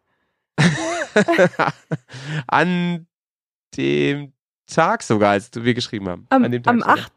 An 2.47 3.07
dem 3.77 4.33
Tag 4.67 5.03
sogar, 5.03 5.33
als 5.33 5.51
wir 5.55 5.75
geschrieben 5.75 6.09
haben. 6.09 6.27
Am, 6.31 6.45
An 6.45 6.51
dem 6.53 6.63
Tag 6.63 6.73
am 6.75 6.81
sogar. 6.81 6.99
8. 6.99 7.13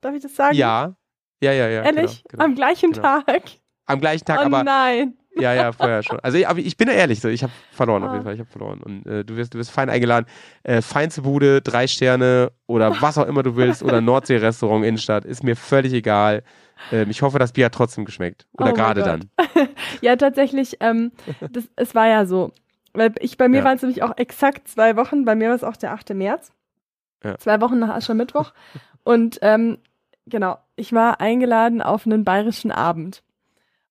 Darf 0.00 0.14
ich 0.14 0.22
das 0.22 0.34
sagen? 0.34 0.56
Ja. 0.56 0.94
Ja, 1.42 1.52
ja, 1.52 1.68
ja. 1.68 1.82
Ehrlich? 1.82 2.22
Genau, 2.24 2.28
genau. 2.30 2.44
Am 2.44 2.54
gleichen 2.54 2.92
genau. 2.92 3.20
Tag? 3.22 3.42
Am 3.86 4.00
gleichen 4.00 4.24
Tag, 4.24 4.40
oh 4.40 4.44
aber 4.46 4.62
nein. 4.62 5.14
Ja, 5.36 5.54
ja, 5.54 5.72
vorher 5.72 6.02
schon. 6.02 6.18
Also, 6.20 6.38
ich- 6.38 6.48
aber 6.48 6.58
ich 6.58 6.76
bin 6.76 6.88
ja 6.88 6.94
ehrlich, 6.94 7.20
so, 7.20 7.28
ich 7.28 7.42
habe 7.42 7.52
verloren 7.70 8.02
auf 8.02 8.10
Ah. 8.10 8.12
jeden 8.14 8.24
Fall. 8.24 8.34
Ich 8.34 8.40
habe 8.40 8.50
verloren. 8.50 8.82
Und 8.82 9.06
äh, 9.06 9.24
du 9.24 9.36
wirst, 9.36 9.54
du 9.54 9.58
wirst 9.58 9.70
fein 9.70 9.88
eingeladen. 9.88 10.26
Äh, 10.64 10.82
feinste 10.82 11.22
Bude, 11.22 11.62
drei 11.62 11.86
Sterne 11.86 12.50
oder 12.66 13.00
was 13.00 13.16
auch 13.16 13.26
immer 13.26 13.42
du 13.42 13.56
willst 13.56 13.82
oder 13.82 14.00
Nordsee-Restaurant 14.00 14.84
Innenstadt, 14.84 15.24
ist 15.24 15.42
mir 15.44 15.56
völlig 15.56 15.92
egal. 15.92 16.42
Ähm, 16.92 17.10
ich 17.10 17.22
hoffe, 17.22 17.38
das 17.38 17.52
Bier 17.52 17.66
hat 17.66 17.74
trotzdem 17.74 18.04
geschmeckt. 18.04 18.46
Oder 18.58 18.70
Oh 18.70 18.74
gerade 18.74 19.02
dann. 19.02 19.30
Ja, 20.00 20.16
tatsächlich, 20.16 20.76
ähm, 20.80 21.12
das, 21.50 21.64
es 21.76 21.94
war 21.94 22.06
ja 22.08 22.26
so. 22.26 22.52
Weil 22.92 23.12
ich, 23.20 23.36
bei 23.36 23.48
mir 23.48 23.58
Ja. 23.58 23.64
waren 23.64 23.76
es 23.76 23.82
nämlich 23.82 24.02
auch 24.02 24.16
exakt 24.16 24.66
zwei 24.68 24.96
Wochen, 24.96 25.24
bei 25.24 25.34
mir 25.34 25.48
war 25.48 25.54
es 25.56 25.64
auch 25.64 25.76
der 25.76 25.92
8. 25.92 26.10
März. 26.14 26.52
Ja. 27.22 27.36
Zwei 27.38 27.60
Wochen 27.60 27.78
nach 27.78 27.90
Aschermittwoch. 27.94 28.52
Und 29.04 29.38
ähm, 29.42 29.78
genau, 30.26 30.58
ich 30.76 30.92
war 30.92 31.20
eingeladen 31.20 31.82
auf 31.82 32.06
einen 32.06 32.24
bayerischen 32.24 32.72
Abend. 32.72 33.22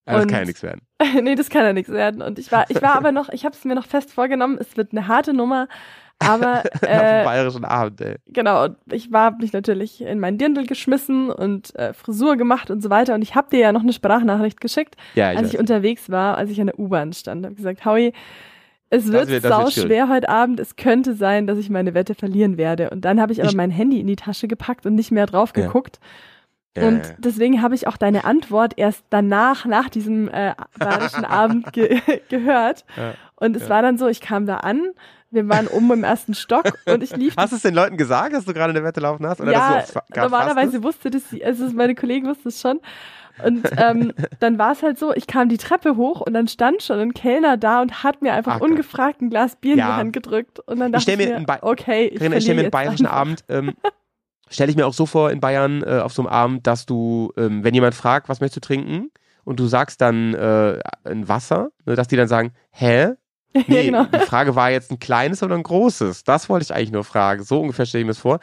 Also, 0.06 0.18
das 0.18 0.24
Und- 0.26 0.32
kann 0.32 0.40
ja 0.42 0.46
nichts 0.46 0.64
werden. 0.64 0.82
nee, 1.24 1.36
das 1.36 1.50
kann 1.50 1.64
ja 1.64 1.74
nichts 1.74 1.92
werden. 1.92 2.22
Und 2.22 2.40
ich 2.40 2.52
war, 2.52 2.70
ich 2.70 2.82
war 2.82 2.96
aber 2.96 3.12
noch, 3.12 3.30
ich 3.30 3.46
habe 3.46 3.56
es 3.56 3.64
mir 3.64 3.76
noch 3.76 3.86
fest 3.86 4.12
vorgenommen, 4.12 4.58
es 4.60 4.76
wird 4.78 4.92
eine 4.92 5.08
harte 5.08 5.34
Nummer. 5.34 5.68
Aber 6.20 6.60
Auf 6.74 6.80
dem 6.82 6.90
äh, 6.90 7.24
bayerischen 7.24 7.66
Abend, 7.66 8.02
ey. 8.02 8.16
genau, 8.28 8.66
und 8.66 8.76
ich 8.92 9.12
war 9.12 9.36
mich 9.38 9.54
natürlich 9.54 10.02
in 10.02 10.20
meinen 10.20 10.38
Dirndl 10.38 10.66
geschmissen 10.66 11.32
und 11.32 11.74
äh, 11.76 11.94
Frisur 11.94 12.36
gemacht 12.36 12.70
und 12.70 12.82
so 12.84 12.90
weiter. 12.90 13.16
Und 13.16 13.22
ich 13.22 13.36
habe 13.36 13.50
dir 13.50 13.60
ja 13.60 13.72
noch 13.72 13.82
eine 13.84 13.94
Sprachnachricht 13.94 14.60
geschickt, 14.62 14.96
Ja, 15.16 15.32
ich 15.32 15.38
als 15.38 15.48
weiß. 15.48 15.54
ich 15.54 15.60
unterwegs 15.60 16.10
war, 16.10 16.38
als 16.38 16.50
ich 16.50 16.60
an 16.60 16.68
der 16.68 16.78
U-Bahn 16.80 17.14
stand. 17.14 17.46
habe 17.46 17.56
gesagt, 17.56 17.86
Howie, 17.86 18.12
es 18.90 19.12
wird, 19.12 19.30
wird- 19.30 19.44
sau 19.44 19.70
schwer 19.70 20.10
heute 20.10 20.30
Abend. 20.30 20.60
Es 20.60 20.76
könnte 20.76 21.14
sein, 21.14 21.46
dass 21.48 21.58
ich 21.58 21.70
meine 21.70 21.94
Wette 21.94 22.16
verlieren 22.16 22.58
werde. 22.58 22.90
Und 22.90 23.06
dann 23.06 23.22
habe 23.22 23.32
ich 23.32 23.40
aber 23.40 23.50
Ich- 23.50 23.56
mein 23.56 23.72
Handy 23.72 24.00
in 24.00 24.08
die 24.08 24.16
Tasche 24.16 24.48
gepackt 24.48 24.86
und 24.86 24.96
nicht 24.96 25.12
mehr 25.12 25.26
drauf 25.28 25.54
geguckt. 25.54 26.00
ja, 26.02 26.08
und 26.82 27.06
ja. 27.06 27.14
deswegen 27.18 27.62
habe 27.62 27.76
ich 27.76 27.88
auch 27.88 27.98
deine 27.98 28.24
Antwort 28.24 28.74
erst 28.78 29.04
danach, 29.10 29.66
nach 29.66 29.90
diesem 29.90 30.28
äh, 30.30 30.54
bayerischen 30.78 31.26
Abend 31.26 31.74
ge 31.74 32.02
gehört. 32.30 32.86
Ja. 32.96 33.14
Und 33.36 33.56
es 33.56 33.70
war 33.70 33.82
dann 33.82 33.98
so, 33.98 34.08
ich 34.08 34.22
kam 34.22 34.46
da 34.46 34.58
an, 34.58 34.82
wir 35.32 35.48
waren 35.48 35.68
oben 35.68 35.92
im 35.92 36.04
ersten 36.04 36.34
Stock 36.34 36.74
und 36.86 37.04
ich 37.04 37.16
lief. 37.16 37.36
Hast 37.38 37.52
du 37.52 37.58
es 37.58 37.62
den 37.62 37.76
Leuten 37.76 37.98
gesagt, 37.98 38.34
dass 38.34 38.46
du 38.46 38.54
gerade 38.54 38.72
eine 38.72 38.84
Wette 38.84 39.00
laufen 39.00 39.26
hast? 39.28 39.40
Oder 39.40 39.52
ja, 39.52 39.84
normalerweise 40.16 40.84
wusste 40.84 41.12
das, 41.12 41.24
also 41.44 41.68
meine 41.68 41.96
Kollegen 41.96 42.28
wussten 42.28 42.50
es 42.50 42.60
schon. 42.60 42.80
Und 43.44 43.70
ähm, 43.78 44.14
dann 44.40 44.58
war 44.58 44.74
es 44.74 44.84
halt 44.84 45.00
so, 45.00 45.14
ich 45.14 45.28
kam 45.28 45.50
die 45.50 45.58
Treppe 45.58 45.96
hoch 45.96 46.22
und 46.22 46.34
dann 46.34 46.48
stand 46.48 46.84
schon 46.84 47.00
ein 47.00 47.14
Kellner 47.14 47.58
da 47.58 47.82
und 47.82 48.04
hat 48.04 48.22
mir 48.22 48.34
einfach 48.34 48.58
Ach 48.58 48.62
ungefragt 48.62 49.22
ein 49.22 49.30
Glas 49.30 49.56
Bier 49.56 49.74
in 49.74 49.78
die 49.78 49.84
Hand 49.84 50.14
gedrückt. 50.14 50.60
Und 50.60 50.80
dann 50.80 50.92
dachte 50.92 51.12
ich, 51.12 51.18
mir 51.18 51.40
mir, 51.40 51.58
okay, 51.62 52.08
ich 52.08 52.20
Carina, 52.20 52.38
ich 52.38 52.44
stelle 52.44 52.56
mir 52.58 52.62
einen 52.64 52.72
bayerischen. 52.72 53.06
Abend, 53.06 53.44
ähm, 53.50 53.74
stelle 54.50 54.70
ich 54.72 54.76
mir 54.78 54.86
auch 54.88 54.94
so 54.94 55.06
vor 55.06 55.32
in 55.32 55.40
Bayern 55.40 55.84
äh, 55.84 56.00
auf 56.00 56.14
so 56.14 56.22
einem 56.24 56.30
Abend, 56.32 56.68
dass 56.68 56.86
du, 56.86 57.32
ähm, 57.38 57.64
wenn 57.64 57.74
jemand 57.74 57.96
fragt, 57.96 58.30
was 58.30 58.40
möchtest 58.42 58.58
du 58.58 58.68
trinken, 58.68 59.12
und 59.46 59.60
du 59.60 59.68
sagst 59.68 60.02
dann 60.02 60.34
äh, 60.36 60.80
ein 61.06 61.28
Wasser, 61.28 61.70
ne, 61.86 61.96
dass 61.96 62.08
die 62.08 62.16
dann 62.16 62.28
sagen, 62.28 62.52
hä? 62.72 63.10
Nee, 63.68 63.78
ja, 63.78 63.82
genau. 63.84 64.04
die 64.06 64.20
Frage 64.28 64.56
war 64.56 64.70
jetzt 64.70 64.92
ein 64.92 65.00
kleines 65.00 65.42
oder 65.42 65.56
ein 65.56 65.64
großes. 65.64 66.24
Das 66.24 66.50
wollte 66.50 66.64
ich 66.66 66.74
eigentlich 66.76 66.92
nur 66.92 67.04
fragen. 67.04 67.44
So 67.44 67.60
ungefähr 67.62 67.88
stelle 67.88 68.02
ich 68.02 68.06
mir 68.06 68.12
das 68.12 68.20
vor. 68.20 68.40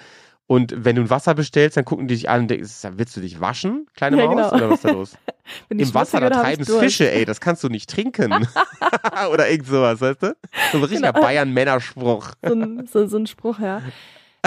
Und 0.48 0.74
wenn 0.84 0.96
du 0.96 1.02
ein 1.02 1.10
Wasser 1.10 1.34
bestellst, 1.34 1.76
dann 1.76 1.84
gucken 1.84 2.08
die 2.08 2.14
dich 2.14 2.28
an 2.28 2.40
und 2.42 2.48
denken, 2.50 2.68
willst 2.96 3.16
du 3.16 3.20
dich 3.20 3.40
waschen, 3.40 3.86
kleine 3.94 4.16
Ja, 4.18 4.26
Maus? 4.26 4.50
genau. 4.50 4.54
Oder 4.54 4.68
was 4.70 4.74
ist 4.78 4.84
da 4.84 4.90
los? 4.90 5.12
Im 5.68 5.94
Wasser, 5.94 6.18
da 6.18 6.30
treiben 6.30 6.64
Durst? 6.64 6.80
Fische, 6.80 7.10
ey, 7.12 7.24
das 7.24 7.40
kannst 7.40 7.62
du 7.62 7.68
nicht 7.68 7.88
trinken. 7.88 8.48
oder 9.32 9.48
irgend 9.48 9.68
sowas, 9.68 10.00
weißt 10.00 10.22
du? 10.24 10.36
So 10.72 10.78
ein 10.78 10.84
richtiger 10.84 11.12
Genau. 11.12 11.24
Bayern-Männerspruch. 11.24 12.30
So 12.44 12.56
so, 12.92 13.06
so 13.06 13.16
ein 13.16 13.26
Spruch, 13.28 13.60
ja. 13.60 13.82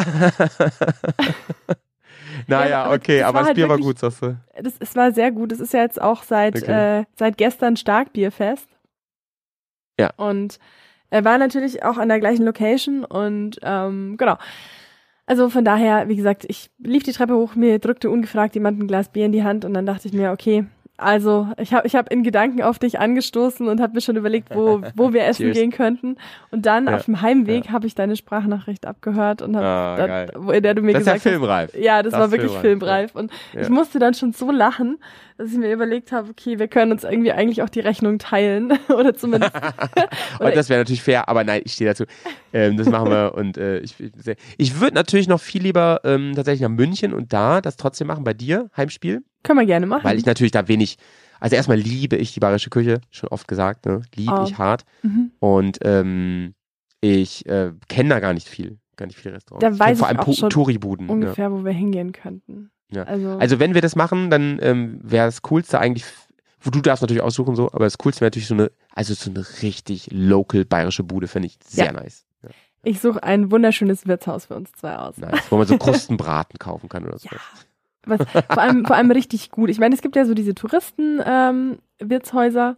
Naja, 2.48 2.84
aber 2.86 2.96
okay, 2.96 3.24
aber 3.24 3.34
war 3.36 3.42
das 3.42 3.48
halt 3.50 3.56
Bier 3.56 3.70
war 3.70 3.78
wirklich- 3.78 3.88
gut, 3.88 4.00
sagst 4.00 4.22
du. 4.22 4.38
Das, 4.62 4.74
es 4.80 4.96
war 4.96 5.12
sehr 5.12 5.32
gut. 5.32 5.52
Es 5.52 5.60
ist 5.60 5.74
ja 5.74 5.82
jetzt 5.82 6.02
auch 6.02 6.24
seit, 6.24 6.56
Okay. 6.64 7.02
äh, 7.02 7.06
seit 7.16 7.38
gestern 7.38 7.76
Starkbierfest. 7.76 8.68
Ja. 10.00 10.12
Und 10.18 10.60
er 11.10 11.26
war 11.26 11.38
natürlich 11.38 11.84
auch 11.84 11.98
an 11.98 12.10
der 12.10 12.20
gleichen 12.20 12.46
Location 12.46 13.04
und 13.04 13.60
ähm, 13.64 14.16
genau. 14.18 14.38
Also 15.26 15.50
von 15.50 15.66
daher, 15.66 16.08
wie 16.08 16.16
gesagt, 16.16 16.46
ich 16.48 16.72
lief 16.80 17.04
die 17.04 17.12
Treppe 17.12 17.36
hoch, 17.36 17.56
mir 17.56 17.80
drückte 17.80 18.10
ungefragt 18.10 18.56
jemand 18.56 18.80
ein 18.80 18.88
Glas 18.88 19.10
Bier 19.10 19.26
in 19.26 19.32
die 19.32 19.44
Hand 19.44 19.66
und 19.66 19.74
dann 19.74 19.86
dachte 19.86 20.08
ich 20.08 20.14
mir, 20.14 20.32
okay, 20.32 20.66
also 21.00 21.48
ich 21.58 21.74
habe 21.74 21.88
ich 21.88 21.96
hab 21.96 22.12
in 22.12 22.24
Gedanken 22.24 22.62
auf 22.62 22.78
dich 22.80 23.00
angestoßen 23.00 23.68
und 23.68 23.82
habe 23.82 23.94
mir 23.94 24.02
schon 24.02 24.16
überlegt, 24.18 24.54
wo, 24.54 24.82
wo 24.96 25.14
wir 25.14 25.26
essen 25.26 25.52
gehen 25.54 25.72
könnten. 25.72 26.18
Und 26.52 26.66
dann 26.66 26.88
Ja. 26.88 26.96
auf 26.98 27.06
dem 27.06 27.22
Heimweg 27.22 27.70
habe 27.72 27.88
ich 27.88 27.96
deine 27.96 28.16
Sprachnachricht 28.16 28.86
abgehört 28.86 29.42
und 29.42 29.56
hab, 29.56 29.64
Ah, 29.64 29.96
dann, 29.98 30.08
geil. 30.08 30.32
wo, 30.36 30.52
in 30.52 30.62
der 30.64 30.74
du 30.76 30.82
mir 30.82 30.94
Das 30.94 31.02
ist 31.02 31.08
ja 31.08 31.14
gesagt 31.14 31.26
hast, 31.26 31.32
filmreif. 31.34 31.76
ja, 31.76 32.04
das, 32.04 32.12
Das 32.12 32.20
war 32.22 32.32
wirklich 32.32 32.52
filmreif, 32.52 33.12
filmreif. 33.12 33.16
Und 33.16 33.32
Ja. 33.54 33.62
ich 33.62 33.70
musste 33.70 34.00
dann 34.00 34.14
schon 34.14 34.34
so 34.34 34.52
lachen, 34.52 34.98
dass 35.40 35.54
ich 35.54 35.58
mir 35.58 35.72
überlegt 35.72 36.12
habe, 36.12 36.30
okay, 36.30 36.60
wir 36.60 36.68
können 36.68 36.92
uns 36.92 37.06
irgendwie 37.06 37.32
eigentlich 37.32 37.64
auch 37.64 37.70
die 37.70 37.80
Rechnung 37.80 38.20
teilen. 38.20 38.74
Oder 38.90 39.16
zumindest. 39.16 39.54
Und 40.40 40.54
das 40.54 40.68
wäre 40.68 40.82
natürlich 40.82 41.02
fair, 41.02 41.30
aber 41.30 41.46
nein, 41.46 41.62
ich 41.64 41.72
stehe 41.72 41.90
dazu. 41.90 42.04
Ähm, 42.52 42.76
das 42.76 42.90
machen 42.90 43.10
wir 43.10 43.36
und 43.36 43.58
äh, 43.58 43.80
ich, 43.80 43.96
ich, 44.00 44.36
ich 44.58 44.80
würde 44.82 44.96
natürlich 44.96 45.28
noch 45.28 45.40
viel 45.40 45.62
lieber 45.62 46.02
ähm, 46.04 46.34
tatsächlich 46.36 46.62
nach 46.62 46.76
München 46.76 47.14
und 47.14 47.32
da 47.32 47.62
das 47.62 47.78
trotzdem 47.78 48.08
machen 48.08 48.24
bei 48.24 48.34
dir, 48.34 48.70
Heimspiel, 48.76 49.24
können 49.44 49.60
wir 49.60 49.66
gerne 49.66 49.86
machen. 49.86 50.04
weil 50.04 50.18
ich 50.18 50.26
natürlich 50.26 50.52
da 50.52 50.68
wenig, 50.68 50.98
also 51.40 51.56
erstmal 51.56 51.78
liebe 51.78 52.16
ich 52.18 52.34
die 52.34 52.40
bayerische 52.40 52.70
Küche, 52.70 53.00
schon 53.12 53.30
oft 53.30 53.48
gesagt, 53.48 53.86
ne? 53.86 54.02
liebe 54.16 54.34
Oh. 54.34 54.44
ich 54.46 54.58
hart 54.58 54.84
mhm. 55.04 55.32
und 55.40 55.78
ähm, 55.84 56.54
ich 57.02 57.46
äh, 57.46 57.72
kenne 57.88 58.10
da 58.10 58.20
gar 58.20 58.34
nicht 58.34 58.50
viel, 58.50 58.80
gar 58.98 59.06
nicht 59.06 59.18
viele 59.18 59.36
Restaurants. 59.36 59.64
Da 59.64 59.72
Ich 59.72 59.80
weiß 59.80 60.00
vor 60.00 60.10
ich 60.10 60.18
allem 60.18 60.28
auch 60.28 60.34
schon 60.34 60.50
Touri-Buden. 60.50 61.08
Ja. 61.08 61.14
Ungefähr, 61.14 61.52
wo 61.52 61.64
wir 61.64 61.72
hingehen 61.72 62.12
könnten. 62.12 62.72
Ja. 62.92 63.04
Also, 63.04 63.38
Also 63.38 63.60
wenn 63.60 63.74
wir 63.76 63.82
das 63.82 63.96
machen, 63.96 64.30
dann 64.30 64.60
ähm, 64.62 65.00
wäre 65.04 65.28
das 65.28 65.42
Coolste 65.44 65.80
eigentlich, 65.80 66.04
wo 66.62 66.70
du 66.72 66.82
darfst 66.82 67.02
natürlich 67.02 67.24
aussuchen 67.24 67.56
so, 67.56 67.68
aber 67.72 67.86
das 67.86 67.98
Coolste 67.98 68.20
wäre 68.22 68.28
natürlich 68.30 68.48
so 68.48 68.56
eine, 68.56 68.72
also 68.94 69.14
so 69.14 69.30
eine 69.30 69.46
richtig 69.62 70.10
local 70.12 70.66
bayerische 70.66 71.04
Bude, 71.04 71.28
fände 71.28 71.48
ich 71.48 71.58
sehr 71.66 71.86
Ja. 71.86 71.92
nice. 71.94 72.26
Ja, 72.44 72.50
ich 72.84 73.00
suche 73.00 73.22
ein 73.24 73.52
wunderschönes 73.52 74.08
Wirtshaus 74.08 74.46
für 74.46 74.56
uns 74.56 74.72
zwei 74.74 74.98
aus. 74.98 75.18
nice. 75.18 75.40
Wo 75.50 75.58
man 75.58 75.68
so 75.68 75.78
Krustenbraten 75.78 76.58
kaufen 76.60 76.90
kann 76.90 77.06
oder 77.06 77.18
so. 77.20 77.30
Ja. 77.32 77.38
Was, 78.06 78.22
vor, 78.32 78.58
allem, 78.62 78.86
vor 78.86 78.96
allem 78.96 79.12
richtig 79.12 79.52
gut. 79.52 79.70
Ich 79.70 79.78
meine, 79.80 79.94
es 79.94 80.02
gibt 80.02 80.16
ja 80.16 80.26
so 80.26 80.34
diese 80.34 80.56
Touristen-Wirtshäuser. 80.56 82.78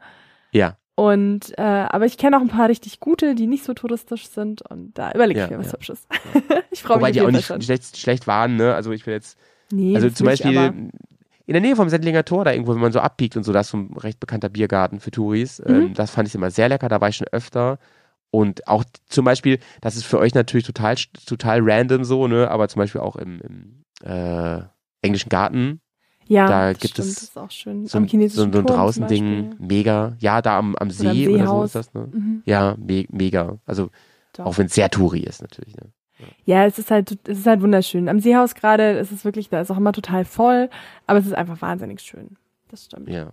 Ja, 0.52 0.78
Und 0.96 1.58
äh, 1.58 1.62
aber 1.62 2.06
ich 2.06 2.18
kenne 2.18 2.36
auch 2.38 2.42
ein 2.42 2.50
paar 2.50 2.68
richtig 2.68 3.00
gute, 3.00 3.36
die 3.36 3.48
nicht 3.48 3.64
so 3.64 3.74
touristisch 3.74 4.28
sind 4.28 4.62
und 4.64 4.98
da 4.98 5.12
überlege 5.14 5.40
Ja, 5.40 5.46
ich 5.46 5.52
mir 5.52 5.60
was 5.60 5.68
ja. 5.68 5.74
Hübsches. 5.74 6.06
ich 6.72 6.82
freue 6.84 6.98
mich 6.98 7.02
wobei 7.02 7.12
die 7.12 7.22
auch 7.22 7.32
nicht 7.32 7.46
schlecht, 7.64 7.96
schlecht 7.98 8.28
waren, 8.28 8.58
ne? 8.58 8.74
Also 8.76 8.92
ich 8.92 9.06
will 9.06 9.14
jetzt, 9.14 9.38
Nee, 9.72 9.96
also 9.96 10.08
das 10.08 10.16
zum 10.18 10.26
Beispiel 10.26 10.74
in 11.48 11.54
der 11.54 11.62
Nähe 11.62 11.76
vom 11.76 11.90
Sendlinger 11.90 12.24
Tor, 12.24 12.46
da 12.46 12.52
irgendwo, 12.52 12.74
wenn 12.74 12.82
man 12.82 12.92
so 12.92 13.00
abbiegt 13.00 13.36
und 13.36 13.44
so, 13.44 13.52
da 13.52 13.62
ist 13.62 13.70
so 13.70 13.78
ein 13.78 13.94
recht 13.98 14.20
bekannter 14.20 14.50
Biergarten 14.50 15.00
für 15.00 15.12
Touris. 15.12 15.60
Mhm. 15.60 15.74
Ähm, 15.76 15.94
das 15.94 16.12
fand 16.12 16.28
ich 16.28 16.36
immer 16.36 16.52
sehr 16.52 16.70
lecker, 16.70 16.88
da 16.88 17.02
war 17.02 17.10
ich 17.10 17.18
schon 17.18 17.28
öfter. 17.32 17.78
Und 18.30 18.68
auch 18.68 18.86
zum 19.08 19.26
Beispiel, 19.26 19.60
das 19.82 19.96
ist 19.98 20.06
für 20.06 20.18
euch 20.20 20.34
natürlich 20.34 20.66
total, 20.66 20.96
total 21.26 21.60
random 21.62 22.04
so, 22.06 22.28
ne? 22.28 22.50
Aber 22.50 22.70
zum 22.70 22.80
Beispiel 22.80 23.02
auch 23.02 23.18
im, 23.18 23.42
im 23.42 23.84
äh, 24.10 24.62
englischen 25.02 25.28
Garten, 25.30 25.82
Ja, 26.28 26.48
Da 26.48 26.72
das 26.72 26.80
gibt 26.80 26.94
stimmt, 26.94 27.08
es 27.10 27.16
das 27.16 27.24
ist 27.24 27.38
auch 27.38 27.52
schön. 27.52 27.86
so, 27.88 27.98
Am 27.98 28.06
ein- 28.06 28.30
so, 28.30 28.42
so 28.42 28.44
ein 28.46 28.52
Turm 28.54 28.66
Draußending, 28.68 29.50
Beispiel. 29.50 29.68
mega. 29.68 30.16
Ja, 30.20 30.42
da 30.42 30.58
am, 30.58 30.76
am 30.76 30.88
am 30.88 30.92
See 30.92 31.28
oder 31.28 31.48
so 31.48 31.56
Seehaus. 31.56 31.66
ist 31.66 31.76
das, 31.76 31.94
ne? 31.94 32.08
Mhm, 32.14 32.44
Ja, 32.46 32.76
me 32.80 33.06
mega. 33.10 33.58
Also 33.66 33.90
doch. 34.34 34.46
auch 34.46 34.58
wenn 34.58 34.68
es 34.68 34.76
sehr 34.76 34.90
Touri 34.90 35.20
ist 35.22 35.42
natürlich. 35.42 35.76
Ne? 35.76 35.92
Ja, 36.46 36.66
es 36.66 36.80
ist 36.80 36.92
halt, 36.92 37.18
es 37.28 37.40
ist 37.40 37.48
halt 37.48 37.62
wunderschön. 37.62 38.10
Am 38.10 38.20
Seehaus 38.20 38.56
gerade, 38.56 38.98
es 39.00 39.12
ist 39.12 39.26
wirklich, 39.26 39.50
da 39.50 39.62
ist 39.62 39.72
auch 39.72 39.78
immer 39.78 39.94
total 39.94 40.26
voll, 40.26 40.70
aber 41.08 41.20
es 41.20 41.26
ist 41.26 41.34
einfach 41.36 41.62
wahnsinnig 41.62 42.02
schön. 42.02 42.38
Das 42.70 42.86
stimmt. 42.86 43.10
Ja. 43.10 43.32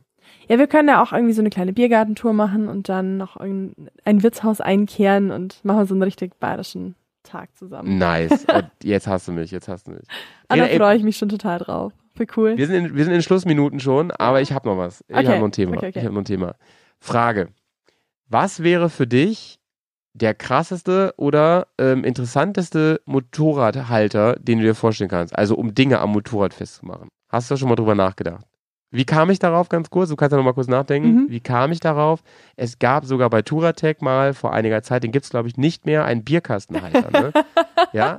Ja. 0.48 0.58
wir 0.58 0.66
können 0.66 0.88
ja 0.88 1.02
auch 1.02 1.12
irgendwie 1.12 1.32
so 1.32 1.40
eine 1.42 1.50
kleine 1.50 1.72
Biergartentour 1.72 2.32
machen 2.32 2.68
und 2.68 2.88
dann 2.88 3.16
noch 3.16 3.36
ein, 3.36 3.74
ein 4.04 4.22
Wirtshaus 4.22 4.60
einkehren 4.60 5.30
und 5.30 5.64
machen 5.64 5.86
so 5.86 5.94
einen 5.94 6.02
richtig 6.02 6.38
bayerischen 6.38 6.94
Tag 7.22 7.54
zusammen. 7.56 7.98
Nice. 7.98 8.44
Und 8.54 8.70
jetzt 8.82 9.06
hast 9.06 9.28
du 9.28 9.32
mich, 9.32 9.50
jetzt 9.50 9.68
hast 9.68 9.86
du 9.86 9.90
mich. 9.90 10.04
Ah, 10.48 10.56
da 10.56 10.66
freue 10.66 10.96
ich 10.96 11.02
mich 11.02 11.18
schon 11.18 11.28
total 11.28 11.58
drauf. 11.58 11.92
Voll 12.16 12.26
cool. 12.36 12.56
wir, 12.56 12.66
sind 12.66 12.86
in, 12.86 12.96
wir 12.96 13.04
sind 13.04 13.12
in 13.12 13.22
Schlussminuten 13.22 13.80
schon, 13.80 14.10
aber 14.12 14.40
ich 14.40 14.52
habe 14.52 14.66
noch 14.68 14.78
was. 14.78 15.04
Ich 15.08 15.16
Okay, 15.16 15.26
habe 15.26 15.38
noch 15.38 15.44
ein 15.46 15.52
Thema. 15.52 15.76
okay, 15.76 15.88
okay. 15.88 15.98
Ich 15.98 16.04
habe 16.04 16.14
noch 16.14 16.22
ein 16.22 16.24
Thema. 16.24 16.54
Frage. 17.00 17.48
Was 18.28 18.62
wäre 18.62 18.88
für 18.88 19.06
dich 19.06 19.57
der 20.18 20.34
krasseste 20.34 21.14
oder 21.16 21.68
ähm, 21.78 22.04
interessanteste 22.04 23.00
Motorradhalter, 23.06 24.36
den 24.36 24.58
du 24.58 24.64
dir 24.64 24.74
vorstellen 24.74 25.10
kannst? 25.10 25.36
Also 25.36 25.54
um 25.54 25.74
Dinge 25.74 26.00
am 26.00 26.12
Motorrad 26.12 26.54
festzumachen. 26.54 27.08
Hast 27.30 27.50
du 27.50 27.54
da 27.54 27.58
schon 27.58 27.68
mal 27.68 27.76
drüber 27.76 27.94
nachgedacht? 27.94 28.44
Wie 28.90 29.04
kam 29.04 29.28
ich 29.28 29.38
darauf 29.38 29.68
ganz 29.68 29.90
kurz? 29.90 30.08
Du 30.08 30.16
kannst 30.16 30.32
ja 30.32 30.38
noch 30.38 30.44
mal 30.44 30.54
kurz 30.54 30.68
nachdenken. 30.68 31.24
Mhm. 31.24 31.26
Wie 31.28 31.40
kam 31.40 31.72
ich 31.72 31.80
darauf? 31.80 32.22
Es 32.56 32.78
gab 32.78 33.04
sogar 33.04 33.28
bei 33.28 33.42
Touratec 33.42 34.00
mal 34.00 34.32
vor 34.32 34.52
einiger 34.54 34.82
Zeit, 34.82 35.02
den 35.02 35.12
gibt 35.12 35.24
es 35.24 35.30
glaube 35.30 35.48
ich 35.48 35.56
nicht 35.58 35.84
mehr, 35.84 36.04
einen 36.04 36.24
Bierkastenhalter. 36.24 37.10
ne? 37.10 37.32
Ja. 37.92 38.18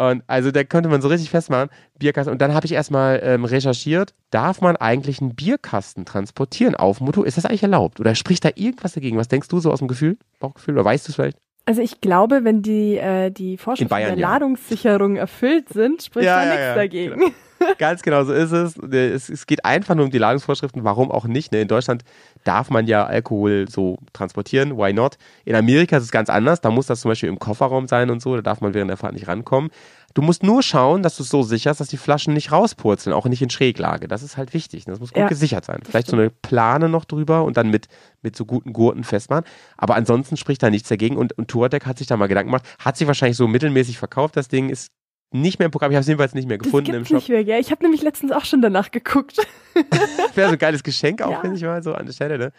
Und 0.00 0.22
also 0.28 0.50
da 0.50 0.64
könnte 0.64 0.88
man 0.88 1.02
so 1.02 1.08
richtig 1.08 1.28
festmachen, 1.28 1.68
Bierkasten. 1.98 2.32
Und 2.32 2.40
dann 2.40 2.54
habe 2.54 2.64
ich 2.64 2.72
erstmal 2.72 3.20
ähm, 3.22 3.44
recherchiert, 3.44 4.14
darf 4.30 4.62
man 4.62 4.76
eigentlich 4.76 5.20
einen 5.20 5.34
Bierkasten 5.34 6.06
transportieren 6.06 6.74
auf 6.74 7.02
Motor? 7.02 7.26
Ist 7.26 7.36
das 7.36 7.44
eigentlich 7.44 7.64
erlaubt? 7.64 8.00
Oder 8.00 8.14
spricht 8.14 8.42
da 8.46 8.48
irgendwas 8.54 8.94
dagegen? 8.94 9.18
Was 9.18 9.28
denkst 9.28 9.48
du 9.48 9.60
so 9.60 9.70
aus 9.70 9.80
dem 9.80 9.88
Gefühl, 9.88 10.16
Bauchgefühl? 10.38 10.72
Oder 10.72 10.86
weißt 10.86 11.06
du 11.06 11.10
es 11.10 11.16
vielleicht? 11.16 11.36
Also 11.66 11.82
ich 11.82 12.00
glaube, 12.00 12.44
wenn 12.44 12.62
die, 12.62 12.96
äh, 12.96 13.30
die 13.30 13.58
Vorschriften 13.58 13.90
Bayern, 13.90 14.16
der 14.16 14.18
ja. 14.18 14.30
Ladungssicherung 14.30 15.16
erfüllt 15.16 15.68
sind, 15.68 16.02
spricht 16.02 16.24
Ja, 16.24 16.44
da 16.44 16.46
nichts 16.46 16.60
ja, 16.60 16.74
dagegen. 16.76 17.34
Ganz 17.78 18.02
genau 18.02 18.24
so 18.24 18.32
ist 18.32 18.52
es. 18.52 18.76
es. 18.76 19.46
Geht 19.46 19.64
einfach 19.64 19.94
nur 19.94 20.06
um 20.06 20.10
die 20.10 20.18
Ladungsvorschriften, 20.18 20.84
warum 20.84 21.10
auch 21.10 21.26
nicht. 21.26 21.52
ne? 21.52 21.60
In 21.60 21.68
Deutschland 21.68 22.04
darf 22.44 22.70
man 22.70 22.86
ja 22.86 23.04
Alkohol 23.04 23.66
so 23.68 23.98
transportieren, 24.12 24.76
why 24.76 24.92
not? 24.92 25.16
In 25.44 25.54
Amerika 25.54 25.96
ist 25.98 26.04
es 26.04 26.10
ganz 26.10 26.30
anders, 26.30 26.60
da 26.60 26.70
muss 26.70 26.86
das 26.86 27.00
zum 27.00 27.10
Beispiel 27.10 27.28
im 27.28 27.38
Kofferraum 27.38 27.86
sein 27.86 28.10
und 28.10 28.22
so, 28.22 28.34
da 28.36 28.42
darf 28.42 28.60
man 28.60 28.74
während 28.74 28.88
der 28.90 28.96
Fahrt 28.96 29.12
nicht 29.14 29.28
rankommen. 29.28 29.70
Du 30.14 30.22
musst 30.22 30.42
nur 30.42 30.62
schauen, 30.62 31.04
dass 31.04 31.16
du 31.16 31.22
es 31.22 31.28
so 31.28 31.42
sicherst, 31.42 31.80
dass 31.80 31.86
die 31.86 31.96
Flaschen 31.96 32.34
nicht 32.34 32.50
rauspurzeln, 32.50 33.14
auch 33.14 33.26
nicht 33.26 33.42
in 33.42 33.50
Schräglage. 33.50 34.08
Das 34.08 34.24
ist 34.24 34.36
halt 34.36 34.54
wichtig. 34.54 34.84
Das 34.84 34.98
muss 34.98 35.12
gut 35.12 35.20
Ja, 35.20 35.28
gesichert 35.28 35.64
sein. 35.64 35.82
Vielleicht 35.84 36.08
so 36.08 36.16
eine 36.16 36.30
Plane 36.30 36.88
noch 36.88 37.04
drüber 37.04 37.44
und 37.44 37.56
dann 37.56 37.70
mit, 37.70 37.86
mit 38.20 38.34
so 38.34 38.44
guten 38.44 38.72
Gurten 38.72 39.04
festmachen. 39.04 39.44
Aber 39.76 39.94
ansonsten 39.94 40.36
spricht 40.36 40.64
da 40.64 40.70
nichts 40.70 40.88
dagegen 40.88 41.16
und, 41.16 41.38
und 41.38 41.46
Tourdeck 41.46 41.86
hat 41.86 41.98
sich 41.98 42.08
da 42.08 42.16
mal 42.16 42.26
Gedanken 42.26 42.48
gemacht, 42.48 42.66
hat 42.80 42.96
sich 42.96 43.06
wahrscheinlich 43.06 43.36
so 43.36 43.46
mittelmäßig 43.46 43.98
verkauft. 43.98 44.36
Das 44.36 44.48
Ding 44.48 44.68
ist 44.68 44.90
nicht 45.32 45.58
mehr 45.58 45.66
im 45.66 45.70
Programm. 45.72 45.90
Ich 45.92 45.96
habe 45.96 46.02
es 46.02 46.08
jedenfalls 46.08 46.34
nicht 46.34 46.48
mehr 46.48 46.58
gefunden 46.58 46.92
im 46.94 47.04
Shop. 47.04 47.14
nicht 47.16 47.28
mehr, 47.28 47.44
gell? 47.44 47.60
Ich 47.60 47.70
habe 47.70 47.82
nämlich 47.82 48.02
letztens 48.02 48.32
auch 48.32 48.44
schon 48.44 48.62
danach 48.62 48.90
geguckt. 48.90 49.36
Wäre 50.34 50.48
so 50.48 50.52
ein 50.54 50.58
geiles 50.58 50.82
Geschenk 50.82 51.22
auch, 51.22 51.30
Ja. 51.30 51.40
finde 51.40 51.56
ich 51.56 51.62
mal, 51.62 51.82
so 51.82 51.94
an 51.94 52.06
der 52.06 52.12
Stelle, 52.12 52.38
ne? 52.38 52.52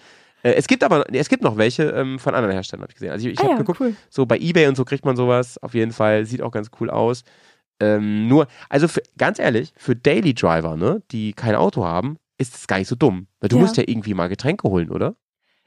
Äh, 0.43 0.53
Es 0.53 0.67
gibt 0.67 0.83
aber, 0.83 1.05
es 1.13 1.29
gibt 1.29 1.43
noch 1.43 1.57
welche 1.57 1.83
ähm, 1.83 2.17
von 2.17 2.33
anderen 2.33 2.53
Herstellern, 2.53 2.83
habe 2.83 2.91
ich 2.91 2.95
gesehen. 2.95 3.11
Also 3.11 3.27
ich, 3.27 3.33
ich 3.33 3.39
ah 3.39 3.43
habe 3.43 3.51
ja, 3.53 3.57
geguckt, 3.57 3.79
cool. 3.81 3.95
so 4.09 4.25
bei 4.25 4.37
Ebay 4.37 4.67
und 4.67 4.75
so 4.75 4.85
kriegt 4.85 5.05
man 5.05 5.15
sowas 5.15 5.57
auf 5.61 5.73
jeden 5.73 5.91
Fall, 5.91 6.25
sieht 6.25 6.41
auch 6.41 6.51
ganz 6.51 6.69
cool 6.79 6.89
aus. 6.89 7.23
Ähm, 7.79 8.27
nur, 8.27 8.47
also 8.69 8.87
für, 8.87 9.01
ganz 9.17 9.39
ehrlich, 9.39 9.73
für 9.75 9.95
Daily 9.95 10.33
Driver, 10.33 10.77
ne, 10.77 11.01
die 11.11 11.33
kein 11.33 11.55
Auto 11.55 11.83
haben, 11.85 12.17
ist 12.37 12.55
es 12.55 12.67
gar 12.67 12.77
nicht 12.79 12.87
so 12.87 12.95
dumm. 12.95 13.27
Weil 13.39 13.49
du 13.49 13.57
Ja. 13.57 13.61
musst 13.63 13.77
ja 13.77 13.83
irgendwie 13.85 14.13
mal 14.13 14.29
Getränke 14.29 14.67
holen, 14.69 14.89
oder? 14.89 15.15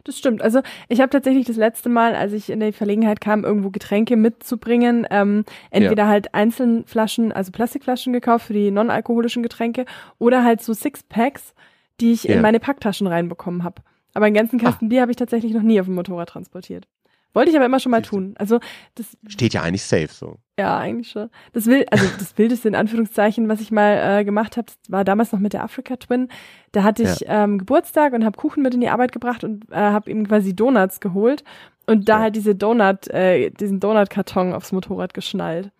Das 0.05 0.19
stimmt. 0.19 0.43
Also 0.43 0.61
ich 0.89 1.01
habe 1.01 1.09
tatsächlich 1.09 1.47
das 1.47 1.57
letzte 1.57 1.89
Mal, 1.89 2.15
als 2.15 2.33
ich 2.35 2.51
in 2.51 2.61
die 2.61 2.73
Verlegenheit 2.73 3.23
kam, 3.23 3.43
irgendwo 3.43 3.71
Getränke 3.71 4.17
mitzubringen, 4.17 5.07
ähm, 5.11 5.45
entweder 5.71 6.07
halt 6.09 6.35
einzeln 6.35 6.85
Flaschen, 6.85 7.33
also 7.33 7.51
Plastikflaschen 7.53 8.13
gekauft 8.13 8.47
für 8.47 8.53
die 8.53 8.71
non-alkoholischen 8.71 9.43
Getränke 9.43 9.87
oder 10.19 10.45
halt 10.45 10.63
so 10.63 10.75
Sixpacks, 10.75 11.55
die 12.01 12.13
ich 12.13 12.25
Ja. 12.25 12.35
in 12.37 12.43
meine 12.43 12.61
Packtaschen 12.61 13.07
reinbekommen 13.07 13.65
habe. 13.65 13.83
Aber 14.13 14.27
einen 14.27 14.35
ganzen 14.35 14.59
Kasten 14.61 14.91
Bier 14.91 15.01
habe 15.01 15.11
ich 15.11 15.17
tatsächlich 15.17 15.55
noch 15.55 15.63
nie 15.63 15.81
auf 15.81 15.87
dem 15.87 15.95
Motorrad 15.95 16.29
transportiert. 16.29 16.87
Wollte 17.35 17.51
ich 17.51 17.57
aber 17.57 17.67
immer 17.67 17.81
schon 17.81 17.91
mal 17.91 18.01
tun. 18.03 18.35
Also 18.39 18.61
das 18.95 19.17
Steht 19.29 19.53
ja 19.53 19.63
eigentlich 19.63 19.85
safe 19.85 20.09
so. 20.09 20.37
Ja, 20.59 20.79
eigentlich 20.79 21.11
schon. 21.11 21.31
Das 21.53 21.67
will, 21.67 21.85
also 21.91 22.07
das 22.19 22.39
Wildeste 22.39 22.69
in 22.69 22.77
Anführungszeichen, 22.77 23.49
was 23.49 23.61
ich 23.61 23.73
mal 23.73 24.21
äh, 24.21 24.25
gemacht 24.25 24.57
habe, 24.57 24.69
war 24.89 25.05
damals 25.05 25.33
noch 25.33 25.41
mit 25.41 25.53
der 25.53 25.65
Africa 25.65 25.97
Twin. 25.97 26.29
Da 26.73 26.85
hatte 26.85 27.03
ich 27.03 27.25
ähm, 27.27 27.59
Geburtstag 27.59 28.13
und 28.13 28.25
habe 28.25 28.39
Kuchen 28.39 28.63
mit 28.63 28.73
in 28.73 28.81
die 28.81 28.89
Arbeit 28.89 29.11
gebracht 29.13 29.43
und 29.45 29.71
äh, 29.71 29.75
habe 29.75 30.11
ihm 30.11 30.27
quasi 30.29 30.55
Donuts 30.55 31.01
geholt 31.01 31.43
und 31.87 32.09
da 32.09 32.15
Ja. 32.15 32.21
halt 32.21 32.37
diese 32.37 32.55
Donut, 32.55 33.09
äh, 33.09 33.51
diesen 33.51 33.81
Donut-Karton 33.81 34.53
aufs 34.53 34.71
Motorrad 34.73 35.13
geschnallt. 35.13 35.71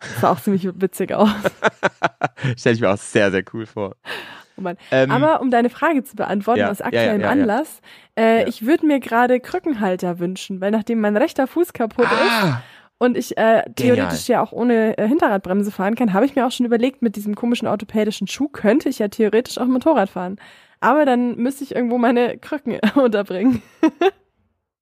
Das 0.00 0.20
sah 0.20 0.32
auch 0.32 0.40
ziemlich 0.40 0.68
witzig 0.80 1.14
aus. 1.14 1.30
Stelle 2.56 2.74
ich 2.74 2.80
mir 2.80 2.90
auch 2.90 2.98
sehr, 2.98 3.30
sehr 3.30 3.44
cool 3.54 3.64
vor. 3.64 3.94
Oh 4.58 4.62
Mann. 4.62 4.76
Ähm, 4.90 5.10
Aber 5.10 5.40
um 5.40 5.50
deine 5.50 5.70
Frage 5.70 6.02
zu 6.04 6.16
beantworten 6.16 6.60
Ja, 6.60 6.70
aus 6.70 6.80
aktuellem 6.80 7.20
ja, 7.20 7.26
ja. 7.26 7.32
Anlass, 7.32 7.80
äh, 8.18 8.48
ich 8.48 8.64
würde 8.66 8.86
mir 8.86 9.00
gerade 9.00 9.40
Krückenhalter 9.40 10.18
wünschen, 10.18 10.60
weil 10.60 10.70
nachdem 10.70 11.00
mein 11.00 11.16
rechter 11.16 11.46
Fuß 11.46 11.72
kaputt 11.72 12.06
ist, 12.06 12.42
ah, 12.42 12.62
und 12.98 13.16
ich 13.18 13.36
äh, 13.36 13.62
theoretisch 13.74 14.26
ja 14.28 14.42
auch 14.42 14.52
ohne 14.52 14.96
äh, 14.96 15.06
Hinterradbremse 15.06 15.70
fahren 15.70 15.94
kann, 15.94 16.14
habe 16.14 16.24
ich 16.24 16.34
mir 16.34 16.46
auch 16.46 16.50
schon 16.50 16.64
überlegt, 16.64 17.02
mit 17.02 17.16
diesem 17.16 17.34
komischen 17.34 17.68
orthopädischen 17.68 18.26
Schuh 18.26 18.48
könnte 18.48 18.88
ich 18.88 18.98
ja 18.98 19.08
theoretisch 19.08 19.58
auch 19.58 19.66
Motorrad 19.66 20.08
fahren. 20.08 20.38
Aber 20.80 21.04
dann 21.04 21.36
müsste 21.36 21.64
ich 21.64 21.74
irgendwo 21.74 21.98
meine 21.98 22.38
Krücken 22.38 22.78
unterbringen. 22.94 23.62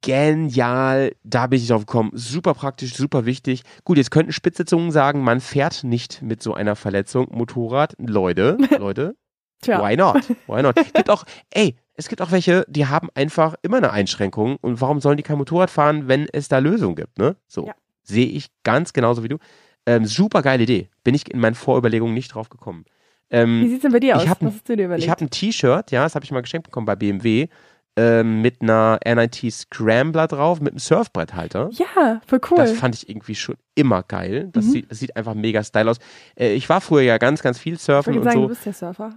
genial, 0.03 1.13
da 1.25 1.47
bin 1.47 1.59
ich 1.59 1.69
drauf 1.69 1.87
gekommen. 1.87 2.11
Super 2.15 2.55
praktisch, 2.55 2.95
super 2.95 3.27
wichtig. 3.27 3.63
Gut, 3.85 3.97
jetzt 3.97 4.11
könnten 4.11 4.33
spitze 4.33 4.65
Zungen 4.65 4.93
sagen, 4.93 5.23
man 5.23 5.41
fährt 5.41 5.83
nicht 5.83 6.23
mit 6.23 6.43
so 6.43 6.55
einer 6.55 6.77
Verletzung 6.77 7.29
Motorrad. 7.33 7.95
Leute, 7.99 8.59
Leute, 8.79 9.17
Tja, 9.65 9.83
why 9.87 9.97
not? 9.97 10.23
Why 10.47 10.63
not? 10.63 10.77
Gibt 10.77 11.11
auch, 11.11 11.25
ey, 11.51 11.75
es 11.95 12.09
gibt 12.09 12.21
auch 12.23 12.31
welche, 12.31 12.65
die 12.69 12.87
haben 12.87 13.09
einfach 13.15 13.55
immer 13.63 13.77
eine 13.79 13.91
Einschränkung. 13.91 14.57
Und 14.61 14.81
warum 14.81 15.01
sollen 15.01 15.17
die 15.17 15.23
kein 15.23 15.39
Motorrad 15.39 15.71
fahren, 15.71 16.09
wenn 16.09 16.27
es 16.33 16.49
da 16.49 16.59
Lösungen 16.59 16.97
gibt, 16.97 17.19
ne? 17.19 17.37
So. 17.47 17.67
Ja. 17.67 17.75
Sehe 18.03 18.27
ich 18.27 18.49
ganz 18.65 18.93
genauso 18.93 19.23
wie 19.23 19.29
du. 19.29 19.39
Ähm, 19.87 20.05
super 20.07 20.43
geile 20.43 20.63
Idee. 20.65 20.89
Bin 21.05 21.15
ich 21.15 21.31
in 21.33 21.41
meinen 21.41 21.55
Vorüberlegungen 21.55 22.15
nicht 22.15 22.35
drauf 22.35 22.49
gekommen. 22.49 22.85
Ähm, 23.31 23.63
wie 23.63 23.69
sieht's 23.69 23.83
denn 23.83 23.93
bei 23.93 24.01
dir 24.01 24.15
ich 24.17 24.23
aus? 24.23 24.29
hab 24.29 24.43
ein- 24.43 24.49
Was 24.49 24.55
hast 24.55 24.69
du 24.69 24.77
dir 24.77 24.85
überlegt? 24.87 25.05
ich 25.05 25.11
habe 25.11 25.25
ein 25.25 25.31
T-Shirt, 25.31 25.91
ja, 25.91 26.03
das 26.05 26.15
habe 26.15 26.25
ich 26.25 26.31
mal 26.31 26.43
geschenkt 26.43 26.67
bekommen 26.69 26.85
bei 26.87 26.95
BMW, 26.97 27.49
ähm, 27.97 28.43
mit 28.43 28.61
einer 28.61 28.99
R9T 29.05 29.51
Scrambler 29.51 30.27
drauf, 30.27 30.61
mit 30.61 30.73
einem 30.73 30.79
Surfbretthalter. 30.81 31.71
ja, 31.73 32.21
voll 32.27 32.41
cool. 32.51 32.57
Das 32.59 32.73
fand 32.73 32.95
ich 32.97 33.09
irgendwie 33.09 33.35
schon 33.35 33.55
immer 33.75 34.03
geil. 34.03 34.51
Das, 34.53 34.65
Mhm. 34.67 34.71
sieht, 34.71 34.91
das 34.91 34.99
sieht 34.99 35.17
einfach 35.17 35.35
mega 35.35 35.63
styl 35.63 35.89
aus. 35.89 35.99
Äh, 36.35 36.55
ich 36.55 36.69
war 36.69 36.81
früher 36.81 37.03
ja 37.03 37.19
ganz, 37.19 37.41
ganz 37.43 37.59
viel 37.59 37.75
ich 37.75 37.81
surfen 37.81 38.15
wollte 38.15 38.19
und 38.21 38.25
sagen, 38.25 38.37
so. 38.37 38.43
du 38.43 38.49
bist 38.49 38.67
ja 38.67 38.73
Surfer. 38.73 39.11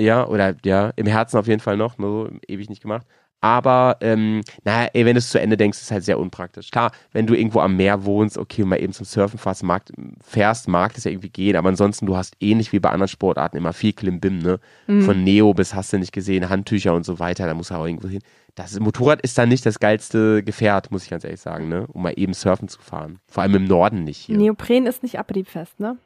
Ja, 0.00 0.26
oder 0.26 0.54
ja, 0.64 0.92
im 0.96 1.06
Herzen 1.06 1.36
auf 1.38 1.46
jeden 1.46 1.60
Fall 1.60 1.76
noch, 1.76 1.98
nur 1.98 2.28
so 2.28 2.36
ewig 2.48 2.68
nicht 2.68 2.82
gemacht. 2.82 3.06
Aber, 3.44 3.96
ähm, 4.02 4.40
naja, 4.62 4.88
ey, 4.94 5.04
wenn 5.04 5.14
du 5.14 5.18
es 5.18 5.30
zu 5.30 5.40
Ende 5.40 5.56
denkst, 5.56 5.76
ist 5.78 5.84
es 5.86 5.90
halt 5.90 6.04
sehr 6.04 6.20
unpraktisch. 6.20 6.70
Klar, 6.70 6.92
wenn 7.10 7.26
du 7.26 7.34
irgendwo 7.34 7.58
am 7.58 7.76
Meer 7.76 8.04
wohnst, 8.04 8.38
okay, 8.38 8.62
und 8.62 8.68
mal 8.68 8.80
eben 8.80 8.92
zum 8.92 9.04
Surfen 9.04 9.36
fährst, 9.36 9.64
mag, 9.64 9.82
fährst, 10.24 10.68
mag 10.68 10.94
das 10.94 11.02
ja 11.02 11.10
irgendwie 11.10 11.28
gehen, 11.28 11.56
aber 11.56 11.68
ansonsten, 11.68 12.06
du 12.06 12.16
hast 12.16 12.36
ähnlich 12.38 12.72
wie 12.72 12.78
bei 12.78 12.90
anderen 12.90 13.08
Sportarten 13.08 13.56
immer 13.56 13.72
viel 13.72 13.94
Klimbim, 13.94 14.38
ne? 14.38 14.60
Mhm. 14.86 15.02
Von 15.02 15.24
Neo 15.24 15.54
bis 15.54 15.74
hast 15.74 15.92
du 15.92 15.98
nicht 15.98 16.12
gesehen, 16.12 16.48
Handtücher 16.48 16.94
und 16.94 17.04
so 17.04 17.18
weiter, 17.18 17.46
da 17.46 17.54
muss 17.54 17.72
er 17.72 17.80
auch 17.80 17.86
irgendwo 17.86 18.06
hin. 18.06 18.22
Das 18.54 18.78
Motorrad 18.78 19.20
ist 19.22 19.36
dann 19.38 19.48
nicht 19.48 19.66
das 19.66 19.80
geilste 19.80 20.44
Gefährt, 20.44 20.92
muss 20.92 21.02
ich 21.02 21.10
ganz 21.10 21.24
ehrlich 21.24 21.40
sagen, 21.40 21.68
ne? 21.68 21.88
Um 21.88 22.02
mal 22.02 22.14
eben 22.14 22.34
surfen 22.34 22.68
zu 22.68 22.80
fahren. 22.80 23.18
Vor 23.26 23.42
allem 23.42 23.56
im 23.56 23.64
Norden 23.64 24.04
nicht 24.04 24.18
hier. 24.18 24.36
Neopren 24.36 24.86
ist 24.86 25.02
nicht 25.02 25.18
abriebfest, 25.18 25.80
ne? 25.80 25.96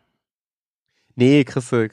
Nee, 1.16 1.44
kriegst 1.44 1.72
du, 1.72 1.88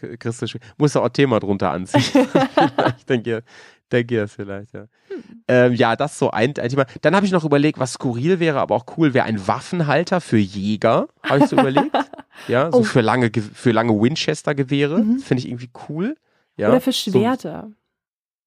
musst 0.78 0.96
du 0.96 1.00
auch 1.00 1.10
Thema 1.10 1.40
drunter 1.40 1.72
anziehen. 1.72 2.02
vielleicht, 2.54 3.10
denke, 3.10 3.44
denke 3.92 4.18
das 4.18 4.34
vielleicht, 4.34 4.74
ja. 4.74 4.82
Hm. 5.08 5.24
Ähm, 5.48 5.74
ja, 5.74 5.96
das 5.96 6.12
ist 6.14 6.20
so 6.20 6.32
ein, 6.32 6.54
ein 6.58 6.70
Thema. 6.70 6.86
Dann 7.02 7.16
habe 7.16 7.26
ich 7.26 7.32
noch 7.32 7.46
überlegt, 7.46 7.80
was 7.80 7.94
skurril 7.94 8.40
wäre, 8.40 8.60
aber 8.60 8.76
auch 8.76 8.86
cool, 8.98 9.14
wäre 9.14 9.26
ein 9.26 9.48
Waffenhalter 9.48 10.20
für 10.22 10.38
Jäger, 10.38 11.08
habe 11.24 11.40
ich 11.40 11.46
so 11.50 11.56
überlegt. 11.58 11.92
Ja, 12.48 12.72
so 12.72 12.80
Oh. 12.80 12.84
für 12.84 13.02
lange, 13.02 13.30
Ge- 13.30 13.44
für 13.44 13.72
lange 13.72 13.94
Winchester-Gewehre. 13.94 15.00
Mhm. 15.04 15.20
Finde 15.20 15.40
ich 15.44 15.48
irgendwie 15.50 15.70
cool. 15.88 16.16
Ja, 16.58 16.70
Oder 16.70 16.82
für 16.82 16.92
so- 16.92 17.12
Schwerter. 17.12 17.70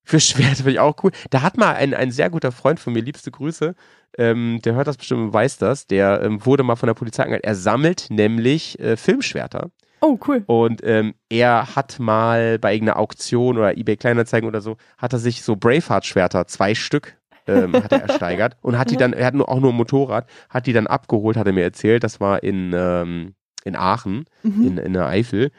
für 0.03 0.19
Schwert 0.19 0.57
finde 0.57 0.73
ich 0.73 0.81
auch 0.81 0.97
cool. 1.05 1.13
Da 1.31 1.43
hat 1.43 1.57
mal 1.57 1.75
ein, 1.77 1.95
ein 1.95 2.11
sehr 2.11 2.29
guter 2.29 2.51
Freund 2.51 2.81
von 2.81 2.93
mir, 2.93 3.01
liebste 3.01 3.31
Grüße, 3.31 3.75
ähm, 4.19 4.61
der 4.65 4.75
hört 4.75 4.89
das 4.89 4.97
bestimmt 4.97 5.21
und 5.23 5.33
weiß 5.33 5.59
das, 5.59 5.87
der 5.87 6.21
ähm, 6.23 6.45
wurde 6.45 6.65
mal 6.65 6.75
von 6.77 6.89
der 6.89 6.95
Polizei 6.95 7.23
angehalten. 7.23 7.47
Er 7.49 7.55
sammelt 7.55 8.07
nämlich 8.11 8.79
äh, 8.81 8.97
Filmschwerter. 8.97 9.71
Oh, 10.01 10.19
cool. 10.27 10.43
Und 10.47 10.83
ähm, 10.85 11.15
er 11.29 11.75
hat 11.75 11.99
mal 11.99 12.59
bei 12.59 12.75
irgendeiner 12.75 12.99
Auktion 12.99 13.57
oder 13.57 13.77
eBay 13.77 13.97
Kleinanzeigen 13.97 14.49
oder 14.49 14.61
so, 14.61 14.77
hat 14.99 15.13
er 15.13 15.19
sich 15.19 15.43
so 15.43 15.57
Braveheart-Schwerter, 15.57 16.47
zwei 16.47 16.75
Stück, 16.75 17.17
ähm, 17.47 17.75
hat 17.75 17.93
er 17.93 18.03
ersteigert 18.03 18.57
und 18.63 18.79
hat 18.79 18.91
die 18.91 18.97
dann, 18.97 19.13
er 19.13 19.27
hat 19.27 19.35
nur, 19.35 19.49
auch 19.49 19.61
nur 19.61 19.73
ein 19.73 19.77
Motorrad, 19.77 20.29
hat 20.51 20.67
die 20.67 20.73
dann 20.73 20.87
abgeholt, 20.87 21.37
hat 21.37 21.47
er 21.47 21.53
mir 21.53 21.65
erzählt, 21.65 22.05
das 22.05 22.21
war 22.21 22.43
in, 22.43 22.73
ähm, 22.77 23.35
in 23.65 23.77
Aachen, 23.77 24.25
Mhm. 24.43 24.67
in, 24.67 24.79
in 24.79 24.93
der 24.93 25.07
Eifel. 25.07 25.51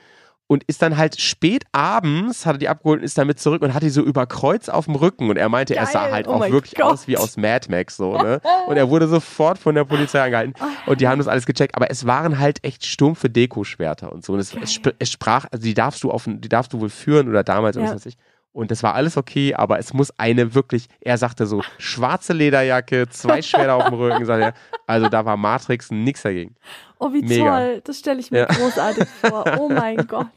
Und 0.50 0.64
ist 0.64 0.82
dann 0.82 0.96
halt 0.96 1.20
spät 1.20 1.66
abends, 1.74 2.46
hat 2.46 2.56
er 2.56 2.60
die 2.60 2.70
abgeholt 2.70 3.00
und 3.00 3.04
ist 3.06 3.18
damit 3.18 3.38
zurück 3.38 3.62
und 3.62 3.74
hat 3.74 3.84
die 3.84 3.90
so 3.90 4.02
über 4.02 4.26
Kreuz 4.28 4.70
auf 4.70 4.86
dem 4.86 4.96
Rücken. 4.96 5.30
Und 5.30 5.36
er 5.36 5.50
meinte, 5.50 5.76
er 5.76 5.86
sah 5.88 6.04
Geil. 6.06 6.14
halt 6.14 6.28
Oh 6.30 6.36
auch 6.36 6.50
wirklich 6.50 6.76
Gott. 6.76 6.86
aus 6.94 7.06
wie 7.08 7.18
aus 7.18 7.36
Mad 7.36 7.68
Max, 7.70 7.98
so, 7.98 8.18
ne? 8.18 8.40
Und 8.68 8.78
er 8.78 8.90
wurde 8.90 9.10
sofort 9.10 9.58
von 9.60 9.76
der 9.76 9.84
Polizei 9.84 10.22
angehalten. 10.24 10.54
Und 10.86 11.02
die 11.02 11.08
haben 11.10 11.18
das 11.18 11.28
alles 11.28 11.46
gecheckt. 11.46 11.76
Aber 11.76 11.92
es 11.92 12.06
waren 12.08 12.40
halt 12.40 12.64
echt 12.64 12.86
stumpfe 12.86 13.30
Dekoschwerter 13.30 14.10
und 14.14 14.24
so. 14.24 14.34
Und 14.34 14.40
es, 14.40 14.54
es, 14.56 14.80
es 15.00 15.12
sprach, 15.12 15.46
also 15.52 15.64
die 15.64 15.74
darfst 15.74 16.02
du 16.04 16.12
auf, 16.12 16.24
die 16.26 16.48
darfst 16.48 16.72
du 16.72 16.80
wohl 16.80 16.90
führen 16.90 17.28
oder 17.28 17.44
damals 17.44 17.76
oder 17.76 17.86
Ja. 17.88 17.92
was 17.92 17.98
weiß 17.98 18.06
ich. 18.06 18.18
Und 18.54 18.72
das 18.72 18.82
war 18.82 18.96
alles 18.96 19.18
okay, 19.18 19.54
aber 19.54 19.78
es 19.78 19.94
muss 19.94 20.12
eine 20.18 20.56
wirklich, 20.56 20.88
er 21.02 21.18
sagte 21.20 21.46
so, 21.46 21.62
schwarze 21.78 22.34
Lederjacke, 22.34 23.08
zwei 23.10 23.44
Schwerter 23.44 23.76
auf 23.76 23.84
dem 23.86 23.94
Rücken, 23.94 24.26
sagt 24.26 24.42
er. 24.42 24.54
Also 24.88 25.10
da 25.10 25.26
war 25.26 25.38
Matrix 25.38 25.92
nix 25.92 26.24
dagegen. 26.24 26.56
Oh, 27.00 27.14
wie 27.14 27.22
Mega. 27.22 27.58
toll. 27.58 27.82
Das 27.84 28.00
stelle 28.00 28.20
ich 28.20 28.32
mir 28.32 28.40
Ja. 28.40 28.46
großartig 28.46 29.08
vor. 29.22 29.46
Oh 29.60 29.70
mein 29.70 29.98
Gott. 30.08 30.28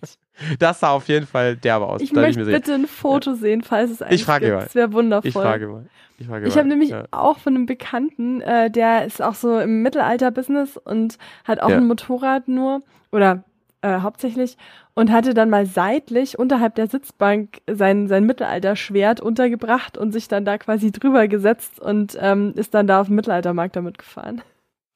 Das 0.58 0.80
sah 0.80 0.90
auf 0.90 1.08
jeden 1.08 1.26
Fall 1.26 1.56
derbe 1.56 1.86
aus. 1.86 2.00
Ich 2.00 2.12
möchte 2.12 2.44
sicher- 2.44 2.56
bitte 2.58 2.74
ein 2.74 2.86
Foto 2.86 3.34
sehen, 3.34 3.62
falls 3.62 3.90
es 3.90 4.02
eins 4.02 4.22
frage 4.22 4.46
gibt. 4.46 4.56
mal. 4.58 4.64
Das 4.64 4.74
wäre 4.74 4.92
wundervoll. 4.92 5.28
Ich 5.28 5.34
frage 5.34 5.68
mal. 5.68 5.86
Ich, 6.18 6.26
frage 6.26 6.46
Ich 6.48 6.56
habe 6.58 6.68
nämlich 6.68 6.90
ja. 6.90 7.04
auch 7.12 7.38
von 7.38 7.54
einem 7.54 7.66
Bekannten, 7.66 8.40
äh, 8.42 8.70
der 8.70 9.06
ist 9.06 9.22
auch 9.22 9.34
so 9.34 9.58
im 9.58 9.82
Mittelalter-Business 9.82 10.76
und 10.76 11.16
hat 11.44 11.61
auch 11.61 11.70
Ja. 11.70 11.76
ein 11.78 11.86
Motorrad 11.86 12.46
nur 12.48 12.82
oder 13.12 13.42
äh, 13.82 14.00
hauptsächlich 14.00 14.58
und 14.94 15.11
hatte 15.11 15.32
dann 15.32 15.48
mal 15.48 15.64
seitlich 15.64 16.38
unterhalb 16.38 16.74
der 16.74 16.88
Sitzbank 16.88 17.61
sein, 17.70 18.08
sein 18.08 18.24
Mittelalterschwert 18.24 19.20
untergebracht 19.22 19.96
und 19.96 20.12
sich 20.12 20.28
dann 20.28 20.44
da 20.44 20.58
quasi 20.58 20.92
drüber 20.92 21.26
gesetzt 21.28 21.80
und 21.80 22.18
ähm, 22.20 22.52
ist 22.56 22.74
dann 22.74 22.86
da 22.86 23.00
auf 23.00 23.06
dem 23.06 23.16
Mittelaltermarkt 23.16 23.76
damit 23.76 23.96
gefahren. 23.96 24.42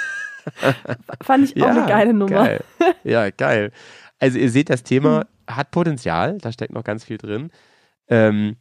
Fand 1.23 1.45
ich 1.45 1.63
auch 1.63 1.69
eine 1.69 1.87
geile 1.87 2.15
Nummer. 2.15 2.45
Geil. 2.45 2.65
Ja, 3.05 3.31
geil. 3.37 3.73
Also 4.19 4.39
ihr 4.39 4.51
seht, 4.51 4.71
das 4.71 4.83
Thema 4.83 5.27
hat 5.47 5.71
Potenzial, 5.71 6.39
da 6.39 6.53
steckt 6.53 6.73
noch 6.73 6.85
ganz 6.85 7.05
viel 7.05 7.19
drin. 7.19 7.51
Ähm, 8.09 8.57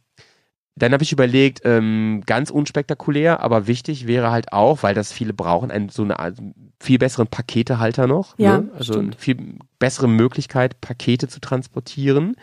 dann 0.76 0.92
habe 0.92 1.04
ich 1.04 1.12
überlegt, 1.12 1.60
ähm, 1.64 2.22
ganz 2.26 2.50
unspektakulär, 2.50 3.40
aber 3.40 3.68
wichtig 3.68 4.08
wäre 4.08 4.32
halt 4.32 4.52
auch, 4.52 4.82
weil 4.82 4.94
das 4.94 5.12
viele 5.12 5.32
brauchen, 5.32 5.70
einen, 5.70 5.88
so 5.88 6.02
eine 6.02 6.18
also 6.18 6.42
viel 6.80 6.98
besseren 6.98 7.28
Paketehalter 7.28 8.08
noch. 8.08 8.36
Ja, 8.38 8.58
ne? 8.58 8.70
Also 8.74 8.94
stimmt. 8.94 9.14
eine 9.14 9.20
viel 9.20 9.58
bessere 9.78 10.08
Möglichkeit, 10.08 10.80
Pakete 10.80 11.28
zu 11.28 11.40
transportieren. 11.40 12.34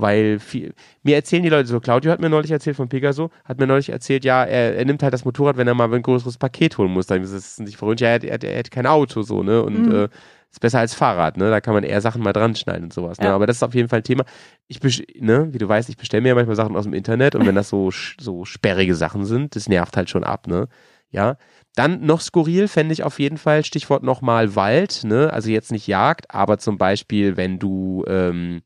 Weil 0.00 0.38
viel, 0.38 0.74
mir 1.02 1.16
erzählen 1.16 1.42
die 1.42 1.48
Leute 1.48 1.68
so, 1.68 1.80
Claudio 1.80 2.12
hat 2.12 2.20
mir 2.20 2.28
neulich 2.28 2.50
erzählt 2.50 2.76
von 2.76 2.88
Pegaso, 2.88 3.30
hat 3.44 3.58
mir 3.58 3.66
neulich 3.66 3.88
erzählt, 3.90 4.24
ja, 4.24 4.44
er, 4.44 4.76
er 4.76 4.84
nimmt 4.84 5.02
halt 5.02 5.12
das 5.12 5.24
Motorrad, 5.24 5.56
wenn 5.56 5.66
er 5.66 5.74
mal 5.74 5.92
ein 5.92 6.02
größeres 6.02 6.38
Paket 6.38 6.78
holen 6.78 6.92
muss. 6.92 7.06
Dann 7.06 7.22
ist 7.22 7.32
es 7.32 7.58
nicht 7.58 7.76
verrückt, 7.76 8.00
ja, 8.00 8.08
er, 8.08 8.22
er, 8.22 8.42
er 8.44 8.58
hat 8.60 8.70
kein 8.70 8.86
Auto 8.86 9.22
so, 9.22 9.42
ne? 9.42 9.62
Und 9.62 9.86
Mhm. 9.86 9.92
äh, 9.92 10.08
ist 10.50 10.60
besser 10.60 10.78
als 10.78 10.94
Fahrrad, 10.94 11.36
ne? 11.36 11.50
Da 11.50 11.60
kann 11.60 11.74
man 11.74 11.84
eher 11.84 12.00
Sachen 12.00 12.22
mal 12.22 12.32
dran 12.32 12.54
schneiden 12.54 12.84
und 12.84 12.92
sowas. 12.92 13.18
Ne? 13.18 13.26
Ja. 13.26 13.34
Aber 13.34 13.46
das 13.46 13.56
ist 13.56 13.62
auf 13.62 13.74
jeden 13.74 13.88
Fall 13.88 14.00
ein 14.00 14.04
Thema. 14.04 14.24
Ich, 14.66 14.80
ne, 15.20 15.48
wie 15.52 15.58
du 15.58 15.68
weißt, 15.68 15.88
ich 15.90 15.96
bestelle 15.98 16.22
mir 16.22 16.28
ja 16.28 16.34
manchmal 16.34 16.56
Sachen 16.56 16.74
aus 16.76 16.84
dem 16.84 16.94
Internet 16.94 17.34
und 17.34 17.44
wenn 17.46 17.54
das 17.54 17.68
so, 17.68 17.90
so 18.18 18.44
sperrige 18.46 18.94
Sachen 18.94 19.24
sind, 19.26 19.56
das 19.56 19.68
nervt 19.68 19.96
halt 19.96 20.08
schon 20.08 20.24
ab, 20.24 20.46
ne? 20.46 20.68
Ja. 21.10 21.36
Dann 21.74 22.04
noch 22.06 22.20
skurril 22.20 22.66
fände 22.66 22.92
ich 22.92 23.02
auf 23.02 23.18
jeden 23.18 23.36
Fall, 23.38 23.64
Stichwort 23.64 24.02
nochmal 24.02 24.56
Wald, 24.56 25.02
ne? 25.04 25.30
Also 25.32 25.50
jetzt 25.50 25.70
nicht 25.70 25.86
Jagd, 25.86 26.34
aber 26.34 26.58
zum 26.58 26.78
Beispiel, 26.78 27.36
wenn 27.36 27.58
du 27.58 28.04
ähm, 28.08 28.62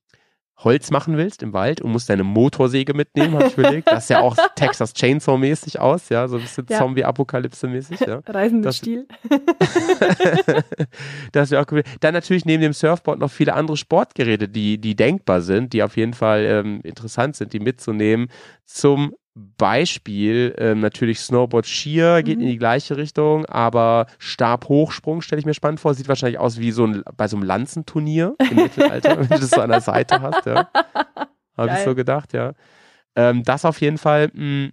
Holz 0.58 0.90
machen 0.92 1.16
willst 1.16 1.42
im 1.42 1.52
Wald 1.52 1.80
und 1.80 1.90
musst 1.90 2.08
deine 2.08 2.22
Motorsäge 2.22 2.94
mitnehmen, 2.94 3.34
habe 3.34 3.46
ich 3.48 3.58
überlegt. 3.58 3.88
Das 3.90 4.04
ist 4.04 4.10
ja 4.10 4.20
auch 4.20 4.36
Texas 4.54 4.92
Chainsaw-mäßig 4.94 5.78
aus, 5.80 6.08
ja, 6.08 6.28
so 6.28 6.36
ein 6.36 6.42
bisschen 6.42 6.66
Ja. 6.68 6.78
Zombie-Apokalypse-mäßig, 6.78 8.06
ja. 8.06 8.20
Reisender 8.26 8.68
Das- 8.68 8.76
Stil. 8.76 9.06
das 11.32 11.50
wäre 11.50 11.62
auch 11.62 11.66
cool. 11.72 11.82
Dann 12.00 12.14
natürlich 12.14 12.44
neben 12.44 12.62
dem 12.62 12.72
Surfboard 12.72 13.18
noch 13.18 13.30
viele 13.30 13.54
andere 13.54 13.76
Sportgeräte, 13.76 14.48
die, 14.48 14.78
die 14.78 14.94
denkbar 14.94 15.40
sind, 15.40 15.72
die 15.72 15.82
auf 15.82 15.96
jeden 15.96 16.14
Fall 16.14 16.44
ähm, 16.44 16.80
interessant 16.84 17.36
sind, 17.36 17.52
die 17.52 17.60
mitzunehmen. 17.60 18.28
Zum 18.64 19.14
Beispiel 19.34 20.54
ähm, 20.58 20.80
natürlich 20.80 21.20
Snowboard 21.20 21.66
Skier 21.66 22.22
geht 22.22 22.36
Mhm. 22.38 22.44
in 22.44 22.50
die 22.50 22.58
gleiche 22.58 22.96
Richtung, 22.96 23.46
aber 23.46 24.06
Stabhochsprung 24.18 25.22
stelle 25.22 25.40
ich 25.40 25.46
mir 25.46 25.54
spannend 25.54 25.80
vor. 25.80 25.94
Sieht 25.94 26.08
wahrscheinlich 26.08 26.38
aus 26.38 26.58
wie 26.58 26.70
so 26.70 26.84
ein 26.86 27.02
bei 27.16 27.28
so 27.28 27.36
einem 27.36 27.46
Lanzenturnier 27.46 28.34
im 28.50 28.56
Mittelalter, 28.56 29.16
wenn 29.18 29.28
du 29.28 29.38
das 29.38 29.50
so 29.50 29.60
an 29.60 29.70
der 29.70 29.80
Seite 29.80 30.20
hast, 30.20 30.44
ja. 30.46 30.68
Habe 31.56 31.72
ich 31.74 31.78
so 31.84 31.94
gedacht, 31.94 32.32
ja. 32.34 32.52
Ähm, 33.16 33.42
das 33.42 33.64
auf 33.64 33.80
jeden 33.80 33.98
Fall. 33.98 34.30
Mh, 34.34 34.70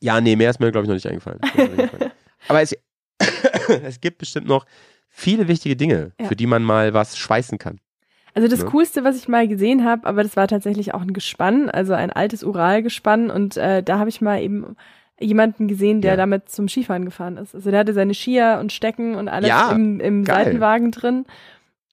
ja, 0.00 0.20
nee, 0.20 0.36
mehr 0.36 0.50
ist 0.50 0.60
mir, 0.60 0.70
glaube 0.72 0.84
ich, 0.84 0.88
noch 0.88 0.94
nicht 0.94 1.06
eingefallen. 1.06 1.40
Aber 2.48 2.62
es, 2.62 2.76
es 3.82 4.00
gibt 4.00 4.18
bestimmt 4.18 4.46
noch 4.46 4.64
viele 5.08 5.48
wichtige 5.48 5.76
Dinge, 5.76 6.12
Ja. 6.20 6.26
für 6.28 6.36
die 6.36 6.46
man 6.46 6.62
mal 6.62 6.94
was 6.94 7.16
schweißen 7.18 7.58
kann. 7.58 7.80
Also 8.34 8.48
das 8.48 8.60
Ne? 8.60 8.66
Coolste, 8.66 9.04
was 9.04 9.16
ich 9.16 9.28
mal 9.28 9.48
gesehen 9.48 9.84
habe, 9.84 10.06
aber 10.06 10.22
das 10.22 10.36
war 10.36 10.46
tatsächlich 10.48 10.94
auch 10.94 11.00
ein 11.02 11.12
Gespann, 11.12 11.70
also 11.70 11.94
ein 11.94 12.12
altes 12.12 12.44
Uralgespann 12.44 13.30
und 13.30 13.56
äh, 13.56 13.82
da 13.82 13.98
habe 13.98 14.08
ich 14.10 14.20
mal 14.20 14.40
eben 14.42 14.76
jemanden 15.20 15.66
gesehen, 15.66 16.00
der 16.00 16.12
Ja. 16.12 16.16
damit 16.16 16.48
zum 16.48 16.68
Skifahren 16.68 17.04
gefahren 17.04 17.36
ist. 17.38 17.54
Also 17.54 17.70
der 17.70 17.80
hatte 17.80 17.92
seine 17.94 18.14
Skier 18.14 18.58
und 18.60 18.72
Stecken 18.72 19.14
und 19.16 19.28
alles 19.28 19.48
Ja, 19.48 19.72
im, 19.72 19.98
im 20.00 20.24
geil. 20.24 20.44
Seitenwagen 20.44 20.90
drin 20.92 21.24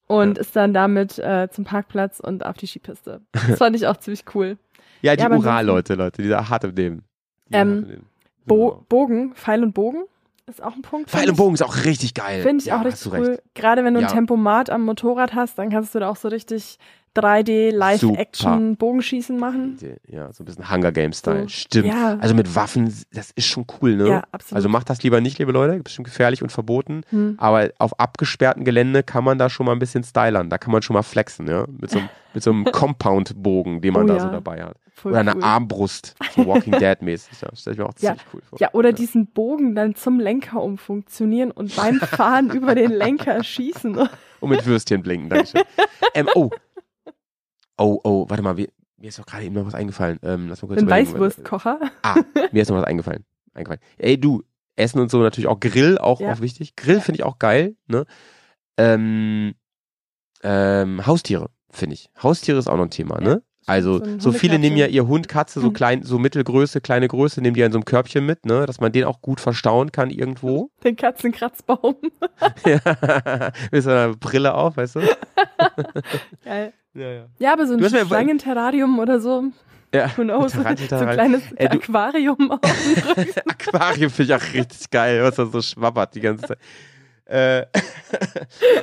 und 0.07 0.35
Ja. 0.37 0.41
ist 0.41 0.55
dann 0.55 0.73
damit 0.73 1.17
äh, 1.17 1.47
zum 1.49 1.63
Parkplatz 1.65 2.19
und 2.19 2.45
auf 2.45 2.57
die 2.57 2.67
Skipiste. 2.67 3.21
Das 3.31 3.43
fand 3.57 3.75
ich 3.75 3.87
auch 3.87 3.97
ziemlich 3.97 4.23
cool. 4.35 4.57
Ja, 5.01 5.15
die 5.15 5.23
Ja, 5.23 5.29
Ural-Leute, 5.29 5.95
Leute, 5.95 6.21
die 6.21 6.29
da 6.29 6.47
hart 6.49 6.63
im 6.65 6.75
Leben. 6.75 7.03
Die 7.49 7.55
Ähm. 7.57 8.01
Bo 8.45 8.69
Genau. 8.69 8.85
Bogen, 8.89 9.33
Pfeil 9.33 9.63
und 9.63 9.73
Bogen 9.73 10.03
ist 10.47 10.61
auch 10.63 10.75
ein 10.75 10.81
Punkt. 10.81 11.09
Pfeil 11.09 11.29
und. 11.29 11.37
Bogen 11.37 11.55
ist 11.55 11.63
auch 11.63 11.85
richtig 11.85 12.13
geil. 12.13 12.41
Finde 12.43 12.61
ich 12.61 12.65
ja, 12.67 12.79
auch 12.79 12.85
richtig 12.85 13.11
cool. 13.11 13.19
recht. 13.27 13.41
Gerade 13.55 13.83
wenn 13.83 13.93
du 13.93 14.01
Ja. 14.01 14.07
ein 14.07 14.13
Tempomat 14.13 14.69
am 14.69 14.83
Motorrad 14.83 15.33
hast, 15.33 15.57
dann 15.57 15.69
kannst 15.69 15.95
du 15.95 15.99
da 15.99 16.09
auch 16.09 16.15
so 16.15 16.27
richtig 16.27 16.77
3D 17.15 17.71
Live-Action 17.71 18.75
Bogenschießen 18.75 19.37
machen. 19.39 19.77
Ja, 20.07 20.33
so 20.33 20.43
ein 20.43 20.45
bisschen 20.45 20.69
Hunger 20.69 20.91
Games-Style. 20.91 21.43
So. 21.43 21.47
Stimmt. 21.47 21.87
Ja. 21.87 22.17
Also 22.19 22.35
mit 22.35 22.53
Waffen, 22.55 22.93
das 23.13 23.31
ist 23.31 23.45
schon 23.47 23.65
cool, 23.81 23.95
ne? 23.95 24.07
Ja, 24.09 24.23
absolut. 24.33 24.57
Also 24.57 24.67
macht 24.69 24.89
das 24.89 25.01
lieber 25.01 25.21
nicht, 25.21 25.39
liebe 25.39 25.53
Leute. 25.53 25.81
Bestimmt 25.81 26.07
gefährlich 26.07 26.43
und 26.43 26.51
verboten. 26.51 27.03
Hm. 27.09 27.35
Aber 27.37 27.69
auf 27.79 27.97
abgesperrten 28.01 28.65
Gelände 28.65 29.01
kann 29.01 29.23
man 29.23 29.37
da 29.37 29.49
schon 29.49 29.65
mal 29.65 29.71
ein 29.71 29.79
bisschen 29.79 30.03
stylern. 30.03 30.49
Da 30.49 30.57
kann 30.57 30.73
man 30.73 30.81
schon 30.81 30.93
mal 30.93 31.03
flexen, 31.03 31.47
ja. 31.47 31.65
Mit 31.79 31.89
so, 31.89 31.99
einem- 31.99 32.09
mit 32.33 32.43
so 32.43 32.51
einem 32.51 32.65
Compound-Bogen, 32.71 33.79
den 33.79 33.93
man 33.93 34.03
Oh 34.03 34.07
da 34.07 34.13
ja. 34.15 34.19
so 34.19 34.27
dabei 34.29 34.63
hat. 34.63 34.75
Voll 34.97 35.11
Oder 35.11 35.19
eine 35.19 35.35
cool. 35.35 35.43
Armbrust. 35.43 36.15
So 36.35 36.45
Walking 36.47 36.71
Dead-mäßig. 36.79 37.41
Ja, 37.41 37.49
stell 37.53 37.73
ich 37.73 37.79
mir 37.79 37.85
auch 37.85 37.93
Ja. 37.99 38.15
ziemlich 38.15 38.25
cool 38.33 38.41
vor. 38.41 38.59
Ja, 38.61 38.69
oder 38.73 38.93
diesen 38.93 39.27
Bogen 39.27 39.75
dann 39.75 39.93
zum 39.95 40.19
Lenker 40.21 40.63
umfunktionieren 40.63 41.51
und 41.51 41.75
beim 41.75 41.99
Fahren 41.99 42.49
über 42.49 42.75
den 42.75 42.91
Lenker 42.91 43.43
schießen. 43.43 43.95
Und 44.41 44.49
mit 44.49 44.65
Würstchen 44.65 45.01
blinken, 45.01 45.29
Dankeschön. 45.29 45.61
ähm, 46.13 46.29
oh. 46.35 46.49
Oh, 47.77 47.99
oh, 48.03 48.25
warte 48.29 48.43
mal, 48.43 48.55
wir, 48.57 48.69
mir 48.97 49.07
ist 49.09 49.17
doch 49.19 49.25
gerade 49.25 49.43
eben 49.43 49.55
noch 49.55 49.65
was 49.65 49.73
eingefallen. 49.75 50.19
Ähm, 50.23 50.47
lass 50.49 50.61
mal 50.61 50.67
kurz 50.69 50.81
Ein. 50.81 50.89
Weißwurstkocher. 50.89 51.79
Ah, 52.03 52.15
mir 52.51 52.61
ist 52.61 52.69
noch 52.69 52.77
was 52.77 52.85
eingefallen. 52.85 53.25
eingefallen. 53.53 53.81
Ey, 53.97 54.19
du, 54.19 54.43
Essen 54.77 54.99
und 55.01 55.09
so 55.11 55.19
natürlich 55.21 55.47
auch 55.47 55.59
Grill, 55.59 55.97
auch, 55.97 56.19
Ja. 56.21 56.31
auch 56.33 56.41
wichtig. 56.41 56.75
Grill 56.75 57.01
finde 57.01 57.19
ich 57.19 57.23
auch 57.23 57.39
geil, 57.39 57.75
ne? 57.87 58.05
Ähm, 58.77 59.55
ähm, 60.43 61.05
Haustiere, 61.05 61.49
finde 61.71 61.95
ich. 61.95 62.09
Haustiere 62.21 62.59
ist 62.59 62.67
auch 62.67 62.77
noch 62.77 62.83
ein 62.83 62.89
Thema, 62.91 63.19
ne? 63.19 63.41
Also, 63.67 64.01
So 64.19 64.31
viele 64.31 64.59
nehmen 64.59 64.77
ja 64.77 64.85
ihr 64.85 65.07
Hund, 65.07 65.27
Katze, 65.27 65.59
so 65.59 65.69
Mhm. 65.69 65.73
klein, 65.73 66.03
so 66.03 66.19
Mittelgröße, 66.19 66.81
kleine 66.81 67.07
Größe, 67.07 67.41
nehmen 67.41 67.55
die 67.55 67.61
ja 67.61 67.65
in 67.65 67.71
so 67.71 67.79
einem 67.79 67.85
Körbchen 67.85 68.23
mit, 68.25 68.45
ne? 68.45 68.65
Dass 68.67 68.79
man 68.79 68.91
den 68.91 69.05
auch 69.05 69.21
gut 69.21 69.39
verstauen 69.41 69.91
kann 69.91 70.11
irgendwo. 70.11 70.69
Den 70.83 70.95
Katzenkratzbaum. 70.95 71.95
ja. 72.65 72.79
Mit 73.71 73.83
so 73.83 73.89
einer 73.89 74.15
Brille 74.15 74.53
auf, 74.53 74.77
weißt 74.77 74.95
du? 74.97 74.99
Geil. 76.43 76.73
Ja, 76.93 77.11
ja. 77.11 77.25
Ja, 77.39 77.53
aber 77.53 77.67
so 77.67 77.73
ein 77.75 77.83
Schlangenterrarium 78.07 78.99
oder 78.99 79.19
so. 79.19 79.45
Ja, 79.93 80.09
Who 80.15 80.23
knows? 80.23 80.53
So 80.53 80.61
ein 80.61 80.75
kleines 80.75 81.41
du- 81.49 81.57
Aquarium 81.65 82.51
auf 82.51 82.59
dem. 82.61 83.27
Aquarium 83.47 84.09
finde 84.09 84.35
ich 84.35 84.41
auch 84.41 84.53
richtig 84.53 84.89
geil, 84.89 85.23
was 85.23 85.35
da 85.35 85.45
so 85.45 85.61
schwabbert 85.61 86.15
die 86.15 86.21
ganze 86.21 86.47
Zeit. 86.47 86.57
Äh, 87.25 87.65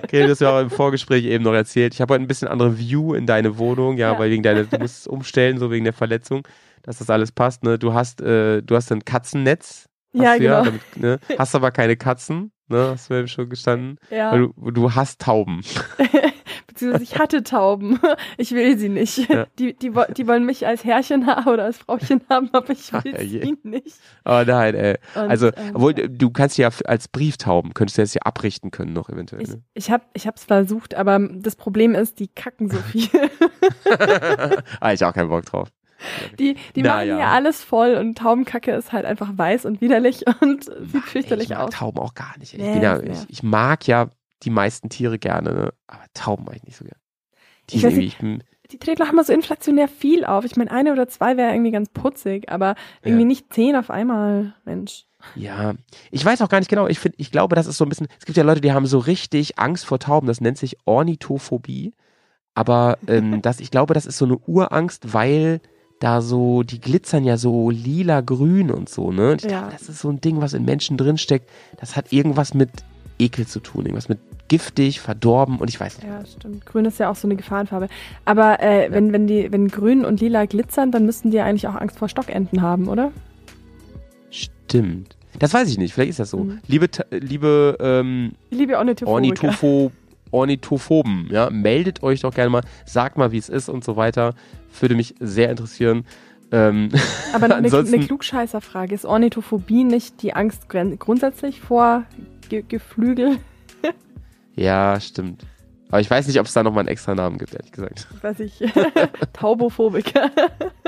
okay, 0.02 0.24
du 0.24 0.30
hast 0.30 0.40
ja 0.40 0.50
auch 0.56 0.60
im 0.60 0.70
Vorgespräch 0.70 1.24
eben 1.24 1.44
noch 1.44 1.52
erzählt. 1.54 1.94
Ich 1.94 2.00
habe 2.00 2.14
heute 2.14 2.24
ein 2.24 2.26
bisschen 2.28 2.48
andere 2.48 2.78
View 2.78 3.14
in 3.14 3.26
deine 3.26 3.58
Wohnung, 3.58 3.96
ja, 3.98 4.12
Ja. 4.12 4.18
weil 4.18 4.30
wegen 4.30 4.42
deiner, 4.42 4.64
du 4.64 4.78
musst 4.78 5.00
es 5.00 5.06
umstellen, 5.06 5.58
so 5.58 5.70
wegen 5.70 5.84
der 5.84 5.92
Verletzung, 5.92 6.46
dass 6.82 6.98
das 6.98 7.08
alles 7.10 7.30
passt. 7.32 7.62
Ne? 7.62 7.78
Du 7.78 7.94
hast, 7.94 8.20
äh, 8.20 8.60
du 8.62 8.74
hast 8.74 8.90
ein 8.92 9.04
Katzennetz. 9.04 9.86
Hast 10.14 10.22
Ja, 10.22 10.36
du 10.36 10.44
ja, 10.44 10.60
genau. 10.62 10.64
damit, 10.64 10.96
ne? 10.96 11.18
Hast 11.38 11.54
aber 11.54 11.70
keine 11.70 11.96
Katzen, 11.96 12.52
ne? 12.68 12.88
Hast 12.90 13.08
du 13.10 13.14
eben 13.14 13.28
schon 13.28 13.48
gestanden. 13.48 13.98
Ja, 14.10 14.32
Weil 14.32 14.40
du, 14.40 14.70
du 14.70 14.94
hast 14.94 15.20
Tauben. 15.22 15.62
beziehungsweise 16.66 17.04
ich 17.04 17.18
hatte 17.18 17.42
Tauben. 17.42 17.98
Ich 18.38 18.52
will 18.52 18.76
sie 18.78 18.88
nicht. 18.88 19.28
Ja. 19.30 19.46
Die, 19.58 19.74
die, 19.74 19.92
die 20.16 20.26
wollen 20.26 20.44
mich 20.46 20.66
als 20.66 20.84
Herrchen 20.84 21.26
haben 21.26 21.50
oder 21.50 21.64
als 21.64 21.78
Frauchen 21.78 22.22
haben, 22.30 22.48
aber 22.52 22.70
ich 22.70 22.92
will 22.92 23.14
Ah, 23.16 23.20
je. 23.22 23.42
sie 23.44 23.58
nicht. 23.62 23.96
Oh 24.24 24.42
nein, 24.46 24.74
ey. 24.74 24.96
Und, 25.14 25.20
Also, 25.30 25.48
ähm, 25.48 25.70
obwohl, 25.74 25.94
du 25.94 26.30
kannst 26.30 26.58
ja 26.58 26.68
als 26.86 27.08
Brieftauben, 27.08 27.74
könntest 27.74 27.98
du 27.98 28.02
das 28.02 28.14
ja 28.14 28.22
abrichten 28.22 28.70
können 28.70 28.92
noch 28.92 29.08
eventuell. 29.08 29.42
Ich, 29.42 29.48
Ne? 29.50 29.62
ich 29.74 29.90
habe 29.90 30.04
ich 30.14 30.26
hab's 30.26 30.44
versucht, 30.44 30.94
aber 30.94 31.18
das 31.18 31.56
Problem 31.56 31.94
ist, 31.94 32.18
die 32.18 32.28
kacken 32.28 32.70
so 32.70 32.78
viel. 32.78 33.08
ah, 34.80 34.92
ich 34.92 35.04
auch 35.04 35.12
keinen 35.14 35.28
Bock 35.28 35.44
drauf. 35.44 35.68
Die, 36.38 36.56
die 36.74 36.82
Na 36.82 36.96
machen 36.96 37.08
ja. 37.08 37.16
hier 37.16 37.26
alles 37.28 37.62
voll 37.62 37.94
und 37.94 38.18
Taubenkacke 38.18 38.72
ist 38.72 38.92
halt 38.92 39.04
einfach 39.04 39.30
weiß 39.36 39.64
und 39.66 39.80
widerlich 39.80 40.24
und 40.40 40.64
sieht 40.64 41.04
fürchterlich 41.04 41.50
ey, 41.50 41.52
ich 41.54 41.58
mag 41.58 41.68
aus. 41.68 41.74
Tauben 41.74 41.98
auch 42.00 42.14
gar 42.14 42.36
nicht. 42.38 42.54
Ich, 42.54 42.60
Nee, 42.60 42.72
bin 42.74 42.82
ja, 42.82 43.00
ich, 43.00 43.18
ich 43.28 43.42
mag 43.44 43.86
ja 43.86 44.08
die 44.42 44.50
meisten 44.50 44.88
Tiere 44.88 45.18
gerne, 45.18 45.52
ne? 45.52 45.72
aber 45.86 46.02
Tauben 46.14 46.44
mag 46.44 46.56
ich 46.56 46.64
nicht 46.64 46.76
so 46.76 46.84
gerne. 46.84 47.00
Die 47.70 47.76
Ich 47.76 47.82
weiß 47.84 48.18
bin, 48.20 48.42
Die 48.70 48.78
treten 48.78 49.02
auch 49.02 49.10
immer 49.12 49.22
so 49.24 49.32
inflationär 49.32 49.86
viel 49.88 50.24
auf. 50.24 50.44
Ich 50.44 50.56
meine, 50.56 50.70
eine 50.70 50.92
oder 50.92 51.06
zwei 51.08 51.36
wäre 51.36 51.52
irgendwie 51.52 51.70
ganz 51.70 51.88
putzig, 51.90 52.50
aber 52.50 52.74
irgendwie 53.02 53.22
Ja. 53.22 53.26
nicht 53.28 53.52
zehn 53.52 53.76
auf 53.76 53.90
einmal, 53.90 54.54
Mensch. 54.64 55.04
ja, 55.36 55.74
ich 56.10 56.24
weiß 56.24 56.42
auch 56.42 56.48
gar 56.48 56.58
nicht 56.58 56.68
genau. 56.70 56.88
Ich 56.88 56.98
finde, 56.98 57.16
ich 57.20 57.30
glaube, 57.30 57.54
das 57.54 57.66
ist 57.66 57.76
so 57.76 57.84
ein 57.84 57.88
bisschen. 57.88 58.08
Es 58.18 58.24
gibt 58.24 58.36
ja 58.36 58.42
Leute, 58.44 58.60
die 58.60 58.72
haben 58.72 58.86
so 58.86 58.98
richtig 58.98 59.58
Angst 59.58 59.84
vor 59.86 59.98
Tauben. 60.00 60.26
Das 60.26 60.40
nennt 60.40 60.58
sich 60.58 60.76
Ornithophobie. 60.86 61.92
Aber 62.54 62.98
ähm, 63.06 63.40
das, 63.42 63.60
ich 63.60 63.70
glaube, 63.70 63.94
das 63.94 64.06
ist 64.06 64.18
so 64.18 64.24
eine 64.24 64.36
Urangst, 64.38 65.12
weil 65.14 65.60
da 66.00 66.20
so, 66.20 66.64
die 66.64 66.80
glitzern 66.80 67.22
ja 67.24 67.36
so 67.36 67.70
lila-grün 67.70 68.70
und 68.72 68.88
so, 68.88 69.12
ne? 69.12 69.32
Und 69.32 69.44
ich 69.44 69.50
Ja. 69.50 69.58
glaube, 69.60 69.72
das 69.72 69.88
ist 69.88 70.00
so 70.00 70.08
ein 70.08 70.20
Ding, 70.20 70.40
was 70.40 70.52
in 70.52 70.64
Menschen 70.64 70.96
drinsteckt. 70.96 71.48
Das 71.78 71.94
hat 71.94 72.12
irgendwas 72.12 72.54
mit 72.54 72.70
Ekel 73.20 73.46
zu 73.46 73.60
tun, 73.60 73.82
irgendwas 73.84 74.08
mit 74.08 74.18
giftig, 74.48 75.00
verdorben 75.00 75.58
und 75.58 75.68
ich 75.68 75.80
weiß 75.80 75.98
nicht. 75.98 76.08
Ja, 76.08 76.24
stimmt. 76.26 76.66
Grün 76.66 76.84
ist 76.84 76.98
ja 76.98 77.10
auch 77.10 77.16
so 77.16 77.26
eine 77.26 77.36
Gefahrenfarbe. 77.36 77.88
Aber 78.24 78.60
äh, 78.62 78.88
wenn, 78.90 79.12
wenn, 79.12 79.26
die, 79.26 79.50
wenn 79.50 79.68
grün 79.68 80.04
und 80.04 80.20
lila 80.20 80.44
glitzern, 80.46 80.90
dann 80.90 81.06
müssten 81.06 81.30
die 81.30 81.38
ja 81.38 81.44
eigentlich 81.44 81.68
auch 81.68 81.74
Angst 81.74 81.98
vor 81.98 82.08
Stockenten 82.08 82.60
haben, 82.60 82.88
oder? 82.88 83.12
Stimmt. 84.30 85.16
Das 85.38 85.54
weiß 85.54 85.68
ich 85.68 85.78
nicht, 85.78 85.94
vielleicht 85.94 86.10
ist 86.10 86.20
das 86.20 86.30
so. 86.30 86.44
Mhm. 86.44 86.58
Liebe, 86.66 86.88
liebe 87.10 87.76
ähm, 87.80 88.32
Liebe 88.50 88.76
Ornithophobiker. 88.76 89.44
Ornithopho 89.44 89.92
Ornithophoben. 90.30 91.28
Ja, 91.30 91.50
meldet 91.50 92.02
euch 92.02 92.20
doch 92.20 92.34
gerne 92.34 92.50
mal, 92.50 92.62
sagt 92.86 93.16
mal, 93.16 93.32
wie 93.32 93.38
es 93.38 93.48
ist 93.48 93.68
und 93.68 93.84
so 93.84 93.96
weiter. 93.96 94.34
Würde 94.80 94.94
mich 94.94 95.14
sehr 95.20 95.50
interessieren. 95.50 96.04
Ähm, 96.50 96.88
Aber 97.34 97.44
eine, 97.44 97.56
ansonsten, 97.56 97.94
eine 97.94 98.06
Klugscheißerfrage. 98.06 98.94
Ist 98.94 99.04
Ornithophobie 99.04 99.84
nicht 99.84 100.22
die 100.22 100.34
Angst 100.34 100.68
grundsätzlich 100.68 101.60
vor 101.60 102.04
Ge 102.48 102.64
Geflügel? 102.66 103.38
Ja, 104.54 104.98
stimmt. 105.00 105.44
Aber 105.90 106.00
ich 106.00 106.10
weiß 106.10 106.26
nicht, 106.26 106.40
ob 106.40 106.46
es 106.46 106.54
da 106.54 106.62
nochmal 106.62 106.80
einen 106.80 106.88
extra 106.88 107.14
Namen 107.14 107.36
gibt, 107.36 107.52
ehrlich 107.54 107.70
gesagt. 107.70 108.06
Weiß 108.22 108.40
ich. 108.40 108.58
Taubophobiker. 109.32 110.30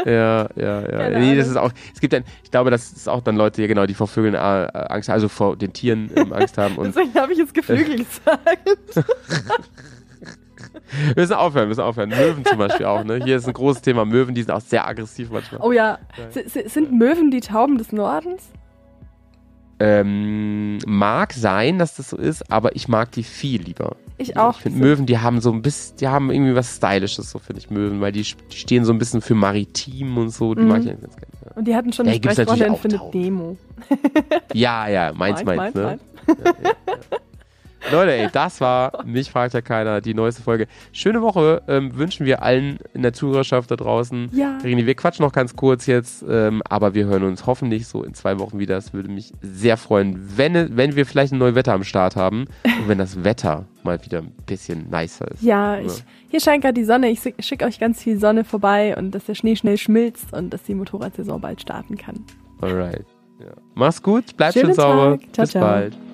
Ja, 0.06 0.48
ja, 0.54 0.82
ja. 1.10 1.18
Nee, 1.18 1.34
das 1.34 1.48
ist 1.48 1.56
auch, 1.56 1.70
es 1.94 1.98
gibt 1.98 2.12
dann, 2.12 2.24
ich 2.42 2.50
glaube, 2.50 2.70
das 2.70 2.92
ist 2.92 3.08
auch 3.08 3.22
dann 3.22 3.36
Leute, 3.36 3.62
ja 3.62 3.68
genau, 3.68 3.86
die 3.86 3.94
vor 3.94 4.06
Vögeln 4.06 4.34
äh, 4.34 4.38
Angst, 4.38 5.08
also 5.08 5.30
vor 5.30 5.56
den 5.56 5.72
Tieren 5.72 6.10
ähm, 6.14 6.30
Angst 6.30 6.58
haben. 6.58 6.76
Und 6.76 6.88
Deswegen 6.94 7.14
habe 7.14 7.32
ich 7.32 7.38
jetzt 7.38 7.54
Geflügel 7.54 7.96
gesagt. 8.04 8.68
wir 11.06 11.14
müssen 11.16 11.32
aufhören, 11.32 11.62
wir 11.64 11.68
müssen 11.68 11.80
aufhören. 11.80 12.10
Möwen 12.10 12.44
zum 12.44 12.58
Beispiel 12.58 12.84
auch, 12.84 13.02
ne? 13.02 13.20
Hier 13.24 13.36
ist 13.36 13.46
ein 13.46 13.54
großes 13.54 13.80
Thema. 13.80 14.04
Möwen, 14.04 14.34
die 14.34 14.42
sind 14.42 14.50
auch 14.50 14.60
sehr 14.60 14.86
aggressiv 14.86 15.30
manchmal. 15.30 15.62
Oh 15.62 15.72
ja. 15.72 15.98
S- 16.34 16.72
sind 16.74 16.92
Möwen 16.92 17.30
die 17.30 17.40
Tauben 17.40 17.78
des 17.78 17.92
Nordens? 17.92 18.50
Ähm, 19.80 20.78
mag 20.86 21.32
sein, 21.32 21.78
dass 21.78 21.96
das 21.96 22.10
so 22.10 22.16
ist, 22.16 22.50
aber 22.50 22.76
ich 22.76 22.86
mag 22.88 23.10
die 23.12 23.22
viel 23.24 23.62
lieber. 23.62 23.96
Ich 24.18 24.36
auch. 24.36 24.56
Ich 24.56 24.62
finde 24.62 24.78
Möwen, 24.78 25.06
die 25.06 25.18
haben 25.18 25.40
so 25.40 25.50
ein 25.50 25.60
bisschen, 25.62 25.96
die 25.96 26.06
haben 26.06 26.30
irgendwie 26.30 26.54
was 26.54 26.76
Stylisches, 26.76 27.30
so 27.30 27.40
finde 27.40 27.60
ich 27.60 27.70
Möwen, 27.70 28.00
weil 28.00 28.12
die, 28.12 28.22
die 28.22 28.56
stehen 28.56 28.84
so 28.84 28.92
ein 28.92 28.98
bisschen 28.98 29.20
für 29.20 29.34
maritim 29.34 30.16
und 30.16 30.30
so, 30.30 30.54
die 30.54 30.62
Mhm. 30.62 30.68
mag 30.68 30.80
ich 30.82 30.90
eigentlich 30.90 31.00
ganz 31.02 31.16
gerne. 31.16 31.32
ja. 31.44 31.52
Und 31.56 31.64
die 31.66 31.74
hatten 31.74 31.92
schon 31.92 32.06
Ja, 32.06 32.12
eine 32.12 32.20
gibt's 32.20 32.36
Sprechrolle 32.36 32.66
in 32.66 32.76
Findet. 32.76 33.00
Demo. 33.14 33.56
Ja, 34.52 34.86
ja, 34.88 35.12
meins, 35.12 35.42
meins, 35.44 35.74
ne? 35.74 35.82
meins. 35.82 36.00
Leute, 37.91 38.12
ey, 38.12 38.28
das 38.32 38.61
war 38.61 39.05
Mich 39.05 39.30
fragt 39.30 39.55
ja 39.55 39.61
keiner, 39.61 40.01
die 40.01 40.14
neueste 40.14 40.43
Folge. 40.43 40.66
Schöne 40.93 41.22
Woche 41.22 41.62
ähm, 41.68 41.97
wünschen 41.97 42.26
wir 42.26 42.43
allen 42.43 42.78
in 42.95 43.03
der 43.03 43.12
Zuhörerschaft 43.12 43.70
da 43.70 43.76
draußen. 43.76 44.30
Ja. 44.32 44.59
Rini, 44.62 44.87
wir 44.87 44.95
quatschen 44.95 45.24
noch 45.24 45.32
ganz 45.32 45.55
kurz 45.55 45.87
jetzt, 45.87 46.24
ähm, 46.28 46.62
aber 46.68 46.95
wir 46.95 47.07
hören 47.07 47.24
uns 47.24 47.47
hoffentlich 47.47 47.87
so 47.87 48.03
in 48.03 48.14
zwei 48.14 48.39
Wochen 48.39 48.59
wieder. 48.59 48.74
Das 48.74 48.93
würde 48.93 49.11
mich 49.11 49.32
sehr 49.43 49.76
freuen, 49.76 50.18
wenn, 50.37 50.76
wenn 50.76 50.97
wir 50.97 51.07
vielleicht 51.07 51.32
ein 51.32 51.39
neues 51.39 51.55
Wetter 51.55 51.74
am 51.74 51.85
Start 51.85 52.16
haben 52.16 52.47
und 52.64 52.89
wenn 52.89 52.99
das 52.99 53.24
Wetter 53.24 53.66
mal 53.82 54.03
wieder 54.05 54.18
ein 54.18 54.32
bisschen 54.47 54.89
nicer 54.91 55.30
ist. 55.30 55.43
Ja, 55.43 55.78
ich, 55.78 56.05
hier 56.30 56.41
scheint 56.41 56.62
gerade 56.62 56.74
die 56.74 56.85
Sonne. 56.85 57.11
Ich 57.11 57.20
schicke 57.41 57.64
euch 57.64 57.78
ganz 57.78 58.03
viel 58.03 58.18
Sonne 58.18 58.45
vorbei 58.45 58.97
und 58.97 59.14
dass 59.14 59.26
der 59.26 59.35
Schnee 59.35 59.57
schnell 59.57 59.76
schmilzt 59.76 60.32
und 60.32 60.51
dass 60.51 60.62
die 60.62 60.74
Motorradsaison 60.74 61.41
bald 61.41 61.61
starten 61.61 61.97
kann. 61.97 62.24
Alright. 62.61 63.05
Ja. 63.41 63.53
Mach's 63.74 64.03
gut, 64.03 64.37
bleib 64.37 64.53
Schönen 64.53 64.66
schön 64.66 64.74
sauber. 64.74 65.18
Tag. 65.18 65.35
Ciao, 65.35 65.45
Bis 65.45 65.51
ciao. 65.51 65.62
bald. 65.62 66.13